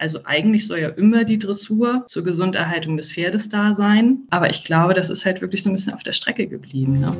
Also 0.00 0.20
eigentlich 0.24 0.68
soll 0.68 0.78
ja 0.78 0.90
immer 0.90 1.24
die 1.24 1.40
Dressur 1.40 2.04
zur 2.06 2.22
Gesunderhaltung 2.22 2.96
des 2.96 3.10
Pferdes 3.10 3.48
da 3.48 3.74
sein. 3.74 4.18
Aber 4.30 4.48
ich 4.48 4.62
glaube, 4.62 4.94
das 4.94 5.10
ist 5.10 5.24
halt 5.24 5.40
wirklich 5.40 5.64
so 5.64 5.70
ein 5.70 5.72
bisschen 5.72 5.92
auf 5.92 6.04
der 6.04 6.12
Strecke 6.12 6.46
geblieben. 6.46 7.00
Ne? 7.00 7.16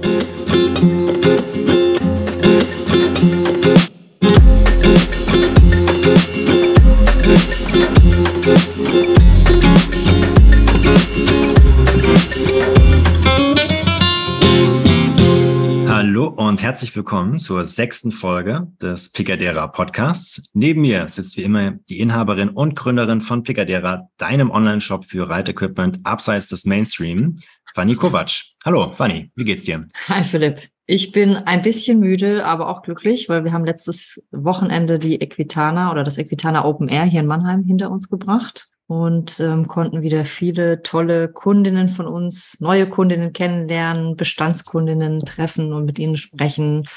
Herzlich 16.79 16.95
willkommen 16.95 17.41
zur 17.41 17.67
sechsten 17.67 18.13
Folge 18.13 18.69
des 18.81 19.11
Plicadera 19.11 19.67
Podcasts. 19.67 20.49
Neben 20.53 20.83
mir 20.83 21.09
sitzt 21.09 21.37
wie 21.37 21.43
immer 21.43 21.73
die 21.89 21.99
Inhaberin 21.99 22.51
und 22.51 22.77
Gründerin 22.77 23.21
von 23.21 23.43
Plicadera, 23.43 24.09
deinem 24.17 24.53
Online-Shop 24.53 25.05
für 25.05 25.29
Reitequipment 25.29 25.99
abseits 26.05 26.47
des 26.47 26.67
Mainstream, 26.67 27.41
Fanny 27.75 27.97
Kovac. 27.97 28.31
Hallo, 28.65 28.93
Fanny, 28.93 29.33
wie 29.35 29.45
geht's 29.45 29.65
dir? 29.65 29.89
Hi, 30.07 30.23
Philipp. 30.23 30.69
Ich 30.87 31.11
bin 31.11 31.35
ein 31.35 31.63
bisschen 31.63 31.99
müde, 31.99 32.45
aber 32.45 32.69
auch 32.69 32.83
glücklich, 32.83 33.29
weil 33.29 33.43
wir 33.43 33.53
haben 33.53 33.65
letztes 33.65 34.23
Wochenende 34.31 35.01
die 35.01 35.21
Equitana 35.21 35.91
oder 35.91 36.05
das 36.05 36.17
Equitana 36.17 36.65
Open 36.65 36.89
Air 36.89 37.07
hier 37.07 37.23
in 37.23 37.27
Mannheim 37.27 37.65
hinter 37.65 37.91
uns 37.91 38.09
gebracht 38.09 38.69
und 38.89 39.39
ähm, 39.39 39.69
konnten 39.69 40.01
wieder 40.01 40.25
viele 40.25 40.83
tolle 40.83 41.29
Kundinnen 41.29 41.91
von 41.91 42.07
uns, 42.07 42.59
neue 42.61 42.89
Kundinnen 42.89 43.35
kennenlernen, 43.35 44.17
Bestandskundinnen 44.17 45.21
treffen 45.21 45.75
und 45.75 45.85
mit 45.85 45.99
ihnen 45.99 46.17
sprechen. 46.17 46.89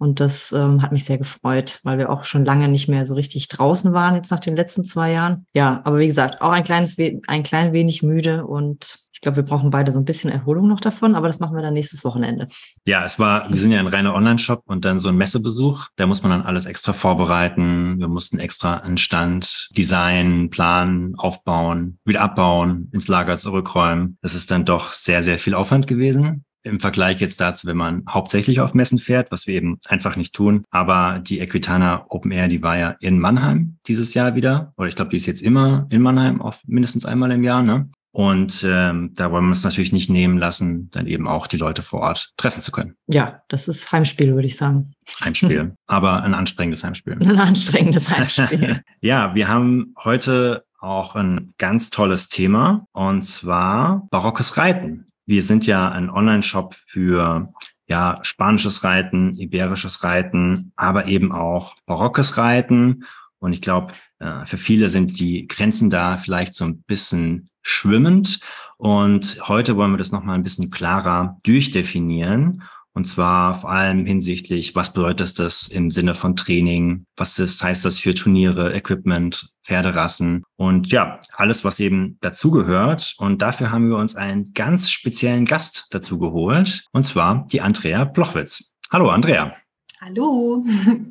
Und 0.00 0.18
das 0.18 0.50
ähm, 0.52 0.80
hat 0.80 0.92
mich 0.92 1.04
sehr 1.04 1.18
gefreut, 1.18 1.80
weil 1.84 1.98
wir 1.98 2.08
auch 2.08 2.24
schon 2.24 2.46
lange 2.46 2.68
nicht 2.68 2.88
mehr 2.88 3.04
so 3.04 3.14
richtig 3.14 3.48
draußen 3.48 3.92
waren, 3.92 4.14
jetzt 4.14 4.30
nach 4.30 4.40
den 4.40 4.56
letzten 4.56 4.82
zwei 4.82 5.12
Jahren. 5.12 5.44
Ja, 5.52 5.82
aber 5.84 5.98
wie 5.98 6.06
gesagt, 6.06 6.40
auch 6.40 6.52
ein 6.52 6.64
kleines, 6.64 6.96
ein 7.26 7.42
klein 7.42 7.74
wenig 7.74 8.02
müde 8.02 8.46
und 8.46 8.98
ich 9.12 9.20
glaube, 9.20 9.36
wir 9.36 9.42
brauchen 9.42 9.68
beide 9.68 9.92
so 9.92 9.98
ein 9.98 10.06
bisschen 10.06 10.30
Erholung 10.30 10.66
noch 10.68 10.80
davon, 10.80 11.14
aber 11.14 11.26
das 11.26 11.38
machen 11.38 11.54
wir 11.54 11.60
dann 11.60 11.74
nächstes 11.74 12.02
Wochenende. 12.06 12.48
Ja, 12.86 13.04
es 13.04 13.18
war, 13.18 13.50
wir 13.50 13.58
sind 13.58 13.72
ja 13.72 13.78
ein 13.78 13.86
reiner 13.86 14.14
Online-Shop 14.14 14.62
und 14.64 14.86
dann 14.86 14.98
so 14.98 15.10
ein 15.10 15.16
Messebesuch. 15.18 15.88
Da 15.96 16.06
muss 16.06 16.22
man 16.22 16.30
dann 16.30 16.40
alles 16.40 16.64
extra 16.64 16.94
vorbereiten. 16.94 17.98
Wir 17.98 18.08
mussten 18.08 18.38
extra 18.38 18.78
einen 18.78 18.96
Stand 18.96 19.68
designen, 19.76 20.48
planen, 20.48 21.14
aufbauen, 21.18 21.98
wieder 22.06 22.22
abbauen, 22.22 22.88
ins 22.94 23.08
Lager 23.08 23.36
zurückräumen. 23.36 24.16
Das 24.22 24.34
ist 24.34 24.50
dann 24.50 24.64
doch 24.64 24.94
sehr, 24.94 25.22
sehr 25.22 25.38
viel 25.38 25.52
Aufwand 25.52 25.86
gewesen 25.86 26.46
im 26.62 26.80
Vergleich 26.80 27.20
jetzt 27.20 27.40
dazu, 27.40 27.66
wenn 27.66 27.76
man 27.76 28.04
hauptsächlich 28.08 28.60
auf 28.60 28.74
Messen 28.74 28.98
fährt, 28.98 29.30
was 29.30 29.46
wir 29.46 29.54
eben 29.54 29.78
einfach 29.86 30.16
nicht 30.16 30.34
tun. 30.34 30.64
Aber 30.70 31.18
die 31.18 31.40
Equitana 31.40 32.06
Open 32.08 32.30
Air, 32.30 32.48
die 32.48 32.62
war 32.62 32.76
ja 32.76 32.96
in 33.00 33.18
Mannheim 33.18 33.78
dieses 33.86 34.14
Jahr 34.14 34.34
wieder. 34.34 34.72
Oder 34.76 34.88
ich 34.88 34.96
glaube, 34.96 35.10
die 35.10 35.16
ist 35.16 35.26
jetzt 35.26 35.42
immer 35.42 35.86
in 35.90 36.02
Mannheim, 36.02 36.40
auf 36.40 36.60
mindestens 36.66 37.06
einmal 37.06 37.30
im 37.30 37.44
Jahr. 37.44 37.62
Ne? 37.62 37.88
Und 38.12 38.64
ähm, 38.68 39.12
da 39.14 39.30
wollen 39.30 39.44
wir 39.44 39.50
uns 39.50 39.62
natürlich 39.62 39.92
nicht 39.92 40.10
nehmen 40.10 40.36
lassen, 40.36 40.90
dann 40.90 41.06
eben 41.06 41.28
auch 41.28 41.46
die 41.46 41.56
Leute 41.56 41.82
vor 41.82 42.00
Ort 42.00 42.32
treffen 42.36 42.60
zu 42.60 42.72
können. 42.72 42.96
Ja, 43.06 43.42
das 43.48 43.68
ist 43.68 43.92
Heimspiel, 43.92 44.34
würde 44.34 44.48
ich 44.48 44.56
sagen. 44.56 44.92
Heimspiel, 45.20 45.74
aber 45.86 46.22
ein 46.22 46.34
anstrengendes 46.34 46.82
Heimspiel. 46.82 47.14
Ein 47.14 47.38
anstrengendes 47.38 48.10
Heimspiel. 48.10 48.82
ja, 49.00 49.34
wir 49.34 49.48
haben 49.48 49.94
heute 50.02 50.64
auch 50.80 51.14
ein 51.14 51.52
ganz 51.58 51.90
tolles 51.90 52.28
Thema 52.28 52.86
und 52.92 53.22
zwar 53.22 54.08
barockes 54.10 54.56
Reiten. 54.56 55.09
Wir 55.30 55.44
sind 55.44 55.64
ja 55.64 55.88
ein 55.88 56.10
Online-Shop 56.10 56.74
für 56.74 57.54
ja, 57.86 58.18
spanisches 58.22 58.82
Reiten, 58.82 59.32
iberisches 59.38 60.02
Reiten, 60.02 60.72
aber 60.74 61.06
eben 61.06 61.30
auch 61.30 61.76
barockes 61.86 62.36
Reiten. 62.36 63.04
Und 63.38 63.52
ich 63.52 63.62
glaube, 63.62 63.94
äh, 64.18 64.44
für 64.44 64.58
viele 64.58 64.90
sind 64.90 65.20
die 65.20 65.46
Grenzen 65.46 65.88
da 65.88 66.16
vielleicht 66.16 66.56
so 66.56 66.64
ein 66.64 66.82
bisschen 66.82 67.48
schwimmend. 67.62 68.40
Und 68.76 69.38
heute 69.46 69.76
wollen 69.76 69.92
wir 69.92 69.98
das 69.98 70.10
nochmal 70.10 70.34
ein 70.34 70.42
bisschen 70.42 70.72
klarer 70.72 71.38
durchdefinieren. 71.44 72.64
Und 73.00 73.06
zwar 73.06 73.54
vor 73.54 73.70
allem 73.70 74.04
hinsichtlich, 74.04 74.74
was 74.74 74.92
bedeutet 74.92 75.38
das 75.38 75.68
im 75.68 75.88
Sinne 75.88 76.12
von 76.12 76.36
Training? 76.36 77.06
Was 77.16 77.38
ist, 77.38 77.62
heißt 77.62 77.82
das 77.82 77.98
für 77.98 78.12
Turniere, 78.12 78.74
Equipment, 78.74 79.48
Pferderassen 79.64 80.44
und 80.56 80.92
ja, 80.92 81.18
alles, 81.32 81.64
was 81.64 81.80
eben 81.80 82.18
dazugehört. 82.20 83.14
Und 83.16 83.40
dafür 83.40 83.72
haben 83.72 83.88
wir 83.88 83.96
uns 83.96 84.16
einen 84.16 84.52
ganz 84.52 84.90
speziellen 84.90 85.46
Gast 85.46 85.86
dazu 85.92 86.18
geholt. 86.18 86.84
Und 86.92 87.06
zwar 87.06 87.46
die 87.50 87.62
Andrea 87.62 88.04
Blochwitz. 88.04 88.74
Hallo, 88.92 89.08
Andrea. 89.08 89.56
Hallo. 90.02 90.62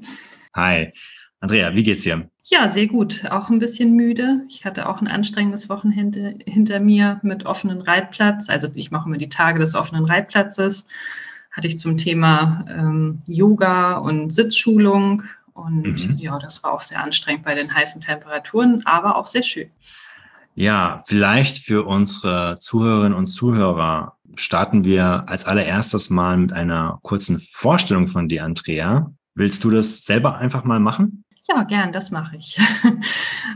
Hi. 0.55 0.93
Andrea, 1.39 1.73
wie 1.73 1.81
geht's 1.81 2.03
dir? 2.03 2.29
Ja, 2.43 2.69
sehr 2.69 2.85
gut. 2.85 3.23
Auch 3.31 3.49
ein 3.49 3.57
bisschen 3.57 3.95
müde. 3.95 4.41
Ich 4.47 4.63
hatte 4.63 4.87
auch 4.87 5.01
ein 5.01 5.07
anstrengendes 5.07 5.69
Wochenende 5.69 6.37
hinter 6.45 6.79
mir 6.79 7.19
mit 7.23 7.47
offenen 7.47 7.81
Reitplatz. 7.81 8.47
Also 8.47 8.67
ich 8.75 8.91
mache 8.91 9.09
immer 9.09 9.17
die 9.17 9.29
Tage 9.29 9.57
des 9.57 9.73
offenen 9.73 10.05
Reitplatzes. 10.05 10.85
Hatte 11.51 11.67
ich 11.67 11.77
zum 11.77 11.97
Thema 11.97 12.65
ähm, 12.69 13.19
Yoga 13.25 13.97
und 13.97 14.31
Sitzschulung. 14.31 15.23
Und 15.53 16.09
mhm. 16.09 16.17
ja, 16.17 16.39
das 16.39 16.63
war 16.63 16.73
auch 16.73 16.81
sehr 16.81 17.03
anstrengend 17.03 17.43
bei 17.43 17.55
den 17.55 17.73
heißen 17.73 18.01
Temperaturen, 18.01 18.81
aber 18.85 19.17
auch 19.17 19.27
sehr 19.27 19.43
schön. 19.43 19.69
Ja, 20.55 21.03
vielleicht 21.05 21.63
für 21.63 21.85
unsere 21.85 22.57
Zuhörerinnen 22.59 23.17
und 23.17 23.27
Zuhörer 23.27 24.17
starten 24.35 24.83
wir 24.83 25.23
als 25.27 25.45
allererstes 25.45 26.09
mal 26.09 26.37
mit 26.37 26.53
einer 26.53 26.99
kurzen 27.01 27.39
Vorstellung 27.51 28.07
von 28.07 28.27
dir, 28.27 28.43
Andrea. 28.43 29.11
Willst 29.35 29.63
du 29.63 29.69
das 29.69 30.05
selber 30.05 30.37
einfach 30.37 30.63
mal 30.63 30.79
machen? 30.79 31.23
Ja, 31.47 31.63
gern, 31.63 31.91
das 31.91 32.11
mache 32.11 32.37
ich. 32.37 32.59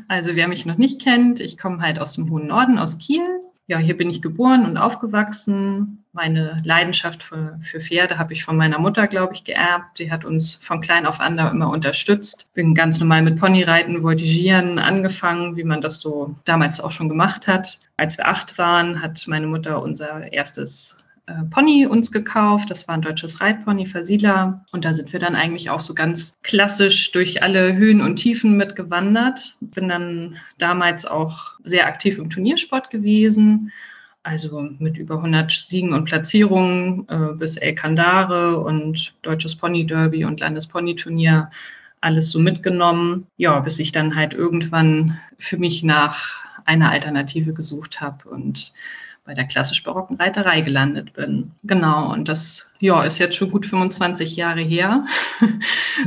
Also 0.09 0.35
wer 0.35 0.47
mich 0.47 0.65
noch 0.65 0.77
nicht 0.77 1.01
kennt, 1.01 1.39
ich 1.39 1.57
komme 1.57 1.81
halt 1.81 1.97
aus 1.97 2.13
dem 2.13 2.29
hohen 2.29 2.47
Norden, 2.47 2.77
aus 2.77 2.97
Kiel. 2.97 3.23
Ja, 3.67 3.77
hier 3.77 3.95
bin 3.95 4.09
ich 4.09 4.21
geboren 4.21 4.65
und 4.65 4.77
aufgewachsen. 4.77 6.05
Meine 6.11 6.61
Leidenschaft 6.65 7.23
für, 7.23 7.57
für 7.61 7.79
Pferde 7.79 8.17
habe 8.17 8.33
ich 8.33 8.43
von 8.43 8.57
meiner 8.57 8.77
Mutter, 8.77 9.07
glaube 9.07 9.33
ich, 9.33 9.45
geerbt. 9.45 9.99
Die 9.99 10.11
hat 10.11 10.25
uns 10.25 10.53
von 10.55 10.81
klein 10.81 11.05
auf 11.05 11.21
an 11.21 11.37
da 11.37 11.49
immer 11.49 11.69
unterstützt. 11.69 12.51
Bin 12.53 12.75
ganz 12.75 12.99
normal 12.99 13.21
mit 13.21 13.39
Ponyreiten, 13.39 14.03
Voltigieren 14.03 14.79
angefangen, 14.79 15.55
wie 15.55 15.63
man 15.63 15.81
das 15.81 16.01
so 16.01 16.35
damals 16.43 16.81
auch 16.81 16.91
schon 16.91 17.07
gemacht 17.07 17.47
hat. 17.47 17.79
Als 17.95 18.17
wir 18.17 18.27
acht 18.27 18.57
waren, 18.57 19.01
hat 19.01 19.23
meine 19.27 19.47
Mutter 19.47 19.81
unser 19.81 20.31
erstes 20.33 21.02
äh, 21.25 21.43
Pony 21.49 21.85
uns 21.85 22.11
gekauft. 22.11 22.69
Das 22.69 22.87
war 22.87 22.95
ein 22.95 23.01
deutsches 23.01 23.39
Reitpony, 23.39 23.85
Versila. 23.85 24.65
Und 24.71 24.83
da 24.83 24.93
sind 24.93 25.13
wir 25.13 25.19
dann 25.19 25.35
eigentlich 25.35 25.69
auch 25.69 25.79
so 25.79 25.93
ganz 25.93 26.37
klassisch 26.43 27.11
durch 27.11 27.41
alle 27.41 27.75
Höhen 27.75 28.01
und 28.01 28.17
Tiefen 28.17 28.57
mitgewandert. 28.57 29.55
Bin 29.61 29.87
dann 29.87 30.37
damals 30.57 31.05
auch 31.05 31.53
sehr 31.63 31.87
aktiv 31.87 32.17
im 32.17 32.29
Turniersport 32.29 32.89
gewesen. 32.89 33.71
Also 34.23 34.69
mit 34.79 34.97
über 34.97 35.15
100 35.15 35.51
Siegen 35.51 35.93
und 35.93 36.05
Platzierungen 36.05 37.07
äh, 37.09 37.33
bis 37.35 37.57
El 37.57 37.75
Kandare 37.75 38.59
und 38.59 39.15
Deutsches 39.21 39.55
Pony 39.55 39.85
Derby 39.85 40.23
und 40.23 40.39
Landesponyturnier 40.39 41.51
alles 41.99 42.31
so 42.31 42.39
mitgenommen. 42.39 43.27
Ja, 43.37 43.59
bis 43.59 43.79
ich 43.79 43.91
dann 43.91 44.15
halt 44.15 44.33
irgendwann 44.33 45.19
für 45.39 45.57
mich 45.57 45.83
nach 45.83 46.43
einer 46.65 46.91
Alternative 46.91 47.53
gesucht 47.53 48.01
habe 48.01 48.29
und 48.29 48.73
bei 49.25 49.33
der 49.33 49.45
klassisch-barocken 49.45 50.17
Reiterei 50.17 50.61
gelandet 50.61 51.13
bin. 51.13 51.51
Genau, 51.63 52.11
und 52.11 52.27
das 52.27 52.69
ja, 52.79 53.03
ist 53.03 53.19
jetzt 53.19 53.35
schon 53.35 53.51
gut 53.51 53.65
25 53.65 54.35
Jahre 54.35 54.61
her. 54.61 55.05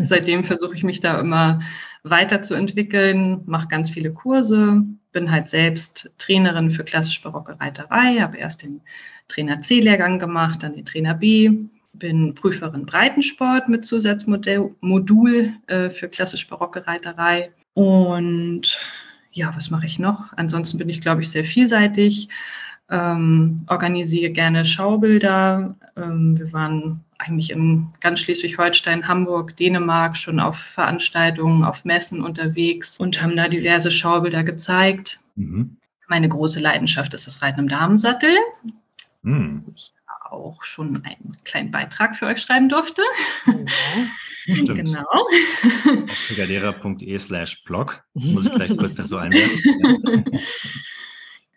Seitdem 0.02 0.44
versuche 0.44 0.74
ich 0.74 0.84
mich 0.84 1.00
da 1.00 1.18
immer 1.18 1.60
weiterzuentwickeln, 2.02 3.42
mache 3.46 3.68
ganz 3.68 3.90
viele 3.90 4.12
Kurse, 4.12 4.82
bin 5.12 5.30
halt 5.30 5.48
selbst 5.48 6.12
Trainerin 6.18 6.70
für 6.70 6.84
klassisch-barocke 6.84 7.58
Reiterei, 7.58 8.18
habe 8.20 8.36
erst 8.36 8.62
den 8.62 8.82
Trainer 9.28 9.60
C-Lehrgang 9.60 10.18
gemacht, 10.18 10.62
dann 10.62 10.74
den 10.74 10.84
Trainer 10.84 11.14
B, 11.14 11.50
bin 11.94 12.34
Prüferin 12.34 12.84
Breitensport 12.84 13.68
mit 13.68 13.84
Zusatzmodul 13.84 15.52
äh, 15.66 15.90
für 15.90 16.08
klassisch-barocke 16.08 16.86
Reiterei. 16.86 17.48
Und 17.72 18.78
ja, 19.32 19.54
was 19.56 19.70
mache 19.70 19.86
ich 19.86 19.98
noch? 19.98 20.32
Ansonsten 20.36 20.78
bin 20.78 20.88
ich, 20.88 21.00
glaube 21.00 21.22
ich, 21.22 21.30
sehr 21.30 21.44
vielseitig 21.44 22.28
ähm, 22.90 23.64
organisiere 23.68 24.30
gerne 24.30 24.64
Schaubilder. 24.64 25.74
Ähm, 25.96 26.38
wir 26.38 26.52
waren 26.52 27.04
eigentlich 27.18 27.50
in 27.50 27.88
ganz 28.00 28.20
Schleswig-Holstein, 28.20 29.08
Hamburg, 29.08 29.56
Dänemark 29.56 30.16
schon 30.16 30.38
auf 30.38 30.58
Veranstaltungen, 30.58 31.64
auf 31.64 31.84
Messen 31.84 32.22
unterwegs 32.22 32.98
und 32.98 33.20
haben 33.22 33.36
da 33.36 33.48
diverse 33.48 33.90
Schaubilder 33.90 34.44
gezeigt. 34.44 35.20
Mhm. 35.34 35.76
Meine 36.08 36.28
große 36.28 36.60
Leidenschaft 36.60 37.14
ist 37.14 37.26
das 37.26 37.42
Reiten 37.42 37.60
im 37.60 37.68
Damensattel. 37.68 38.36
Mhm. 39.22 39.64
Ich 39.74 39.92
auch 40.30 40.62
schon 40.62 41.02
einen 41.04 41.36
kleinen 41.44 41.70
Beitrag 41.70 42.16
für 42.16 42.26
euch 42.26 42.40
schreiben 42.40 42.68
durfte. 42.68 43.02
Ja, 44.46 44.54
stimmt. 44.54 44.76
genau. 44.76 45.04
Auf 45.10 45.28
slash 47.18 47.64
blog. 47.64 48.04
Muss 48.14 48.46
ich 48.46 48.52
vielleicht 48.52 48.76
kurz 48.76 48.94
das 48.94 49.08
so 49.08 49.16
einwerfen. 49.16 50.24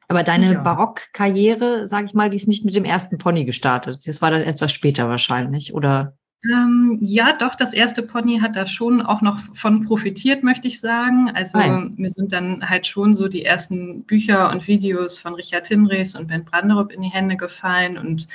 Aber 0.10 0.24
deine 0.24 0.54
ja. 0.54 0.60
Barockkarriere, 0.62 1.88
sage 1.88 2.08
ich 2.08 2.14
mal, 2.16 2.32
die 2.32 2.38
ist 2.38 2.48
nicht 2.48 2.66
mit 2.66 2.76
dem 2.76 2.84
ersten 2.84 3.20
Pony 3.20 3.46
gestartet. 3.46 4.08
Das 4.08 4.22
war 4.22 4.32
dann 4.32 4.42
etwas 4.42 4.72
später 4.74 5.08
wahrscheinlich, 5.08 5.74
oder? 5.76 6.18
Ähm, 6.46 6.98
ja, 7.02 7.34
doch, 7.38 7.54
das 7.54 7.74
erste 7.74 8.02
Pony 8.02 8.40
hat 8.40 8.56
da 8.56 8.66
schon 8.66 9.02
auch 9.04 9.22
noch 9.22 9.40
von 9.54 9.84
profitiert, 9.84 10.42
möchte 10.42 10.68
ich 10.68 10.80
sagen. 10.80 11.30
Also 11.36 11.58
Nein. 11.58 11.94
mir 11.98 12.10
sind 12.10 12.32
dann 12.32 12.68
halt 12.68 12.88
schon 12.88 13.14
so 13.14 13.28
die 13.28 13.46
ersten 13.46 14.04
Bücher 14.04 14.50
und 14.50 14.68
Videos 14.68 15.20
von 15.20 15.36
Richard 15.36 15.68
Hinrichs 15.68 16.16
und 16.16 16.28
Ben 16.28 16.44
Branderup 16.44 16.92
in 16.92 17.02
die 17.02 17.10
Hände 17.10 17.38
gefallen. 17.38 17.98
Und 17.98 18.28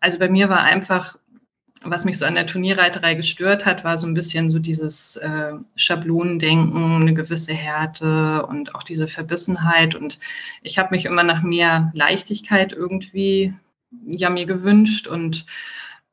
also 0.00 0.18
bei 0.18 0.28
mir 0.28 0.50
war 0.50 0.60
einfach, 0.60 1.16
was 1.84 2.04
mich 2.04 2.18
so 2.18 2.24
an 2.24 2.34
der 2.34 2.46
Turnierreiterei 2.46 3.14
gestört 3.14 3.64
hat, 3.64 3.84
war 3.84 3.96
so 3.98 4.06
ein 4.06 4.14
bisschen 4.14 4.50
so 4.50 4.58
dieses 4.58 5.16
äh, 5.16 5.52
Schablonendenken, 5.76 7.02
eine 7.02 7.14
gewisse 7.14 7.54
Härte 7.54 8.44
und 8.46 8.74
auch 8.74 8.82
diese 8.82 9.06
Verbissenheit. 9.06 9.94
Und 9.94 10.18
ich 10.62 10.78
habe 10.78 10.88
mich 10.90 11.04
immer 11.04 11.22
nach 11.22 11.42
mehr 11.42 11.90
Leichtigkeit 11.94 12.72
irgendwie 12.72 13.54
ja 14.06 14.28
mir 14.28 14.46
gewünscht 14.46 15.06
und 15.06 15.46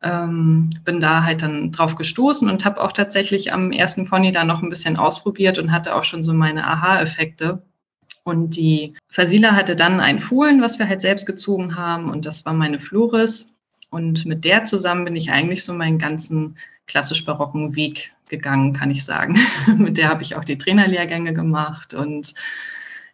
ähm, 0.02 0.70
bin 0.84 1.00
da 1.00 1.24
halt 1.24 1.42
dann 1.42 1.72
drauf 1.72 1.96
gestoßen 1.96 2.50
und 2.50 2.64
habe 2.64 2.82
auch 2.82 2.92
tatsächlich 2.92 3.52
am 3.52 3.72
ersten 3.72 4.08
Pony 4.08 4.32
da 4.32 4.44
noch 4.44 4.62
ein 4.62 4.70
bisschen 4.70 4.98
ausprobiert 4.98 5.58
und 5.58 5.72
hatte 5.72 5.96
auch 5.96 6.04
schon 6.04 6.22
so 6.22 6.34
meine 6.34 6.68
Aha-Effekte. 6.68 7.64
Und 8.24 8.56
die 8.56 8.96
Fasila 9.10 9.52
hatte 9.52 9.76
dann 9.76 10.00
ein 10.00 10.20
Fohlen, 10.20 10.62
was 10.62 10.80
wir 10.80 10.88
halt 10.88 11.02
selbst 11.02 11.26
gezogen 11.26 11.76
haben 11.76 12.10
und 12.10 12.26
das 12.26 12.46
war 12.46 12.54
meine 12.54 12.80
Floris. 12.80 13.55
Und 13.96 14.26
mit 14.26 14.44
der 14.44 14.66
zusammen 14.66 15.06
bin 15.06 15.16
ich 15.16 15.32
eigentlich 15.32 15.64
so 15.64 15.72
meinen 15.72 15.98
ganzen 15.98 16.58
klassisch 16.86 17.24
barocken 17.24 17.78
Weg 17.78 18.12
gegangen, 18.28 18.74
kann 18.74 18.92
ich 18.92 19.06
sagen. 19.06 19.40
mit 19.78 19.98
der 19.98 20.10
habe 20.10 20.22
ich 20.22 20.36
auch 20.36 20.44
die 20.44 20.58
Trainerlehrgänge 20.58 21.34
gemacht 21.34 21.94
und 21.94 22.34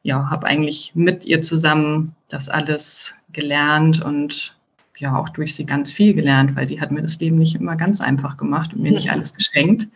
ja, 0.02 0.32
habe 0.32 0.48
eigentlich 0.48 0.94
mit 0.96 1.24
ihr 1.24 1.44
zusammen 1.44 2.16
das 2.30 2.50
alles 2.50 3.14
gelernt 3.32 4.02
und 4.02 4.58
ja 4.98 5.16
auch 5.16 5.30
durch 5.30 5.54
sie 5.54 5.68
ganz 5.68 5.92
viel 5.92 6.16
gelernt, 6.16 6.56
weil 6.56 6.66
die 6.66 6.82
hat 6.82 6.90
mir 6.90 7.04
das 7.04 7.20
Leben 7.20 7.38
nicht 7.38 7.54
immer 7.54 7.76
ganz 7.76 8.02
einfach 8.02 8.36
gemacht 8.36 8.74
und 8.74 8.82
mir 8.82 8.92
nicht 8.92 9.12
alles 9.12 9.36
geschenkt. 9.36 9.88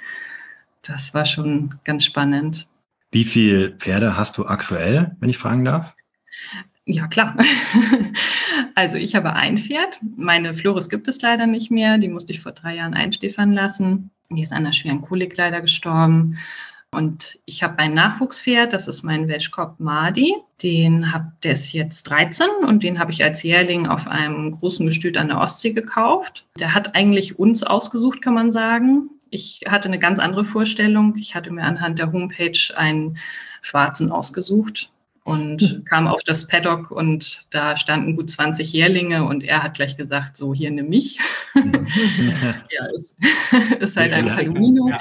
Das 0.83 1.15
war 1.15 1.25
schon 1.25 1.79
ganz 1.83 2.05
spannend. 2.05 2.67
Wie 3.11 3.23
viele 3.23 3.71
Pferde 3.71 4.17
hast 4.17 4.37
du 4.37 4.45
aktuell, 4.45 5.15
wenn 5.19 5.31
ich 5.31 5.39
fragen 5.39 5.65
darf? 5.65 5.95
Ja, 6.85 7.07
klar. 7.07 7.35
Also 8.75 8.97
ich 8.97 9.15
habe 9.15 9.33
ein 9.33 9.57
Pferd. 9.57 9.99
Meine 10.17 10.53
Floris 10.53 10.89
gibt 10.89 11.07
es 11.07 11.21
leider 11.21 11.47
nicht 11.47 11.71
mehr. 11.71 11.97
Die 11.97 12.09
musste 12.09 12.33
ich 12.33 12.41
vor 12.41 12.51
drei 12.51 12.75
Jahren 12.75 12.93
einstiefern 12.93 13.53
lassen. 13.53 14.11
Die 14.29 14.41
ist 14.41 14.51
an 14.51 14.59
einer 14.59 14.73
schweren 14.73 15.01
Kolik 15.01 15.37
leider 15.37 15.61
gestorben. 15.61 16.37
Und 16.91 17.37
ich 17.45 17.63
habe 17.63 17.79
ein 17.79 17.93
Nachwuchspferd, 17.93 18.73
das 18.73 18.87
ist 18.87 19.03
mein 19.03 19.27
Welschkopf 19.27 19.79
Madi. 19.79 20.35
Den 20.61 21.11
hab, 21.11 21.39
der 21.41 21.53
ist 21.53 21.71
jetzt 21.73 22.03
13 22.03 22.47
und 22.65 22.83
den 22.83 22.99
habe 22.99 23.11
ich 23.11 23.23
als 23.23 23.43
Jährling 23.43 23.87
auf 23.87 24.07
einem 24.07 24.51
großen 24.51 24.85
Gestüt 24.85 25.17
an 25.17 25.29
der 25.29 25.39
Ostsee 25.39 25.71
gekauft. 25.71 26.45
Der 26.59 26.73
hat 26.73 26.95
eigentlich 26.95 27.39
uns 27.39 27.63
ausgesucht, 27.63 28.21
kann 28.21 28.33
man 28.33 28.51
sagen. 28.51 29.09
Ich 29.29 29.61
hatte 29.67 29.87
eine 29.87 29.99
ganz 29.99 30.19
andere 30.19 30.45
Vorstellung. 30.45 31.15
Ich 31.17 31.35
hatte 31.35 31.51
mir 31.51 31.63
anhand 31.63 31.99
der 31.99 32.11
Homepage 32.11 32.59
einen 32.75 33.17
Schwarzen 33.61 34.11
ausgesucht 34.11 34.89
und 35.25 35.81
kam 35.89 36.07
auf 36.07 36.23
das 36.23 36.47
Paddock 36.47 36.91
und 36.91 37.47
da 37.49 37.75
standen 37.75 38.15
gut 38.15 38.29
20 38.29 38.71
Jährlinge 38.71 39.25
und 39.25 39.43
er 39.43 39.63
hat 39.63 39.75
gleich 39.75 39.97
gesagt, 39.97 40.37
so 40.37 40.53
hier 40.53 40.71
nimm 40.71 40.89
mich. 40.89 41.19
ja, 41.55 42.85
ist, 42.93 43.17
ist 43.79 43.97
halt 43.97 44.13
ein 44.13 44.27
Palomino. 44.27 44.89
Ja. 44.89 44.97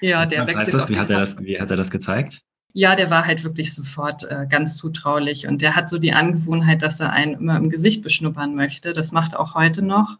ja, 0.00 0.26
der 0.26 0.46
Was 0.46 0.54
heißt 0.54 0.74
das? 0.74 0.88
Wie 0.88 0.98
hat, 0.98 1.10
er 1.10 1.18
das? 1.18 1.38
wie 1.42 1.60
hat 1.60 1.70
er 1.70 1.76
das 1.76 1.90
gezeigt? 1.90 2.42
Ja, 2.72 2.94
der 2.94 3.10
war 3.10 3.26
halt 3.26 3.42
wirklich 3.42 3.74
sofort 3.74 4.22
äh, 4.30 4.46
ganz 4.48 4.76
zutraulich 4.76 5.48
und 5.48 5.60
der 5.60 5.74
hat 5.74 5.88
so 5.88 5.98
die 5.98 6.12
Angewohnheit, 6.12 6.82
dass 6.82 7.00
er 7.00 7.10
einen 7.10 7.34
immer 7.34 7.56
im 7.56 7.70
Gesicht 7.70 8.02
beschnuppern 8.02 8.54
möchte. 8.54 8.92
Das 8.92 9.10
macht 9.10 9.32
er 9.32 9.40
auch 9.40 9.54
heute 9.54 9.82
noch. 9.82 10.18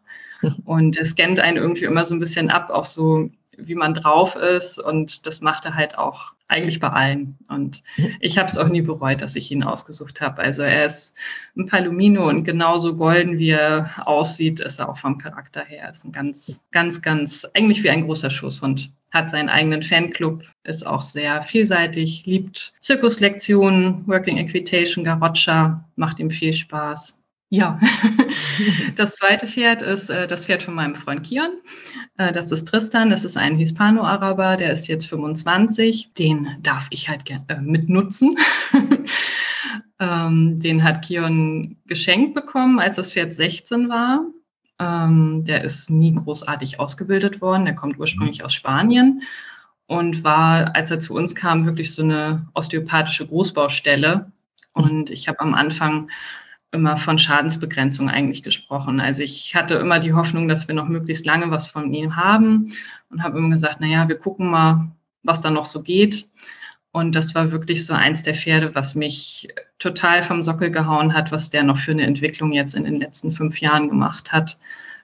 Und 0.64 0.96
er 0.96 1.05
scannt 1.05 1.38
einen 1.38 1.58
irgendwie 1.58 1.85
immer 1.85 2.05
so 2.05 2.14
ein 2.14 2.20
bisschen 2.20 2.50
ab 2.50 2.70
auf 2.70 2.87
so 2.87 3.31
wie 3.56 3.75
man 3.75 3.94
drauf 3.94 4.35
ist. 4.35 4.81
Und 4.81 5.26
das 5.26 5.40
macht 5.40 5.64
er 5.64 5.75
halt 5.75 5.96
auch 5.99 6.32
eigentlich 6.49 6.81
bei 6.81 6.89
allen. 6.89 7.37
Und 7.49 7.83
ich 8.21 8.39
habe 8.39 8.49
es 8.49 8.56
auch 8.56 8.69
nie 8.69 8.83
bereut, 8.83 9.21
dass 9.23 9.37
ich 9.37 9.50
ihn 9.50 9.62
ausgesucht 9.62 10.21
habe. 10.21 10.43
Also 10.43 10.62
er 10.62 10.87
ist 10.87 11.15
ein 11.56 11.67
Palomino 11.67 12.27
und 12.29 12.45
genauso 12.45 12.97
golden, 12.97 13.39
wie 13.39 13.50
er 13.50 13.91
aussieht, 14.06 14.61
ist 14.61 14.81
er 14.81 14.89
auch 14.89 14.99
vom 14.99 15.19
Charakter 15.19 15.62
her. 15.65 15.85
Er 15.85 15.91
ist 15.91 16.05
ein 16.05 16.12
ganz, 16.12 16.67
ganz, 16.73 17.03
ganz, 17.03 17.47
eigentlich 17.55 17.83
wie 17.85 17.91
ein 17.91 18.05
großer 18.05 18.31
Schusshund. 18.31 18.93
Hat 19.11 19.31
seinen 19.31 19.49
eigenen 19.49 19.83
Fanclub, 19.83 20.43
ist 20.65 20.87
auch 20.87 21.00
sehr 21.00 21.43
vielseitig, 21.43 22.27
liebt 22.27 22.75
Zirkuslektionen, 22.83 24.06
Working 24.06 24.37
Equitation, 24.37 25.05
Garoccia, 25.05 25.83
macht 25.97 26.19
ihm 26.19 26.31
viel 26.31 26.53
Spaß. 26.53 27.23
Ja, 27.50 27.81
das 28.97 29.17
zweite 29.17 29.47
Pferd 29.47 29.81
ist 29.81 30.11
äh, 30.11 30.27
das 30.27 30.45
Pferd 30.45 30.62
von 30.62 30.75
meinem 30.75 30.95
Freund 30.95 31.25
Kion. 31.25 31.61
Äh, 32.19 32.31
das 32.31 32.53
ist 32.53 32.69
Tristan, 32.69 33.09
das 33.09 33.25
ist 33.25 33.39
ein 33.39 33.56
Hispano-Araber, 33.56 34.56
der 34.56 34.73
ist 34.73 34.87
jetzt 34.87 35.06
25. 35.06 36.12
Den 36.12 36.59
darf 36.61 36.89
ich 36.91 37.09
halt 37.09 37.25
äh, 37.31 37.61
mitnutzen. 37.62 38.37
ähm, 39.99 40.59
den 40.59 40.85
hat 40.85 41.03
Kion 41.03 41.79
geschenkt 41.87 42.35
bekommen, 42.35 42.81
als 42.81 42.97
das 42.97 43.15
Pferd 43.15 43.33
16 43.33 43.89
war. 43.89 44.27
Ähm, 44.79 45.45
der 45.45 45.65
ist 45.65 45.89
nie 45.89 46.15
großartig 46.15 46.79
ausgebildet 46.79 47.41
worden. 47.41 47.65
Der 47.65 47.75
kommt 47.75 47.99
ursprünglich 47.99 48.45
aus 48.45 48.53
Spanien 48.53 49.23
und 49.87 50.23
war, 50.23 50.77
als 50.77 50.91
er 50.91 51.00
zu 51.00 51.15
uns 51.15 51.35
kam, 51.35 51.65
wirklich 51.65 51.95
so 51.95 52.03
eine 52.03 52.47
osteopathische 52.53 53.27
Großbaustelle. 53.27 54.31
Und 54.75 55.09
ich 55.09 55.29
habe 55.29 55.41
am 55.41 55.55
Anfang 55.55 56.11
immer 56.70 56.97
von 56.97 57.19
Schadensbegrenzung 57.19 58.11
eigentlich 58.11 58.43
gesprochen. 58.43 59.00
Also 59.00 59.23
ich 59.23 59.55
hatte 59.55 59.76
immer 59.76 60.00
die 60.00 60.12
Hoffnung, 60.12 60.49
dass 60.49 60.69
wir 60.69 60.75
noch 60.75 60.88
möglichst 60.88 61.25
lange 61.25 61.50
was 61.50 61.67
von 61.67 61.93
ihm 61.94 62.17
haben 62.17 62.73
und 63.11 63.23
habe 63.23 63.38
immer 63.38 63.50
gesagt, 63.50 63.81
naja, 63.81 64.09
wir 64.09 64.19
gucken 64.19 64.50
mal, 64.50 64.88
was 65.23 65.41
da 65.41 65.50
noch 65.50 65.65
so 65.65 65.82
geht. 65.82 66.26
Und 66.91 67.15
das 67.15 67.35
war 67.35 67.53
wirklich 67.53 67.85
so 67.87 67.94
eins 67.94 68.23
der 68.23 68.35
Pferde, 68.35 68.75
was 68.75 68.94
mich 68.94 69.49
total 69.79 70.23
vom 70.23 70.43
Sockel 70.43 70.70
gehauen 70.70 71.15
hat, 71.15 71.32
was 71.32 71.50
der 71.50 71.62
noch 71.62 71.79
für 71.79 71.93
eine 71.93 72.05
Entwicklung 72.05 72.53
jetzt 72.53 72.75
in 72.75 72.85
den 72.85 73.00
letzten 73.00 73.31
fünf 73.31 73.61
Jahren 73.61 73.88
gemacht 73.88 74.32
hat. 74.32 74.59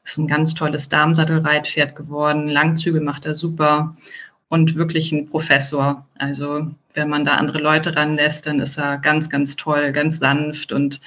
Ist 0.05 0.19
ein 0.19 0.28
ganz 0.28 0.55
tolles 0.55 0.88
Darmsattelreitpferd 0.88 1.96
geworden. 1.96 2.49
Langzüge 2.49 3.00
macht 3.00 3.25
er 3.26 3.34
super 3.34 3.96
und 4.49 4.75
wirklich 4.75 5.12
ein 5.12 5.26
Professor. 5.26 6.06
Also 6.19 6.70
wenn 6.94 7.08
man 7.08 7.25
da 7.25 7.32
andere 7.32 7.58
Leute 7.58 7.96
ranlässt, 7.96 8.46
dann 8.46 8.60
ist 8.60 8.78
er 8.78 8.99
ganz, 8.99 9.31
ganz 9.31 9.56
toll, 9.56 9.93
ganz 9.93 10.19
sanft 10.19 10.72
und 10.72 11.00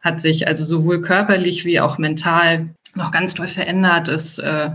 hat 0.00 0.20
sich 0.20 0.46
also 0.46 0.64
sowohl 0.64 1.02
körperlich 1.02 1.64
wie 1.64 1.80
auch 1.80 1.98
mental 1.98 2.70
noch 2.94 3.12
ganz 3.12 3.34
toll 3.34 3.48
verändert, 3.48 4.08
ist 4.08 4.38
äh, 4.38 4.70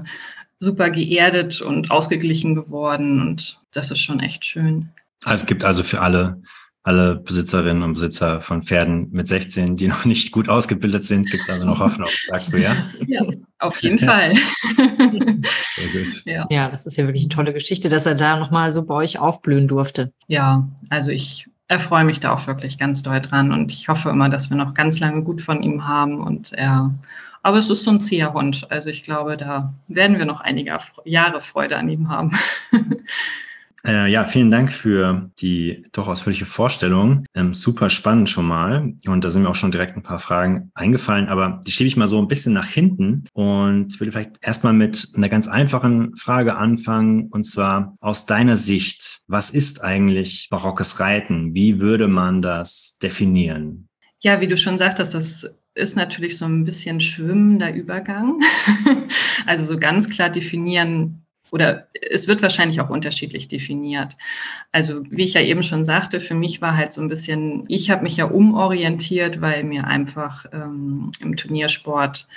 super 0.60 0.89
geerdet 0.89 1.62
und 1.62 1.92
ausgeglichen 1.92 2.56
geworden 2.56 3.22
und 3.22 3.60
das 3.74 3.92
ist 3.92 4.00
schon 4.00 4.19
echt 4.19 4.45
schön. 4.45 4.89
Also 5.24 5.44
es 5.44 5.45
gibt 5.48 5.66
also 5.66 5.83
für 5.83 6.01
alle, 6.01 6.42
alle 6.83 7.16
Besitzerinnen 7.16 7.83
und 7.83 7.94
Besitzer 7.94 8.42
von 8.42 8.63
Pferden 8.63 9.10
mit 9.12 9.27
16, 9.27 9.76
die 9.76 9.88
noch 9.88 10.06
nicht 10.06 10.31
gut 10.31 10.50
ausgebildet 10.50 11.04
sind, 11.04 11.30
gibt 11.30 11.44
es 11.44 11.50
also 11.50 11.66
noch 11.66 11.80
Hoffnung, 11.80 12.07
sagst 12.28 12.54
du, 12.54 12.57
ja? 12.57 12.76
Ja, 13.07 13.23
auf 13.59 13.81
jeden 13.81 14.00
Fall. 14.00 14.33
Sehr 14.76 15.88
gut. 15.92 16.26
Ja. 16.26 16.47
ja, 16.52 16.69
das 16.69 16.85
ist 16.85 16.95
ja 16.95 17.06
wirklich 17.06 17.23
eine 17.23 17.30
tolle 17.30 17.54
Geschichte, 17.54 17.90
dass 17.90 18.06
er 18.06 18.16
da 18.16 18.38
nochmal 18.38 18.71
so 18.71 18.85
bei 18.85 18.95
euch 18.95 19.19
aufblühen 19.19 19.68
durfte. 19.68 20.14
Ja, 20.28 20.69
also 20.90 21.09
ich 21.09 21.47
erfreue 21.68 22.04
mich 22.04 22.19
da 22.19 22.34
auch 22.34 22.48
wirklich 22.48 22.78
ganz 22.78 23.04
doll 23.04 23.22
dran 23.22 23.52
und 23.52 23.72
ich 23.72 23.88
hoffe 23.90 24.10
immer, 24.10 24.30
dass 24.30 24.50
wir 24.50 24.57
noch 24.57 24.74
ganz 24.74 25.00
lange 25.00 25.24
gut 25.24 25.42
von 25.42 25.64
ihm 25.64 25.88
haben 25.88 26.22
und 26.22 26.54
er, 26.54 26.94
aber 27.42 27.57
es 27.57 27.69
ist 27.69 27.84
so 27.84 27.92
ein 27.92 28.02
zieher 28.02 28.34
Hund, 28.34 28.68
also 28.69 28.90
ich 28.90 29.04
glaube, 29.04 29.38
da 29.38 29.74
werden 29.88 30.18
wir 30.18 30.26
noch 30.26 30.42
einige 30.42 30.78
Jahre 31.06 31.42
Freude 31.42 31.78
an 31.78 31.90
ihm 31.90 32.10
haben. 32.10 32.31
Äh, 33.85 34.11
ja, 34.11 34.23
vielen 34.23 34.49
Dank 34.49 34.73
für 34.73 35.30
die 35.39 35.85
doch 35.92 36.07
ausführliche 36.07 36.47
Vorstellung. 36.47 37.25
Ähm, 37.35 37.54
super 37.54 37.89
spannend 37.89 38.30
schon 38.30 38.47
mal. 38.47 38.94
Und 39.06 39.23
da 39.23 39.30
sind 39.30 39.44
mir 39.44 39.49
auch 39.49 39.56
schon 39.56 39.71
direkt 39.71 39.95
ein 39.95 40.01
paar 40.01 40.18
Fragen 40.18 40.71
eingefallen, 40.73 41.27
aber 41.27 41.61
die 41.65 41.71
schiebe 41.71 41.87
ich 41.87 41.97
mal 41.97 42.07
so 42.07 42.18
ein 42.18 42.27
bisschen 42.27 42.54
nach 42.54 42.68
hinten 42.68 43.25
und 43.33 43.99
will 43.99 44.11
vielleicht 44.11 44.37
erstmal 44.42 44.73
mit 44.73 45.09
einer 45.15 45.30
ganz 45.30 45.47
einfachen 45.47 46.15
Frage 46.15 46.56
anfangen. 46.56 47.27
Und 47.30 47.44
zwar 47.44 47.95
aus 47.99 48.25
deiner 48.25 48.57
Sicht, 48.57 49.21
was 49.27 49.51
ist 49.51 49.83
eigentlich 49.83 50.47
barockes 50.49 50.99
Reiten? 50.99 51.54
Wie 51.54 51.80
würde 51.80 52.07
man 52.07 52.42
das 52.42 52.97
definieren? 53.01 53.87
Ja, 54.21 54.42
wie 54.42 54.47
du 54.47 54.57
schon 54.57 54.80
sagtest, 54.80 55.13
das 55.13 55.47
ist 55.75 55.95
natürlich 55.95 56.37
so 56.39 56.45
ein 56.45 56.63
bisschen 56.63 56.99
schwimmender 57.01 57.71
Übergang. 57.71 58.39
also 59.45 59.65
so 59.65 59.77
ganz 59.77 60.09
klar 60.09 60.31
definieren 60.31 61.25
oder 61.52 61.87
es 62.11 62.28
wird 62.28 62.42
wahrscheinlich 62.42 62.81
auch 62.81 62.90
unterschiedlich 62.90 63.47
definiert. 63.47 64.18
Also 64.71 65.04
wie 65.09 65.23
ich 65.23 65.33
ja 65.33 65.42
eben 65.42 65.64
schon 65.64 65.83
sagte, 65.83 66.19
für 66.19 66.35
mich 66.35 66.61
war 66.61 66.75
halt 66.75 66.94
so 66.94 67.02
ein 67.02 67.09
bisschen, 67.09 67.64
ich 67.68 67.90
habe 67.90 68.04
mich 68.04 68.18
ja 68.18 68.25
umorientiert, 68.25 69.42
weil 69.42 69.64
mir 69.64 69.85
einfach 69.85 70.45
ähm, 70.52 71.11
im 71.21 71.35
Turniersport 71.35 72.28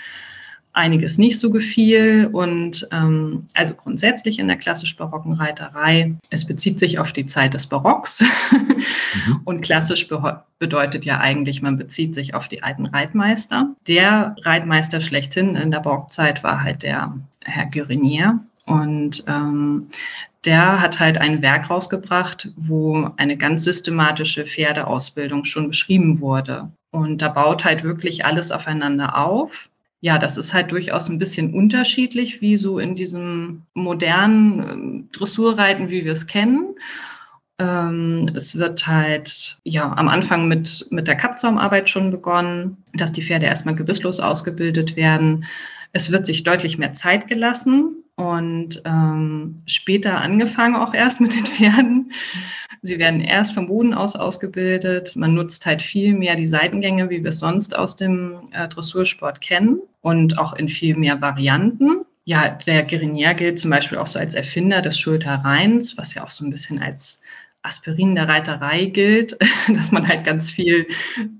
einiges 0.78 1.18
nicht 1.18 1.38
so 1.38 1.50
gefiel. 1.50 2.30
Und 2.32 2.88
ähm, 2.92 3.46
also 3.54 3.74
grundsätzlich 3.74 4.38
in 4.38 4.46
der 4.46 4.56
klassisch-barocken 4.56 5.34
Reiterei, 5.34 6.14
es 6.30 6.46
bezieht 6.46 6.78
sich 6.78 6.98
auf 6.98 7.12
die 7.12 7.26
Zeit 7.26 7.54
des 7.54 7.66
Barocks. 7.66 8.22
mhm. 8.52 9.40
Und 9.44 9.60
klassisch 9.62 10.08
be 10.08 10.42
bedeutet 10.58 11.04
ja 11.04 11.18
eigentlich, 11.18 11.62
man 11.62 11.76
bezieht 11.76 12.14
sich 12.14 12.34
auf 12.34 12.48
die 12.48 12.62
alten 12.62 12.86
Reitmeister. 12.86 13.74
Der 13.86 14.34
Reitmeister 14.42 15.00
schlechthin 15.00 15.54
in 15.56 15.70
der 15.70 15.80
Barockzeit 15.80 16.42
war 16.42 16.62
halt 16.62 16.82
der 16.82 17.14
Herr 17.44 17.66
Gurinier. 17.66 18.40
Und 18.68 19.24
ähm, 19.26 19.88
der 20.44 20.80
hat 20.80 21.00
halt 21.00 21.18
ein 21.18 21.42
Werk 21.42 21.70
rausgebracht, 21.70 22.50
wo 22.56 23.10
eine 23.16 23.36
ganz 23.36 23.64
systematische 23.64 24.46
Pferdeausbildung 24.46 25.44
schon 25.44 25.68
beschrieben 25.68 26.20
wurde. 26.20 26.70
Und 26.90 27.22
da 27.22 27.28
baut 27.28 27.64
halt 27.64 27.82
wirklich 27.82 28.24
alles 28.24 28.52
aufeinander 28.52 29.16
auf. 29.16 29.70
Ja, 30.00 30.18
das 30.18 30.36
ist 30.36 30.54
halt 30.54 30.70
durchaus 30.70 31.08
ein 31.08 31.18
bisschen 31.18 31.52
unterschiedlich, 31.54 32.40
wie 32.40 32.56
so 32.56 32.78
in 32.78 32.94
diesem 32.94 33.62
modernen 33.74 34.62
ähm, 34.62 35.08
Dressurreiten, 35.12 35.90
wie 35.90 36.04
wir 36.04 36.12
es 36.12 36.26
kennen. 36.26 36.76
Ähm, 37.58 38.30
es 38.36 38.56
wird 38.56 38.86
halt 38.86 39.58
ja 39.64 39.92
am 39.92 40.08
Anfang 40.08 40.46
mit, 40.46 40.86
mit 40.90 41.08
der 41.08 41.16
Kappzaumarbeit 41.16 41.88
schon 41.88 42.12
begonnen, 42.12 42.76
dass 42.94 43.12
die 43.12 43.22
Pferde 43.22 43.46
erstmal 43.46 43.74
gebisslos 43.74 44.20
ausgebildet 44.20 44.94
werden. 44.94 45.46
Es 45.92 46.12
wird 46.12 46.26
sich 46.26 46.44
deutlich 46.44 46.78
mehr 46.78 46.92
Zeit 46.92 47.26
gelassen 47.26 48.04
und 48.18 48.82
ähm, 48.84 49.62
später 49.66 50.20
angefangen 50.20 50.74
auch 50.74 50.92
erst 50.92 51.20
mit 51.20 51.32
den 51.32 51.46
Pferden. 51.46 52.12
Sie 52.82 52.98
werden 52.98 53.20
erst 53.20 53.54
vom 53.54 53.68
Boden 53.68 53.94
aus 53.94 54.16
ausgebildet. 54.16 55.14
Man 55.14 55.34
nutzt 55.34 55.64
halt 55.66 55.82
viel 55.82 56.14
mehr 56.14 56.34
die 56.34 56.48
Seitengänge, 56.48 57.10
wie 57.10 57.22
wir 57.22 57.28
es 57.28 57.38
sonst 57.38 57.76
aus 57.78 57.94
dem 57.94 58.50
äh, 58.52 58.66
Dressursport 58.68 59.40
kennen 59.40 59.80
und 60.00 60.36
auch 60.36 60.52
in 60.54 60.68
viel 60.68 60.96
mehr 60.96 61.20
Varianten. 61.20 62.04
Ja, 62.24 62.58
der 62.66 62.82
Gerinier 62.82 63.34
gilt 63.34 63.60
zum 63.60 63.70
Beispiel 63.70 63.98
auch 63.98 64.08
so 64.08 64.18
als 64.18 64.34
Erfinder 64.34 64.82
des 64.82 64.98
Schulterreins, 64.98 65.96
was 65.96 66.14
ja 66.14 66.24
auch 66.24 66.30
so 66.30 66.44
ein 66.44 66.50
bisschen 66.50 66.82
als 66.82 67.22
Aspirin 67.62 68.14
der 68.14 68.28
Reiterei 68.28 68.86
gilt, 68.86 69.36
dass 69.74 69.92
man 69.92 70.06
halt 70.06 70.24
ganz 70.24 70.50
viel, 70.50 70.86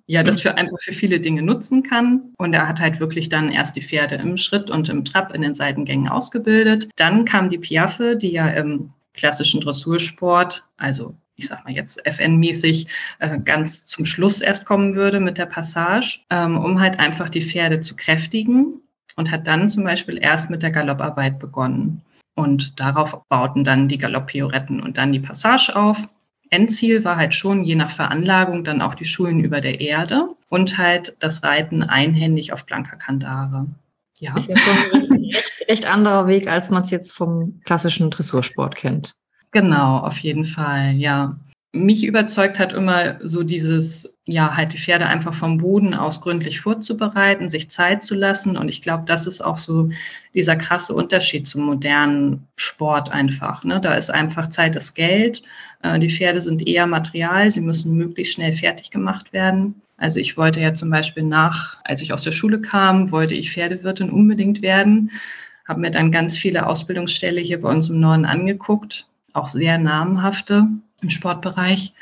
ja, 0.07 0.23
das 0.23 0.41
für 0.41 0.57
einfach 0.57 0.79
für 0.83 0.93
viele 0.93 1.21
Dinge 1.21 1.43
nutzen 1.43 1.83
kann. 1.83 2.33
Und 2.39 2.53
er 2.53 2.69
hat 2.69 2.81
halt 2.81 3.01
wirklich 3.01 3.29
dann 3.29 3.51
erst 3.51 3.77
die 3.77 3.83
Pferde 3.83 4.17
im 4.17 4.37
Schritt 4.37 4.71
und 4.71 4.89
im 4.89 5.05
Trab 5.05 5.35
in 5.35 5.43
den 5.43 5.55
Seitengängen 5.55 6.09
ausgebildet. 6.09 6.89
Dann 6.97 7.25
kam 7.25 7.49
die 7.49 7.59
Piaffe, 7.59 8.17
die 8.17 8.33
ja 8.33 8.49
im 8.49 8.91
klassischen 9.15 9.61
Dressursport, 9.61 10.65
also 10.77 11.15
ich 11.37 11.47
sag 11.47 11.65
mal 11.65 11.73
jetzt 11.73 12.05
FN-mäßig, 12.05 12.89
äh, 13.21 13.39
ganz 13.39 13.87
zum 13.87 14.05
Schluss 14.05 14.41
erst 14.41 14.65
kommen 14.65 14.95
würde 14.95 15.21
mit 15.21 15.39
der 15.39 15.47
Passage, 15.47 16.21
ähm, 16.31 16.59
um 16.59 16.81
halt 16.81 16.99
einfach 16.99 17.29
die 17.29 17.43
Pferde 17.43 17.81
zu 17.81 17.95
kräftigen 17.95 18.81
und 19.17 19.31
hat 19.31 19.47
dann 19.47 19.69
zum 19.69 19.85
Beispiel 19.85 20.19
erst 20.21 20.51
mit 20.51 20.63
der 20.63 20.73
Galopparbeit 20.73 21.39
begonnen. 21.39 22.03
Und 22.39 22.79
darauf 22.79 23.21
bauten 23.29 23.65
dann 23.65 23.89
die 23.89 23.99
Galopppioretten 23.99 24.81
und 24.81 24.97
dann 24.97 25.13
die 25.13 25.19
Passage 25.19 25.75
auf. 25.75 25.99
Endziel 26.51 27.05
war 27.05 27.17
halt 27.17 27.35
schon 27.35 27.65
je 27.65 27.75
nach 27.75 27.91
Veranlagung 27.91 28.63
dann 28.63 28.81
auch 28.81 28.95
die 28.95 29.07
Schulen 29.07 29.41
über 29.41 29.61
der 29.61 29.81
Erde 29.81 30.29
und 30.49 30.79
halt 30.79 31.17
das 31.19 31.43
Reiten 31.43 31.83
einhändig 31.83 32.53
auf 32.53 32.65
blanker 32.65 32.95
Kandare. 32.95 33.67
Ja. 34.21 34.37
Ist 34.37 34.49
ja 34.49 34.57
schon 34.57 35.01
ein 35.03 35.25
recht, 35.35 35.65
recht 35.69 35.87
anderer 35.93 36.29
Weg, 36.29 36.47
als 36.47 36.71
man 36.71 36.83
es 36.83 36.91
jetzt 36.91 37.11
vom 37.11 37.61
klassischen 37.65 38.09
Dressursport 38.09 38.77
kennt. 38.77 39.17
Genau, 39.51 39.99
auf 39.99 40.19
jeden 40.19 40.45
Fall, 40.45 40.93
ja 40.93 41.37
mich 41.73 42.05
überzeugt 42.05 42.59
hat 42.59 42.73
immer 42.73 43.19
so 43.21 43.43
dieses, 43.43 44.19
ja, 44.27 44.57
halt 44.57 44.73
die 44.73 44.79
Pferde 44.79 45.07
einfach 45.07 45.35
vom 45.35 45.59
Boden 45.59 45.93
aus 45.93 46.23
gründlich 46.23 46.61
vorzubereiten, 46.61 47.51
sich 47.51 47.71
Zeit 47.71 48.03
zu 48.03 48.15
lassen. 48.15 48.57
Und 48.57 48.69
ich 48.69 48.81
glaube, 48.81 49.05
das 49.07 49.27
ist 49.27 49.43
auch 49.43 49.59
so 49.59 49.91
dieser 50.35 50.57
krasse 50.57 50.95
Unterschied 50.95 51.47
zum 51.47 51.65
modernen 51.65 52.47
Sport 52.57 53.11
einfach. 53.11 53.65
Ne? 53.65 53.81
Da 53.81 53.95
ist 53.95 54.11
einfach 54.11 54.49
Zeit 54.49 54.77
das 54.77 54.95
Geld. 54.95 55.43
Äh, 55.83 55.99
die 55.99 56.11
Pferde 56.11 56.41
sind 56.41 56.67
eher 56.67 56.87
Material, 56.87 57.51
sie 57.51 57.61
müssen 57.61 57.97
möglichst 57.97 58.35
schnell 58.35 58.55
fertig 58.55 58.91
gemacht 58.91 59.33
werden. 59.35 59.83
Also 59.99 60.21
ich 60.21 60.39
wollte 60.39 60.61
ja 60.61 60.73
zum 60.73 60.91
Beispiel 60.91 61.25
nach, 61.25 61.77
als 61.85 62.01
ich 62.01 62.13
aus 62.13 62.23
der 62.23 62.33
Schule 62.33 62.61
kam, 62.61 63.11
wollte 63.11 63.35
ich 63.35 63.53
Pferdewirtin 63.53 64.11
unbedingt 64.11 64.63
werden, 64.63 65.11
habe 65.67 65.81
mir 65.81 65.91
dann 65.91 66.13
ganz 66.13 66.39
viele 66.39 66.67
Ausbildungsstelle 66.67 67.41
hier 67.41 67.61
bei 67.61 67.69
uns 67.69 67.91
im 67.91 68.01
Norden 68.01 68.25
angeguckt, 68.25 69.07
auch 69.35 69.49
sehr 69.49 69.77
namhafte 69.77 70.69
im 71.03 71.11
Sportbereich 71.11 71.93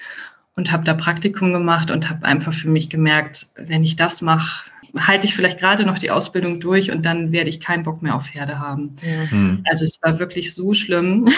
und 0.54 0.72
habe 0.72 0.84
da 0.84 0.94
Praktikum 0.94 1.52
gemacht 1.52 1.90
und 1.90 2.08
habe 2.08 2.26
einfach 2.26 2.52
für 2.52 2.68
mich 2.68 2.88
gemerkt, 2.88 3.46
wenn 3.56 3.84
ich 3.84 3.96
das 3.96 4.22
mache, 4.22 4.70
halte 4.98 5.26
ich 5.26 5.34
vielleicht 5.34 5.58
gerade 5.58 5.84
noch 5.84 5.98
die 5.98 6.10
Ausbildung 6.10 6.60
durch 6.60 6.90
und 6.90 7.04
dann 7.04 7.32
werde 7.32 7.50
ich 7.50 7.60
keinen 7.60 7.82
Bock 7.82 8.02
mehr 8.02 8.14
auf 8.14 8.26
Pferde 8.26 8.58
haben. 8.58 8.96
Ja. 9.02 9.30
Hm. 9.30 9.62
Also 9.68 9.84
es 9.84 9.98
war 10.02 10.18
wirklich 10.18 10.54
so 10.54 10.72
schlimm, 10.74 11.28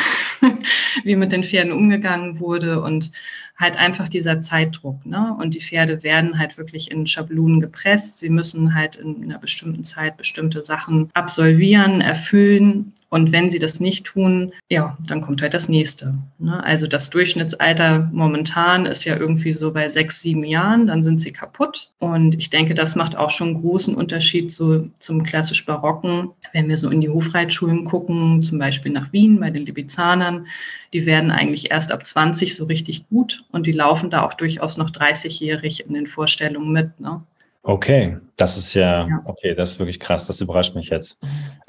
wie 1.05 1.17
mit 1.17 1.33
den 1.33 1.45
Pferden 1.45 1.73
umgegangen 1.73 2.39
wurde 2.39 2.81
und 2.81 3.11
halt 3.57 3.77
einfach 3.77 4.09
dieser 4.09 4.41
Zeitdruck. 4.41 5.05
Ne? 5.05 5.37
Und 5.39 5.55
die 5.55 5.61
Pferde 5.61 6.03
werden 6.05 6.39
halt 6.39 6.57
wirklich 6.59 6.91
in 6.91 7.07
Schablonen 7.07 7.59
gepresst. 7.59 8.19
Sie 8.19 8.29
müssen 8.29 8.75
halt 8.75 8.97
in 8.97 9.25
einer 9.25 9.39
bestimmten 9.39 9.83
Zeit 9.83 10.17
bestimmte 10.17 10.63
Sachen 10.63 11.11
absolvieren, 11.15 12.01
erfüllen. 12.01 12.93
Und 13.11 13.33
wenn 13.33 13.49
sie 13.49 13.59
das 13.59 13.81
nicht 13.81 14.05
tun, 14.05 14.53
ja, 14.69 14.99
dann 15.07 15.23
kommt 15.23 15.41
halt 15.41 15.55
das 15.55 15.69
nächste. 15.69 16.15
Ne? 16.39 16.63
Also 16.63 16.87
das 16.87 17.09
Durchschnittsalter 17.09 18.11
momentan 18.13 18.85
ist 18.85 19.05
ja 19.05 19.17
irgendwie 19.17 19.55
so 19.55 19.73
bei 19.73 19.89
sechs, 19.89 20.21
sieben 20.21 20.45
Jahren, 20.45 20.87
dann 20.87 21.03
sind 21.03 21.21
sie 21.21 21.33
kaputt. 21.33 21.91
Und 22.01 22.35
ich 22.37 22.51
denke, 22.51 22.75
das 22.75 22.97
macht 22.97 23.17
auch 23.17 23.31
schon 23.31 23.49
einen 23.49 23.61
großen 23.63 23.95
Unterschied 23.95 24.53
so 24.53 24.89
zum 24.99 25.23
klassisch 25.23 25.65
Barocken. 25.65 26.31
Wenn 26.53 26.69
wir 26.69 26.77
so 26.77 26.91
in 26.91 27.01
die 27.01 27.09
Hofreitschulen 27.09 27.87
gucken, 27.87 28.43
zum 28.43 28.59
Beispiel 28.59 28.93
nach 28.93 29.11
Wien 29.13 29.41
bei 29.41 29.51
den 29.51 29.65
Libizanern, 29.65 30.47
die 30.93 31.07
werden 31.07 31.31
eigentlich 31.31 31.71
erst 31.71 31.93
ab 31.93 32.05
20 32.05 32.55
so 32.55 32.67
richtig 32.67 33.09
gut 33.09 33.45
und 33.53 33.67
die 33.67 33.73
laufen 33.73 34.11
da 34.11 34.23
auch 34.23 34.35
durchaus 34.35 34.77
noch 34.77 34.91
30-jährig 34.91 35.87
in 35.87 35.95
den 35.95 36.07
Vorstellungen 36.07 36.73
mit. 36.73 37.01
Ne? 37.01 37.23
Okay, 37.69 38.17
das 38.37 38.57
ist 38.57 38.73
ja, 38.73 39.07
ja, 39.07 39.23
okay, 39.27 39.55
das 39.55 39.73
ist 39.73 39.79
wirklich 39.79 40.01
krass, 40.01 40.25
das 40.25 40.41
überrascht 40.41 40.75
mich 40.75 40.89
jetzt. 40.89 41.21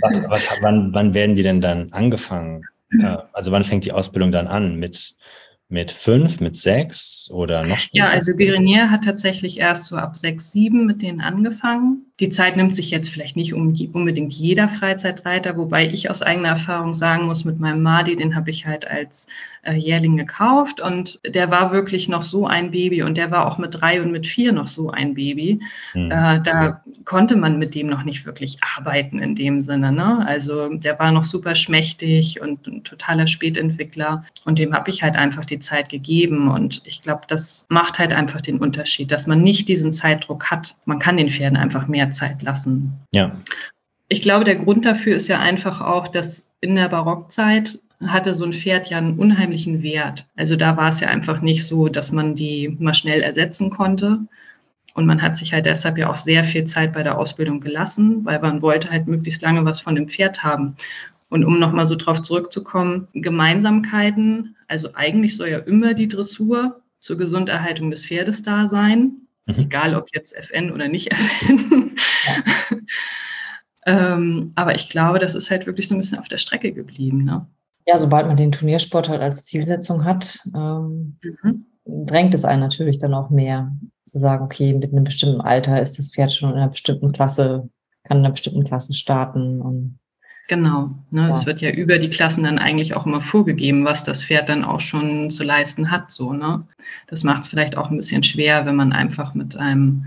was, 0.00 0.30
was, 0.30 0.48
wann, 0.62 0.94
wann 0.94 1.12
werden 1.12 1.34
die 1.34 1.42
denn 1.42 1.60
dann 1.60 1.92
angefangen? 1.92 2.62
Äh, 2.90 3.18
also 3.34 3.52
wann 3.52 3.62
fängt 3.62 3.84
die 3.84 3.92
Ausbildung 3.92 4.32
dann 4.32 4.46
an? 4.46 4.76
Mit 4.76 5.14
mit 5.68 5.90
fünf, 5.90 6.40
mit 6.40 6.56
sechs 6.56 7.28
oder 7.30 7.64
noch 7.64 7.76
später? 7.76 8.06
Ja, 8.06 8.10
also 8.10 8.32
Guerinier 8.32 8.90
hat 8.90 9.04
tatsächlich 9.04 9.58
erst 9.58 9.86
so 9.86 9.96
ab 9.96 10.16
sechs, 10.16 10.52
sieben 10.52 10.86
mit 10.86 11.02
denen 11.02 11.20
angefangen. 11.20 12.06
Die 12.20 12.28
Zeit 12.28 12.56
nimmt 12.56 12.76
sich 12.76 12.92
jetzt 12.92 13.08
vielleicht 13.08 13.36
nicht 13.36 13.54
unbedingt 13.54 14.32
jeder 14.32 14.68
Freizeitreiter, 14.68 15.56
wobei 15.56 15.88
ich 15.88 16.10
aus 16.10 16.22
eigener 16.22 16.50
Erfahrung 16.50 16.94
sagen 16.94 17.26
muss, 17.26 17.44
mit 17.44 17.58
meinem 17.58 17.82
Madi, 17.82 18.14
den 18.14 18.36
habe 18.36 18.50
ich 18.50 18.66
halt 18.66 18.88
als 18.88 19.26
äh, 19.64 19.72
Jährling 19.72 20.16
gekauft 20.16 20.80
und 20.80 21.18
der 21.26 21.50
war 21.50 21.72
wirklich 21.72 22.08
noch 22.08 22.22
so 22.22 22.46
ein 22.46 22.70
Baby 22.70 23.02
und 23.02 23.16
der 23.16 23.32
war 23.32 23.46
auch 23.46 23.58
mit 23.58 23.80
drei 23.80 24.00
und 24.00 24.12
mit 24.12 24.28
vier 24.28 24.52
noch 24.52 24.68
so 24.68 24.90
ein 24.90 25.14
Baby. 25.14 25.60
Hm. 25.90 26.10
Äh, 26.12 26.40
da 26.40 26.82
konnte 27.04 27.34
man 27.34 27.58
mit 27.58 27.74
dem 27.74 27.88
noch 27.88 28.04
nicht 28.04 28.24
wirklich 28.26 28.58
arbeiten 28.76 29.18
in 29.18 29.34
dem 29.34 29.60
Sinne. 29.60 29.90
Ne? 29.90 30.24
Also 30.24 30.68
der 30.68 30.96
war 31.00 31.10
noch 31.10 31.24
super 31.24 31.56
schmächtig 31.56 32.40
und 32.40 32.64
ein 32.68 32.84
totaler 32.84 33.26
Spätentwickler 33.26 34.24
und 34.44 34.60
dem 34.60 34.72
habe 34.72 34.90
ich 34.90 35.02
halt 35.02 35.16
einfach 35.16 35.44
die 35.44 35.58
Zeit 35.58 35.88
gegeben 35.88 36.48
und 36.48 36.80
ich 36.84 37.02
glaube, 37.02 37.22
das 37.26 37.66
macht 37.70 37.98
halt 37.98 38.12
einfach 38.12 38.40
den 38.40 38.58
Unterschied, 38.58 39.10
dass 39.10 39.26
man 39.26 39.42
nicht 39.42 39.68
diesen 39.68 39.92
Zeitdruck 39.92 40.50
hat. 40.52 40.76
Man 40.84 41.00
kann 41.00 41.16
den 41.16 41.30
Pferden 41.30 41.56
einfach 41.56 41.88
mehr 41.88 42.03
Zeit 42.10 42.42
lassen. 42.42 42.92
Ja. 43.12 43.36
Ich 44.08 44.22
glaube, 44.22 44.44
der 44.44 44.56
Grund 44.56 44.84
dafür 44.84 45.16
ist 45.16 45.28
ja 45.28 45.40
einfach 45.40 45.80
auch, 45.80 46.08
dass 46.08 46.52
in 46.60 46.76
der 46.76 46.88
Barockzeit 46.88 47.78
hatte 48.06 48.34
so 48.34 48.44
ein 48.44 48.52
Pferd 48.52 48.90
ja 48.90 48.98
einen 48.98 49.18
unheimlichen 49.18 49.82
Wert. 49.82 50.26
Also 50.36 50.56
da 50.56 50.76
war 50.76 50.90
es 50.90 51.00
ja 51.00 51.08
einfach 51.08 51.40
nicht 51.40 51.66
so, 51.66 51.88
dass 51.88 52.12
man 52.12 52.34
die 52.34 52.76
mal 52.78 52.94
schnell 52.94 53.22
ersetzen 53.22 53.70
konnte. 53.70 54.20
Und 54.94 55.06
man 55.06 55.22
hat 55.22 55.36
sich 55.36 55.52
halt 55.52 55.66
deshalb 55.66 55.98
ja 55.98 56.10
auch 56.10 56.16
sehr 56.16 56.44
viel 56.44 56.64
Zeit 56.64 56.92
bei 56.92 57.02
der 57.02 57.18
Ausbildung 57.18 57.60
gelassen, 57.60 58.24
weil 58.24 58.40
man 58.40 58.62
wollte 58.62 58.90
halt 58.90 59.08
möglichst 59.08 59.42
lange 59.42 59.64
was 59.64 59.80
von 59.80 59.94
dem 59.94 60.08
Pferd 60.08 60.44
haben. 60.44 60.76
Und 61.30 61.44
um 61.44 61.58
nochmal 61.58 61.86
so 61.86 61.96
drauf 61.96 62.22
zurückzukommen, 62.22 63.08
Gemeinsamkeiten, 63.12 64.54
also 64.68 64.90
eigentlich 64.94 65.36
soll 65.36 65.48
ja 65.48 65.58
immer 65.58 65.94
die 65.94 66.06
Dressur 66.06 66.80
zur 67.00 67.18
Gesunderhaltung 67.18 67.90
des 67.90 68.06
Pferdes 68.06 68.42
da 68.42 68.68
sein, 68.68 69.23
mhm. 69.46 69.58
egal 69.58 69.94
ob 69.94 70.08
jetzt 70.12 70.34
FN 70.36 70.70
oder 70.70 70.88
nicht 70.88 71.12
FN. 71.12 71.94
Ja. 72.26 72.76
ähm, 73.86 74.52
aber 74.54 74.74
ich 74.74 74.88
glaube, 74.88 75.18
das 75.18 75.34
ist 75.34 75.50
halt 75.50 75.66
wirklich 75.66 75.88
so 75.88 75.94
ein 75.94 75.98
bisschen 75.98 76.18
auf 76.18 76.28
der 76.28 76.38
Strecke 76.38 76.72
geblieben. 76.72 77.24
Ne? 77.24 77.46
Ja, 77.86 77.98
sobald 77.98 78.26
man 78.26 78.36
den 78.36 78.52
Turniersport 78.52 79.08
halt 79.08 79.20
als 79.20 79.44
Zielsetzung 79.44 80.04
hat, 80.04 80.38
ähm, 80.54 81.18
mhm. 81.22 81.66
drängt 81.84 82.34
es 82.34 82.44
einen 82.44 82.62
natürlich 82.62 82.98
dann 82.98 83.14
auch 83.14 83.30
mehr 83.30 83.72
zu 84.06 84.18
sagen, 84.18 84.44
okay, 84.44 84.72
mit 84.72 84.92
einem 84.92 85.04
bestimmten 85.04 85.40
Alter 85.40 85.80
ist 85.80 85.98
das 85.98 86.10
Pferd 86.10 86.32
schon 86.32 86.50
in 86.50 86.56
einer 86.56 86.70
bestimmten 86.70 87.12
Klasse, 87.12 87.68
kann 88.04 88.18
in 88.18 88.24
einer 88.24 88.32
bestimmten 88.32 88.64
Klasse 88.64 88.94
starten 88.94 89.60
und 89.60 89.98
Genau. 90.48 90.90
Ne, 91.10 91.22
ja. 91.22 91.30
Es 91.30 91.46
wird 91.46 91.60
ja 91.60 91.70
über 91.70 91.98
die 91.98 92.08
Klassen 92.08 92.44
dann 92.44 92.58
eigentlich 92.58 92.94
auch 92.94 93.06
immer 93.06 93.20
vorgegeben, 93.20 93.84
was 93.84 94.04
das 94.04 94.22
Pferd 94.22 94.48
dann 94.48 94.64
auch 94.64 94.80
schon 94.80 95.30
zu 95.30 95.42
leisten 95.42 95.90
hat. 95.90 96.10
So, 96.12 96.32
ne? 96.32 96.66
Das 97.06 97.24
macht 97.24 97.44
es 97.44 97.48
vielleicht 97.48 97.76
auch 97.76 97.90
ein 97.90 97.96
bisschen 97.96 98.22
schwer, 98.22 98.66
wenn 98.66 98.76
man 98.76 98.92
einfach 98.92 99.34
mit 99.34 99.56
einem 99.56 100.06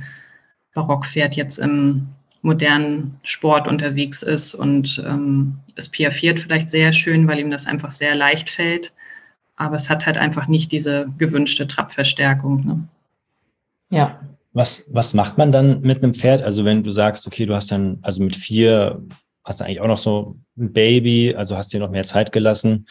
Barockpferd 0.73 1.35
jetzt 1.35 1.57
im 1.57 2.07
modernen 2.43 3.19
Sport 3.23 3.67
unterwegs 3.67 4.21
ist 4.21 4.53
und 4.53 5.03
ähm, 5.05 5.57
es 5.75 5.89
piaffiert 5.89 6.39
vielleicht 6.39 6.69
sehr 6.69 6.93
schön, 6.93 7.27
weil 7.27 7.39
ihm 7.39 7.49
das 7.49 7.65
einfach 7.65 7.91
sehr 7.91 8.13
leicht 8.13 8.51
fällt. 8.51 8.93
Aber 9.55 9.75
es 9.75 9.89
hat 9.89 10.05
halt 10.05 10.17
einfach 10.17 10.47
nicht 10.47 10.71
diese 10.71 11.11
gewünschte 11.17 11.67
Trabverstärkung. 11.67 12.65
Ne? 12.65 12.87
Ja. 13.89 14.19
Was, 14.53 14.89
was 14.91 15.13
macht 15.13 15.37
man 15.37 15.51
dann 15.51 15.81
mit 15.81 16.03
einem 16.03 16.13
Pferd? 16.13 16.41
Also 16.41 16.63
wenn 16.65 16.83
du 16.83 16.91
sagst, 16.91 17.27
okay, 17.27 17.45
du 17.45 17.53
hast 17.53 17.71
dann 17.71 17.99
also 18.01 18.23
mit 18.23 18.35
vier 18.35 19.03
hast 19.47 19.61
eigentlich 19.61 19.81
auch 19.81 19.87
noch 19.87 19.97
so 19.97 20.37
ein 20.57 20.73
Baby, 20.73 21.33
also 21.35 21.55
hast 21.57 21.73
dir 21.73 21.79
noch 21.79 21.89
mehr 21.89 22.03
Zeit 22.03 22.31
gelassen. 22.31 22.87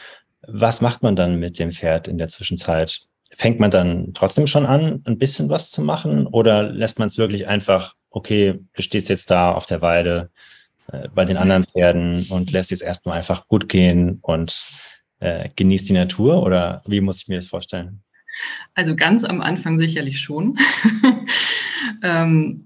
Was 0.46 0.80
macht 0.80 1.02
man 1.02 1.16
dann 1.16 1.38
mit 1.38 1.58
dem 1.58 1.70
Pferd 1.70 2.08
in 2.08 2.18
der 2.18 2.28
Zwischenzeit? 2.28 3.02
Fängt 3.34 3.60
man 3.60 3.70
dann 3.70 4.14
trotzdem 4.14 4.46
schon 4.46 4.64
an, 4.64 5.02
ein 5.04 5.18
bisschen 5.18 5.50
was 5.50 5.70
zu 5.70 5.82
machen 5.82 6.26
oder 6.26 6.62
lässt 6.62 6.98
man 6.98 7.08
es 7.08 7.18
wirklich 7.18 7.46
einfach, 7.46 7.94
okay, 8.10 8.58
du 8.72 8.82
stehst 8.82 9.08
jetzt 9.08 9.30
da 9.30 9.52
auf 9.52 9.66
der 9.66 9.82
Weide 9.82 10.30
äh, 10.90 11.08
bei 11.14 11.24
den 11.24 11.36
anderen 11.36 11.64
Pferden 11.64 12.26
und 12.30 12.50
lässt 12.50 12.72
es 12.72 12.80
erstmal 12.80 13.18
einfach 13.18 13.46
gut 13.48 13.68
gehen 13.68 14.18
und 14.22 14.64
äh, 15.20 15.50
genießt 15.54 15.88
die 15.90 15.94
Natur 15.94 16.42
oder 16.42 16.82
wie 16.86 17.00
muss 17.00 17.22
ich 17.22 17.28
mir 17.28 17.36
das 17.36 17.46
vorstellen? 17.46 18.02
Also 18.74 18.96
ganz 18.96 19.24
am 19.24 19.40
Anfang 19.42 19.78
sicherlich 19.78 20.20
schon. 20.20 20.56
ähm, 22.02 22.64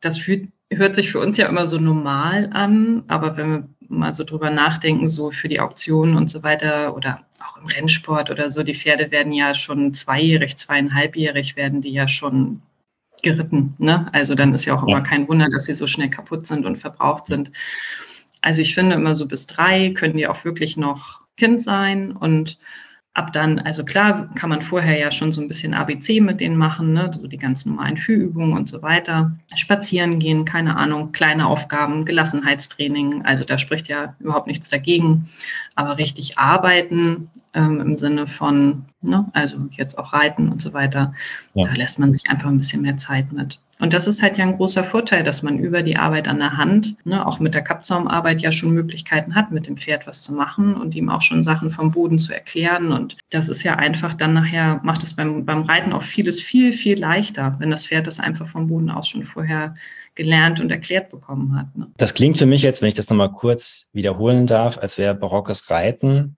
das 0.00 0.18
fühlt, 0.18 0.48
hört 0.70 0.94
sich 0.94 1.10
für 1.10 1.20
uns 1.20 1.36
ja 1.36 1.48
immer 1.48 1.66
so 1.66 1.78
normal 1.78 2.50
an, 2.52 3.04
aber 3.08 3.36
wenn 3.36 3.50
wir 3.50 3.68
mal 3.88 4.12
so 4.12 4.24
drüber 4.24 4.50
nachdenken, 4.50 5.08
so 5.08 5.30
für 5.30 5.48
die 5.48 5.60
Auktionen 5.60 6.14
und 6.14 6.28
so 6.28 6.42
weiter 6.42 6.94
oder 6.94 7.24
auch 7.40 7.56
im 7.56 7.66
Rennsport 7.66 8.30
oder 8.30 8.50
so, 8.50 8.62
die 8.62 8.74
Pferde 8.74 9.10
werden 9.10 9.32
ja 9.32 9.54
schon 9.54 9.94
zweijährig, 9.94 10.56
zweieinhalbjährig 10.56 11.56
werden 11.56 11.80
die 11.80 11.92
ja 11.92 12.06
schon 12.06 12.60
geritten. 13.22 13.74
Ne? 13.78 14.08
Also 14.12 14.34
dann 14.34 14.52
ist 14.52 14.66
ja 14.66 14.74
auch 14.74 14.86
immer 14.86 15.00
kein 15.00 15.26
Wunder, 15.28 15.48
dass 15.48 15.64
sie 15.64 15.74
so 15.74 15.86
schnell 15.86 16.10
kaputt 16.10 16.46
sind 16.46 16.66
und 16.66 16.76
verbraucht 16.76 17.26
sind. 17.26 17.50
Also 18.42 18.60
ich 18.60 18.74
finde 18.74 18.94
immer 18.94 19.14
so 19.14 19.26
bis 19.26 19.46
drei 19.46 19.90
können 19.90 20.16
die 20.16 20.26
auch 20.26 20.44
wirklich 20.44 20.76
noch 20.76 21.22
Kind 21.36 21.60
sein 21.60 22.12
und 22.12 22.58
ab 23.14 23.32
dann, 23.32 23.58
also 23.58 23.84
klar, 23.84 24.32
kann 24.34 24.48
man 24.48 24.62
vorher 24.62 24.96
ja 24.96 25.10
schon 25.10 25.32
so 25.32 25.40
ein 25.40 25.48
bisschen 25.48 25.74
ABC 25.74 26.20
mit 26.20 26.40
denen 26.40 26.56
machen, 26.56 26.92
ne? 26.92 27.10
so 27.12 27.26
die 27.26 27.36
ganz 27.36 27.66
normalen 27.66 27.96
Führübungen 27.96 28.56
und 28.56 28.68
so 28.68 28.80
weiter. 28.80 29.32
Spazieren 29.56 30.20
gehen, 30.20 30.44
keine 30.44 30.76
Ahnung, 30.76 31.10
kleine 31.10 31.46
Aufgaben, 31.46 32.04
Gelassenheitstraining, 32.04 33.22
also 33.24 33.44
da 33.44 33.58
spricht 33.58 33.88
ja 33.88 34.14
überhaupt 34.20 34.46
nichts 34.46 34.70
dagegen. 34.70 35.28
Aber 35.74 35.98
richtig 35.98 36.38
arbeiten 36.38 37.28
ähm, 37.54 37.80
im 37.80 37.96
Sinne 37.96 38.26
von, 38.26 38.84
ne? 39.02 39.26
also 39.32 39.58
jetzt 39.72 39.98
auch 39.98 40.12
reiten 40.12 40.48
und 40.48 40.62
so 40.62 40.72
weiter, 40.72 41.12
ja. 41.54 41.66
da 41.66 41.72
lässt 41.72 41.98
man 41.98 42.12
sich 42.12 42.30
einfach 42.30 42.48
ein 42.48 42.58
bisschen 42.58 42.82
mehr 42.82 42.98
Zeit 42.98 43.32
mit. 43.32 43.58
Und 43.80 43.92
das 43.92 44.08
ist 44.08 44.22
halt 44.22 44.38
ja 44.38 44.44
ein 44.44 44.56
großer 44.56 44.82
Vorteil, 44.82 45.22
dass 45.22 45.42
man 45.42 45.58
über 45.58 45.82
die 45.82 45.96
Arbeit 45.96 46.26
an 46.26 46.38
der 46.38 46.56
Hand, 46.56 46.96
ne, 47.04 47.24
auch 47.24 47.38
mit 47.38 47.54
der 47.54 47.62
Kappzaumarbeit 47.62 48.40
ja 48.40 48.50
schon 48.50 48.72
Möglichkeiten 48.72 49.34
hat, 49.34 49.52
mit 49.52 49.66
dem 49.66 49.76
Pferd 49.76 50.06
was 50.06 50.22
zu 50.22 50.32
machen 50.32 50.74
und 50.74 50.94
ihm 50.94 51.08
auch 51.08 51.22
schon 51.22 51.44
Sachen 51.44 51.70
vom 51.70 51.92
Boden 51.92 52.18
zu 52.18 52.32
erklären. 52.32 52.92
Und 52.92 53.16
das 53.30 53.48
ist 53.48 53.62
ja 53.62 53.76
einfach 53.76 54.14
dann 54.14 54.34
nachher, 54.34 54.80
macht 54.82 55.04
es 55.04 55.14
beim, 55.14 55.44
beim 55.44 55.62
Reiten 55.62 55.92
auch 55.92 56.02
vieles 56.02 56.40
viel, 56.40 56.72
viel 56.72 56.98
leichter, 56.98 57.56
wenn 57.58 57.70
das 57.70 57.86
Pferd 57.86 58.06
das 58.06 58.18
einfach 58.18 58.46
vom 58.46 58.66
Boden 58.66 58.90
aus 58.90 59.08
schon 59.08 59.24
vorher 59.24 59.76
gelernt 60.16 60.60
und 60.60 60.70
erklärt 60.70 61.10
bekommen 61.10 61.56
hat. 61.56 61.76
Ne? 61.76 61.86
Das 61.96 62.12
klingt 62.12 62.38
für 62.38 62.46
mich 62.46 62.62
jetzt, 62.62 62.82
wenn 62.82 62.88
ich 62.88 62.94
das 62.94 63.08
nochmal 63.08 63.30
kurz 63.30 63.88
wiederholen 63.92 64.48
darf, 64.48 64.76
als 64.76 64.98
wäre 64.98 65.14
barockes 65.14 65.70
Reiten 65.70 66.36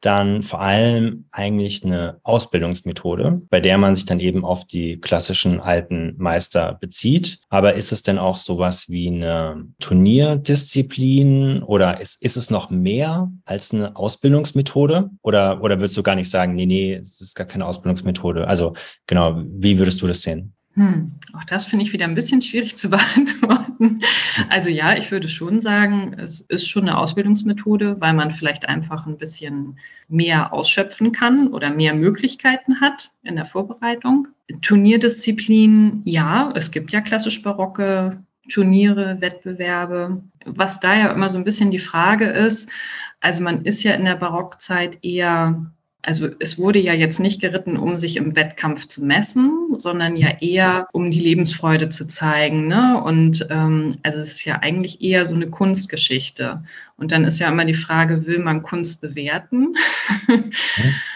dann 0.00 0.42
vor 0.42 0.60
allem 0.60 1.26
eigentlich 1.32 1.84
eine 1.84 2.20
Ausbildungsmethode, 2.22 3.42
bei 3.50 3.60
der 3.60 3.78
man 3.78 3.94
sich 3.94 4.04
dann 4.06 4.20
eben 4.20 4.44
auf 4.44 4.66
die 4.66 5.00
klassischen 5.00 5.60
alten 5.60 6.14
Meister 6.18 6.78
bezieht. 6.80 7.40
Aber 7.48 7.74
ist 7.74 7.92
es 7.92 8.02
denn 8.02 8.18
auch 8.18 8.36
sowas 8.36 8.88
wie 8.88 9.08
eine 9.08 9.66
Turnierdisziplin 9.80 11.62
oder 11.62 12.00
ist, 12.00 12.22
ist 12.22 12.36
es 12.36 12.50
noch 12.50 12.70
mehr 12.70 13.32
als 13.44 13.74
eine 13.74 13.96
Ausbildungsmethode? 13.96 15.10
Oder, 15.22 15.62
oder 15.62 15.80
würdest 15.80 15.96
du 15.96 16.02
gar 16.02 16.14
nicht 16.14 16.30
sagen, 16.30 16.54
nee, 16.54 16.66
nee, 16.66 16.94
es 16.94 17.20
ist 17.20 17.34
gar 17.34 17.46
keine 17.46 17.66
Ausbildungsmethode? 17.66 18.46
Also 18.46 18.74
genau, 19.06 19.42
wie 19.44 19.78
würdest 19.78 20.00
du 20.02 20.06
das 20.06 20.22
sehen? 20.22 20.54
Hm, 20.78 21.10
auch 21.32 21.42
das 21.42 21.64
finde 21.64 21.84
ich 21.84 21.92
wieder 21.92 22.04
ein 22.04 22.14
bisschen 22.14 22.40
schwierig 22.40 22.76
zu 22.76 22.88
beantworten. 22.90 23.98
Also 24.48 24.70
ja, 24.70 24.96
ich 24.96 25.10
würde 25.10 25.26
schon 25.26 25.58
sagen, 25.58 26.14
es 26.16 26.40
ist 26.42 26.68
schon 26.68 26.84
eine 26.84 26.96
Ausbildungsmethode, 26.96 28.00
weil 28.00 28.12
man 28.12 28.30
vielleicht 28.30 28.68
einfach 28.68 29.04
ein 29.04 29.18
bisschen 29.18 29.76
mehr 30.06 30.52
ausschöpfen 30.52 31.10
kann 31.10 31.48
oder 31.48 31.70
mehr 31.70 31.94
Möglichkeiten 31.94 32.80
hat 32.80 33.10
in 33.24 33.34
der 33.34 33.44
Vorbereitung. 33.44 34.28
Turnierdisziplin, 34.62 36.02
ja, 36.04 36.52
es 36.54 36.70
gibt 36.70 36.92
ja 36.92 37.00
klassisch 37.00 37.42
barocke 37.42 38.22
Turniere, 38.48 39.20
Wettbewerbe. 39.20 40.22
Was 40.46 40.78
da 40.78 40.94
ja 40.94 41.10
immer 41.10 41.28
so 41.28 41.38
ein 41.38 41.44
bisschen 41.44 41.72
die 41.72 41.80
Frage 41.80 42.26
ist, 42.26 42.68
also 43.18 43.42
man 43.42 43.64
ist 43.64 43.82
ja 43.82 43.94
in 43.94 44.04
der 44.04 44.14
Barockzeit 44.14 45.04
eher 45.04 45.72
also 46.02 46.28
es 46.38 46.58
wurde 46.58 46.78
ja 46.78 46.92
jetzt 46.92 47.18
nicht 47.18 47.40
geritten, 47.40 47.76
um 47.76 47.98
sich 47.98 48.16
im 48.16 48.36
Wettkampf 48.36 48.86
zu 48.86 49.04
messen, 49.04 49.74
sondern 49.78 50.16
ja 50.16 50.30
eher, 50.40 50.88
um 50.92 51.10
die 51.10 51.18
Lebensfreude 51.18 51.88
zu 51.88 52.06
zeigen. 52.06 52.68
Ne? 52.68 53.02
Und 53.02 53.46
ähm, 53.50 53.96
also 54.02 54.20
es 54.20 54.32
ist 54.32 54.44
ja 54.44 54.60
eigentlich 54.60 55.02
eher 55.02 55.26
so 55.26 55.34
eine 55.34 55.48
Kunstgeschichte. 55.48 56.62
Und 56.96 57.10
dann 57.10 57.24
ist 57.24 57.40
ja 57.40 57.48
immer 57.48 57.64
die 57.64 57.74
Frage, 57.74 58.26
will 58.26 58.38
man 58.38 58.62
Kunst 58.62 59.00
bewerten? 59.00 59.74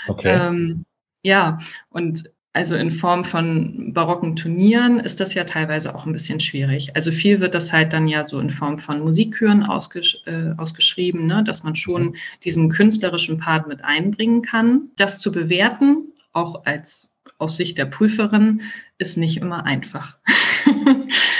Okay. 0.08 0.30
ähm, 0.30 0.84
ja, 1.22 1.58
und 1.90 2.28
also 2.54 2.76
in 2.76 2.90
Form 2.90 3.24
von 3.24 3.94
barocken 3.94 4.36
Turnieren 4.36 5.00
ist 5.00 5.20
das 5.20 5.32
ja 5.32 5.44
teilweise 5.44 5.94
auch 5.94 6.04
ein 6.04 6.12
bisschen 6.12 6.38
schwierig. 6.38 6.94
Also 6.94 7.10
viel 7.10 7.40
wird 7.40 7.54
das 7.54 7.72
halt 7.72 7.92
dann 7.92 8.08
ja 8.08 8.26
so 8.26 8.38
in 8.40 8.50
Form 8.50 8.78
von 8.78 9.00
Musikküren 9.00 9.62
ausgesch 9.62 10.22
äh, 10.26 10.52
ausgeschrieben, 10.58 11.26
ne? 11.26 11.42
dass 11.44 11.62
man 11.62 11.74
schon 11.74 12.04
mhm. 12.06 12.14
diesen 12.44 12.68
künstlerischen 12.68 13.38
Part 13.38 13.68
mit 13.68 13.82
einbringen 13.82 14.42
kann. 14.42 14.90
Das 14.96 15.18
zu 15.18 15.32
bewerten, 15.32 16.12
auch 16.32 16.66
als 16.66 17.11
aus 17.38 17.56
Sicht 17.56 17.78
der 17.78 17.86
Prüferin, 17.86 18.62
ist 18.98 19.16
nicht 19.16 19.38
immer 19.38 19.64
einfach. 19.64 20.16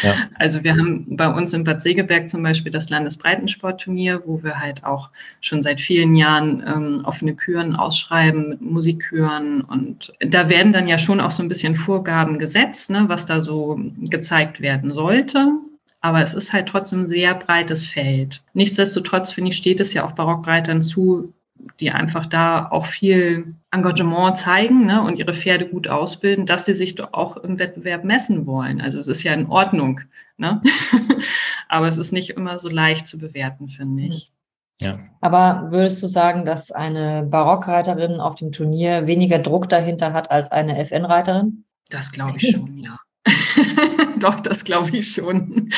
Ja. 0.03 0.15
Also 0.35 0.65
wir 0.65 0.73
haben 0.73 1.17
bei 1.17 1.33
uns 1.33 1.53
in 1.53 1.63
Bad 1.63 1.81
Segeberg 1.81 2.29
zum 2.29 2.43
Beispiel 2.43 2.73
das 2.73 2.91
Landesbreitensportturnier, 2.91 4.23
wo 4.27 4.43
wir 4.43 4.59
halt 4.59 4.83
auch 4.83 5.11
schon 5.41 5.63
seit 5.63 5.81
vielen 5.81 6.17
Jahren 6.17 6.61
ähm, 6.67 7.03
offene 7.05 7.37
Küren 7.37 7.77
ausschreiben 7.77 8.49
mit 8.49 8.61
Musikküren. 8.61 9.61
Und 9.61 10.13
da 10.19 10.49
werden 10.49 10.73
dann 10.73 10.89
ja 10.89 10.99
schon 10.99 11.21
auch 11.21 11.31
so 11.31 11.45
ein 11.45 11.49
bisschen 11.49 11.77
Vorgaben 11.77 12.41
gesetzt, 12.41 12.91
ne, 12.91 13.05
was 13.07 13.27
da 13.27 13.41
so 13.41 13.79
gezeigt 14.01 14.61
werden 14.61 14.93
sollte. 14.93 15.53
Aber 16.01 16.21
es 16.21 16.35
ist 16.35 16.53
halt 16.53 16.69
trotzdem 16.69 17.03
ein 17.03 17.09
sehr 17.09 17.35
breites 17.35 17.87
Feld. 17.87 18.43
Nichtsdestotrotz, 18.55 19.31
finde 19.31 19.51
ich, 19.51 19.57
steht 19.57 19.79
es 19.79 19.95
ja 19.95 20.05
auch 20.05 20.13
Barockreitern 20.13 20.83
zu, 20.83 21.33
die 21.81 21.91
einfach 21.91 22.27
da 22.27 22.69
auch 22.71 22.87
viel 22.87 23.55
Engagement 23.71 24.37
zeigen 24.37 24.87
ne, 24.87 25.03
und 25.03 25.17
ihre 25.17 25.35
Pferde 25.35 25.69
gut 25.69 25.89
ausbilden, 25.89 26.47
dass 26.47 26.65
sie 26.65 26.75
sich 26.75 26.95
doch 26.95 27.13
auch 27.13 27.37
im 27.39 27.59
Wettbewerb 27.59 28.05
messen 28.05 28.47
wollen. 28.47 28.81
Also 28.81 28.99
es 28.99 29.09
ist 29.09 29.23
ja 29.23 29.33
in 29.33 29.47
Ordnung. 29.47 30.01
Ne? 30.37 30.63
Aber 31.69 31.89
es 31.89 31.99
ist 31.99 32.13
nicht 32.13 32.31
immer 32.31 32.59
so 32.59 32.69
leicht 32.69 33.07
zu 33.07 33.19
bewerten, 33.19 33.69
finde 33.69 34.05
ich. 34.05 34.33
Ja. 34.81 34.99
Aber 35.21 35.69
würdest 35.71 36.03
du 36.03 36.07
sagen, 36.09 36.45
dass 36.45 36.73
eine 36.73 37.23
Barockreiterin 37.23 38.21
auf 38.21 38.35
dem 38.35 38.51
Turnier 38.51 39.07
weniger 39.07 39.39
Druck 39.39 39.69
dahinter 39.69 40.13
hat 40.13 40.31
als 40.31 40.51
eine 40.51 40.77
FN-Reiterin? 40.79 41.65
Das 41.89 42.11
glaube 42.11 42.39
ich 42.39 42.51
schon, 42.51 42.79
ja. 42.79 42.99
Doch, 44.19 44.41
das 44.41 44.65
glaube 44.65 44.97
ich 44.97 45.13
schon. 45.13 45.73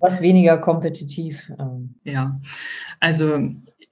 Was 0.00 0.20
weniger 0.20 0.58
kompetitiv. 0.58 1.50
Ähm. 1.58 1.94
Ja, 2.04 2.40
also 3.00 3.38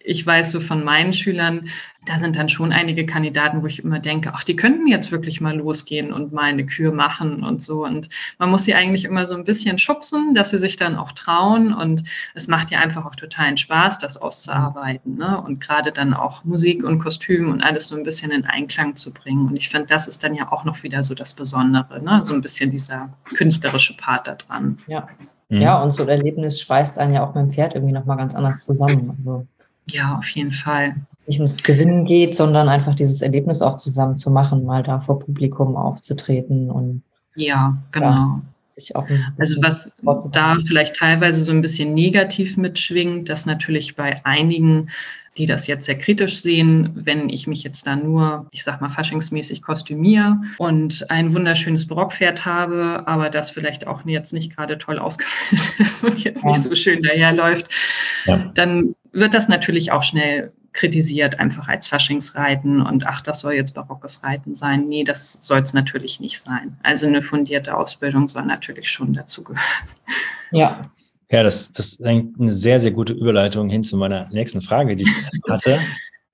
ich 0.05 0.25
weiß 0.25 0.53
so 0.53 0.61
von 0.61 0.85
meinen 0.85 1.13
Schülern, 1.13 1.69
da 2.07 2.19
sind 2.19 2.37
dann 2.37 2.51
schon 2.51 2.73
einige 2.73 3.07
Kandidaten, 3.07 3.63
wo 3.63 3.67
ich 3.67 3.83
immer 3.83 3.99
denke, 3.99 4.33
ach, 4.35 4.45
die 4.45 4.57
könnten 4.57 4.87
jetzt 4.87 5.11
wirklich 5.11 5.41
mal 5.41 5.57
losgehen 5.57 6.13
und 6.13 6.35
mal 6.35 6.45
eine 6.45 6.67
Kür 6.67 6.93
machen 6.93 7.43
und 7.43 7.63
so. 7.63 7.85
Und 7.85 8.11
man 8.39 8.51
muss 8.51 8.65
sie 8.65 8.75
eigentlich 8.75 9.07
immer 9.07 9.27
so 9.27 9.35
ein 9.35 9.45
bisschen 9.45 9.79
schubsen, 9.79 10.35
dass 10.35 10.51
sie 10.51 10.59
sich 10.59 10.77
dann 10.77 10.97
auch 10.97 11.13
trauen. 11.13 11.73
Und 11.73 12.05
es 12.35 12.47
macht 12.47 12.71
ja 12.71 12.81
einfach 12.81 13.07
auch 13.07 13.15
totalen 13.15 13.57
Spaß, 13.57 13.99
das 13.99 14.19
auszuarbeiten. 14.19 15.17
Ne? 15.17 15.41
Und 15.41 15.61
gerade 15.61 15.93
dann 15.93 16.13
auch 16.13 16.45
Musik 16.45 16.85
und 16.85 16.99
Kostüm 16.99 17.51
und 17.51 17.63
alles 17.63 17.89
so 17.89 17.97
ein 17.97 18.05
bisschen 18.05 18.31
in 18.31 18.45
Einklang 18.45 18.97
zu 18.97 19.15
bringen. 19.15 19.49
Und 19.49 19.57
ich 19.57 19.71
finde, 19.71 19.87
das 19.87 20.07
ist 20.07 20.23
dann 20.23 20.35
ja 20.35 20.53
auch 20.53 20.65
noch 20.65 20.83
wieder 20.83 21.03
so 21.03 21.15
das 21.15 21.33
Besondere, 21.33 22.03
ne? 22.03 22.21
so 22.23 22.35
ein 22.35 22.43
bisschen 22.43 22.71
dieser 22.71 23.09
künstlerische 23.35 23.97
Part 23.97 24.27
da 24.27 24.35
dran. 24.35 24.79
Ja. 24.87 25.09
Mhm. 25.49 25.61
Ja, 25.61 25.83
und 25.83 25.93
so 25.93 26.03
ein 26.03 26.09
Erlebnis 26.11 26.61
schweißt 26.61 26.99
einen 26.99 27.15
ja 27.15 27.27
auch 27.27 27.35
mit 27.35 27.45
dem 27.45 27.51
Pferd 27.51 27.75
irgendwie 27.75 27.95
nochmal 27.95 28.17
ganz 28.17 28.35
anders 28.35 28.65
zusammen. 28.65 29.17
Also 29.19 29.47
ja, 29.89 30.17
auf 30.17 30.29
jeden 30.31 30.53
Fall. 30.53 30.95
Nicht 31.27 31.41
ums 31.41 31.63
Gewinnen 31.63 32.05
geht, 32.05 32.37
sondern 32.37 32.69
einfach 32.69 32.95
dieses 32.95 33.23
Erlebnis 33.23 33.63
auch 33.63 33.77
zusammen 33.77 34.19
zu 34.19 34.31
machen, 34.31 34.65
mal 34.65 34.83
da 34.83 35.01
vor 35.01 35.19
Publikum 35.19 35.77
aufzutreten 35.77 36.71
und 36.71 37.03
ja, 37.37 37.77
genau. 37.91 38.41
Ja, 38.77 38.97
also 39.39 39.63
was 39.63 39.95
da 40.33 40.57
vielleicht 40.67 40.97
teilweise 40.97 41.43
so 41.43 41.53
ein 41.53 41.61
bisschen 41.61 41.95
negativ 41.95 42.57
mitschwingt, 42.57 43.29
dass 43.29 43.47
natürlich 43.47 43.95
bei 43.95 44.25
einigen 44.25 44.89
die 45.37 45.47
das 45.47 45.67
jetzt 45.67 45.87
sehr 45.87 45.99
kritisch 45.99 46.41
sehen, 46.41 46.93
wenn 46.95 47.29
ich 47.29 47.47
mich 47.47 47.65
jetzt 47.65 47.87
da 47.87 47.97
nur, 47.97 48.47
ich 48.53 48.63
sag 48.63 48.81
mal, 48.81 48.89
faschingsmäßig 48.89 49.63
kostümiere 49.63 50.41
und 50.59 51.11
ein 51.11 51.35
wunderschönes 51.35 51.87
Barockpferd 51.87 52.45
habe, 52.47 53.03
aber 53.07 53.31
das 53.31 53.51
vielleicht 53.51 53.87
auch 53.87 54.05
jetzt 54.07 54.33
nicht 54.33 54.55
gerade 54.55 54.79
toll 54.79 54.99
ausgebildet 54.99 55.75
ist 55.79 56.05
und 56.05 56.23
jetzt 56.23 56.45
ja. 56.45 56.51
nicht 56.51 56.63
so 56.63 56.75
schön 56.75 57.03
daherläuft, 57.03 57.69
ja. 58.27 58.51
dann 58.55 58.95
wird 59.15 59.35
das 59.35 59.49
natürlich 59.49 59.93
auch 59.93 60.03
schnell 60.03 60.53
kritisiert, 60.73 61.39
einfach 61.39 61.69
als 61.69 61.87
Faschingsreiten 61.87 62.83
und 62.83 63.07
ach, 63.07 63.21
das 63.21 63.41
soll 63.41 63.55
jetzt 63.55 63.75
barockes 63.75 64.25
Reiten 64.25 64.55
sein. 64.57 64.89
Nee, 64.89 65.05
das 65.05 65.39
soll 65.41 65.61
es 65.61 65.73
natürlich 65.73 66.21
nicht 66.21 66.41
sein. 66.41 66.77
Also 66.83 67.07
eine 67.07 67.23
fundierte 67.23 67.77
Ausbildung 67.77 68.27
soll 68.29 68.45
natürlich 68.45 68.91
schon 68.91 69.13
dazu 69.13 69.45
gehören. 69.45 69.63
Ja, 70.51 70.83
Ja, 71.31 71.43
das, 71.43 71.73
das 71.73 71.93
ist 71.93 72.05
eine 72.05 72.53
sehr, 72.53 72.81
sehr 72.81 72.91
gute 72.91 73.13
Überleitung 73.13 73.69
hin 73.69 73.83
zu 73.83 73.97
meiner 73.97 74.29
nächsten 74.31 74.61
Frage, 74.61 74.97
die 74.97 75.05
ich 75.05 75.09
hatte. 75.49 75.79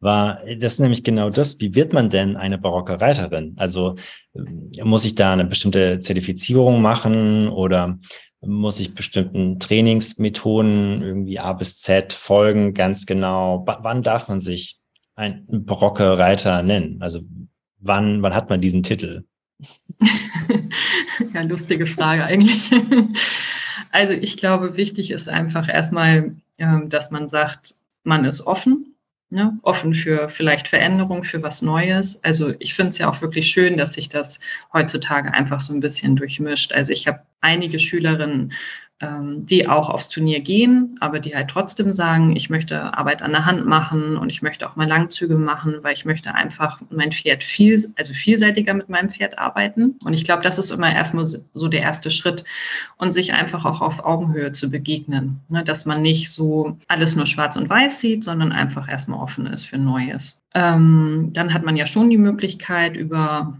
war 0.00 0.40
das 0.58 0.74
ist 0.74 0.80
nämlich 0.80 1.04
genau 1.04 1.30
das. 1.30 1.60
Wie 1.60 1.74
wird 1.74 1.92
man 1.92 2.10
denn 2.10 2.36
eine 2.36 2.58
barocke 2.58 3.00
Reiterin? 3.00 3.54
Also 3.56 3.96
äh, 4.34 4.84
muss 4.84 5.04
ich 5.04 5.14
da 5.14 5.32
eine 5.32 5.44
bestimmte 5.44 6.00
Zertifizierung 6.00 6.82
machen 6.82 7.48
oder 7.48 7.98
muss 8.42 8.80
ich 8.80 8.94
bestimmten 8.94 9.58
Trainingsmethoden 9.60 11.02
irgendwie 11.02 11.38
A 11.38 11.52
bis 11.52 11.78
Z 11.78 12.12
folgen, 12.12 12.74
ganz 12.74 13.06
genau? 13.06 13.66
W 13.66 13.72
wann 13.80 14.02
darf 14.02 14.28
man 14.28 14.40
sich 14.40 14.78
ein 15.14 15.44
barocke 15.48 16.16
Reiter 16.18 16.62
nennen? 16.62 17.02
Also 17.02 17.20
wann, 17.78 18.22
wann 18.22 18.34
hat 18.34 18.48
man 18.48 18.60
diesen 18.60 18.82
Titel? 18.82 19.24
ja, 21.34 21.42
lustige 21.42 21.86
Frage 21.86 22.24
eigentlich. 22.24 22.70
Also 23.92 24.12
ich 24.12 24.36
glaube, 24.36 24.76
wichtig 24.76 25.10
ist 25.10 25.28
einfach 25.28 25.68
erstmal, 25.68 26.36
ähm, 26.58 26.88
dass 26.90 27.10
man 27.10 27.28
sagt, 27.28 27.74
man 28.04 28.24
ist 28.24 28.40
offen 28.46 28.89
Ne, 29.32 29.56
offen 29.62 29.94
für 29.94 30.28
vielleicht 30.28 30.66
Veränderung, 30.66 31.22
für 31.22 31.40
was 31.40 31.62
Neues. 31.62 32.22
Also 32.24 32.52
ich 32.58 32.74
finde 32.74 32.90
es 32.90 32.98
ja 32.98 33.08
auch 33.08 33.22
wirklich 33.22 33.46
schön, 33.46 33.76
dass 33.76 33.92
sich 33.92 34.08
das 34.08 34.40
heutzutage 34.72 35.32
einfach 35.32 35.60
so 35.60 35.72
ein 35.72 35.78
bisschen 35.78 36.16
durchmischt. 36.16 36.72
Also 36.72 36.92
ich 36.92 37.06
habe 37.06 37.22
einige 37.40 37.78
Schülerinnen 37.78 38.52
die 39.02 39.66
auch 39.66 39.88
aufs 39.88 40.10
Turnier 40.10 40.40
gehen, 40.40 40.94
aber 41.00 41.20
die 41.20 41.34
halt 41.34 41.48
trotzdem 41.48 41.94
sagen, 41.94 42.36
ich 42.36 42.50
möchte 42.50 42.92
Arbeit 42.98 43.22
an 43.22 43.32
der 43.32 43.46
Hand 43.46 43.64
machen 43.64 44.18
und 44.18 44.28
ich 44.28 44.42
möchte 44.42 44.68
auch 44.68 44.76
mal 44.76 44.86
Langzüge 44.86 45.36
machen, 45.36 45.76
weil 45.80 45.94
ich 45.94 46.04
möchte 46.04 46.34
einfach 46.34 46.78
mein 46.90 47.10
Pferd 47.10 47.42
viel, 47.42 47.82
also 47.96 48.12
vielseitiger 48.12 48.74
mit 48.74 48.90
meinem 48.90 49.08
Pferd 49.08 49.38
arbeiten. 49.38 49.96
Und 50.04 50.12
ich 50.12 50.24
glaube, 50.24 50.42
das 50.42 50.58
ist 50.58 50.70
immer 50.70 50.94
erstmal 50.94 51.24
so 51.24 51.68
der 51.68 51.80
erste 51.80 52.10
Schritt 52.10 52.44
und 52.98 53.12
sich 53.12 53.32
einfach 53.32 53.64
auch 53.64 53.80
auf 53.80 54.04
Augenhöhe 54.04 54.52
zu 54.52 54.70
begegnen, 54.70 55.40
ne? 55.48 55.64
dass 55.64 55.86
man 55.86 56.02
nicht 56.02 56.30
so 56.30 56.76
alles 56.88 57.16
nur 57.16 57.24
schwarz 57.24 57.56
und 57.56 57.70
weiß 57.70 58.00
sieht, 58.00 58.22
sondern 58.22 58.52
einfach 58.52 58.86
erstmal 58.86 59.20
offen 59.20 59.46
ist 59.46 59.64
für 59.64 59.78
Neues. 59.78 60.42
Ähm, 60.54 61.30
dann 61.32 61.54
hat 61.54 61.64
man 61.64 61.76
ja 61.76 61.86
schon 61.86 62.10
die 62.10 62.18
Möglichkeit 62.18 62.96
über 62.96 63.54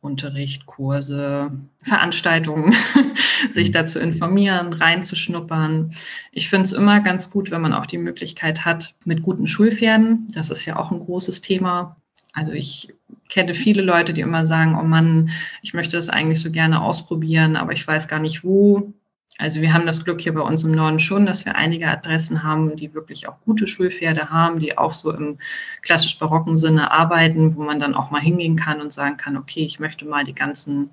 Unterricht, 0.00 0.64
Kurse, 0.64 1.50
Veranstaltungen, 1.82 2.74
sich 3.50 3.68
mhm. 3.68 3.72
dazu 3.72 3.98
informieren, 3.98 4.72
reinzuschnuppern. 4.72 5.92
Ich 6.32 6.48
finde 6.48 6.64
es 6.64 6.72
immer 6.72 7.00
ganz 7.00 7.30
gut, 7.30 7.50
wenn 7.50 7.60
man 7.60 7.74
auch 7.74 7.86
die 7.86 7.98
Möglichkeit 7.98 8.64
hat 8.64 8.94
mit 9.04 9.22
guten 9.22 9.46
Schulpferden. 9.46 10.26
Das 10.34 10.50
ist 10.50 10.64
ja 10.64 10.76
auch 10.76 10.90
ein 10.90 11.00
großes 11.00 11.42
Thema. 11.42 11.96
Also 12.32 12.52
ich 12.52 12.94
kenne 13.28 13.54
viele 13.54 13.82
Leute, 13.82 14.14
die 14.14 14.22
immer 14.22 14.46
sagen, 14.46 14.76
oh 14.80 14.84
Mann, 14.84 15.30
ich 15.62 15.74
möchte 15.74 15.96
das 15.96 16.08
eigentlich 16.08 16.40
so 16.40 16.50
gerne 16.50 16.80
ausprobieren, 16.80 17.56
aber 17.56 17.72
ich 17.72 17.86
weiß 17.86 18.08
gar 18.08 18.20
nicht 18.20 18.42
wo. 18.42 18.92
Also 19.38 19.60
wir 19.60 19.72
haben 19.72 19.86
das 19.86 20.04
Glück 20.04 20.20
hier 20.20 20.34
bei 20.34 20.40
uns 20.40 20.64
im 20.64 20.72
Norden 20.72 20.98
schon, 20.98 21.24
dass 21.24 21.46
wir 21.46 21.54
einige 21.54 21.86
Adressen 21.86 22.42
haben, 22.42 22.76
die 22.76 22.92
wirklich 22.92 23.28
auch 23.28 23.36
gute 23.44 23.66
Schulpferde 23.66 24.28
haben, 24.28 24.58
die 24.58 24.76
auch 24.76 24.90
so 24.90 25.12
im 25.12 25.38
klassisch 25.82 26.18
barocken 26.18 26.56
Sinne 26.56 26.90
arbeiten, 26.90 27.54
wo 27.56 27.62
man 27.62 27.78
dann 27.78 27.94
auch 27.94 28.10
mal 28.10 28.20
hingehen 28.20 28.56
kann 28.56 28.80
und 28.80 28.92
sagen 28.92 29.16
kann, 29.16 29.36
okay, 29.36 29.64
ich 29.64 29.78
möchte 29.78 30.04
mal 30.04 30.24
die 30.24 30.34
ganzen 30.34 30.90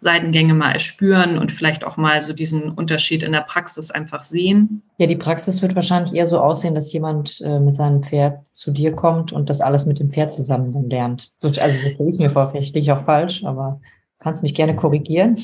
Seitengänge 0.00 0.52
mal 0.52 0.72
erspüren 0.72 1.38
und 1.38 1.52
vielleicht 1.52 1.84
auch 1.84 1.96
mal 1.96 2.20
so 2.20 2.32
diesen 2.32 2.70
Unterschied 2.70 3.22
in 3.22 3.32
der 3.32 3.40
Praxis 3.40 3.90
einfach 3.90 4.22
sehen. 4.22 4.82
Ja, 4.98 5.06
die 5.06 5.16
Praxis 5.16 5.62
wird 5.62 5.74
wahrscheinlich 5.74 6.14
eher 6.14 6.26
so 6.26 6.38
aussehen, 6.40 6.74
dass 6.74 6.92
jemand 6.92 7.40
äh, 7.42 7.60
mit 7.60 7.74
seinem 7.74 8.02
Pferd 8.02 8.40
zu 8.52 8.72
dir 8.72 8.92
kommt 8.92 9.32
und 9.32 9.48
das 9.48 9.60
alles 9.60 9.86
mit 9.86 10.00
dem 10.00 10.10
Pferd 10.10 10.32
zusammen 10.32 10.90
lernt. 10.90 11.32
Also 11.42 11.50
so 11.50 11.52
stelle 11.62 12.10
ich 12.10 12.18
mir 12.18 12.30
vor, 12.30 12.50
vielleicht 12.50 12.90
auch 12.90 13.04
falsch, 13.04 13.44
aber 13.44 13.80
kannst 14.26 14.42
mich 14.42 14.56
gerne 14.56 14.74
korrigieren. 14.74 15.36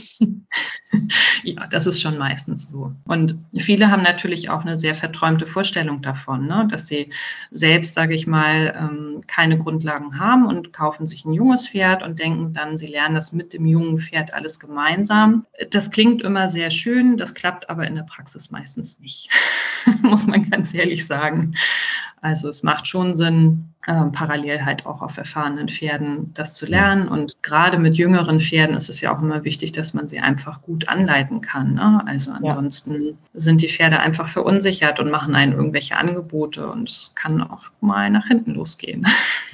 Ja, 1.44 1.66
das 1.68 1.86
ist 1.86 2.02
schon 2.02 2.18
meistens 2.18 2.68
so. 2.68 2.92
Und 3.06 3.36
viele 3.56 3.90
haben 3.90 4.02
natürlich 4.02 4.50
auch 4.50 4.60
eine 4.60 4.76
sehr 4.76 4.94
verträumte 4.94 5.46
Vorstellung 5.46 6.02
davon, 6.02 6.46
ne? 6.46 6.68
dass 6.70 6.86
sie 6.86 7.08
selbst, 7.50 7.94
sage 7.94 8.14
ich 8.14 8.26
mal, 8.26 8.74
ähm, 8.78 9.22
keine 9.26 9.56
Grundlagen 9.58 10.18
haben 10.18 10.46
und 10.46 10.72
kaufen 10.72 11.06
sich 11.06 11.24
ein 11.24 11.32
junges 11.32 11.66
Pferd 11.66 12.02
und 12.02 12.18
denken 12.18 12.52
dann, 12.52 12.76
sie 12.76 12.86
lernen 12.86 13.14
das 13.14 13.32
mit 13.32 13.54
dem 13.54 13.66
jungen 13.66 13.98
Pferd 13.98 14.34
alles 14.34 14.60
gemeinsam. 14.60 15.46
Das 15.70 15.90
klingt 15.90 16.22
immer 16.22 16.48
sehr 16.48 16.70
schön, 16.70 17.16
das 17.16 17.34
klappt 17.34 17.70
aber 17.70 17.86
in 17.86 17.94
der 17.94 18.02
Praxis 18.02 18.50
meistens 18.50 19.00
nicht, 19.00 19.30
muss 20.02 20.26
man 20.26 20.48
ganz 20.50 20.74
ehrlich 20.74 21.06
sagen. 21.06 21.54
Also 22.22 22.48
es 22.48 22.62
macht 22.62 22.86
schon 22.86 23.16
Sinn, 23.16 23.72
äh, 23.86 24.04
parallel 24.12 24.64
halt 24.64 24.86
auch 24.86 25.02
auf 25.02 25.18
erfahrenen 25.18 25.68
Pferden 25.68 26.32
das 26.34 26.54
zu 26.54 26.66
lernen. 26.66 27.08
Und 27.08 27.42
gerade 27.42 27.78
mit 27.78 27.96
jüngeren 27.96 28.40
Pferden 28.40 28.76
ist 28.76 28.88
es 28.88 29.00
ja 29.00 29.14
auch 29.14 29.20
immer 29.20 29.42
wichtig, 29.42 29.72
dass 29.72 29.92
man 29.92 30.06
sie 30.06 30.20
einfach 30.20 30.62
gut 30.62 30.88
anleiten 30.88 31.40
kann. 31.40 31.74
Ne? 31.74 32.00
Also 32.06 32.30
ansonsten 32.30 33.06
ja. 33.06 33.12
sind 33.34 33.60
die 33.60 33.68
Pferde 33.68 33.98
einfach 33.98 34.28
verunsichert 34.28 35.00
und 35.00 35.10
machen 35.10 35.34
einen 35.34 35.52
irgendwelche 35.52 35.96
Angebote 35.96 36.70
und 36.70 36.88
es 36.88 37.12
kann 37.16 37.42
auch 37.42 37.70
mal 37.80 38.08
nach 38.08 38.28
hinten 38.28 38.54
losgehen. 38.54 39.06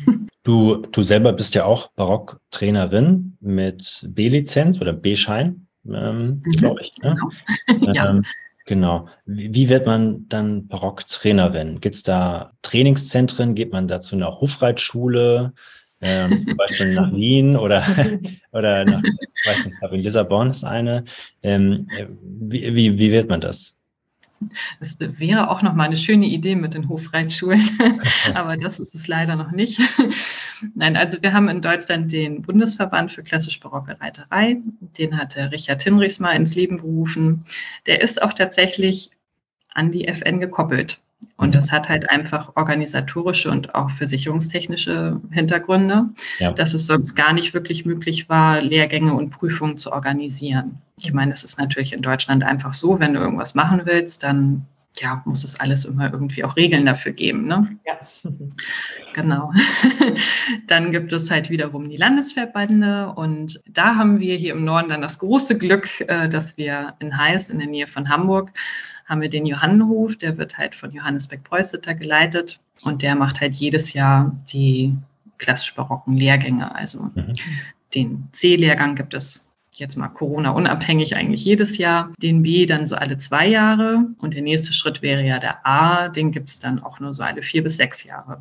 Du, 0.45 0.77
du 0.77 1.03
selber 1.03 1.35
bist 1.35 1.55
ja 1.57 1.67
auch 1.67 1.91
Barocktrainerin 1.91 3.37
mit 3.41 4.09
B-Lizenz 4.09 4.81
oder 4.81 4.95
B-Schein, 4.95 5.67
ähm, 5.87 6.41
mhm, 6.43 6.53
glaube 6.53 6.81
ich. 6.81 6.97
Ne? 7.03 7.19
Genau. 7.67 7.93
ja. 7.93 8.21
Genau. 8.69 9.09
Wie 9.25 9.71
wird 9.71 9.87
man 9.87 10.29
dann 10.29 10.69
Barocktrainerin? 10.69 11.81
Gibt 11.81 11.95
es 11.95 12.03
da 12.03 12.53
Trainingszentren? 12.61 13.55
Geht 13.55 13.73
man 13.73 13.89
dazu 13.89 14.15
einer 14.15 14.43
Hofreitschule? 14.43 15.55
Ähm, 16.03 16.45
zum 16.47 16.57
Beispiel 16.59 16.93
nach 16.93 17.11
Wien 17.11 17.57
oder, 17.57 17.83
oder 18.53 18.85
nach, 18.85 19.03
ich 19.03 19.47
weiß 19.47 19.65
nicht, 19.65 19.77
in 19.91 20.01
Lissabon 20.01 20.51
ist 20.51 20.65
eine. 20.65 21.05
Ähm, 21.43 21.89
wie, 22.21 22.75
wie, 22.75 22.99
wie 22.99 23.11
wird 23.11 23.31
man 23.31 23.41
das? 23.41 23.78
Das 24.79 24.99
wäre 25.01 25.51
auch 25.51 25.63
noch 25.63 25.75
mal 25.75 25.85
eine 25.85 25.97
schöne 25.97 26.27
Idee 26.27 26.55
mit 26.55 26.75
den 26.75 26.89
Hofreitschulen, 26.89 27.63
aber 28.35 28.57
das 28.57 28.81
ist 28.81 28.95
es 28.95 29.09
leider 29.09 29.37
noch 29.37 29.51
nicht. 29.51 29.81
Nein, 30.75 30.97
also 30.97 31.21
wir 31.23 31.33
haben 31.33 31.49
in 31.49 31.63
Deutschland 31.63 32.13
den 32.13 32.43
Bundesverband 32.43 33.13
für 33.13 33.23
klassisch-barocke 33.23 34.01
Reiterei. 34.01 34.59
Den 34.99 35.17
hat 35.17 35.37
der 35.37 35.53
Richard 35.53 35.83
Hinrichs 35.83 36.19
mal 36.19 36.33
ins 36.33 36.55
Leben 36.55 36.79
berufen. 36.79 37.45
Der 37.87 38.01
ist 38.01 38.21
auch 38.23 38.33
tatsächlich 38.33 39.11
an 39.75 39.91
die 39.91 40.09
FN 40.09 40.41
gekoppelt. 40.41 41.01
Und 41.39 41.55
das 41.55 41.71
hat 41.71 41.89
halt 41.89 42.11
einfach 42.11 42.57
organisatorische 42.57 43.49
und 43.51 43.73
auch 43.75 43.91
versicherungstechnische 43.91 45.21
Hintergründe, 45.31 46.07
ja. 46.41 46.51
dass 46.51 46.75
es 46.75 46.87
sonst 46.87 47.15
gar 47.15 47.33
nicht 47.33 47.55
wirklich 47.55 47.87
möglich 47.87 48.29
war, 48.29 48.61
Lehrgänge 48.61 49.15
und 49.15 49.31
Prüfungen 49.31 49.79
zu 49.79 49.93
organisieren. 49.93 50.83
Ich 51.01 51.13
meine, 51.13 51.31
das 51.31 51.45
ist 51.45 51.57
natürlich 51.57 51.93
in 51.93 52.03
Deutschland 52.03 52.43
einfach 52.43 52.75
so, 52.75 52.99
wenn 52.99 53.15
du 53.15 53.21
irgendwas 53.21 53.55
machen 53.55 53.83
willst, 53.85 54.25
dann 54.25 54.67
ja, 55.01 55.23
muss 55.25 55.45
es 55.45 55.59
alles 55.59 55.85
immer 55.85 56.13
irgendwie 56.13 56.45
auch 56.45 56.57
Regeln 56.57 56.87
dafür 56.87 57.13
geben. 57.13 57.47
Ne? 57.47 57.79
Ja. 57.87 57.99
Genau. 59.15 59.53
dann 60.69 60.93
gibt 60.93 61.13
es 61.13 61.29
halt 61.29 61.51
wiederum 61.51 61.89
die 61.89 61.97
Landesverbände 61.97 63.13
und 63.17 63.59
da 63.67 63.97
haben 63.97 64.21
wir 64.21 64.37
hier 64.37 64.53
im 64.53 64.65
Norden 64.65 64.91
dann 64.91 65.01
das 65.01 65.19
große 65.19 65.59
Glück, 65.59 65.89
äh, 66.03 66.29
dass 66.29 66.57
wir 66.57 66.95
in 67.01 67.17
Heist 67.17 67.51
in 67.51 67.59
der 67.59 67.67
Nähe 67.67 67.89
von 67.89 68.09
Hamburg 68.09 68.53
haben 69.07 69.23
wir 69.23 69.31
den 69.31 69.47
Johannenhof, 69.47 70.17
der 70.17 70.37
wird 70.37 70.59
halt 70.59 70.77
von 70.77 70.93
Johannes 70.93 71.27
Beck-Preußeter 71.27 71.95
geleitet 71.95 72.61
und 72.83 73.03
der 73.03 73.15
macht 73.17 73.41
halt 73.41 73.55
jedes 73.55 73.95
Jahr 73.95 74.37
die 74.53 74.95
klassisch-barocken 75.39 76.17
Lehrgänge. 76.17 76.75
Also 76.75 77.05
mhm. 77.15 77.33
den 77.95 78.29
C-Lehrgang 78.33 78.95
gibt 78.95 79.15
es 79.15 79.48
jetzt 79.79 79.97
mal 79.97 80.09
Corona-unabhängig 80.09 81.17
eigentlich 81.17 81.45
jedes 81.45 81.79
Jahr, 81.79 82.13
den 82.23 82.43
B 82.43 82.67
dann 82.67 82.87
so 82.87 82.97
alle 82.97 83.19
zwei 83.19 83.47
Jahre 83.47 84.07
und 84.19 84.35
der 84.35 84.43
nächste 84.43 84.73
Schritt 84.73 85.03
wäre 85.03 85.25
ja 85.25 85.39
der 85.39 85.67
A, 85.67 86.09
den 86.09 86.33
gibt 86.33 86.49
es 86.49 86.61
dann 86.61 86.83
auch 86.83 87.01
nur 87.01 87.15
so 87.15 87.23
alle 87.23 87.43
vier 87.43 87.63
bis 87.63 87.77
sechs 87.77 88.05
Jahre. 88.05 88.41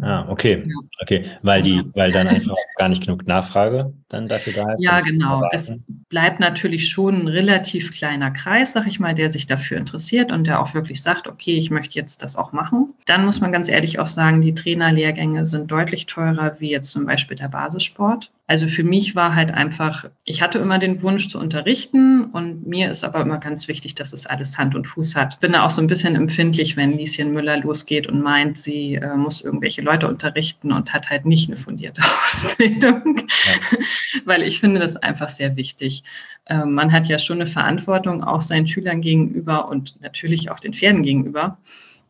Ah, 0.00 0.24
okay. 0.28 0.66
Okay, 1.02 1.26
weil 1.42 1.62
die, 1.62 1.82
weil 1.94 2.10
dann 2.12 2.26
einfach 2.26 2.56
gar 2.78 2.88
nicht 2.88 3.04
genug 3.04 3.26
Nachfrage 3.26 3.92
dann 4.08 4.26
dafür 4.26 4.52
da 4.54 4.72
ist. 4.72 4.82
Ja, 4.82 5.00
genau. 5.00 5.42
Es 5.52 5.70
bleibt 6.08 6.40
natürlich 6.40 6.88
schon 6.88 7.22
ein 7.22 7.28
relativ 7.28 7.92
kleiner 7.92 8.30
Kreis, 8.30 8.72
sag 8.72 8.86
ich 8.86 9.00
mal, 9.00 9.14
der 9.14 9.30
sich 9.30 9.46
dafür 9.46 9.76
interessiert 9.76 10.32
und 10.32 10.46
der 10.46 10.60
auch 10.60 10.72
wirklich 10.72 11.02
sagt, 11.02 11.26
okay, 11.26 11.56
ich 11.56 11.70
möchte 11.70 11.98
jetzt 11.98 12.22
das 12.22 12.36
auch 12.36 12.52
machen. 12.52 12.94
Dann 13.04 13.24
muss 13.24 13.40
man 13.40 13.52
ganz 13.52 13.68
ehrlich 13.68 13.98
auch 13.98 14.06
sagen, 14.06 14.40
die 14.40 14.54
Trainerlehrgänge 14.54 15.44
sind 15.44 15.70
deutlich 15.70 16.06
teurer 16.06 16.56
wie 16.58 16.70
jetzt 16.70 16.92
zum 16.92 17.04
Beispiel 17.04 17.36
der 17.36 17.48
Basissport. 17.48 18.30
Also 18.48 18.66
für 18.66 18.82
mich 18.82 19.14
war 19.14 19.34
halt 19.36 19.52
einfach, 19.52 20.10
ich 20.24 20.42
hatte 20.42 20.58
immer 20.58 20.78
den 20.78 21.00
Wunsch 21.02 21.28
zu 21.30 21.38
unterrichten 21.38 22.24
und 22.24 22.66
mir 22.66 22.90
ist 22.90 23.04
aber 23.04 23.20
immer 23.20 23.38
ganz 23.38 23.68
wichtig, 23.68 23.94
dass 23.94 24.12
es 24.12 24.26
alles 24.26 24.58
Hand 24.58 24.74
und 24.74 24.86
Fuß 24.86 25.14
hat. 25.14 25.38
Bin 25.40 25.52
da 25.52 25.64
auch 25.64 25.70
so 25.70 25.80
ein 25.80 25.86
bisschen 25.86 26.16
empfindlich, 26.16 26.76
wenn 26.76 26.98
Lieschen 26.98 27.32
Müller 27.32 27.58
losgeht 27.58 28.08
und 28.08 28.20
meint, 28.20 28.58
sie 28.58 28.96
äh, 28.96 29.16
muss 29.16 29.40
irgendwelche 29.42 29.80
Leute 29.80 30.08
unterrichten 30.08 30.72
und 30.72 30.92
hat 30.92 31.08
halt 31.08 31.24
nicht 31.24 31.48
eine 31.48 31.56
fundierte 31.56 32.02
Ausbildung, 32.24 33.16
ja. 33.16 33.78
weil 34.24 34.42
ich 34.42 34.58
finde 34.58 34.80
das 34.80 34.96
einfach 34.96 35.28
sehr 35.28 35.56
wichtig. 35.56 36.02
Äh, 36.46 36.64
man 36.64 36.92
hat 36.92 37.08
ja 37.08 37.20
schon 37.20 37.38
eine 37.38 37.46
Verantwortung 37.46 38.24
auch 38.24 38.40
seinen 38.40 38.66
Schülern 38.66 39.00
gegenüber 39.00 39.68
und 39.68 40.00
natürlich 40.02 40.50
auch 40.50 40.58
den 40.58 40.74
Pferden 40.74 41.02
gegenüber. 41.02 41.58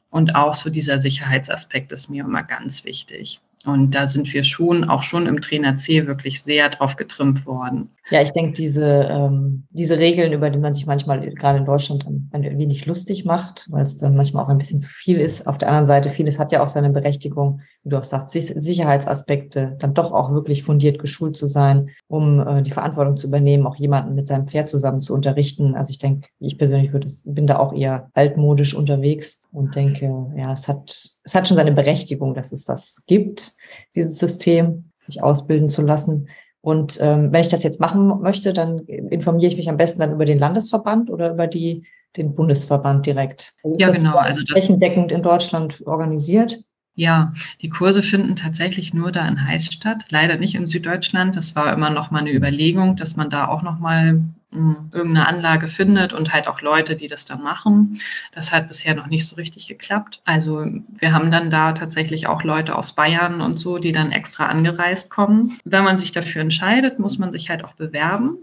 Und 0.08 0.34
auch 0.34 0.54
so 0.54 0.70
dieser 0.70 0.98
Sicherheitsaspekt 0.98 1.92
ist 1.92 2.10
mir 2.10 2.24
immer 2.24 2.42
ganz 2.42 2.84
wichtig. 2.84 3.40
Und 3.64 3.92
da 3.92 4.06
sind 4.08 4.32
wir 4.32 4.42
schon, 4.42 4.84
auch 4.84 5.02
schon 5.02 5.26
im 5.26 5.40
Trainer 5.40 5.76
C, 5.76 6.06
wirklich 6.06 6.42
sehr 6.42 6.68
drauf 6.68 6.96
getrimmt 6.96 7.46
worden. 7.46 7.90
Ja, 8.10 8.20
ich 8.20 8.32
denke, 8.32 8.54
diese, 8.54 9.08
ähm, 9.10 9.64
diese 9.70 9.98
Regeln, 9.98 10.32
über 10.32 10.50
die 10.50 10.58
man 10.58 10.74
sich 10.74 10.86
manchmal 10.86 11.20
gerade 11.20 11.58
in 11.58 11.64
Deutschland 11.64 12.04
ein 12.06 12.58
wenig 12.58 12.86
lustig 12.86 13.24
macht, 13.24 13.68
weil 13.70 13.82
es 13.82 13.98
dann 13.98 14.16
manchmal 14.16 14.44
auch 14.44 14.48
ein 14.48 14.58
bisschen 14.58 14.80
zu 14.80 14.90
viel 14.90 15.18
ist. 15.18 15.46
Auf 15.46 15.58
der 15.58 15.68
anderen 15.68 15.86
Seite, 15.86 16.10
vieles 16.10 16.38
hat 16.38 16.50
ja 16.50 16.62
auch 16.62 16.68
seine 16.68 16.90
Berechtigung, 16.90 17.60
wie 17.84 17.88
du 17.88 17.98
auch 17.98 18.04
sagst, 18.04 18.30
Sicherheitsaspekte, 18.30 19.76
dann 19.78 19.94
doch 19.94 20.12
auch 20.12 20.32
wirklich 20.32 20.62
fundiert 20.62 21.00
geschult 21.00 21.36
zu 21.36 21.46
sein, 21.46 21.90
um 22.06 22.40
äh, 22.40 22.62
die 22.62 22.70
Verantwortung 22.70 23.16
zu 23.16 23.26
übernehmen, 23.26 23.66
auch 23.66 23.76
jemanden 23.76 24.14
mit 24.14 24.26
seinem 24.26 24.46
Pferd 24.46 24.68
zusammen 24.68 25.00
zu 25.00 25.14
unterrichten. 25.14 25.74
Also 25.74 25.90
ich 25.90 25.98
denke, 25.98 26.28
ich 26.38 26.58
persönlich 26.58 26.92
würde, 26.92 27.10
bin 27.26 27.46
da 27.46 27.58
auch 27.58 27.72
eher 27.72 28.10
altmodisch 28.14 28.74
unterwegs 28.74 29.42
und 29.50 29.74
denke, 29.74 30.26
ja, 30.36 30.52
es 30.52 30.68
hat, 30.68 30.90
es 31.24 31.34
hat 31.34 31.48
schon 31.48 31.56
seine 31.56 31.72
Berechtigung, 31.72 32.34
dass 32.34 32.52
es 32.52 32.64
das 32.64 33.02
gibt, 33.06 33.52
dieses 33.94 34.18
System, 34.18 34.84
sich 35.04 35.22
ausbilden 35.22 35.68
zu 35.68 35.82
lassen. 35.82 36.28
Und 36.60 36.98
ähm, 37.00 37.32
wenn 37.32 37.40
ich 37.40 37.48
das 37.48 37.64
jetzt 37.64 37.80
machen 37.80 38.20
möchte, 38.20 38.52
dann 38.52 38.78
informiere 38.86 39.48
ich 39.48 39.56
mich 39.56 39.68
am 39.68 39.76
besten 39.76 39.98
dann 39.98 40.12
über 40.12 40.24
den 40.24 40.38
Landesverband 40.38 41.10
oder 41.10 41.32
über 41.32 41.48
die, 41.48 41.84
den 42.16 42.34
Bundesverband 42.34 43.04
direkt. 43.04 43.54
Also 43.64 43.76
ja, 43.78 43.90
genau. 43.90 44.16
Also 44.16 44.40
das 44.42 44.50
flächendeckend 44.50 45.10
in 45.10 45.22
Deutschland 45.22 45.82
organisiert. 45.86 46.62
Ja, 46.94 47.32
die 47.62 47.70
Kurse 47.70 48.02
finden 48.02 48.36
tatsächlich 48.36 48.92
nur 48.92 49.12
da 49.12 49.26
in 49.26 49.46
Heiß 49.46 49.72
statt, 49.72 50.04
leider 50.10 50.36
nicht 50.36 50.54
in 50.54 50.66
Süddeutschland. 50.66 51.36
Das 51.36 51.56
war 51.56 51.72
immer 51.72 51.88
noch 51.88 52.10
mal 52.10 52.18
eine 52.18 52.32
Überlegung, 52.32 52.96
dass 52.96 53.16
man 53.16 53.30
da 53.30 53.48
auch 53.48 53.62
noch 53.62 53.78
mal 53.78 54.22
hm, 54.52 54.90
irgendeine 54.92 55.26
Anlage 55.26 55.68
findet 55.68 56.12
und 56.12 56.34
halt 56.34 56.46
auch 56.46 56.60
Leute, 56.60 56.94
die 56.94 57.08
das 57.08 57.24
dann 57.24 57.42
machen. 57.42 57.98
Das 58.32 58.52
hat 58.52 58.68
bisher 58.68 58.94
noch 58.94 59.06
nicht 59.06 59.26
so 59.26 59.36
richtig 59.36 59.68
geklappt. 59.68 60.20
Also 60.26 60.66
wir 60.66 61.12
haben 61.12 61.30
dann 61.30 61.48
da 61.48 61.72
tatsächlich 61.72 62.26
auch 62.26 62.44
Leute 62.44 62.76
aus 62.76 62.92
Bayern 62.94 63.40
und 63.40 63.58
so, 63.58 63.78
die 63.78 63.92
dann 63.92 64.12
extra 64.12 64.46
angereist 64.46 65.08
kommen. 65.10 65.58
Wenn 65.64 65.84
man 65.84 65.96
sich 65.96 66.12
dafür 66.12 66.42
entscheidet, 66.42 66.98
muss 66.98 67.18
man 67.18 67.32
sich 67.32 67.48
halt 67.48 67.64
auch 67.64 67.72
bewerben 67.72 68.36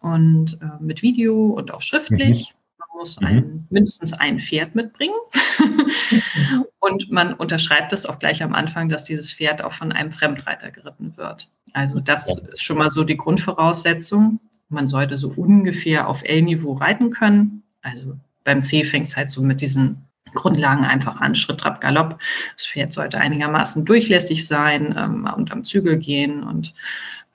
und 0.00 0.60
äh, 0.62 0.80
mit 0.80 1.02
Video 1.02 1.48
und 1.48 1.74
auch 1.74 1.82
schriftlich. 1.82 2.52
Mhm 2.54 2.59
muss 3.00 3.20
mhm. 3.20 3.26
ein, 3.26 3.66
mindestens 3.70 4.12
ein 4.12 4.40
Pferd 4.40 4.74
mitbringen. 4.74 5.14
und 6.80 7.10
man 7.10 7.34
unterschreibt 7.34 7.92
es 7.92 8.06
auch 8.06 8.18
gleich 8.18 8.42
am 8.42 8.54
Anfang, 8.54 8.88
dass 8.88 9.04
dieses 9.04 9.32
Pferd 9.32 9.62
auch 9.62 9.72
von 9.72 9.90
einem 9.90 10.12
Fremdreiter 10.12 10.70
geritten 10.70 11.16
wird. 11.16 11.48
Also 11.72 11.98
das 12.00 12.28
ja. 12.28 12.48
ist 12.52 12.62
schon 12.62 12.78
mal 12.78 12.90
so 12.90 13.02
die 13.02 13.16
Grundvoraussetzung. 13.16 14.38
Man 14.68 14.86
sollte 14.86 15.16
so 15.16 15.30
ungefähr 15.30 16.06
auf 16.06 16.22
L-Niveau 16.22 16.74
reiten 16.74 17.10
können. 17.10 17.62
Also 17.82 18.16
beim 18.44 18.62
C 18.62 18.84
fängt 18.84 19.06
es 19.06 19.16
halt 19.16 19.30
so 19.30 19.42
mit 19.42 19.60
diesen 19.60 20.06
Grundlagen 20.34 20.84
einfach 20.84 21.20
an, 21.20 21.34
Schritt, 21.34 21.58
Trab, 21.58 21.80
Galopp. 21.80 22.20
Das 22.54 22.66
Pferd 22.66 22.92
sollte 22.92 23.18
einigermaßen 23.18 23.84
durchlässig 23.84 24.46
sein 24.46 24.94
ähm, 24.96 25.28
und 25.36 25.50
am 25.50 25.64
Zügel 25.64 25.96
gehen 25.98 26.42
und 26.42 26.74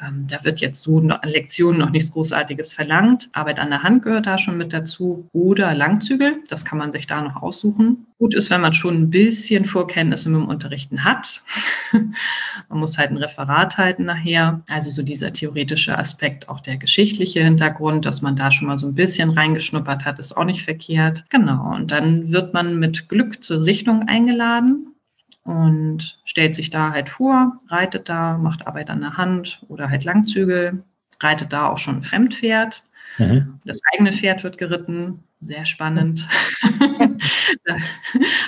ähm, 0.01 0.27
da 0.27 0.43
wird 0.43 0.59
jetzt 0.59 0.81
so 0.81 0.97
an 0.99 1.29
Lektionen 1.29 1.79
noch 1.79 1.89
nichts 1.89 2.11
Großartiges 2.11 2.73
verlangt. 2.73 3.29
Arbeit 3.31 3.59
an 3.59 3.69
der 3.69 3.83
Hand 3.83 4.03
gehört 4.03 4.25
da 4.25 4.37
schon 4.37 4.57
mit 4.57 4.73
dazu 4.73 5.29
oder 5.31 5.73
Langzügel. 5.73 6.43
Das 6.49 6.65
kann 6.65 6.77
man 6.77 6.91
sich 6.91 7.07
da 7.07 7.21
noch 7.21 7.41
aussuchen. 7.41 8.05
Gut 8.19 8.35
ist, 8.35 8.49
wenn 8.49 8.59
man 8.61 8.73
schon 8.73 8.95
ein 8.95 9.09
bisschen 9.09 9.63
Vorkenntnisse 9.63 10.29
mit 10.29 10.41
dem 10.41 10.49
Unterrichten 10.49 11.05
hat. 11.05 11.43
man 11.93 12.79
muss 12.79 12.97
halt 12.97 13.11
ein 13.11 13.17
Referat 13.17 13.77
halten 13.77 14.03
nachher. 14.03 14.61
Also 14.67 14.91
so 14.91 15.01
dieser 15.01 15.31
theoretische 15.31 15.97
Aspekt, 15.97 16.49
auch 16.49 16.59
der 16.59 16.75
geschichtliche 16.75 17.43
Hintergrund, 17.43 18.05
dass 18.05 18.21
man 18.21 18.35
da 18.35 18.51
schon 18.51 18.67
mal 18.67 18.77
so 18.77 18.87
ein 18.87 18.95
bisschen 18.95 19.29
reingeschnuppert 19.29 20.03
hat, 20.03 20.19
ist 20.19 20.35
auch 20.35 20.45
nicht 20.45 20.63
verkehrt. 20.63 21.25
Genau. 21.29 21.73
Und 21.73 21.91
dann 21.91 22.31
wird 22.31 22.53
man 22.53 22.79
mit 22.79 23.07
Glück 23.07 23.43
zur 23.43 23.61
Sichtung 23.61 24.07
eingeladen 24.09 24.94
und 25.45 26.19
stellt 26.25 26.55
sich 26.55 26.71
da 26.71 26.91
halt 26.91 27.07
vor, 27.07 27.57
reitet 27.69 28.09
da, 28.09 28.37
macht 28.37 28.67
Arbeit 28.67 28.89
an 28.89 29.01
der 29.01 29.15
Hand 29.15 29.61
oder 29.69 29.89
halt 29.89 30.03
Langzügel, 30.03 30.83
reitet 31.21 31.53
da 31.53 31.69
auch 31.69 31.77
schon 31.77 31.97
ein 31.97 32.03
Fremdpferd. 32.03 32.83
Mhm. 33.19 33.59
Das 33.63 33.79
eigene 33.93 34.11
Pferd 34.11 34.43
wird 34.43 34.57
geritten, 34.57 35.23
sehr 35.41 35.65
spannend. 35.65 36.27
da 37.65 37.77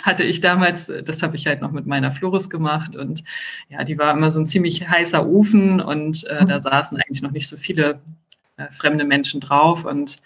hatte 0.01 0.23
ich 0.23 0.41
damals, 0.41 0.91
das 1.05 1.21
habe 1.21 1.35
ich 1.35 1.45
halt 1.45 1.61
noch 1.61 1.71
mit 1.71 1.85
meiner 1.85 2.11
Floris 2.11 2.49
gemacht 2.49 2.95
und 2.95 3.23
ja, 3.69 3.83
die 3.83 3.99
war 3.99 4.11
immer 4.13 4.31
so 4.31 4.39
ein 4.39 4.47
ziemlich 4.47 4.89
heißer 4.89 5.25
Ofen 5.25 5.79
und 5.79 6.25
äh, 6.25 6.45
da 6.45 6.59
saßen 6.59 6.97
eigentlich 6.97 7.21
noch 7.21 7.31
nicht 7.31 7.47
so 7.47 7.57
viele 7.57 8.01
äh, 8.57 8.71
fremde 8.71 9.05
Menschen 9.05 9.39
drauf 9.39 9.85
und 9.85 10.17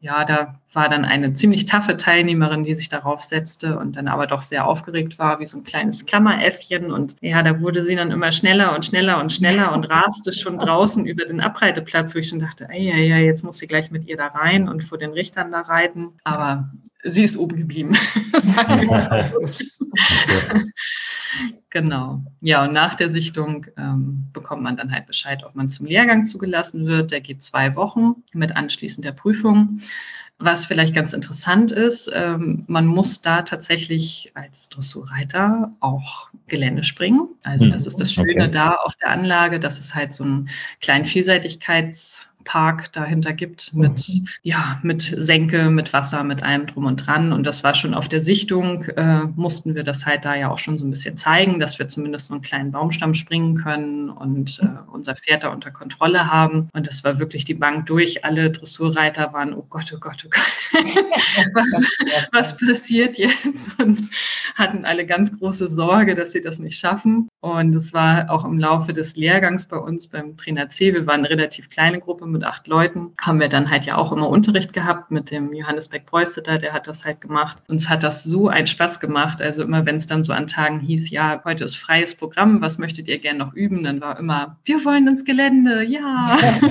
ja, 0.00 0.24
da 0.24 0.60
war 0.72 0.88
dann 0.88 1.04
eine 1.04 1.32
ziemlich 1.32 1.66
taffe 1.66 1.96
Teilnehmerin, 1.96 2.62
die 2.62 2.74
sich 2.74 2.88
darauf 2.88 3.22
setzte 3.22 3.78
und 3.78 3.96
dann 3.96 4.08
aber 4.08 4.26
doch 4.26 4.40
sehr 4.40 4.66
aufgeregt 4.66 5.18
war, 5.18 5.40
wie 5.40 5.46
so 5.46 5.58
ein 5.58 5.64
kleines 5.64 6.06
Klammeräffchen. 6.06 6.92
Und 6.92 7.16
ja, 7.20 7.42
da 7.42 7.60
wurde 7.60 7.82
sie 7.82 7.96
dann 7.96 8.12
immer 8.12 8.30
schneller 8.30 8.74
und 8.74 8.84
schneller 8.84 9.20
und 9.20 9.32
schneller 9.32 9.72
und 9.72 9.84
raste 9.84 10.32
schon 10.32 10.58
draußen 10.58 11.06
über 11.06 11.24
den 11.24 11.40
Abreiteplatz, 11.40 12.14
wo 12.14 12.20
ich 12.20 12.28
schon 12.28 12.38
dachte, 12.38 12.68
ja, 12.72 12.96
ja, 12.96 13.16
jetzt 13.16 13.42
muss 13.42 13.58
sie 13.58 13.66
gleich 13.66 13.90
mit 13.90 14.06
ihr 14.06 14.16
da 14.16 14.28
rein 14.28 14.68
und 14.68 14.84
vor 14.84 14.98
den 14.98 15.10
Richtern 15.10 15.50
da 15.50 15.62
reiten. 15.62 16.10
Aber 16.22 16.70
sie 17.02 17.24
ist 17.24 17.36
oben 17.36 17.56
geblieben. 17.56 17.96
genau. 21.70 22.22
Ja, 22.40 22.64
und 22.64 22.72
nach 22.72 22.94
der 22.94 23.10
Sichtung 23.10 23.66
ähm, 23.76 24.28
bekommt 24.32 24.62
man 24.62 24.76
dann 24.76 24.92
halt 24.92 25.06
Bescheid, 25.06 25.42
ob 25.44 25.56
man 25.56 25.68
zum 25.68 25.86
Lehrgang 25.86 26.24
zugelassen 26.24 26.86
wird. 26.86 27.10
Der 27.10 27.20
geht 27.20 27.42
zwei 27.42 27.74
Wochen 27.74 28.22
mit 28.32 28.54
anschließender 28.54 29.12
Prüfung. 29.12 29.80
Was 30.42 30.64
vielleicht 30.64 30.94
ganz 30.94 31.12
interessant 31.12 31.70
ist, 31.70 32.10
ähm, 32.14 32.64
man 32.66 32.86
muss 32.86 33.20
da 33.20 33.42
tatsächlich 33.42 34.32
als 34.34 34.70
Dressurreiter 34.70 35.70
auch 35.80 36.30
Gelände 36.46 36.82
springen. 36.82 37.28
Also 37.42 37.68
das 37.68 37.86
ist 37.86 38.00
das 38.00 38.12
Schöne 38.12 38.44
okay. 38.44 38.50
da 38.50 38.74
auf 38.76 38.96
der 38.96 39.10
Anlage, 39.10 39.60
dass 39.60 39.78
es 39.78 39.94
halt 39.94 40.14
so 40.14 40.24
ein 40.24 40.48
kleinen 40.80 41.04
Vielseitigkeits- 41.04 42.29
Park 42.44 42.92
dahinter 42.92 43.32
gibt 43.32 43.74
mit, 43.74 44.08
mhm. 44.08 44.28
ja, 44.42 44.78
mit 44.82 45.14
Senke, 45.18 45.70
mit 45.70 45.92
Wasser, 45.92 46.24
mit 46.24 46.42
allem 46.42 46.66
drum 46.66 46.86
und 46.86 47.06
dran. 47.06 47.32
Und 47.32 47.46
das 47.46 47.62
war 47.64 47.74
schon 47.74 47.94
auf 47.94 48.08
der 48.08 48.20
Sichtung, 48.20 48.82
äh, 48.96 49.24
mussten 49.36 49.74
wir 49.74 49.84
das 49.84 50.06
halt 50.06 50.24
da 50.24 50.34
ja 50.34 50.50
auch 50.50 50.58
schon 50.58 50.76
so 50.76 50.84
ein 50.84 50.90
bisschen 50.90 51.16
zeigen, 51.16 51.58
dass 51.58 51.78
wir 51.78 51.88
zumindest 51.88 52.28
so 52.28 52.34
einen 52.34 52.42
kleinen 52.42 52.72
Baumstamm 52.72 53.14
springen 53.14 53.56
können 53.56 54.10
und 54.10 54.60
äh, 54.62 54.90
unser 54.92 55.14
Pferd 55.14 55.44
da 55.44 55.48
unter 55.48 55.70
Kontrolle 55.70 56.30
haben. 56.30 56.68
Und 56.72 56.86
das 56.86 57.04
war 57.04 57.18
wirklich 57.18 57.44
die 57.44 57.54
Bank 57.54 57.86
durch. 57.86 58.24
Alle 58.24 58.50
Dressurreiter 58.50 59.32
waren, 59.32 59.54
oh 59.54 59.66
Gott, 59.68 59.92
oh 59.94 59.98
Gott, 60.00 60.26
oh 60.26 60.30
Gott, 60.30 60.84
was, 61.54 62.28
was 62.32 62.56
passiert 62.56 63.18
jetzt? 63.18 63.68
Und 63.78 64.02
hatten 64.54 64.84
alle 64.84 65.06
ganz 65.06 65.36
große 65.38 65.68
Sorge, 65.68 66.14
dass 66.14 66.32
sie 66.32 66.40
das 66.40 66.58
nicht 66.58 66.78
schaffen. 66.78 67.28
Und 67.40 67.74
es 67.74 67.92
war 67.92 68.30
auch 68.30 68.44
im 68.44 68.58
Laufe 68.58 68.92
des 68.92 69.16
Lehrgangs 69.16 69.66
bei 69.66 69.76
uns 69.76 70.06
beim 70.06 70.36
Trainer 70.36 70.68
C, 70.68 70.92
wir 70.92 71.06
waren 71.06 71.20
eine 71.20 71.30
relativ 71.30 71.70
kleine 71.70 72.00
Gruppe 72.00 72.26
mit 72.30 72.44
acht 72.44 72.66
Leuten, 72.66 73.12
haben 73.20 73.40
wir 73.40 73.48
dann 73.48 73.70
halt 73.70 73.84
ja 73.84 73.96
auch 73.96 74.12
immer 74.12 74.28
Unterricht 74.28 74.72
gehabt 74.72 75.10
mit 75.10 75.30
dem 75.30 75.52
Johannes 75.52 75.88
Beck-Preußeter, 75.88 76.58
der 76.58 76.72
hat 76.72 76.88
das 76.88 77.04
halt 77.04 77.20
gemacht. 77.20 77.62
Uns 77.68 77.88
hat 77.88 78.02
das 78.02 78.24
so 78.24 78.48
einen 78.48 78.66
Spaß 78.66 79.00
gemacht. 79.00 79.42
Also 79.42 79.62
immer, 79.62 79.86
wenn 79.86 79.96
es 79.96 80.06
dann 80.06 80.22
so 80.22 80.32
an 80.32 80.46
Tagen 80.46 80.80
hieß, 80.80 81.10
ja, 81.10 81.42
heute 81.44 81.64
ist 81.64 81.76
freies 81.76 82.14
Programm, 82.14 82.60
was 82.60 82.78
möchtet 82.78 83.08
ihr 83.08 83.18
gerne 83.18 83.38
noch 83.38 83.52
üben? 83.54 83.84
Dann 83.84 84.00
war 84.00 84.18
immer, 84.18 84.58
wir 84.64 84.84
wollen 84.84 85.08
ins 85.08 85.24
Gelände, 85.24 85.84
ja. 85.84 86.36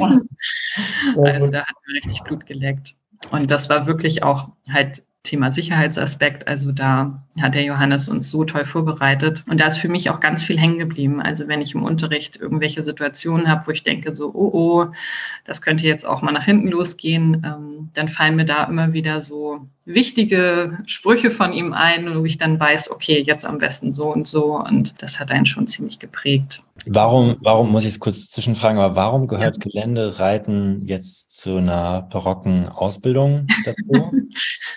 also 1.16 1.48
da 1.48 1.60
hat 1.66 1.76
man 1.86 1.96
richtig 1.96 2.24
Blut 2.24 2.46
geleckt. 2.46 2.96
Und 3.32 3.52
das 3.52 3.70
war 3.70 3.86
wirklich 3.86 4.24
auch 4.24 4.50
halt 4.72 5.04
Thema 5.30 5.52
Sicherheitsaspekt. 5.52 6.48
Also 6.48 6.72
da 6.72 7.22
hat 7.40 7.54
der 7.54 7.64
Johannes 7.64 8.10
uns 8.10 8.32
so 8.32 8.46
toll 8.46 8.66
vorbereitet. 8.66 9.46
Und 9.48 9.62
da 9.62 9.68
ist 9.68 9.78
für 9.78 9.88
mich 9.88 10.10
auch 10.10 10.20
ganz 10.20 10.42
viel 10.42 10.58
hängen 10.58 10.80
geblieben. 10.80 11.22
Also 11.22 11.48
wenn 11.48 11.62
ich 11.62 11.76
im 11.76 11.84
Unterricht 11.84 12.36
irgendwelche 12.36 12.82
Situationen 12.82 13.48
habe, 13.48 13.68
wo 13.68 13.72
ich 13.72 13.84
denke, 13.84 14.12
so, 14.12 14.32
oh, 14.34 14.50
oh, 14.54 14.86
das 15.46 15.62
könnte 15.62 15.86
jetzt 15.86 16.06
auch 16.06 16.24
mal 16.24 16.32
nach 16.32 16.46
hinten 16.46 16.70
losgehen, 16.70 17.44
ähm, 17.46 17.90
dann 17.94 18.10
fallen 18.10 18.36
mir 18.36 18.46
da 18.46 18.64
immer 18.64 18.94
wieder 18.94 19.22
so 19.22 19.68
wichtige 19.86 20.78
Sprüche 20.86 21.32
von 21.32 21.54
ihm 21.54 21.74
ein, 21.74 22.16
wo 22.16 22.26
ich 22.26 22.38
dann 22.38 22.60
weiß, 22.60 22.92
okay, 22.92 23.24
jetzt 23.26 23.46
am 23.46 23.58
besten 23.58 23.94
so 23.94 24.12
und 24.12 24.28
so. 24.28 24.58
Und 24.58 25.02
das 25.02 25.20
hat 25.20 25.32
einen 25.32 25.46
schon 25.46 25.68
ziemlich 25.68 26.00
geprägt. 26.00 26.64
Warum, 26.86 27.38
warum 27.42 27.72
muss 27.72 27.84
ich 27.84 27.94
es 27.94 28.00
kurz 28.00 28.30
zwischenfragen, 28.30 28.80
aber 28.80 28.96
warum 28.96 29.28
gehört 29.28 29.58
ja. 29.58 29.70
Geländereiten 29.70 30.82
jetzt 30.84 31.38
zu 31.38 31.58
einer 31.58 32.04
barocken 32.04 32.70
Ausbildung 32.70 33.48
dazu? 33.66 34.12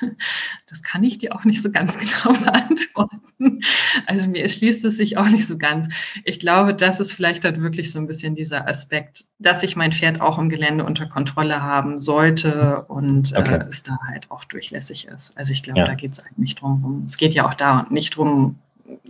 das 0.67 0.83
kann 0.83 1.03
ich 1.03 1.19
dir 1.19 1.35
auch 1.35 1.45
nicht 1.45 1.63
so 1.63 1.71
ganz 1.71 1.99
genau 2.25 2.39
beantworten. 2.39 3.61
Also 4.07 4.29
mir 4.29 4.43
erschließt 4.43 4.85
es 4.85 4.97
sich 4.97 5.17
auch 5.17 5.29
nicht 5.29 5.47
so 5.47 5.59
ganz. 5.59 5.89
Ich 6.25 6.39
glaube, 6.39 6.75
das 6.75 7.01
ist 7.01 7.13
vielleicht 7.13 7.45
dann 7.45 7.63
wirklich 7.63 7.91
so 7.91 7.99
ein 7.99 8.07
bisschen 8.07 8.35
dieser 8.35 8.69
Aspekt, 8.69 9.25
dass 9.39 9.63
ich 9.63 9.77
mein 9.77 9.93
Pferd 9.93 10.21
auch 10.21 10.39
im 10.39 10.49
Gelände 10.49 10.85
unter 10.85 11.07
Kontrolle 11.07 11.63
haben 11.63 11.99
sollte 11.99 12.85
und 12.89 13.35
okay. 13.37 13.57
äh, 13.57 13.65
es 13.69 13.83
da 13.83 13.99
halt 14.09 14.31
auch 14.31 14.45
durchlässig 14.45 15.09
ist. 15.09 15.37
Also 15.37 15.53
ich 15.53 15.63
glaube, 15.63 15.81
ja. 15.81 15.87
da 15.87 15.95
geht 15.95 16.13
es 16.13 16.25
eigentlich 16.25 16.55
drum. 16.55 17.03
Es 17.07 17.17
geht 17.17 17.35
ja 17.35 17.49
auch 17.49 17.55
da 17.55 17.87
nicht 17.91 18.15
darum, 18.15 18.59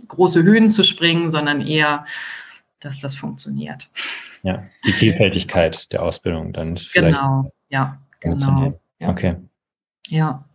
große 0.07 0.43
Höhen 0.43 0.69
zu 0.69 0.83
springen, 0.83 1.31
sondern 1.31 1.61
eher 1.61 2.05
dass 2.83 2.99
das 2.99 3.15
funktioniert. 3.15 3.89
Ja, 4.43 4.61
die 4.85 4.91
Vielfältigkeit 4.91 5.91
der 5.93 6.03
Ausbildung 6.03 6.53
dann 6.53 6.77
vielleicht. 6.77 7.17
Genau, 7.17 7.51
ja, 7.69 7.99
genau. 8.19 8.79
Ja. 8.99 9.09
Okay. 9.09 9.35
Ja, 10.09 10.45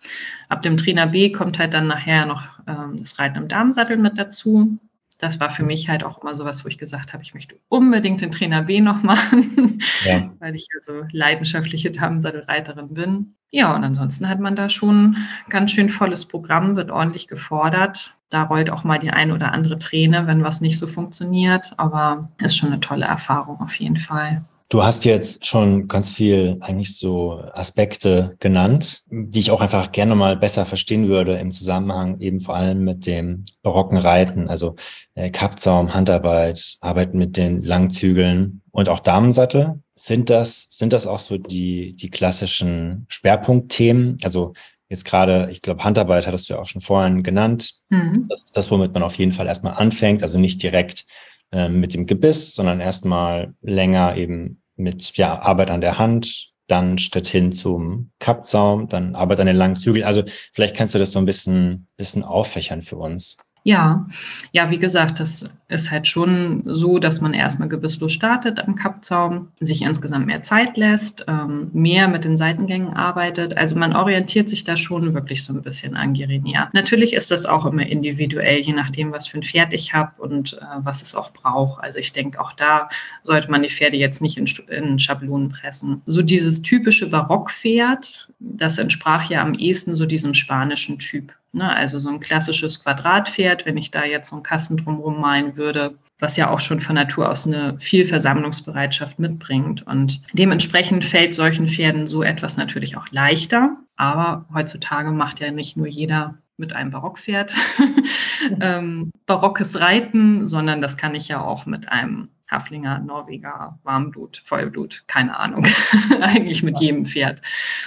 ab 0.48 0.62
dem 0.62 0.76
Trainer 0.76 1.06
B 1.06 1.32
kommt 1.32 1.58
halt 1.58 1.74
dann 1.74 1.86
nachher 1.86 2.26
noch 2.26 2.42
ähm, 2.66 2.96
das 2.98 3.18
Reiten 3.18 3.38
im 3.38 3.48
Damensattel 3.48 3.96
mit 3.96 4.18
dazu. 4.18 4.78
das 5.18 5.40
war 5.40 5.50
für 5.50 5.64
mich 5.64 5.88
halt 5.88 6.04
auch 6.04 6.22
immer 6.22 6.34
sowas, 6.34 6.64
wo 6.64 6.68
ich 6.68 6.78
gesagt 6.78 7.12
habe, 7.12 7.22
ich 7.24 7.34
möchte 7.34 7.56
unbedingt 7.68 8.20
den 8.20 8.30
Trainer 8.30 8.62
B 8.62 8.80
noch 8.80 9.02
machen, 9.02 9.80
ja. 10.04 10.30
weil 10.38 10.54
ich 10.54 10.68
also 10.76 11.04
leidenschaftliche 11.10 11.90
Damensattelreiterin 11.90 12.94
bin. 12.94 13.34
Ja, 13.50 13.74
und 13.74 13.82
ansonsten 13.82 14.28
hat 14.28 14.40
man 14.40 14.54
da 14.56 14.68
schon 14.68 15.16
ganz 15.48 15.72
schön 15.72 15.88
volles 15.88 16.26
Programm, 16.26 16.76
wird 16.76 16.90
ordentlich 16.90 17.28
gefordert. 17.28 18.14
Da 18.28 18.42
rollt 18.42 18.70
auch 18.70 18.84
mal 18.84 18.98
die 18.98 19.10
ein 19.10 19.32
oder 19.32 19.52
andere 19.52 19.78
Träne, 19.78 20.26
wenn 20.26 20.44
was 20.44 20.60
nicht 20.60 20.78
so 20.78 20.86
funktioniert, 20.86 21.72
aber 21.78 22.30
ist 22.42 22.56
schon 22.56 22.70
eine 22.70 22.80
tolle 22.80 23.06
Erfahrung 23.06 23.60
auf 23.60 23.74
jeden 23.76 23.96
Fall. 23.96 24.44
Du 24.70 24.84
hast 24.84 25.06
jetzt 25.06 25.46
schon 25.46 25.88
ganz 25.88 26.10
viel 26.10 26.58
eigentlich 26.60 26.98
so 26.98 27.42
Aspekte 27.54 28.36
genannt, 28.38 29.02
die 29.10 29.38
ich 29.38 29.50
auch 29.50 29.62
einfach 29.62 29.92
gerne 29.92 30.14
mal 30.14 30.36
besser 30.36 30.66
verstehen 30.66 31.08
würde 31.08 31.38
im 31.38 31.52
Zusammenhang 31.52 32.20
eben 32.20 32.42
vor 32.42 32.54
allem 32.54 32.84
mit 32.84 33.06
dem 33.06 33.46
barocken 33.62 33.96
Reiten, 33.96 34.50
also 34.50 34.76
äh, 35.14 35.30
Kappzaum, 35.30 35.94
Handarbeit, 35.94 36.76
Arbeiten 36.80 37.16
mit 37.16 37.38
den 37.38 37.62
Langzügeln 37.62 38.60
und 38.70 38.90
auch 38.90 39.00
Damensattel. 39.00 39.80
Sind 39.94 40.28
das, 40.28 40.68
sind 40.70 40.92
das 40.92 41.06
auch 41.06 41.20
so 41.20 41.38
die, 41.38 41.94
die 41.94 42.10
klassischen 42.10 43.06
Schwerpunktthemen? 43.08 44.18
Also 44.22 44.52
jetzt 44.90 45.06
gerade, 45.06 45.48
ich 45.50 45.62
glaube, 45.62 45.82
Handarbeit 45.82 46.26
hattest 46.26 46.50
du 46.50 46.54
ja 46.54 46.60
auch 46.60 46.68
schon 46.68 46.82
vorhin 46.82 47.22
genannt. 47.22 47.80
Mhm. 47.88 48.26
Das 48.28 48.44
ist 48.44 48.56
das, 48.56 48.70
womit 48.70 48.92
man 48.92 49.02
auf 49.02 49.14
jeden 49.14 49.32
Fall 49.32 49.46
erstmal 49.46 49.74
anfängt, 49.74 50.22
also 50.22 50.38
nicht 50.38 50.62
direkt 50.62 51.06
ähm, 51.52 51.80
mit 51.80 51.94
dem 51.94 52.06
Gebiss, 52.06 52.54
sondern 52.54 52.80
erstmal 52.80 53.54
länger 53.60 54.16
eben 54.16 54.62
mit 54.76 55.16
ja, 55.16 55.40
Arbeit 55.40 55.70
an 55.70 55.80
der 55.80 55.98
Hand, 55.98 56.52
dann 56.68 56.98
Schritt 56.98 57.26
hin 57.26 57.52
zum 57.52 58.10
Kappzaum, 58.18 58.88
dann 58.88 59.16
Arbeit 59.16 59.40
an 59.40 59.46
den 59.46 59.56
langen 59.56 59.76
Zügeln. 59.76 60.04
Also 60.04 60.22
vielleicht 60.52 60.76
kannst 60.76 60.94
du 60.94 60.98
das 60.98 61.12
so 61.12 61.18
ein 61.18 61.24
bisschen, 61.24 61.88
bisschen 61.96 62.22
auffächern 62.22 62.82
für 62.82 62.96
uns. 62.96 63.38
Ja, 63.64 64.06
ja, 64.52 64.70
wie 64.70 64.78
gesagt, 64.78 65.20
das 65.20 65.52
ist 65.68 65.90
halt 65.90 66.06
schon 66.06 66.62
so, 66.64 66.98
dass 66.98 67.20
man 67.20 67.34
erstmal 67.34 67.68
gebisslos 67.68 68.12
startet 68.12 68.58
am 68.60 68.74
Kappzaum, 68.74 69.48
sich 69.60 69.82
insgesamt 69.82 70.26
mehr 70.26 70.42
Zeit 70.42 70.76
lässt, 70.76 71.24
ähm, 71.28 71.70
mehr 71.74 72.08
mit 72.08 72.24
den 72.24 72.38
Seitengängen 72.38 72.94
arbeitet. 72.94 73.56
Also 73.58 73.76
man 73.76 73.94
orientiert 73.94 74.48
sich 74.48 74.64
da 74.64 74.76
schon 74.76 75.12
wirklich 75.12 75.44
so 75.44 75.52
ein 75.52 75.62
bisschen 75.62 75.96
an 75.96 76.14
Gerinia. 76.14 76.70
Natürlich 76.72 77.12
ist 77.12 77.30
das 77.30 77.44
auch 77.44 77.66
immer 77.66 77.86
individuell, 77.86 78.60
je 78.60 78.72
nachdem, 78.72 79.12
was 79.12 79.26
für 79.28 79.38
ein 79.38 79.42
Pferd 79.42 79.74
ich 79.74 79.92
habe 79.92 80.12
und 80.22 80.54
äh, 80.54 80.64
was 80.78 81.02
es 81.02 81.14
auch 81.14 81.32
braucht. 81.32 81.82
Also 81.82 81.98
ich 81.98 82.12
denke, 82.12 82.40
auch 82.40 82.52
da 82.52 82.88
sollte 83.22 83.50
man 83.50 83.62
die 83.62 83.70
Pferde 83.70 83.98
jetzt 83.98 84.22
nicht 84.22 84.38
in, 84.38 84.46
in 84.68 84.98
Schablonen 84.98 85.50
pressen. 85.50 86.00
So 86.06 86.22
dieses 86.22 86.62
typische 86.62 87.10
Barockpferd, 87.10 88.30
das 88.38 88.78
entsprach 88.78 89.28
ja 89.28 89.42
am 89.42 89.54
ehesten 89.54 89.94
so 89.94 90.06
diesem 90.06 90.32
spanischen 90.32 90.98
Typ. 90.98 91.32
Ne? 91.52 91.74
Also 91.74 91.98
so 91.98 92.08
ein 92.08 92.20
klassisches 92.20 92.82
Quadratpferd, 92.82 93.66
wenn 93.66 93.76
ich 93.76 93.90
da 93.90 94.04
jetzt 94.04 94.30
so 94.30 94.36
einen 94.36 94.42
Kasten 94.42 94.76
drumherum 94.76 95.20
malen 95.20 95.56
würde, 95.56 95.94
was 96.18 96.36
ja 96.36 96.50
auch 96.50 96.60
schon 96.60 96.80
von 96.80 96.94
Natur 96.94 97.28
aus 97.30 97.46
eine 97.46 97.78
viel 97.78 98.04
Versammlungsbereitschaft 98.04 99.18
mitbringt. 99.18 99.86
Und 99.86 100.20
dementsprechend 100.32 101.04
fällt 101.04 101.34
solchen 101.34 101.68
Pferden 101.68 102.06
so 102.06 102.22
etwas 102.22 102.56
natürlich 102.56 102.96
auch 102.96 103.08
leichter. 103.10 103.76
Aber 103.96 104.46
heutzutage 104.52 105.10
macht 105.10 105.40
ja 105.40 105.50
nicht 105.50 105.76
nur 105.76 105.86
jeder 105.86 106.38
mit 106.56 106.74
einem 106.74 106.90
Barockpferd 106.90 107.54
ähm, 108.60 109.12
barockes 109.26 109.80
Reiten, 109.80 110.48
sondern 110.48 110.80
das 110.80 110.96
kann 110.96 111.14
ich 111.14 111.28
ja 111.28 111.40
auch 111.40 111.66
mit 111.66 111.90
einem 111.90 112.28
Haflinger, 112.50 112.98
Norweger, 113.00 113.78
Warmblut, 113.84 114.42
Vollblut, 114.44 115.04
keine 115.06 115.38
Ahnung, 115.38 115.66
eigentlich 116.20 116.62
mit 116.62 116.80
jedem 116.80 117.04
Pferd. 117.04 117.42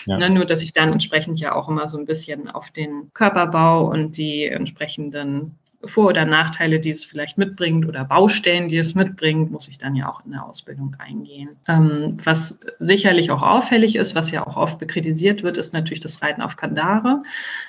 Ja. 0.05 0.17
Ne, 0.17 0.29
nur, 0.29 0.45
dass 0.45 0.61
ich 0.61 0.73
dann 0.73 0.91
entsprechend 0.91 1.39
ja 1.39 1.53
auch 1.53 1.67
immer 1.67 1.87
so 1.87 1.97
ein 1.97 2.05
bisschen 2.05 2.49
auf 2.49 2.69
den 2.71 3.11
Körperbau 3.13 3.89
und 3.89 4.17
die 4.17 4.45
entsprechenden 4.45 5.57
vor- 5.83 6.09
oder 6.09 6.25
Nachteile, 6.25 6.79
die 6.79 6.89
es 6.89 7.03
vielleicht 7.03 7.37
mitbringt 7.37 7.87
oder 7.87 8.05
Baustellen, 8.05 8.67
die 8.69 8.77
es 8.77 8.95
mitbringt, 8.95 9.51
muss 9.51 9.67
ich 9.67 9.77
dann 9.77 9.95
ja 9.95 10.07
auch 10.07 10.23
in 10.25 10.31
der 10.31 10.45
Ausbildung 10.45 10.95
eingehen. 10.99 11.49
Ähm, 11.67 12.17
was 12.23 12.59
sicherlich 12.79 13.31
auch 13.31 13.41
auffällig 13.41 13.95
ist, 13.95 14.15
was 14.15 14.31
ja 14.31 14.45
auch 14.45 14.57
oft 14.57 14.79
bekritisiert 14.79 15.43
wird, 15.43 15.57
ist 15.57 15.73
natürlich 15.73 15.99
das 15.99 16.21
Reiten 16.21 16.41
auf 16.41 16.55
Kandare, 16.55 17.23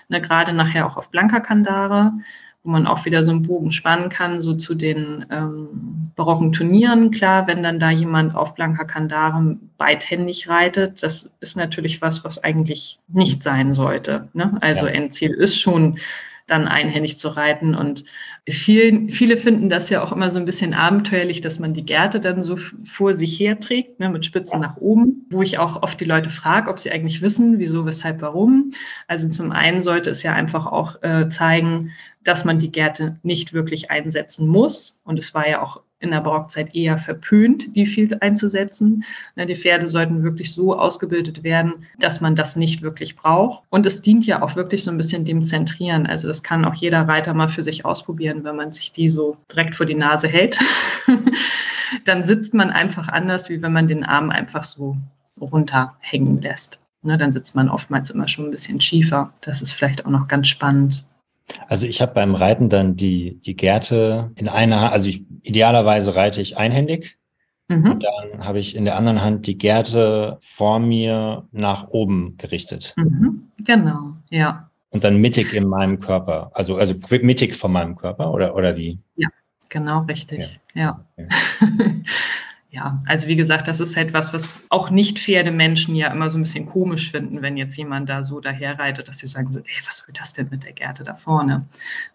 ne, 0.08 0.20
gerade 0.20 0.52
nachher 0.52 0.86
auch 0.86 0.96
auf 0.96 1.10
blanker 1.10 1.40
Kandare 1.40 2.12
wo 2.64 2.70
man 2.70 2.86
auch 2.86 3.04
wieder 3.04 3.24
so 3.24 3.32
einen 3.32 3.42
Bogen 3.42 3.70
spannen 3.70 4.08
kann, 4.08 4.40
so 4.40 4.54
zu 4.54 4.74
den 4.74 5.26
ähm, 5.30 6.12
barocken 6.14 6.52
Turnieren. 6.52 7.10
Klar, 7.10 7.46
wenn 7.46 7.62
dann 7.62 7.80
da 7.80 7.90
jemand 7.90 8.36
auf 8.36 8.54
blanker 8.54 8.84
Kandare 8.84 9.56
beidhändig 9.78 10.48
reitet, 10.48 11.02
das 11.02 11.30
ist 11.40 11.56
natürlich 11.56 12.00
was, 12.02 12.24
was 12.24 12.42
eigentlich 12.42 13.00
nicht 13.08 13.42
sein 13.42 13.72
sollte. 13.72 14.28
Ne? 14.32 14.56
Also 14.60 14.86
ja. 14.86 14.92
Endziel 14.92 15.32
ist 15.32 15.60
schon 15.60 15.98
dann 16.52 16.68
einhändig 16.68 17.18
zu 17.18 17.28
reiten. 17.28 17.74
Und 17.74 18.04
viel, 18.48 19.10
viele 19.10 19.36
finden 19.36 19.68
das 19.68 19.88
ja 19.90 20.02
auch 20.02 20.12
immer 20.12 20.30
so 20.30 20.38
ein 20.38 20.44
bisschen 20.44 20.74
abenteuerlich, 20.74 21.40
dass 21.40 21.58
man 21.58 21.72
die 21.72 21.84
Gerte 21.84 22.20
dann 22.20 22.42
so 22.42 22.56
vor 22.56 23.14
sich 23.14 23.40
herträgt, 23.40 23.98
ne, 23.98 24.10
mit 24.10 24.24
Spitzen 24.24 24.60
nach 24.60 24.76
oben, 24.76 25.26
wo 25.30 25.42
ich 25.42 25.58
auch 25.58 25.82
oft 25.82 25.98
die 25.98 26.04
Leute 26.04 26.30
frage, 26.30 26.70
ob 26.70 26.78
sie 26.78 26.92
eigentlich 26.92 27.22
wissen, 27.22 27.58
wieso, 27.58 27.86
weshalb, 27.86 28.20
warum. 28.20 28.72
Also 29.08 29.28
zum 29.28 29.50
einen 29.50 29.80
sollte 29.80 30.10
es 30.10 30.22
ja 30.22 30.34
einfach 30.34 30.66
auch 30.66 31.02
äh, 31.02 31.28
zeigen, 31.28 31.92
dass 32.22 32.44
man 32.44 32.58
die 32.58 32.70
Gärte 32.70 33.16
nicht 33.22 33.52
wirklich 33.52 33.90
einsetzen 33.90 34.46
muss. 34.46 35.00
Und 35.04 35.18
es 35.18 35.34
war 35.34 35.48
ja 35.48 35.62
auch 35.62 35.82
in 36.02 36.10
der 36.10 36.20
Barockzeit 36.20 36.74
eher 36.74 36.98
verpönt, 36.98 37.74
die 37.76 37.86
viel 37.86 38.16
einzusetzen. 38.20 39.04
Die 39.36 39.56
Pferde 39.56 39.88
sollten 39.88 40.22
wirklich 40.22 40.52
so 40.52 40.78
ausgebildet 40.78 41.42
werden, 41.44 41.86
dass 41.98 42.20
man 42.20 42.34
das 42.34 42.56
nicht 42.56 42.82
wirklich 42.82 43.16
braucht. 43.16 43.62
Und 43.70 43.86
es 43.86 44.02
dient 44.02 44.26
ja 44.26 44.42
auch 44.42 44.56
wirklich 44.56 44.84
so 44.84 44.90
ein 44.90 44.96
bisschen 44.96 45.24
dem 45.24 45.42
Zentrieren. 45.42 46.06
Also 46.06 46.28
das 46.28 46.42
kann 46.42 46.64
auch 46.64 46.74
jeder 46.74 47.08
Reiter 47.08 47.34
mal 47.34 47.48
für 47.48 47.62
sich 47.62 47.84
ausprobieren, 47.84 48.44
wenn 48.44 48.56
man 48.56 48.72
sich 48.72 48.92
die 48.92 49.08
so 49.08 49.36
direkt 49.50 49.74
vor 49.74 49.86
die 49.86 49.94
Nase 49.94 50.28
hält. 50.28 50.58
Dann 52.04 52.24
sitzt 52.24 52.54
man 52.54 52.70
einfach 52.70 53.08
anders, 53.08 53.48
wie 53.48 53.60
wenn 53.62 53.72
man 53.72 53.86
den 53.86 54.04
Arm 54.04 54.30
einfach 54.30 54.64
so 54.64 54.96
runterhängen 55.40 56.40
lässt. 56.40 56.80
Ne, 57.04 57.18
dann 57.18 57.32
sitzt 57.32 57.56
man 57.56 57.68
oftmals 57.68 58.10
immer 58.10 58.28
schon 58.28 58.46
ein 58.46 58.50
bisschen 58.52 58.80
schiefer. 58.80 59.32
Das 59.40 59.60
ist 59.60 59.72
vielleicht 59.72 60.06
auch 60.06 60.10
noch 60.10 60.28
ganz 60.28 60.48
spannend. 60.48 61.04
Also 61.68 61.86
ich 61.86 62.00
habe 62.00 62.14
beim 62.14 62.34
Reiten 62.34 62.68
dann 62.68 62.96
die, 62.96 63.40
die 63.40 63.56
Gerte 63.56 64.30
in 64.36 64.48
einer, 64.48 64.92
also 64.92 65.08
ich, 65.08 65.24
idealerweise 65.42 66.14
reite 66.14 66.40
ich 66.40 66.56
einhändig. 66.56 67.18
Mhm. 67.68 67.92
Und 67.92 68.04
dann 68.04 68.44
habe 68.44 68.58
ich 68.58 68.76
in 68.76 68.84
der 68.84 68.96
anderen 68.96 69.22
Hand 69.22 69.46
die 69.46 69.58
Gerte 69.58 70.38
vor 70.40 70.78
mir 70.78 71.46
nach 71.52 71.88
oben 71.88 72.36
gerichtet. 72.36 72.94
Mhm. 72.96 73.50
Genau, 73.58 74.14
ja. 74.30 74.70
Und 74.90 75.04
dann 75.04 75.16
mittig 75.16 75.54
in 75.54 75.66
meinem 75.66 76.00
Körper, 76.00 76.50
also, 76.54 76.76
also 76.76 76.94
mittig 77.22 77.56
von 77.56 77.72
meinem 77.72 77.96
Körper 77.96 78.30
oder, 78.30 78.54
oder 78.54 78.76
wie? 78.76 78.98
Ja, 79.16 79.28
genau 79.70 80.00
richtig. 80.02 80.60
Ja. 80.74 81.04
ja. 81.16 81.28
Okay. 81.60 82.02
ja, 82.72 82.98
also 83.04 83.28
wie 83.28 83.36
gesagt, 83.36 83.68
das 83.68 83.80
ist 83.80 83.98
halt 83.98 84.14
was, 84.14 84.62
auch 84.70 84.88
nicht 84.88 85.18
Pferdemenschen 85.18 85.94
ja 85.94 86.10
immer 86.10 86.30
so 86.30 86.38
ein 86.38 86.42
bisschen 86.42 86.64
komisch 86.64 87.10
finden, 87.10 87.42
wenn 87.42 87.58
jetzt 87.58 87.76
jemand 87.76 88.08
da 88.08 88.24
so 88.24 88.40
daherreitet, 88.40 89.08
dass 89.08 89.18
sie 89.18 89.26
sagen 89.26 89.52
so, 89.52 89.60
ey, 89.60 89.80
was 89.84 90.08
will 90.08 90.14
das 90.18 90.32
denn 90.32 90.48
mit 90.50 90.64
der 90.64 90.72
Gerte 90.72 91.04
da 91.04 91.14
vorne? 91.14 91.66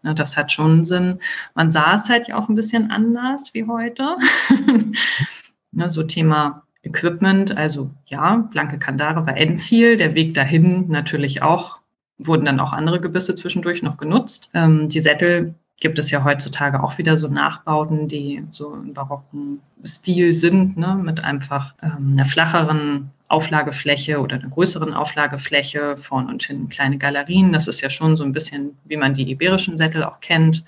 Ne, 0.02 0.16
das 0.16 0.36
hat 0.36 0.52
schon 0.52 0.84
Sinn. 0.84 1.20
Man 1.54 1.70
sah 1.70 1.94
es 1.94 2.10
halt 2.10 2.28
ja 2.28 2.38
auch 2.40 2.50
ein 2.50 2.56
bisschen 2.56 2.90
anders 2.90 3.54
wie 3.54 3.66
heute. 3.66 4.18
ne, 5.74 5.92
so 5.92 6.02
Thema 6.02 6.64
Equipment, 6.82 7.56
also 7.56 7.92
ja, 8.08 8.38
blanke 8.38 8.80
Kandare 8.80 9.28
war 9.28 9.38
Endziel, 9.38 9.96
der 9.96 10.16
Weg 10.16 10.34
dahin 10.34 10.88
natürlich 10.88 11.44
auch, 11.44 11.82
wurden 12.18 12.46
dann 12.46 12.60
auch 12.60 12.74
andere 12.74 13.00
Gebisse 13.00 13.36
zwischendurch 13.36 13.84
noch 13.84 13.98
genutzt. 13.98 14.50
Ähm, 14.56 14.90
die 14.90 15.02
Sättel 15.02 15.54
gibt 15.80 16.00
es 16.00 16.10
ja 16.10 16.24
heutzutage 16.24 16.82
auch 16.82 16.98
wieder 16.98 17.18
so 17.18 17.28
Nachbauten, 17.28 18.08
die 18.08 18.44
so 18.52 18.74
im 18.74 18.94
barocken 18.94 19.62
Stil 19.86 20.34
sind, 20.34 20.76
ne, 20.78 20.96
mit 20.96 21.24
einfach 21.24 21.74
ähm, 21.84 22.14
einer 22.14 22.26
flacheren 22.26 23.12
Auflagefläche 23.28 24.20
oder 24.20 24.38
einer 24.38 24.50
größeren 24.50 24.94
Auflagefläche, 24.94 25.98
vorn 25.98 26.30
und 26.30 26.44
hinten 26.44 26.70
kleine 26.70 26.98
Galerien. 26.98 27.52
Das 27.52 27.68
ist 27.68 27.82
ja 27.82 27.90
schon 27.90 28.16
so 28.16 28.24
ein 28.24 28.32
bisschen, 28.32 28.78
wie 28.86 28.98
man 28.98 29.14
die 29.14 29.30
iberischen 29.30 29.78
Sättel 29.78 30.04
auch 30.04 30.20
kennt. 30.22 30.64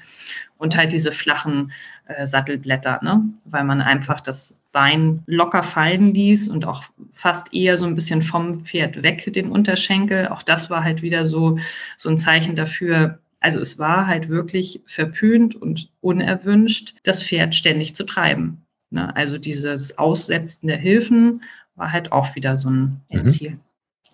Und 0.57 0.75
halt 0.75 0.91
diese 0.91 1.13
flachen 1.13 1.71
äh, 2.07 2.27
Sattelblätter, 2.27 2.99
ne? 3.01 3.23
weil 3.45 3.63
man 3.63 3.81
einfach 3.81 4.19
das 4.19 4.59
Bein 4.73 5.23
locker 5.25 5.63
fallen 5.63 6.13
ließ 6.13 6.49
und 6.49 6.65
auch 6.65 6.83
fast 7.13 7.53
eher 7.53 7.77
so 7.77 7.85
ein 7.85 7.95
bisschen 7.95 8.21
vom 8.21 8.65
Pferd 8.65 9.01
weg, 9.01 9.31
den 9.33 9.49
Unterschenkel. 9.49 10.27
Auch 10.27 10.43
das 10.43 10.69
war 10.69 10.83
halt 10.83 11.01
wieder 11.01 11.25
so, 11.25 11.57
so 11.95 12.09
ein 12.09 12.17
Zeichen 12.17 12.57
dafür, 12.57 13.19
also 13.39 13.59
es 13.59 13.79
war 13.79 14.07
halt 14.07 14.29
wirklich 14.29 14.81
verpönt 14.85 15.55
und 15.55 15.89
unerwünscht, 16.01 16.95
das 17.03 17.23
Pferd 17.23 17.55
ständig 17.55 17.95
zu 17.95 18.05
treiben. 18.05 18.65
Ne? 18.89 19.15
Also 19.15 19.37
dieses 19.37 19.97
Aussetzen 19.97 20.67
der 20.67 20.77
Hilfen 20.77 21.43
war 21.75 21.91
halt 21.91 22.11
auch 22.11 22.35
wieder 22.35 22.57
so 22.57 22.69
ein 22.69 23.01
mhm. 23.11 23.27
Ziel. 23.27 23.59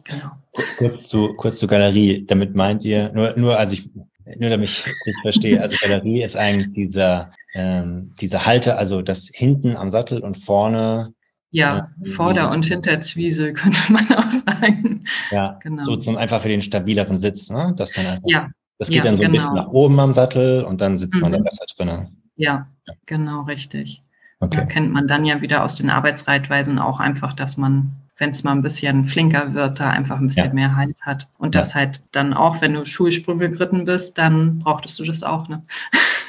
Genau. 0.04 0.32
Kurz 0.78 1.10
zu, 1.10 1.34
kurz 1.34 1.58
zur 1.58 1.70
Galerie. 1.70 2.24
Damit 2.26 2.54
meint 2.56 2.86
ihr, 2.86 3.12
nur, 3.14 3.38
nur 3.38 3.58
also 3.58 3.74
ich, 3.74 3.90
nur 4.38 4.50
damit 4.50 4.70
ich, 4.70 4.86
ich 5.06 5.16
verstehe, 5.24 5.60
also 5.60 5.76
Galerie 5.82 6.24
ist 6.26 6.36
eigentlich 6.36 6.74
dieser, 6.74 7.32
ähm, 7.54 8.14
diese 8.22 8.46
Halte, 8.46 8.78
also 8.78 9.02
das 9.02 9.32
hinten 9.34 9.76
am 9.76 9.90
Sattel 9.90 10.20
und 10.20 10.38
vorne 10.38 11.14
ja, 11.50 11.90
äh, 12.04 12.08
Vorder- 12.10 12.52
und 12.52 12.66
Hinterzwiesel 12.66 13.54
könnte 13.54 13.80
man 13.92 14.06
auch 14.14 14.30
sagen. 14.30 15.06
Ja, 15.32 15.58
genau. 15.64 15.82
so 15.82 15.96
zum 15.96 16.18
einfach 16.18 16.42
für 16.42 16.50
den 16.50 16.62
stabileren 16.62 17.18
Sitz, 17.18 17.50
ne? 17.50 17.74
Das 17.78 17.94
dann 17.94 18.06
einfach. 18.06 18.28
Ja, 18.28 18.50
das 18.78 18.90
geht 18.90 18.98
ja, 18.98 19.04
dann 19.04 19.16
so 19.16 19.22
genau. 19.22 19.30
ein 19.30 19.34
bisschen 19.34 19.54
genau. 19.54 19.62
nach 19.64 19.72
oben 19.72 20.00
am 20.00 20.14
Sattel 20.14 20.64
und 20.64 20.82
dann 20.82 20.98
sitzt 20.98 21.16
mhm. 21.16 21.22
man 21.22 21.32
da 21.32 21.38
besser 21.40 21.66
drin. 21.78 22.08
Ja, 22.36 22.64
genau, 23.06 23.44
richtig. 23.44 24.04
Okay. 24.40 24.58
Da 24.58 24.66
kennt 24.66 24.92
man 24.92 25.08
dann 25.08 25.26
ja 25.26 25.42
wieder 25.42 25.64
aus 25.64 25.76
den 25.76 25.90
Arbeitsreitweisen 25.90 26.78
auch 26.78 27.00
einfach, 27.00 27.34
dass 27.34 27.56
man, 27.56 27.92
wenn 28.18 28.32
es 28.32 28.44
mal 28.44 28.52
ein 28.52 28.62
bisschen 28.62 29.06
flinker 29.06 29.54
wird, 29.54 29.80
da 29.80 29.90
einfach 29.90 30.20
ein 30.20 30.28
bisschen 30.28 30.48
ja. 30.48 30.54
mehr 30.54 30.76
Halt 30.76 31.02
hat. 31.04 31.30
Und 31.38 31.56
das 31.56 31.74
halt 31.74 32.02
dann 32.12 32.34
auch, 32.34 32.62
wenn 32.62 32.74
du 32.74 32.86
Schulsprünge 32.86 33.50
geritten 33.50 33.86
bist, 33.86 34.18
dann 34.18 34.60
brauchtest 34.60 35.00
du 35.00 35.04
das 35.06 35.24
auch, 35.24 35.48
ne? 35.48 35.62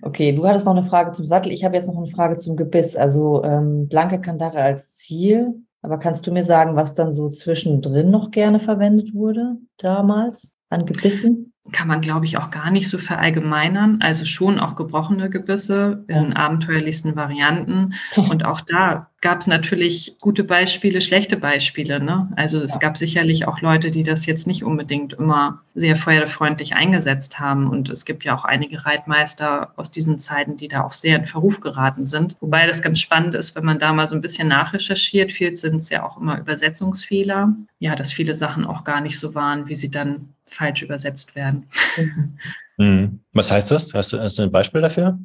Okay, 0.02 0.30
du 0.32 0.46
hattest 0.46 0.66
noch 0.66 0.76
eine 0.76 0.88
Frage 0.88 1.10
zum 1.12 1.26
Sattel. 1.26 1.50
Ich 1.50 1.64
habe 1.64 1.74
jetzt 1.74 1.88
noch 1.88 1.96
eine 1.96 2.06
Frage 2.06 2.36
zum 2.36 2.56
Gebiss. 2.56 2.94
Also 2.94 3.42
ähm, 3.42 3.88
blanke 3.88 4.20
Kandare 4.20 4.60
als 4.60 4.94
Ziel. 4.94 5.54
Aber 5.82 5.98
kannst 5.98 6.26
du 6.26 6.32
mir 6.32 6.44
sagen, 6.44 6.76
was 6.76 6.94
dann 6.94 7.12
so 7.12 7.28
zwischendrin 7.28 8.10
noch 8.10 8.30
gerne 8.30 8.60
verwendet 8.60 9.14
wurde 9.14 9.56
damals 9.78 10.55
an 10.76 10.86
Gebissen? 10.86 11.52
kann 11.72 11.88
man, 11.88 12.00
glaube 12.00 12.24
ich, 12.26 12.38
auch 12.38 12.50
gar 12.50 12.70
nicht 12.70 12.88
so 12.88 12.98
verallgemeinern. 12.98 13.98
Also 14.00 14.24
schon 14.24 14.58
auch 14.58 14.76
gebrochene 14.76 15.30
Gebisse 15.30 16.04
in 16.08 16.32
abenteuerlichsten 16.32 17.16
Varianten. 17.16 17.94
Und 18.16 18.44
auch 18.44 18.60
da 18.60 19.08
gab 19.20 19.40
es 19.40 19.46
natürlich 19.46 20.16
gute 20.20 20.44
Beispiele, 20.44 21.00
schlechte 21.00 21.36
Beispiele. 21.36 22.00
Ne? 22.00 22.30
Also 22.36 22.60
es 22.60 22.78
gab 22.78 22.96
sicherlich 22.96 23.48
auch 23.48 23.60
Leute, 23.60 23.90
die 23.90 24.02
das 24.02 24.26
jetzt 24.26 24.46
nicht 24.46 24.62
unbedingt 24.62 25.14
immer 25.14 25.62
sehr 25.74 25.96
feuerfreundlich 25.96 26.74
eingesetzt 26.74 27.40
haben. 27.40 27.68
Und 27.68 27.88
es 27.90 28.04
gibt 28.04 28.24
ja 28.24 28.36
auch 28.36 28.44
einige 28.44 28.84
Reitmeister 28.84 29.72
aus 29.76 29.90
diesen 29.90 30.18
Zeiten, 30.18 30.56
die 30.56 30.68
da 30.68 30.84
auch 30.84 30.92
sehr 30.92 31.16
in 31.16 31.26
Verruf 31.26 31.60
geraten 31.60 32.06
sind. 32.06 32.36
Wobei 32.40 32.66
das 32.66 32.82
ganz 32.82 33.00
spannend 33.00 33.34
ist, 33.34 33.56
wenn 33.56 33.64
man 33.64 33.78
da 33.78 33.92
mal 33.92 34.06
so 34.06 34.14
ein 34.14 34.20
bisschen 34.20 34.48
nachrecherchiert. 34.48 35.32
Viel 35.32 35.56
sind 35.56 35.76
es 35.76 35.90
ja 35.90 36.04
auch 36.04 36.20
immer 36.20 36.38
Übersetzungsfehler. 36.38 37.54
Ja, 37.78 37.96
dass 37.96 38.12
viele 38.12 38.36
Sachen 38.36 38.64
auch 38.64 38.84
gar 38.84 39.00
nicht 39.00 39.18
so 39.18 39.34
waren, 39.34 39.68
wie 39.68 39.74
sie 39.74 39.90
dann 39.90 40.35
falsch 40.46 40.82
übersetzt 40.82 41.34
werden. 41.36 41.66
Mhm. 42.78 43.20
Was 43.32 43.50
heißt 43.50 43.70
das? 43.70 43.94
Hast 43.94 44.12
du, 44.12 44.18
hast 44.18 44.38
du 44.38 44.42
ein 44.42 44.52
Beispiel 44.52 44.82
dafür? 44.82 45.18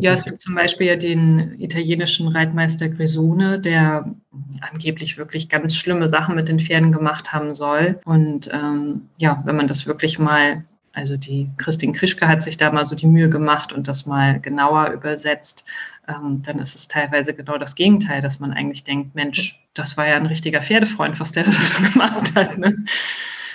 Ja, 0.00 0.12
es 0.12 0.24
gibt 0.24 0.42
zum 0.42 0.54
Beispiel 0.54 0.88
ja 0.88 0.96
den 0.96 1.58
italienischen 1.60 2.28
Reitmeister 2.28 2.88
Grisone, 2.88 3.60
der 3.60 4.04
angeblich 4.60 5.16
wirklich 5.16 5.48
ganz 5.48 5.76
schlimme 5.76 6.08
Sachen 6.08 6.34
mit 6.34 6.48
den 6.48 6.58
Pferden 6.58 6.90
gemacht 6.90 7.32
haben 7.32 7.54
soll. 7.54 8.00
Und 8.04 8.50
ähm, 8.52 9.02
ja, 9.18 9.42
wenn 9.44 9.56
man 9.56 9.68
das 9.68 9.86
wirklich 9.86 10.18
mal, 10.18 10.64
also 10.92 11.16
die 11.16 11.48
Christine 11.56 11.92
Krischke 11.92 12.26
hat 12.26 12.42
sich 12.42 12.56
da 12.56 12.72
mal 12.72 12.84
so 12.84 12.96
die 12.96 13.06
Mühe 13.06 13.30
gemacht 13.30 13.72
und 13.72 13.86
das 13.86 14.06
mal 14.06 14.40
genauer 14.40 14.90
übersetzt, 14.90 15.64
ähm, 16.08 16.42
dann 16.42 16.58
ist 16.58 16.74
es 16.74 16.88
teilweise 16.88 17.32
genau 17.32 17.56
das 17.56 17.74
Gegenteil, 17.74 18.20
dass 18.20 18.40
man 18.40 18.52
eigentlich 18.52 18.84
denkt, 18.84 19.14
Mensch, 19.14 19.62
das 19.72 19.96
war 19.96 20.06
ja 20.06 20.16
ein 20.16 20.26
richtiger 20.26 20.62
Pferdefreund, 20.62 21.20
was 21.20 21.32
der 21.32 21.44
so 21.50 21.82
gemacht 21.92 22.34
hat. 22.34 22.58
Ne? 22.58 22.84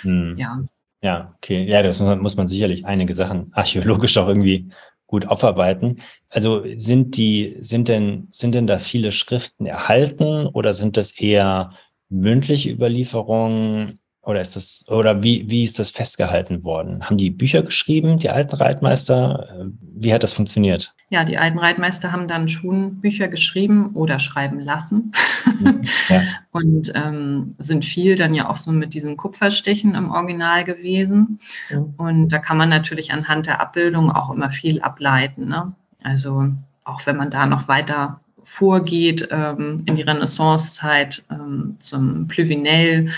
Hm. 0.02 0.36
Ja. 0.38 0.62
Ja, 1.02 1.34
okay. 1.36 1.64
Ja, 1.66 1.82
das 1.82 2.00
muss 2.00 2.36
man 2.36 2.48
sicherlich 2.48 2.84
einige 2.84 3.14
Sachen 3.14 3.52
archäologisch 3.54 4.16
auch 4.18 4.28
irgendwie 4.28 4.70
gut 5.06 5.26
aufarbeiten. 5.26 6.02
Also 6.28 6.62
sind 6.76 7.16
die, 7.16 7.56
sind 7.60 7.88
denn, 7.88 8.28
sind 8.30 8.54
denn 8.54 8.66
da 8.66 8.78
viele 8.78 9.12
Schriften 9.12 9.66
erhalten 9.66 10.46
oder 10.46 10.72
sind 10.72 10.96
das 10.96 11.12
eher 11.18 11.72
mündliche 12.08 12.70
Überlieferungen? 12.70 13.99
Oder 14.22 14.42
ist 14.42 14.54
das, 14.54 14.84
oder 14.88 15.22
wie, 15.22 15.48
wie 15.48 15.64
ist 15.64 15.78
das 15.78 15.90
festgehalten 15.90 16.62
worden? 16.62 17.02
Haben 17.04 17.16
die 17.16 17.30
Bücher 17.30 17.62
geschrieben, 17.62 18.18
die 18.18 18.28
alten 18.28 18.54
Reitmeister? 18.54 19.70
Wie 19.80 20.12
hat 20.12 20.22
das 20.22 20.34
funktioniert? 20.34 20.94
Ja, 21.08 21.24
die 21.24 21.38
alten 21.38 21.58
Reitmeister 21.58 22.12
haben 22.12 22.28
dann 22.28 22.46
schon 22.46 23.00
Bücher 23.00 23.28
geschrieben 23.28 23.92
oder 23.94 24.18
schreiben 24.18 24.60
lassen. 24.60 25.12
Mhm, 25.58 25.82
ja. 26.10 26.22
Und 26.52 26.92
ähm, 26.94 27.54
sind 27.58 27.84
viel 27.86 28.14
dann 28.14 28.34
ja 28.34 28.50
auch 28.50 28.58
so 28.58 28.72
mit 28.72 28.92
diesen 28.92 29.16
Kupferstichen 29.16 29.94
im 29.94 30.10
Original 30.10 30.64
gewesen. 30.64 31.40
Ja. 31.70 31.84
Und 31.96 32.28
da 32.28 32.38
kann 32.38 32.58
man 32.58 32.68
natürlich 32.68 33.12
anhand 33.12 33.46
der 33.46 33.60
Abbildung 33.60 34.12
auch 34.12 34.30
immer 34.30 34.50
viel 34.50 34.82
ableiten. 34.82 35.48
Ne? 35.48 35.72
Also 36.02 36.48
auch 36.84 37.06
wenn 37.06 37.16
man 37.16 37.30
da 37.30 37.46
noch 37.46 37.68
weiter 37.68 38.20
vorgeht 38.44 39.28
ähm, 39.30 39.82
in 39.86 39.96
die 39.96 40.02
Renaissancezeit 40.02 41.24
ähm, 41.30 41.76
zum 41.78 42.26
Plüvinel. 42.26 43.10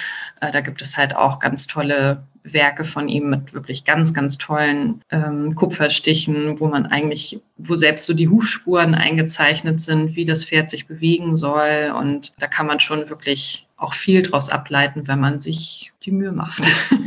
Äh, 0.43 0.51
da 0.51 0.61
gibt 0.61 0.83
es 0.83 0.99
halt 0.99 1.17
auch 1.17 1.39
ganz 1.39 1.67
tolle 1.67 2.23
Werke 2.43 2.83
von 2.83 3.09
ihm 3.09 3.31
mit 3.31 3.55
wirklich 3.55 3.85
ganz, 3.85 4.13
ganz 4.13 4.37
tollen 4.37 5.01
ähm, 5.11 5.55
Kupferstichen, 5.55 6.59
wo 6.59 6.67
man 6.67 6.87
eigentlich, 6.87 7.41
wo 7.57 7.77
selbst 7.77 8.05
so 8.05 8.13
die 8.13 8.29
Hufspuren 8.29 8.97
eingezeichnet 8.97 9.81
sind, 9.81 10.17
wie 10.17 10.25
das 10.25 10.45
Pferd 10.45 10.69
sich 10.69 10.89
bewegen 10.89 11.37
soll. 11.37 11.95
Und 11.97 12.33
da 12.39 12.49
kann 12.49 12.67
man 12.67 12.81
schon 12.81 13.09
wirklich 13.09 13.69
auch 13.77 13.95
viel 13.95 14.23
draus 14.23 14.49
ableiten, 14.49 15.07
wenn 15.07 15.21
man 15.21 15.39
sich 15.39 15.93
die 16.03 16.13
Mühe 16.13 16.33
macht. 16.33 16.63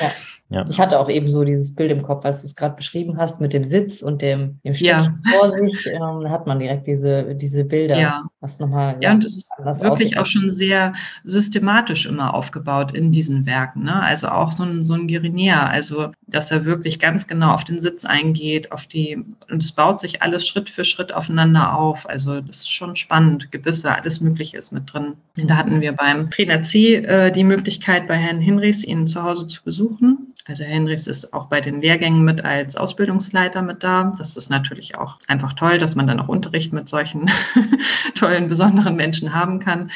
Ja. 0.00 0.12
Ja. 0.50 0.64
Ich 0.70 0.80
hatte 0.80 0.98
auch 0.98 1.10
eben 1.10 1.30
so 1.30 1.44
dieses 1.44 1.74
Bild 1.74 1.90
im 1.90 2.02
Kopf, 2.02 2.24
als 2.24 2.40
du 2.40 2.46
es 2.46 2.56
gerade 2.56 2.74
beschrieben 2.74 3.18
hast, 3.18 3.38
mit 3.40 3.52
dem 3.52 3.64
Sitz 3.64 4.00
und 4.00 4.22
dem, 4.22 4.58
dem 4.64 4.74
Stück 4.74 4.88
ja. 4.88 5.06
vor 5.30 5.52
sich, 5.52 5.86
ähm, 5.92 6.30
hat 6.30 6.46
man 6.46 6.58
direkt 6.58 6.86
diese, 6.86 7.34
diese 7.34 7.64
Bilder. 7.64 7.98
Ja, 7.98 8.22
was 8.40 8.58
nochmal, 8.58 8.94
ja, 8.94 9.10
ja, 9.10 9.12
und 9.12 9.24
es 9.24 9.36
ist 9.36 9.50
wirklich 9.58 10.18
auch 10.18 10.24
schon 10.24 10.50
sehr 10.50 10.94
systematisch 11.24 12.06
immer 12.06 12.32
aufgebaut 12.32 12.94
in 12.94 13.12
diesen 13.12 13.44
Werken. 13.44 13.82
Ne? 13.84 14.02
Also 14.02 14.28
auch 14.28 14.50
so 14.50 14.64
ein, 14.64 14.82
so 14.82 14.94
ein 14.94 15.06
Guerinea, 15.06 15.66
also 15.66 16.12
dass 16.26 16.50
er 16.50 16.64
wirklich 16.64 16.98
ganz 16.98 17.26
genau 17.26 17.52
auf 17.52 17.64
den 17.64 17.80
Sitz 17.80 18.06
eingeht, 18.06 18.72
auf 18.72 18.86
die, 18.86 19.22
und 19.50 19.62
es 19.62 19.72
baut 19.72 20.00
sich 20.00 20.22
alles 20.22 20.48
Schritt 20.48 20.70
für 20.70 20.84
Schritt 20.84 21.12
aufeinander 21.12 21.76
auf. 21.76 22.08
Also 22.08 22.40
das 22.40 22.58
ist 22.58 22.72
schon 22.72 22.96
spannend, 22.96 23.52
Gebisse, 23.52 23.94
alles 23.94 24.22
Mögliche 24.22 24.56
ist 24.56 24.72
mit 24.72 24.90
drin. 24.90 25.14
Und 25.36 25.50
da 25.50 25.56
hatten 25.56 25.82
wir 25.82 25.92
beim 25.92 26.30
Trainer 26.30 26.62
C 26.62 26.96
äh, 26.96 27.30
die 27.30 27.44
Möglichkeit, 27.44 28.08
bei 28.08 28.16
Herrn 28.16 28.40
Hinrichs 28.40 28.82
ihn 28.82 29.06
zu 29.06 29.22
Hause 29.22 29.46
zu 29.46 29.62
besuchen. 29.62 30.34
Also 30.48 30.64
Henrichs 30.64 31.06
ist 31.06 31.34
auch 31.34 31.46
bei 31.46 31.60
den 31.60 31.82
Lehrgängen 31.82 32.24
mit 32.24 32.42
als 32.42 32.74
Ausbildungsleiter 32.74 33.60
mit 33.60 33.82
da. 33.82 34.12
Das 34.16 34.34
ist 34.34 34.48
natürlich 34.48 34.96
auch 34.96 35.18
einfach 35.28 35.52
toll, 35.52 35.78
dass 35.78 35.94
man 35.94 36.06
dann 36.06 36.20
auch 36.20 36.28
Unterricht 36.28 36.72
mit 36.72 36.88
solchen 36.88 37.30
tollen, 38.14 38.48
besonderen 38.48 38.96
Menschen 38.96 39.34
haben 39.34 39.60
kann 39.60 39.90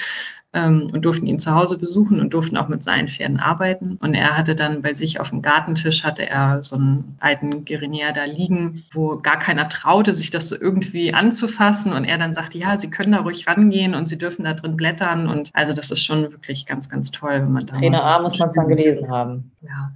ähm, 0.55 0.91
und 0.93 1.05
durften 1.05 1.27
ihn 1.27 1.39
zu 1.39 1.55
Hause 1.55 1.79
besuchen 1.79 2.21
und 2.21 2.35
durften 2.35 2.57
auch 2.57 2.69
mit 2.69 2.85
seinen 2.85 3.09
Pferden 3.09 3.39
arbeiten. 3.39 3.99
Und 4.01 4.15
er 4.15 4.37
hatte 4.37 4.55
dann 4.55 4.83
bei 4.83 4.95
sich 4.95 5.19
auf 5.21 5.31
dem 5.31 5.43
Gartentisch 5.43 6.05
hatte 6.05 6.29
er 6.29 6.63
so 6.63 6.77
einen 6.77 7.17
alten 7.21 7.65
Gerinier 7.65 8.13
da 8.13 8.25
liegen, 8.25 8.85
wo 8.93 9.19
gar 9.19 9.39
keiner 9.39 9.69
traute, 9.69 10.15
sich 10.15 10.31
das 10.31 10.53
irgendwie 10.53 11.15
anzufassen. 11.15 11.93
Und 11.93 12.05
er 12.05 12.19
dann 12.19 12.35
sagte, 12.35 12.59
ja, 12.59 12.77
Sie 12.77 12.91
können 12.91 13.13
da 13.13 13.21
ruhig 13.21 13.47
rangehen 13.47 13.95
und 13.95 14.09
Sie 14.09 14.19
dürfen 14.19 14.45
da 14.45 14.53
drin 14.53 14.77
blättern. 14.77 15.27
Und 15.27 15.51
also 15.55 15.73
das 15.73 15.91
ist 15.91 16.05
schon 16.05 16.31
wirklich 16.33 16.67
ganz, 16.67 16.89
ganz 16.89 17.11
toll, 17.11 17.35
wenn 17.35 17.53
man 17.53 17.67
da. 17.67 17.79
Trainer 17.79 18.05
A 18.05 18.21
muss 18.21 18.39
man 18.39 18.49
es 18.49 18.55
dann 18.55 18.69
gelesen 18.69 19.09
haben. 19.09 19.53
Ja. 19.63 19.93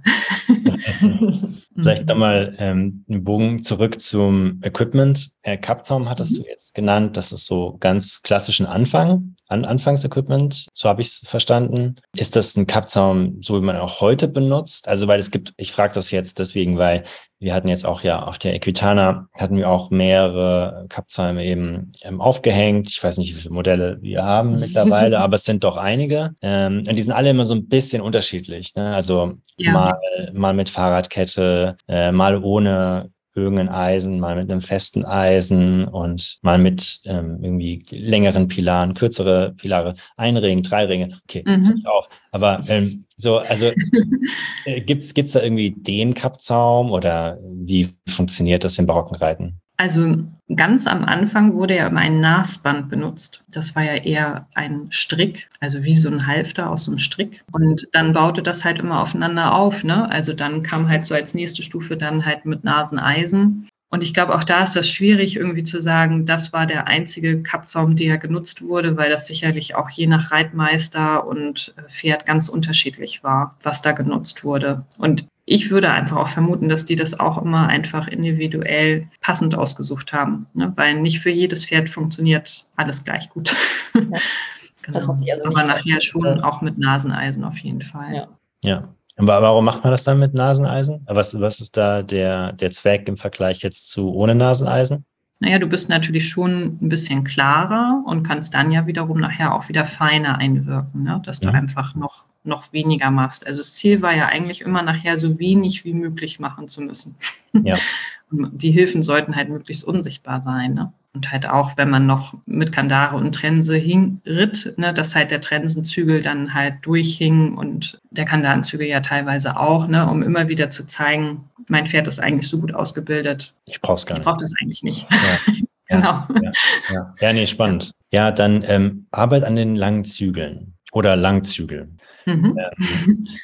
Vielleicht 1.75 2.07
nochmal 2.07 2.55
ähm, 2.57 3.05
einen 3.07 3.23
Bogen 3.23 3.61
zurück 3.61 4.01
zum 4.01 4.59
Equipment. 4.63 5.29
Äh, 5.43 5.57
Kappzaum 5.57 6.09
hattest 6.09 6.39
mhm. 6.39 6.43
du 6.43 6.49
jetzt 6.49 6.73
genannt. 6.73 7.15
Das 7.17 7.31
ist 7.31 7.45
so 7.45 7.77
ganz 7.79 8.23
klassischen 8.23 8.65
Anfang 8.65 9.35
an 9.47 9.65
Anfangsequipment, 9.65 10.67
so 10.73 10.89
habe 10.89 11.01
ich 11.01 11.07
es 11.07 11.27
verstanden. 11.27 11.95
Ist 12.15 12.35
das 12.35 12.55
ein 12.55 12.67
Kappzaum, 12.67 13.41
so 13.41 13.55
wie 13.59 13.65
man 13.65 13.77
auch 13.77 14.01
heute 14.01 14.27
benutzt? 14.27 14.87
Also 14.87 15.07
weil 15.07 15.19
es 15.19 15.31
gibt, 15.31 15.53
ich 15.57 15.71
frage 15.71 15.93
das 15.93 16.11
jetzt 16.11 16.39
deswegen, 16.39 16.77
weil 16.77 17.03
wir 17.39 17.53
hatten 17.53 17.67
jetzt 17.67 17.85
auch 17.85 18.01
ja 18.01 18.23
auf 18.23 18.39
der 18.39 18.55
Equitana 18.55 19.27
hatten 19.33 19.57
wir 19.57 19.69
auch 19.69 19.91
mehrere 19.91 20.85
Kappzäume 20.89 21.45
eben 21.45 21.91
ähm, 22.01 22.19
aufgehängt. 22.19 22.89
Ich 22.89 23.03
weiß 23.03 23.17
nicht, 23.19 23.35
wie 23.35 23.41
viele 23.41 23.53
Modelle 23.53 23.99
wir 24.01 24.23
haben 24.23 24.59
mittlerweile, 24.59 25.19
aber 25.19 25.35
es 25.35 25.45
sind 25.45 25.63
doch 25.63 25.77
einige. 25.77 26.35
Ähm, 26.41 26.83
und 26.87 26.95
die 26.95 27.03
sind 27.03 27.13
alle 27.13 27.29
immer 27.29 27.45
so 27.45 27.53
ein 27.53 27.67
bisschen 27.67 28.01
unterschiedlich. 28.01 28.73
Ne? 28.75 28.93
Also 28.93 29.33
ja. 29.57 29.71
mal, 29.71 30.31
mal 30.33 30.53
mit 30.53 30.69
Fahrradkette, 30.69 31.77
äh, 31.87 32.11
mal 32.11 32.43
ohne 32.43 33.11
irgendein 33.37 33.69
Eisen, 33.69 34.19
mal 34.19 34.35
mit 34.35 34.51
einem 34.51 34.61
festen 34.61 35.05
Eisen 35.05 35.85
und 35.85 36.39
mal 36.41 36.57
mit 36.57 36.99
ähm, 37.05 37.39
irgendwie 37.41 37.85
längeren 37.89 38.47
Pilaren, 38.47 38.93
kürzere 38.93 39.53
Pilare, 39.57 39.95
ein 40.17 40.37
Ring, 40.37 40.63
drei 40.63 40.85
Ringe. 40.85 41.19
Okay, 41.23 41.43
mhm. 41.45 41.83
auch. 41.85 42.09
Aber 42.31 42.61
ähm, 42.67 43.05
so, 43.15 43.37
also 43.37 43.71
äh, 44.65 44.81
gibt's 44.81 45.13
gibt's 45.13 45.33
da 45.33 45.41
irgendwie 45.41 45.71
den 45.71 46.13
Kappzaum 46.13 46.91
oder 46.91 47.39
wie 47.43 47.89
funktioniert 48.07 48.63
das 48.63 48.79
im 48.79 48.87
barocken 48.87 49.17
Reiten? 49.17 49.61
Also 49.77 50.23
ganz 50.55 50.87
am 50.87 51.05
Anfang 51.05 51.53
wurde 51.53 51.75
ja 51.75 51.87
immer 51.87 51.99
ein 51.99 52.19
Nasband 52.19 52.89
benutzt. 52.89 53.43
Das 53.51 53.75
war 53.75 53.83
ja 53.83 53.95
eher 53.95 54.47
ein 54.55 54.87
Strick, 54.89 55.49
also 55.59 55.83
wie 55.83 55.95
so 55.95 56.09
ein 56.09 56.25
Halfter 56.25 56.69
aus 56.69 56.87
einem 56.87 56.97
Strick. 56.97 57.43
Und 57.51 57.87
dann 57.91 58.13
baute 58.13 58.41
das 58.41 58.65
halt 58.65 58.79
immer 58.79 58.99
aufeinander 59.01 59.53
auf. 59.53 59.83
Ne? 59.83 60.09
Also 60.09 60.33
dann 60.33 60.63
kam 60.63 60.89
halt 60.89 61.05
so 61.05 61.13
als 61.13 61.35
nächste 61.35 61.61
Stufe 61.61 61.95
dann 61.95 62.25
halt 62.25 62.45
mit 62.45 62.63
Naseneisen. 62.63 63.67
Und 63.89 64.03
ich 64.03 64.13
glaube, 64.13 64.35
auch 64.35 64.43
da 64.43 64.63
ist 64.63 64.75
das 64.75 64.89
schwierig, 64.89 65.37
irgendwie 65.37 65.63
zu 65.63 65.79
sagen, 65.79 66.25
das 66.25 66.51
war 66.51 66.65
der 66.65 66.87
einzige 66.87 67.41
Kappzaum, 67.41 67.95
der 67.95 68.17
genutzt 68.17 68.61
wurde, 68.61 68.97
weil 68.97 69.09
das 69.09 69.27
sicherlich 69.27 69.75
auch 69.75 69.89
je 69.89 70.07
nach 70.07 70.31
Reitmeister 70.31 71.25
und 71.25 71.73
äh, 71.77 71.89
Pferd 71.89 72.25
ganz 72.25 72.49
unterschiedlich 72.49 73.23
war, 73.23 73.55
was 73.63 73.81
da 73.81 73.93
genutzt 73.93 74.43
wurde. 74.43 74.83
Und 74.97 75.25
ich 75.49 75.71
würde 75.71 75.89
einfach 75.89 76.17
auch 76.17 76.27
vermuten, 76.27 76.67
dass 76.67 76.83
die 76.83 76.97
das 76.97 77.17
auch 77.19 77.41
immer 77.41 77.67
einfach 77.67 78.09
individuell 78.09 79.07
passend 79.21 79.55
ausgesucht 79.55 80.11
haben, 80.11 80.45
ne? 80.53 80.73
weil 80.75 80.99
nicht 80.99 81.19
für 81.19 81.29
jedes 81.29 81.65
Pferd 81.65 81.89
funktioniert 81.89 82.65
alles 82.75 83.03
gleich 83.03 83.29
gut. 83.29 83.55
Ja. 83.93 84.01
genau. 84.81 84.99
also 84.99 85.11
Aber 85.45 85.63
nachher 85.63 86.01
schon 86.01 86.41
auch 86.41 86.61
mit 86.61 86.77
Naseneisen 86.77 87.45
auf 87.45 87.57
jeden 87.59 87.81
Fall. 87.81 88.13
Ja. 88.13 88.27
ja. 88.61 88.93
Aber 89.15 89.41
warum 89.41 89.63
macht 89.63 89.83
man 89.83 89.91
das 89.91 90.03
dann 90.03 90.19
mit 90.19 90.33
Naseneisen? 90.33 91.05
Was, 91.07 91.39
was 91.39 91.61
ist 91.61 91.77
da 91.77 92.03
der, 92.03 92.51
der 92.51 92.71
Zweck 92.71 93.07
im 93.07 93.15
Vergleich 93.15 93.59
jetzt 93.59 93.89
zu 93.89 94.13
ohne 94.13 94.35
Naseneisen? 94.35 95.05
Naja, 95.39 95.59
du 95.59 95.67
bist 95.67 95.87
natürlich 95.87 96.27
schon 96.27 96.77
ein 96.81 96.89
bisschen 96.89 97.23
klarer 97.23 98.03
und 98.05 98.23
kannst 98.23 98.53
dann 98.53 98.71
ja 98.71 98.85
wiederum 98.85 99.19
nachher 99.19 99.53
auch 99.53 99.69
wieder 99.69 99.85
feiner 99.85 100.39
einwirken, 100.39 101.03
ne? 101.03 101.21
dass 101.25 101.39
du 101.39 101.47
ja. 101.47 101.53
einfach 101.53 101.95
noch, 101.95 102.25
noch 102.47 102.73
weniger 102.73 103.11
machst. 103.11 103.45
Also 103.45 103.59
das 103.59 103.75
Ziel 103.75 104.01
war 104.01 104.15
ja 104.15 104.27
eigentlich 104.27 104.61
immer 104.61 104.81
nachher 104.81 105.17
so 105.17 105.37
wenig 105.39 105.85
wie 105.85 105.93
möglich 105.93 106.39
machen 106.39 106.67
zu 106.67 106.81
müssen. 106.81 107.15
Ja. 107.53 107.77
Die 108.29 108.71
Hilfen 108.71 109.03
sollten 109.03 109.35
halt 109.35 109.47
möglichst 109.49 109.85
unsichtbar 109.85 110.41
sein. 110.41 110.73
Ne? 110.73 110.91
Und 111.13 111.31
halt 111.31 111.47
auch, 111.47 111.77
wenn 111.77 111.89
man 111.89 112.05
noch 112.05 112.33
mit 112.45 112.71
Kandare 112.71 113.15
und 113.15 113.33
Trense 113.33 113.75
hing, 113.75 114.21
ritt, 114.25 114.73
ne, 114.77 114.93
dass 114.93 115.15
halt 115.15 115.31
der 115.31 115.41
Trensenzügel 115.41 116.21
dann 116.21 116.53
halt 116.53 116.75
durchhing 116.81 117.55
und 117.55 117.99
der 118.11 118.25
Kandarenzügel 118.25 118.85
ja 118.85 118.99
teilweise 118.99 119.57
auch, 119.57 119.87
ne, 119.87 120.07
um 120.09 120.21
immer 120.21 120.47
wieder 120.47 120.69
zu 120.69 120.85
zeigen, 120.85 121.49
mein 121.67 121.85
Pferd 121.85 122.07
ist 122.07 122.19
eigentlich 122.19 122.47
so 122.47 122.59
gut 122.59 122.73
ausgebildet. 122.73 123.53
Ich 123.65 123.81
brauche 123.81 123.97
es 123.97 124.05
gar 124.05 124.15
nicht. 124.15 124.21
Ich 124.21 124.25
brauche 124.25 124.41
das 124.41 124.53
eigentlich 124.61 124.83
nicht. 124.83 125.07
Ja. 125.09 125.53
genau. 125.87 126.23
Ja, 126.41 126.51
ja, 126.93 127.15
ja. 127.19 127.33
nee, 127.33 127.47
spannend. 127.47 127.93
Ja, 128.11 128.31
dann 128.31 128.63
ähm, 128.67 129.07
Arbeit 129.11 129.43
an 129.43 129.55
den 129.55 129.75
langen 129.75 130.03
Zügeln 130.03 130.75
oder 130.91 131.15
Langzügeln. 131.15 131.99
Mhm. 132.27 132.59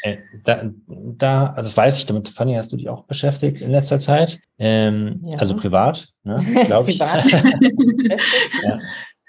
Äh, 0.02 0.18
da, 0.44 0.70
da, 0.88 1.46
also 1.48 1.62
das 1.62 1.78
weiß 1.78 1.98
ich, 1.98 2.06
damit, 2.06 2.28
Fanny, 2.28 2.56
hast 2.56 2.74
du 2.74 2.78
dich 2.78 2.90
auch 2.90 3.06
beschäftigt 3.06 3.62
in 3.62 3.72
letzter 3.72 3.98
Zeit? 3.98 4.40
Ähm, 4.60 5.22
ja. 5.24 5.38
Also 5.38 5.56
privat, 5.56 6.10
ne, 6.24 6.66
glaube 6.66 6.90
ich. 6.90 7.00
privat. 7.00 7.24
ja. 8.64 8.80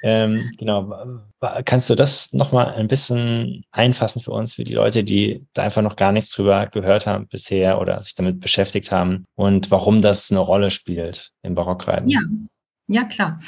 ähm, 0.03 0.51
genau. 0.59 0.93
Kannst 1.65 1.89
du 1.89 1.95
das 1.95 2.33
nochmal 2.33 2.75
ein 2.75 2.89
bisschen 2.89 3.63
einfassen 3.71 4.21
für 4.21 4.33
uns, 4.33 4.55
für 4.55 4.65
die 4.65 4.75
Leute, 4.75 5.05
die 5.05 5.47
da 5.53 5.63
einfach 5.63 5.83
noch 5.83 5.95
gar 5.95 6.11
nichts 6.11 6.31
drüber 6.35 6.67
gehört 6.67 7.07
haben 7.07 7.29
bisher 7.29 7.81
oder 7.81 8.03
sich 8.03 8.17
damit 8.17 8.41
beschäftigt 8.41 8.91
haben 8.91 9.25
und 9.37 9.71
warum 9.71 10.03
das 10.03 10.33
eine 10.33 10.41
Rolle 10.41 10.71
spielt 10.71 11.31
im 11.43 11.55
Barockreiten? 11.55 12.09
Ja, 12.09 12.21
ja, 12.87 13.05
klar. 13.05 13.41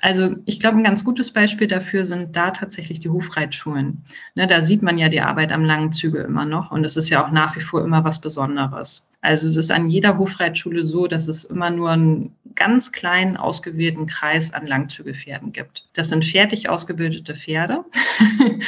Also 0.00 0.36
ich 0.46 0.58
glaube, 0.58 0.76
ein 0.76 0.84
ganz 0.84 1.04
gutes 1.04 1.32
Beispiel 1.32 1.68
dafür 1.68 2.04
sind 2.04 2.36
da 2.36 2.50
tatsächlich 2.50 2.98
die 2.98 3.08
Hofreitschulen. 3.08 4.02
Ne, 4.34 4.48
da 4.48 4.62
sieht 4.62 4.82
man 4.82 4.98
ja 4.98 5.08
die 5.08 5.20
Arbeit 5.20 5.52
am 5.52 5.64
langen 5.64 5.92
Zügel 5.92 6.24
immer 6.24 6.44
noch 6.44 6.72
und 6.72 6.84
es 6.84 6.96
ist 6.96 7.08
ja 7.08 7.24
auch 7.24 7.30
nach 7.30 7.54
wie 7.54 7.60
vor 7.60 7.84
immer 7.84 8.02
was 8.02 8.20
Besonderes. 8.20 9.08
Also 9.20 9.46
es 9.46 9.56
ist 9.56 9.70
an 9.70 9.88
jeder 9.88 10.18
Hofreitschule 10.18 10.84
so, 10.86 11.06
dass 11.06 11.28
es 11.28 11.44
immer 11.44 11.70
nur 11.70 11.90
einen 11.90 12.34
ganz 12.56 12.90
kleinen 12.90 13.36
ausgewählten 13.36 14.06
Kreis 14.06 14.52
an 14.52 14.66
Langzügelpferden 14.66 15.52
gibt. 15.52 15.86
Das 15.92 16.08
sind 16.08 16.24
fertig 16.24 16.68
ausgebildete 16.68 17.36
Pferde 17.36 17.84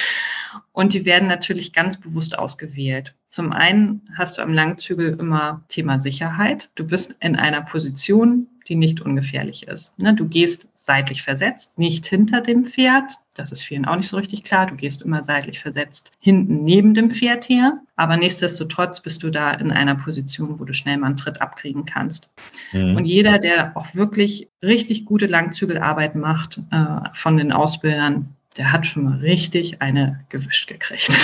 und 0.73 0.95
die 0.95 1.05
werden 1.05 1.29
natürlich 1.29 1.73
ganz 1.73 1.99
bewusst 1.99 2.39
ausgewählt. 2.39 3.15
Zum 3.33 3.53
einen 3.53 4.03
hast 4.15 4.37
du 4.37 4.43
am 4.43 4.53
Langzügel 4.53 5.19
immer 5.19 5.65
Thema 5.69 5.99
Sicherheit. 5.99 6.69
Du 6.75 6.87
bist 6.87 7.17
in 7.21 7.35
einer 7.35 7.63
Position, 7.63 8.47
die 8.69 8.75
nicht 8.75 9.01
ungefährlich 9.01 9.67
ist. 9.67 9.99
Ne, 9.99 10.15
du 10.15 10.29
gehst 10.29 10.69
seitlich 10.75 11.23
versetzt, 11.23 11.79
nicht 11.79 12.07
hinter 12.07 12.43
dem 12.43 12.65
Pferd. 12.65 13.15
Das 13.35 13.51
ist 13.51 13.63
vielen 13.63 13.87
auch 13.87 13.97
nicht 13.97 14.09
so 14.09 14.19
richtig 14.19 14.45
klar. 14.45 14.67
Du 14.67 14.77
gehst 14.77 15.01
immer 15.01 15.23
seitlich 15.23 15.61
versetzt 15.61 16.13
hinten 16.21 16.65
neben 16.65 16.93
dem 16.93 17.11
Pferd 17.11 17.49
her. 17.49 17.81
Aber 17.97 18.19
nichtsdestotrotz 18.19 19.01
bist 19.01 19.23
du 19.23 19.31
da 19.31 19.53
in 19.53 19.71
einer 19.71 19.95
Position, 19.95 20.61
wo 20.61 20.65
du 20.65 20.75
schnell 20.75 20.99
mal 20.99 21.07
einen 21.07 21.17
Tritt 21.17 21.41
abkriegen 21.41 21.87
kannst. 21.87 22.31
Mhm. 22.73 22.97
Und 22.97 23.07
jeder, 23.07 23.39
der 23.39 23.77
auch 23.77 23.95
wirklich 23.95 24.49
richtig 24.63 25.07
gute 25.07 25.27
Langzügelarbeit 25.27 26.15
macht 26.15 26.61
äh, 26.71 27.09
von 27.15 27.39
den 27.39 27.53
Ausbildern, 27.53 28.37
der 28.57 28.73
hat 28.73 28.87
schon 28.87 29.05
mal 29.05 29.19
richtig 29.19 29.81
eine 29.83 30.25
gewischt 30.29 30.69
gekriegt. 30.69 31.11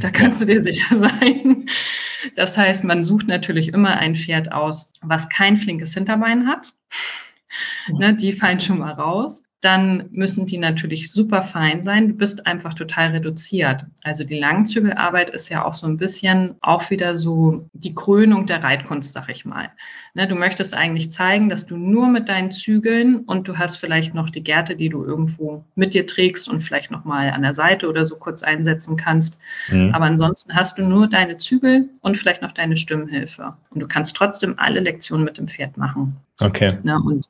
Da 0.00 0.10
kannst 0.10 0.42
du 0.42 0.44
dir 0.44 0.60
sicher 0.60 0.94
sein. 0.98 1.64
Das 2.36 2.58
heißt, 2.58 2.84
man 2.84 3.02
sucht 3.02 3.28
natürlich 3.28 3.68
immer 3.68 3.96
ein 3.96 4.14
Pferd 4.14 4.52
aus, 4.52 4.92
was 5.00 5.30
kein 5.30 5.56
flinkes 5.56 5.94
Hinterbein 5.94 6.46
hat. 6.46 6.74
Ne, 7.88 8.14
die 8.14 8.34
fallen 8.34 8.60
schon 8.60 8.78
mal 8.78 8.92
raus 8.92 9.43
dann 9.64 10.08
müssen 10.10 10.46
die 10.46 10.58
natürlich 10.58 11.10
super 11.10 11.40
fein 11.40 11.82
sein. 11.82 12.08
Du 12.08 12.14
bist 12.14 12.46
einfach 12.46 12.74
total 12.74 13.12
reduziert. 13.12 13.84
Also 14.02 14.22
die 14.22 14.38
Langzügelarbeit 14.38 15.30
ist 15.30 15.48
ja 15.48 15.64
auch 15.64 15.72
so 15.72 15.86
ein 15.86 15.96
bisschen 15.96 16.54
auch 16.60 16.90
wieder 16.90 17.16
so 17.16 17.66
die 17.72 17.94
Krönung 17.94 18.46
der 18.46 18.62
Reitkunst, 18.62 19.14
sag 19.14 19.30
ich 19.30 19.44
mal. 19.44 19.70
Ne, 20.12 20.28
du 20.28 20.34
möchtest 20.34 20.74
eigentlich 20.74 21.10
zeigen, 21.10 21.48
dass 21.48 21.66
du 21.66 21.76
nur 21.76 22.08
mit 22.08 22.28
deinen 22.28 22.50
Zügeln 22.50 23.20
und 23.20 23.48
du 23.48 23.56
hast 23.56 23.76
vielleicht 23.78 24.14
noch 24.14 24.28
die 24.28 24.42
Gerte, 24.42 24.76
die 24.76 24.90
du 24.90 25.04
irgendwo 25.04 25.64
mit 25.74 25.94
dir 25.94 26.06
trägst 26.06 26.48
und 26.48 26.60
vielleicht 26.60 26.90
noch 26.90 27.04
mal 27.04 27.30
an 27.30 27.42
der 27.42 27.54
Seite 27.54 27.88
oder 27.88 28.04
so 28.04 28.16
kurz 28.16 28.42
einsetzen 28.42 28.96
kannst. 28.96 29.40
Mhm. 29.70 29.94
Aber 29.94 30.04
ansonsten 30.04 30.54
hast 30.54 30.78
du 30.78 30.82
nur 30.82 31.08
deine 31.08 31.38
Zügel 31.38 31.88
und 32.02 32.16
vielleicht 32.18 32.42
noch 32.42 32.52
deine 32.52 32.76
Stimmhilfe. 32.76 33.54
Und 33.70 33.80
du 33.80 33.88
kannst 33.88 34.14
trotzdem 34.14 34.54
alle 34.58 34.80
Lektionen 34.80 35.24
mit 35.24 35.38
dem 35.38 35.48
Pferd 35.48 35.76
machen. 35.78 36.16
Okay. 36.38 36.68
Ne, 36.82 36.96
und 36.96 37.28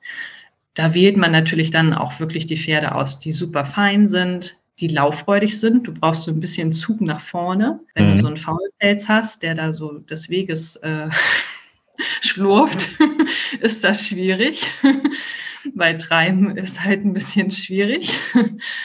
da 0.74 0.94
wählt 0.94 1.16
man 1.16 1.32
natürlich 1.32 1.70
dann 1.70 1.94
auch 1.94 2.18
wirklich 2.20 2.46
die 2.46 2.56
Pferde 2.56 2.94
aus, 2.94 3.20
die 3.20 3.32
super 3.32 3.64
fein 3.64 4.08
sind, 4.08 4.56
die 4.80 4.88
lauffreudig 4.88 5.58
sind. 5.58 5.86
Du 5.86 5.94
brauchst 5.94 6.24
so 6.24 6.32
ein 6.32 6.40
bisschen 6.40 6.72
Zug 6.72 7.00
nach 7.00 7.20
vorne. 7.20 7.80
Wenn 7.94 8.10
mhm. 8.10 8.16
du 8.16 8.20
so 8.22 8.26
einen 8.26 8.36
Faulpelz 8.36 9.08
hast, 9.08 9.42
der 9.42 9.54
da 9.54 9.72
so 9.72 9.98
des 9.98 10.28
Weges 10.28 10.76
äh, 10.76 11.08
schlurft, 12.20 12.88
ist 13.60 13.84
das 13.84 14.06
schwierig. 14.06 14.66
Weil 15.74 15.96
Treiben 15.96 16.56
ist 16.56 16.80
halt 16.82 17.04
ein 17.04 17.14
bisschen 17.14 17.50
schwierig. 17.50 18.14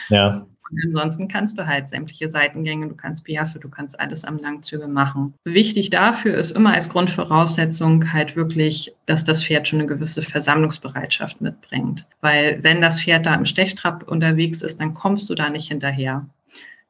Ja. 0.07 0.47
Und 0.71 0.79
ansonsten 0.85 1.27
kannst 1.27 1.57
du 1.57 1.65
halt 1.65 1.89
sämtliche 1.89 2.29
Seitengänge, 2.29 2.87
du 2.87 2.95
kannst 2.95 3.23
Piaffe, 3.23 3.59
du 3.59 3.69
kannst 3.69 3.99
alles 3.99 4.25
am 4.25 4.37
Langzügel 4.37 4.87
machen. 4.87 5.33
Wichtig 5.45 5.89
dafür 5.89 6.35
ist 6.35 6.51
immer 6.51 6.73
als 6.73 6.89
Grundvoraussetzung 6.89 8.13
halt 8.13 8.35
wirklich, 8.35 8.93
dass 9.05 9.23
das 9.23 9.43
Pferd 9.43 9.67
schon 9.67 9.79
eine 9.79 9.87
gewisse 9.87 10.21
Versammlungsbereitschaft 10.21 11.41
mitbringt. 11.41 12.05
Weil 12.21 12.61
wenn 12.63 12.81
das 12.81 13.01
Pferd 13.01 13.25
da 13.25 13.35
im 13.35 13.45
Stechtrab 13.45 14.07
unterwegs 14.07 14.61
ist, 14.61 14.79
dann 14.79 14.93
kommst 14.93 15.29
du 15.29 15.35
da 15.35 15.49
nicht 15.49 15.67
hinterher. 15.67 16.25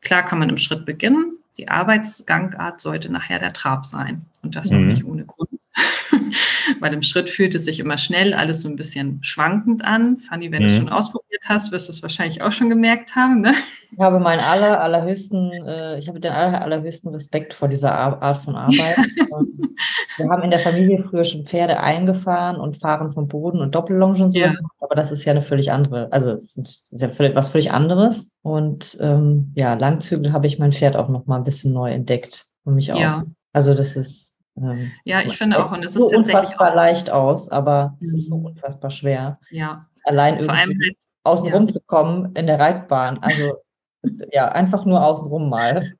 Klar 0.01 0.23
kann 0.23 0.39
man 0.39 0.49
im 0.49 0.57
Schritt 0.57 0.85
beginnen. 0.85 1.37
Die 1.57 1.67
Arbeitsgangart 1.67 2.79
sollte 2.79 3.11
nachher 3.11 3.39
der 3.39 3.53
Trab 3.53 3.85
sein. 3.85 4.25
Und 4.41 4.55
das 4.55 4.69
mhm. 4.69 4.77
auch 4.77 4.81
nicht 4.81 5.05
ohne 5.05 5.25
Grund. 5.25 5.49
Weil 6.79 6.93
im 6.93 7.01
Schritt 7.01 7.29
fühlt 7.29 7.55
es 7.55 7.65
sich 7.65 7.79
immer 7.79 7.97
schnell 7.97 8.33
alles 8.33 8.61
so 8.61 8.69
ein 8.69 8.75
bisschen 8.75 9.19
schwankend 9.21 9.83
an. 9.83 10.19
Fanny, 10.19 10.51
wenn 10.51 10.63
mhm. 10.63 10.67
du 10.67 10.71
es 10.71 10.77
schon 10.77 10.89
ausprobiert 10.89 11.43
hast, 11.45 11.71
wirst 11.71 11.87
du 11.87 11.91
es 11.91 12.01
wahrscheinlich 12.01 12.41
auch 12.41 12.51
schon 12.51 12.69
gemerkt 12.69 13.15
haben. 13.15 13.41
Ne? 13.41 13.53
Ich 13.91 13.99
habe 13.99 14.19
meinen 14.19 14.39
aller, 14.39 14.81
allerhöchsten, 14.81 15.51
äh, 15.51 15.97
ich 15.97 16.07
habe 16.07 16.19
den 16.19 16.31
aller, 16.31 16.61
allerhöchsten 16.61 17.11
Respekt 17.11 17.53
vor 17.53 17.67
dieser 17.67 17.93
Art 17.95 18.43
von 18.43 18.55
Arbeit. 18.55 18.97
wir 20.17 20.29
haben 20.29 20.43
in 20.43 20.51
der 20.51 20.59
Familie 20.59 21.03
früher 21.09 21.23
schon 21.23 21.45
Pferde 21.45 21.79
eingefahren 21.79 22.57
und 22.57 22.77
fahren 22.77 23.11
vom 23.11 23.27
Boden 23.27 23.61
und 23.61 23.73
Doppellonge 23.73 24.23
und 24.23 24.31
sowas. 24.31 24.53
Ja. 24.53 24.59
Aber 24.79 24.95
das 24.95 25.11
ist 25.11 25.25
ja 25.25 25.31
eine 25.31 25.41
völlig 25.41 25.71
andere, 25.71 26.11
also 26.11 26.31
es 26.31 26.57
ist 26.57 26.91
ja 26.91 27.09
völlig, 27.09 27.35
was 27.35 27.49
völlig 27.49 27.71
anderes. 27.71 28.33
Und 28.41 28.97
ähm, 29.01 29.53
ja, 29.55 29.73
Langzügel 29.73 30.33
habe 30.33 30.47
ich 30.47 30.59
mein 30.59 30.71
Pferd 30.71 30.95
auch 30.95 31.09
noch 31.09 31.25
mal 31.25 31.37
ein 31.37 31.43
bisschen 31.43 31.73
neu 31.73 31.91
entdeckt. 31.91 32.45
Und 32.65 32.75
mich 32.75 32.91
auch. 32.93 32.99
Ja. 32.99 33.23
Also 33.53 33.73
das 33.73 33.95
ist 33.95 34.28
ähm, 34.61 34.91
ja, 35.05 35.21
ich 35.21 35.37
finde 35.37 35.63
auch, 35.63 35.71
und 35.71 35.83
es 35.83 35.95
ist 35.95 36.01
so 36.01 36.09
tatsächlich 36.09 36.35
unfassbar 36.35 36.75
leicht 36.75 37.09
aus, 37.09 37.49
aber 37.49 37.97
es 38.01 38.13
ist 38.13 38.29
so 38.29 38.37
mhm. 38.37 38.45
unfassbar 38.45 38.91
schwer. 38.91 39.39
Ja. 39.49 39.85
Allein 40.03 40.37
irgendwie 40.37 40.87
halt, 40.87 40.97
außenrum 41.23 41.67
ja. 41.67 41.73
zu 41.73 41.81
kommen 41.81 42.35
in 42.35 42.47
der 42.47 42.59
Reitbahn. 42.59 43.19
Also 43.19 43.57
ja, 44.31 44.49
einfach 44.49 44.85
nur 44.85 45.03
außenrum 45.03 45.49
mal. 45.49 45.93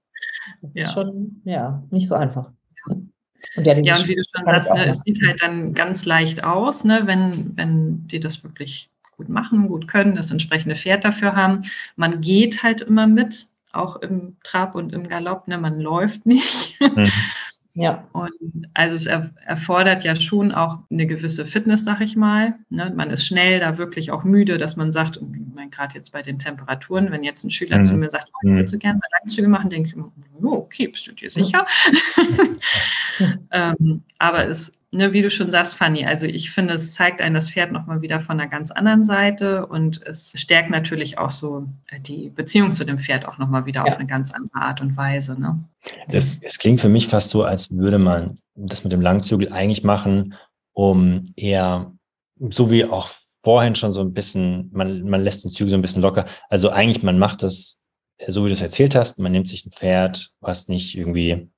Ja. 0.73 0.89
Schon, 0.89 1.41
ja, 1.45 1.83
nicht 1.91 2.07
so 2.07 2.15
einfach. 2.15 2.51
Und 3.55 3.65
ja, 3.65 3.73
ja, 3.77 3.95
und 3.95 4.07
wie 4.07 4.15
du 4.15 4.23
schon 4.23 4.45
sagst, 4.45 4.73
ne, 4.73 4.87
es 4.87 5.01
sieht 5.01 5.19
halt 5.25 5.41
dann 5.41 5.73
ganz 5.73 6.05
leicht 6.05 6.43
aus, 6.43 6.83
ne, 6.83 7.01
wenn, 7.05 7.55
wenn 7.57 8.07
die 8.07 8.19
das 8.19 8.43
wirklich 8.43 8.89
gut 9.17 9.29
machen, 9.29 9.67
gut 9.67 9.87
können, 9.87 10.15
das 10.15 10.31
entsprechende 10.31 10.75
Pferd 10.75 11.03
dafür 11.03 11.35
haben. 11.35 11.61
Man 11.95 12.21
geht 12.21 12.63
halt 12.63 12.81
immer 12.81 13.07
mit, 13.07 13.47
auch 13.71 13.97
im 13.97 14.37
Trab 14.43 14.75
und 14.75 14.93
im 14.93 15.07
Galopp, 15.07 15.47
ne, 15.47 15.57
man 15.57 15.79
läuft 15.79 16.25
nicht. 16.25 16.79
Mhm. 16.81 17.09
Ja. 17.73 18.07
Und 18.13 18.31
also 18.73 18.95
es 18.95 19.05
erfordert 19.05 20.03
ja 20.03 20.15
schon 20.15 20.51
auch 20.51 20.79
eine 20.89 21.05
gewisse 21.07 21.45
Fitness, 21.45 21.83
sag 21.83 22.01
ich 22.01 22.15
mal. 22.15 22.55
Ne? 22.69 22.91
Man 22.95 23.09
ist 23.09 23.25
schnell 23.25 23.59
da 23.59 23.77
wirklich 23.77 24.11
auch 24.11 24.23
müde, 24.23 24.57
dass 24.57 24.75
man 24.75 24.91
sagt, 24.91 25.19
gerade 25.71 25.95
jetzt 25.95 26.11
bei 26.11 26.21
den 26.21 26.39
Temperaturen, 26.39 27.11
wenn 27.11 27.23
jetzt 27.23 27.43
ein 27.43 27.51
Schüler 27.51 27.77
mhm. 27.79 27.83
zu 27.83 27.93
mir 27.95 28.09
sagt, 28.09 28.29
oh, 28.33 28.47
ich 28.47 28.51
würde 28.51 28.67
so 28.67 28.77
gerne 28.77 28.99
mal 28.99 29.07
Langzüge 29.19 29.47
machen, 29.47 29.69
denke 29.69 29.89
ich, 29.89 29.97
oh, 29.97 30.53
okay, 30.53 30.87
bist 30.87 31.07
du 31.07 31.11
dir 31.11 31.29
sicher? 31.29 31.65
ähm, 33.51 34.03
aber 34.17 34.47
es 34.47 34.71
ne, 34.91 35.13
wie 35.13 35.21
du 35.21 35.29
schon 35.29 35.51
sagst, 35.51 35.75
Fanny, 35.75 36.05
also 36.05 36.25
ich 36.25 36.51
finde, 36.51 36.73
es 36.73 36.93
zeigt 36.93 37.21
einen 37.21 37.35
das 37.35 37.49
Pferd 37.49 37.71
nochmal 37.71 38.01
wieder 38.01 38.21
von 38.21 38.39
einer 38.39 38.49
ganz 38.49 38.71
anderen 38.71 39.03
Seite 39.03 39.65
und 39.67 40.01
es 40.05 40.33
stärkt 40.35 40.69
natürlich 40.69 41.17
auch 41.17 41.29
so 41.29 41.67
äh, 41.87 41.99
die 41.99 42.29
Beziehung 42.29 42.73
zu 42.73 42.85
dem 42.85 42.99
Pferd 42.99 43.25
auch 43.25 43.37
nochmal 43.37 43.65
wieder 43.65 43.81
ja. 43.81 43.87
auf 43.87 43.97
eine 43.97 44.07
ganz 44.07 44.33
andere 44.33 44.61
Art 44.61 44.81
und 44.81 44.97
Weise. 44.97 45.39
Ne? 45.39 45.63
Das, 46.07 46.39
es 46.41 46.57
klingt 46.57 46.79
für 46.79 46.89
mich 46.89 47.07
fast 47.07 47.29
so, 47.29 47.43
als 47.43 47.75
würde 47.75 47.99
man 47.99 48.39
das 48.55 48.83
mit 48.83 48.91
dem 48.91 49.01
Langzügel 49.01 49.51
eigentlich 49.51 49.83
machen, 49.83 50.33
um 50.73 51.33
eher, 51.35 51.91
so 52.49 52.71
wie 52.71 52.85
auch 52.85 53.09
vorhin 53.43 53.75
schon 53.75 53.91
so 53.91 54.01
ein 54.01 54.13
bisschen, 54.13 54.69
man, 54.73 55.03
man 55.03 55.23
lässt 55.23 55.43
den 55.43 55.51
Zügel 55.51 55.71
so 55.71 55.77
ein 55.77 55.81
bisschen 55.81 56.01
locker. 56.01 56.25
Also 56.49 56.69
eigentlich, 56.71 57.03
man 57.03 57.19
macht 57.19 57.43
das, 57.43 57.79
so 58.27 58.43
wie 58.43 58.49
du 58.49 58.53
es 58.53 58.61
erzählt 58.61 58.95
hast, 58.95 59.19
man 59.19 59.31
nimmt 59.31 59.47
sich 59.47 59.65
ein 59.65 59.71
Pferd, 59.71 60.31
was 60.41 60.67
nicht 60.67 60.97
irgendwie 60.97 61.49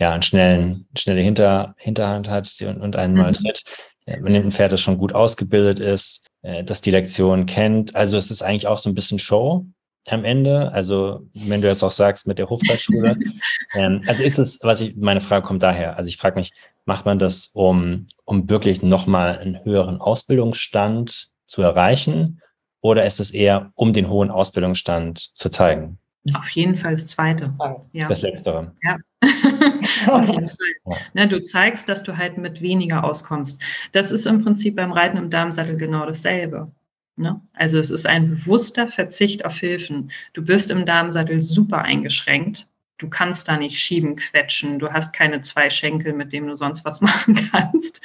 ja, 0.00 0.12
einen 0.12 0.22
schnellen, 0.22 0.86
schnelle 0.96 1.20
Hinter, 1.20 1.74
Hinterhand 1.76 2.28
hat 2.28 2.52
und, 2.62 2.80
und 2.80 2.96
einen 2.96 3.14
mal 3.14 3.28
mhm. 3.28 3.34
tritt. 3.34 3.62
Man 4.06 4.32
nimmt 4.32 4.46
ein 4.46 4.50
Pferd, 4.50 4.72
das 4.72 4.80
schon 4.80 4.98
gut 4.98 5.14
ausgebildet 5.14 5.78
ist, 5.78 6.26
äh, 6.42 6.64
das 6.64 6.80
die 6.80 6.90
Lektion 6.90 7.46
kennt. 7.46 7.94
Also 7.94 8.16
es 8.16 8.30
ist 8.30 8.42
eigentlich 8.42 8.66
auch 8.66 8.78
so 8.78 8.90
ein 8.90 8.94
bisschen 8.94 9.18
Show 9.18 9.66
am 10.08 10.24
Ende. 10.24 10.72
Also 10.72 11.28
wenn 11.34 11.60
du 11.60 11.68
jetzt 11.68 11.82
auch 11.82 11.90
sagst 11.90 12.26
mit 12.26 12.38
der 12.38 12.48
Hofreitschule. 12.48 13.16
ähm, 13.74 14.02
also 14.06 14.22
ist 14.22 14.38
es, 14.38 14.58
was 14.62 14.80
ich, 14.80 14.96
meine 14.96 15.20
Frage 15.20 15.46
kommt 15.46 15.62
daher. 15.62 15.96
Also 15.96 16.08
ich 16.08 16.16
frage 16.16 16.38
mich, 16.38 16.50
macht 16.86 17.04
man 17.04 17.18
das, 17.18 17.50
um, 17.52 18.06
um 18.24 18.48
wirklich 18.48 18.82
nochmal 18.82 19.38
einen 19.38 19.64
höheren 19.64 20.00
Ausbildungsstand 20.00 21.28
zu 21.44 21.62
erreichen? 21.62 22.40
Oder 22.80 23.04
ist 23.04 23.20
es 23.20 23.30
eher, 23.30 23.70
um 23.74 23.92
den 23.92 24.08
hohen 24.08 24.30
Ausbildungsstand 24.30 25.18
zu 25.18 25.50
zeigen? 25.50 25.98
Auf 26.34 26.50
jeden 26.50 26.76
Fall 26.76 26.94
das 26.94 27.06
Zweite. 27.06 27.54
Ja. 27.92 28.08
Das 28.08 28.22
Letztere. 28.22 28.72
Ja. 28.82 28.98
Auf 30.08 30.26
jeden 30.28 30.48
Fall. 30.48 30.66
Ja. 30.86 30.96
Ne, 31.14 31.28
du 31.28 31.42
zeigst, 31.42 31.88
dass 31.88 32.02
du 32.02 32.16
halt 32.16 32.36
mit 32.36 32.60
weniger 32.60 33.04
auskommst. 33.04 33.62
Das 33.92 34.10
ist 34.10 34.26
im 34.26 34.42
Prinzip 34.42 34.76
beim 34.76 34.92
Reiten 34.92 35.16
im 35.16 35.30
Darmsattel 35.30 35.76
genau 35.76 36.04
dasselbe. 36.04 36.70
Ne? 37.16 37.40
Also 37.54 37.78
es 37.78 37.90
ist 37.90 38.06
ein 38.06 38.30
bewusster 38.30 38.86
Verzicht 38.86 39.44
auf 39.44 39.58
Hilfen. 39.58 40.10
Du 40.34 40.44
bist 40.44 40.70
im 40.70 40.84
Darmsattel 40.84 41.40
super 41.40 41.82
eingeschränkt. 41.82 42.66
Du 42.98 43.08
kannst 43.08 43.48
da 43.48 43.56
nicht 43.56 43.78
schieben, 43.78 44.16
quetschen. 44.16 44.78
Du 44.78 44.92
hast 44.92 45.12
keine 45.12 45.40
zwei 45.40 45.70
Schenkel, 45.70 46.12
mit 46.12 46.32
denen 46.32 46.48
du 46.48 46.56
sonst 46.56 46.84
was 46.84 47.00
machen 47.00 47.34
kannst. 47.50 48.02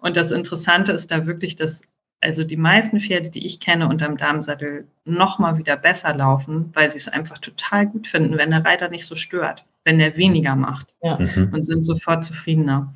Und 0.00 0.16
das 0.16 0.30
Interessante 0.30 0.92
ist 0.92 1.10
da 1.10 1.26
wirklich, 1.26 1.56
dass 1.56 1.82
also 2.20 2.44
die 2.44 2.56
meisten 2.56 2.98
Pferde, 2.98 3.30
die 3.30 3.44
ich 3.44 3.60
kenne 3.60 3.88
unterm 3.88 4.16
Darmsattel, 4.16 4.86
noch 5.04 5.38
mal 5.38 5.58
wieder 5.58 5.76
besser 5.76 6.14
laufen, 6.14 6.70
weil 6.72 6.90
sie 6.90 6.96
es 6.96 7.08
einfach 7.08 7.38
total 7.38 7.86
gut 7.86 8.06
finden, 8.06 8.38
wenn 8.38 8.50
der 8.50 8.64
Reiter 8.64 8.88
nicht 8.88 9.06
so 9.06 9.14
stört, 9.14 9.64
wenn 9.84 9.98
der 9.98 10.16
weniger 10.16 10.56
macht 10.56 10.94
ja. 11.02 11.18
Mhm. 11.18 11.50
und 11.52 11.64
sind 11.64 11.84
sofort 11.84 12.24
zufriedener. 12.24 12.94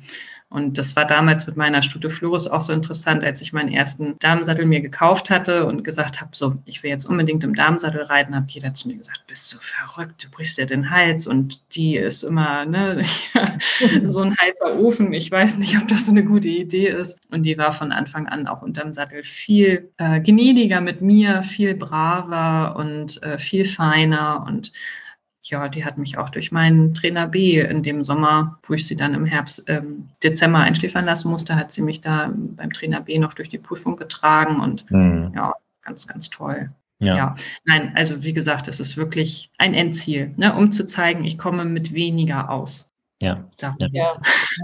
Und 0.51 0.77
das 0.77 0.97
war 0.97 1.05
damals 1.05 1.47
mit 1.47 1.55
meiner 1.55 1.81
Stute 1.81 2.09
Florus 2.09 2.45
auch 2.45 2.59
so 2.59 2.73
interessant, 2.73 3.23
als 3.23 3.41
ich 3.41 3.53
meinen 3.53 3.71
ersten 3.71 4.19
Damensattel 4.19 4.65
mir 4.65 4.81
gekauft 4.81 5.29
hatte 5.29 5.65
und 5.65 5.85
gesagt 5.85 6.19
habe, 6.19 6.31
so, 6.33 6.57
ich 6.65 6.83
will 6.83 6.89
jetzt 6.89 7.05
unbedingt 7.05 7.45
im 7.45 7.55
Damensattel 7.55 8.03
reiten, 8.03 8.35
hat 8.35 8.51
jeder 8.51 8.73
zu 8.73 8.89
mir 8.89 8.97
gesagt, 8.97 9.21
bist 9.27 9.53
du 9.53 9.57
verrückt, 9.59 10.25
du 10.25 10.29
brichst 10.29 10.57
dir 10.57 10.65
den 10.65 10.89
Hals 10.89 11.25
und 11.25 11.61
die 11.73 11.95
ist 11.95 12.23
immer 12.23 12.65
ne, 12.65 13.05
so 14.09 14.19
ein 14.19 14.35
heißer 14.37 14.77
Ofen. 14.77 15.13
Ich 15.13 15.31
weiß 15.31 15.57
nicht, 15.57 15.77
ob 15.77 15.87
das 15.87 16.05
so 16.05 16.11
eine 16.11 16.25
gute 16.25 16.49
Idee 16.49 16.89
ist. 16.89 17.17
Und 17.31 17.43
die 17.43 17.57
war 17.57 17.71
von 17.71 17.93
Anfang 17.93 18.27
an 18.27 18.45
auch 18.45 18.61
unterm 18.61 18.91
Sattel 18.91 19.23
viel 19.23 19.89
äh, 19.99 20.19
gnädiger 20.19 20.81
mit 20.81 21.01
mir, 21.01 21.43
viel 21.43 21.75
braver 21.75 22.75
und 22.75 23.23
äh, 23.23 23.39
viel 23.39 23.63
feiner 23.63 24.45
und 24.45 24.73
ja, 25.43 25.67
die 25.67 25.83
hat 25.83 25.97
mich 25.97 26.17
auch 26.17 26.29
durch 26.29 26.51
meinen 26.51 26.93
Trainer 26.93 27.27
B 27.27 27.59
in 27.59 27.83
dem 27.83 28.03
Sommer, 28.03 28.59
wo 28.63 28.73
ich 28.73 28.85
sie 28.85 28.95
dann 28.95 29.13
im 29.13 29.25
Herbst, 29.25 29.63
ähm, 29.67 30.09
Dezember 30.23 30.59
einschläfern 30.59 31.05
lassen 31.05 31.31
musste, 31.31 31.55
hat 31.55 31.71
sie 31.71 31.81
mich 31.81 32.01
da 32.01 32.31
beim 32.35 32.71
Trainer 32.71 33.01
B 33.01 33.17
noch 33.17 33.33
durch 33.33 33.49
die 33.49 33.57
Prüfung 33.57 33.95
getragen 33.95 34.59
und 34.59 34.89
mhm. 34.91 35.31
ja, 35.35 35.53
ganz, 35.81 36.07
ganz 36.07 36.29
toll. 36.29 36.69
Ja. 36.99 37.15
ja. 37.15 37.35
nein, 37.65 37.93
also 37.95 38.23
wie 38.23 38.33
gesagt, 38.33 38.67
es 38.67 38.79
ist 38.79 38.95
wirklich 38.95 39.49
ein 39.57 39.73
Endziel, 39.73 40.33
ne, 40.37 40.55
um 40.55 40.71
zu 40.71 40.85
zeigen, 40.85 41.25
ich 41.25 41.39
komme 41.39 41.65
mit 41.65 41.93
weniger 41.93 42.51
aus. 42.51 42.91
Ja. 43.21 43.45
ja. 43.59 43.75
ja 43.79 44.07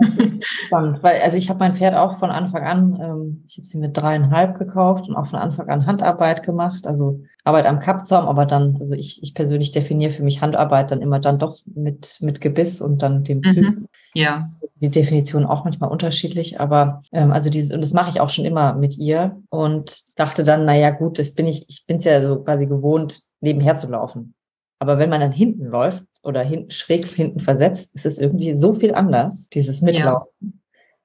das 0.01 0.17
ist 0.17 0.45
spannend, 0.45 1.01
weil 1.01 1.21
also 1.21 1.38
ich 1.38 1.49
habe 1.49 1.59
mein 1.59 1.75
Pferd 1.75 1.95
auch 1.95 2.17
von 2.17 2.30
Anfang 2.30 2.63
an, 2.63 2.99
ähm, 3.01 3.43
ich 3.47 3.57
habe 3.57 3.67
sie 3.67 3.78
mit 3.80 3.97
dreieinhalb 3.97 4.57
gekauft 4.59 5.07
und 5.07 5.15
auch 5.15 5.28
von 5.28 5.39
Anfang 5.39 5.69
an 5.69 5.86
Handarbeit 5.86 6.43
gemacht, 6.43 6.86
also 6.86 7.23
Arbeit 7.47 7.65
am 7.65 7.79
Kappzaum, 7.79 8.27
aber 8.27 8.45
dann, 8.45 8.77
also 8.79 8.93
ich, 8.93 9.23
ich 9.23 9.33
persönlich 9.33 9.71
definiere 9.71 10.11
für 10.11 10.23
mich 10.23 10.41
Handarbeit 10.41 10.91
dann 10.91 11.01
immer 11.01 11.19
dann 11.19 11.39
doch 11.39 11.59
mit, 11.65 12.17
mit 12.21 12.41
Gebiss 12.41 12.81
und 12.81 13.01
dann 13.01 13.23
dem 13.23 13.41
Zug. 13.43 13.63
Mhm. 13.63 13.87
Ja. 14.13 14.51
Die 14.81 14.91
Definition 14.91 15.45
auch 15.45 15.63
manchmal 15.63 15.89
unterschiedlich, 15.89 16.59
aber 16.59 17.01
ähm, 17.11 17.31
also 17.31 17.49
dieses, 17.49 17.73
und 17.73 17.81
das 17.81 17.93
mache 17.93 18.09
ich 18.09 18.19
auch 18.19 18.29
schon 18.29 18.45
immer 18.45 18.73
mit 18.75 18.97
ihr 18.97 19.41
und 19.49 20.03
dachte 20.15 20.43
dann, 20.43 20.65
naja, 20.65 20.91
gut, 20.91 21.17
das 21.17 21.33
bin 21.33 21.47
ich, 21.47 21.67
ich 21.69 21.85
bin 21.87 21.97
es 21.97 22.03
ja 22.03 22.21
so 22.21 22.43
quasi 22.43 22.67
gewohnt, 22.67 23.21
nebenher 23.39 23.75
zu 23.75 23.89
laufen. 23.89 24.35
Aber 24.79 24.99
wenn 24.99 25.09
man 25.09 25.21
dann 25.21 25.31
hinten 25.31 25.65
läuft 25.65 26.03
oder 26.21 26.43
hinten, 26.43 26.69
schräg 26.69 27.05
hinten 27.05 27.39
versetzt, 27.39 27.95
ist 27.95 28.05
es 28.05 28.19
irgendwie 28.19 28.55
so 28.55 28.73
viel 28.73 28.93
anders, 28.93 29.49
dieses 29.49 29.81
Mitlaufen. 29.81 30.29
Ja. 30.41 30.49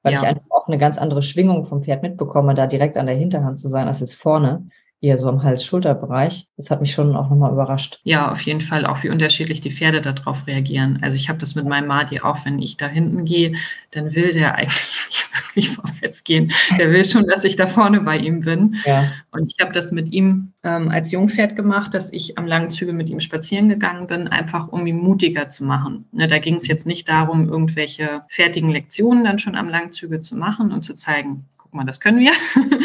Weil 0.03 0.13
ja. 0.15 0.21
ich 0.21 0.27
einfach 0.27 0.51
auch 0.51 0.67
eine 0.67 0.79
ganz 0.79 0.99
andere 0.99 1.23
Schwingung 1.23 1.65
vom 1.65 1.85
Pferd 1.85 2.03
mitbekomme, 2.03 2.55
da 2.55 2.67
direkt 2.67 2.97
an 2.97 3.07
der 3.07 3.15
Hinterhand 3.15 3.59
zu 3.59 3.69
sein, 3.69 3.87
als 3.87 4.01
jetzt 4.01 4.17
vorne 4.17 4.67
eher 5.03 5.19
so 5.19 5.29
am 5.29 5.43
Hals-Schulter-Bereich. 5.43 6.47
Das 6.57 6.71
hat 6.71 6.81
mich 6.81 6.93
schon 6.93 7.15
auch 7.17 7.29
nochmal 7.29 7.53
überrascht. 7.53 8.01
Ja, 8.05 8.31
auf 8.31 8.41
jeden 8.43 8.61
Fall 8.61 8.87
auch, 8.87 9.03
wie 9.03 9.11
unterschiedlich 9.11 9.61
die 9.61 9.73
Pferde 9.73 10.01
darauf 10.01 10.47
reagieren. 10.47 11.01
Also 11.03 11.17
ich 11.17 11.29
habe 11.29 11.41
das 11.41 11.57
mit 11.57 11.67
meinem 11.67 11.89
Madi 11.89 12.21
auch, 12.21 12.45
wenn 12.45 12.61
ich 12.61 12.77
da 12.77 12.87
hinten 12.87 13.25
gehe, 13.25 13.57
dann 13.91 14.15
will 14.15 14.33
der 14.33 14.55
eigentlich 14.57 15.09
nicht 15.09 15.31
wirklich 15.35 15.71
vorwärts 15.71 16.23
gehen. 16.23 16.53
Der 16.79 16.91
will 16.91 17.05
schon, 17.05 17.27
dass 17.27 17.43
ich 17.43 17.57
da 17.57 17.67
vorne 17.67 18.01
bei 18.01 18.17
ihm 18.17 18.43
bin. 18.43 18.77
Ja. 18.85 19.13
Und 19.33 19.53
ich 19.53 19.57
habe 19.61 19.73
das 19.73 19.91
mit 19.91 20.13
ihm 20.13 20.53
ähm, 20.63 20.89
als 20.89 21.11
Jungpferd 21.11 21.57
gemacht, 21.57 21.95
dass 21.95 22.13
ich 22.13 22.39
am 22.39 22.47
langen 22.47 22.71
Züge 22.71 22.93
mit 22.93 23.11
ihm 23.11 23.19
spazieren 23.19 23.69
gegangen 23.69 24.07
bin, 24.07 24.29
einfach 24.29 24.69
um 24.69 24.87
ihn 24.87 24.99
mutiger 24.99 25.49
zu 25.49 25.65
machen. 25.65 26.05
Ne, 26.13 26.29
da 26.29 26.39
ging 26.39 26.55
es 26.55 26.69
jetzt 26.69 26.87
nicht 26.87 27.09
darum, 27.09 27.49
irgendwelche 27.49 28.23
fertigen 28.29 28.71
Lektionen 28.71 29.25
dann 29.25 29.41
schon 29.41 29.57
am 29.57 29.69
Langzüge 29.69 30.21
zu 30.21 30.37
machen 30.37 30.71
und 30.71 30.83
zu 30.83 30.95
zeigen, 30.95 31.45
guck 31.59 31.75
mal, 31.75 31.85
das 31.85 32.01
können 32.01 32.21
wir, 32.21 32.33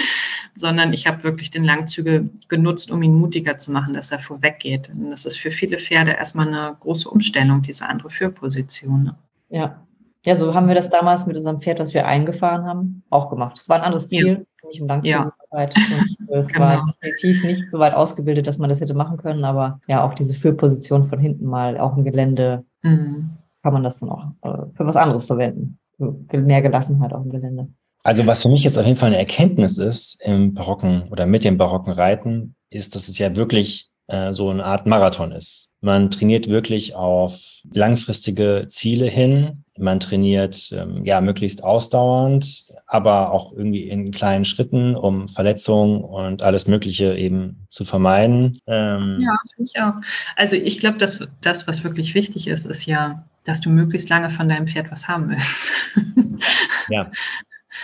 sondern 0.58 0.92
ich 0.92 1.06
habe 1.06 1.24
wirklich 1.24 1.52
den 1.52 1.64
Langzüge 1.64 2.30
genutzt, 2.50 2.90
um 2.90 3.04
ihn 3.04 3.14
mutiger 3.14 3.58
zu 3.58 3.72
machen, 3.72 3.94
dass 3.94 4.12
er 4.12 4.20
vorweggeht. 4.20 4.90
Und 4.90 5.12
das 5.12 5.26
ist 5.26 5.38
für 5.38 5.52
viele 5.52 5.78
Pferde 5.78 6.12
erstmal 6.12 6.48
eine 6.48 6.76
große 6.80 7.10
Umstellung, 7.10 7.62
diese 7.62 7.88
andere 7.88 8.10
Führposition. 8.10 9.04
Ne? 9.04 9.16
Ja. 9.50 9.84
Ja, 10.26 10.36
so 10.36 10.54
haben 10.54 10.68
wir 10.68 10.76
das 10.76 10.90
damals 10.90 11.26
mit 11.26 11.38
unserem 11.38 11.58
Pferd, 11.60 11.80
das 11.80 11.94
wir 11.94 12.06
eingefahren 12.06 12.66
haben, 12.66 13.04
auch 13.10 13.30
gemacht. 13.30 13.58
Es 13.58 13.70
war 13.70 13.78
ein 13.78 13.84
anderes 13.84 14.10
Ziel, 14.10 14.28
ja. 14.28 14.68
nicht 14.68 14.82
im 14.82 14.88
Langzügenarbeit. 14.88 15.76
Ja. 15.78 16.38
es 16.38 16.48
genau. 16.50 16.66
war 16.66 16.86
definitiv 17.02 17.44
nicht 17.44 17.72
so 17.72 17.80
weit 17.80 17.94
ausgebildet, 17.94 18.46
dass 18.46 18.58
man 18.58 18.68
das 18.68 18.82
hätte 18.82 18.94
machen 18.94 19.18
können, 19.18 19.46
aber 19.46 19.80
ja, 19.88 20.04
auch 20.04 20.14
diese 20.14 20.34
Führposition 20.34 21.06
von 21.06 21.20
hinten 21.20 21.46
mal, 21.46 21.78
auch 21.78 21.96
im 21.96 22.04
Gelände, 22.04 22.66
mhm. 22.82 23.30
kann 23.64 23.74
man 23.74 23.84
das 23.84 24.02
dann 24.02 24.10
auch 24.10 24.26
äh, 24.42 24.66
für 24.74 24.86
was 24.86 24.98
anderes 24.98 25.28
verwenden. 25.28 25.78
Mehr 25.98 26.62
Gelassenheit 26.62 27.14
auch 27.14 27.24
im 27.24 27.32
Gelände. 27.32 27.70
Also 28.08 28.26
was 28.26 28.42
für 28.42 28.48
mich 28.48 28.64
jetzt 28.64 28.78
auf 28.78 28.86
jeden 28.86 28.98
Fall 28.98 29.08
eine 29.08 29.18
Erkenntnis 29.18 29.78
ist 29.78 30.22
im 30.24 30.54
barocken 30.54 31.10
oder 31.10 31.26
mit 31.26 31.44
dem 31.44 31.58
barocken 31.58 31.92
Reiten, 31.92 32.56
ist, 32.70 32.96
dass 32.96 33.10
es 33.10 33.18
ja 33.18 33.36
wirklich 33.36 33.90
äh, 34.08 34.32
so 34.32 34.50
eine 34.50 34.64
Art 34.64 34.86
Marathon 34.86 35.34
ist. 35.34 35.72
Man 35.82 36.10
trainiert 36.10 36.48
wirklich 36.48 36.96
auf 36.96 37.38
langfristige 37.70 38.68
Ziele 38.70 39.08
hin. 39.08 39.66
Man 39.78 40.00
trainiert 40.00 40.72
ähm, 40.72 41.04
ja 41.04 41.20
möglichst 41.20 41.66
ausdauernd, 41.66 42.72
aber 42.86 43.34
auch 43.34 43.52
irgendwie 43.52 43.90
in 43.90 44.12
kleinen 44.12 44.46
Schritten, 44.46 44.96
um 44.96 45.28
Verletzungen 45.28 46.02
und 46.02 46.44
alles 46.44 46.66
Mögliche 46.66 47.14
eben 47.18 47.68
zu 47.72 47.84
vermeiden. 47.84 48.58
Ähm 48.68 49.18
ja, 49.20 49.36
finde 49.54 49.70
ich 49.76 49.84
auch. 49.84 49.96
Also 50.38 50.56
ich 50.56 50.80
glaube, 50.80 50.98
dass 50.98 51.28
das, 51.42 51.68
was 51.68 51.84
wirklich 51.84 52.16
wichtig 52.16 52.48
ist, 52.48 52.68
ist 52.68 52.86
ja, 52.86 53.26
dass 53.44 53.60
du 53.60 53.70
möglichst 53.70 54.08
lange 54.08 54.30
von 54.30 54.48
deinem 54.48 54.68
Pferd 54.68 54.92
was 54.92 55.10
haben 55.10 55.28
willst. 55.28 55.72
ja. 56.88 57.12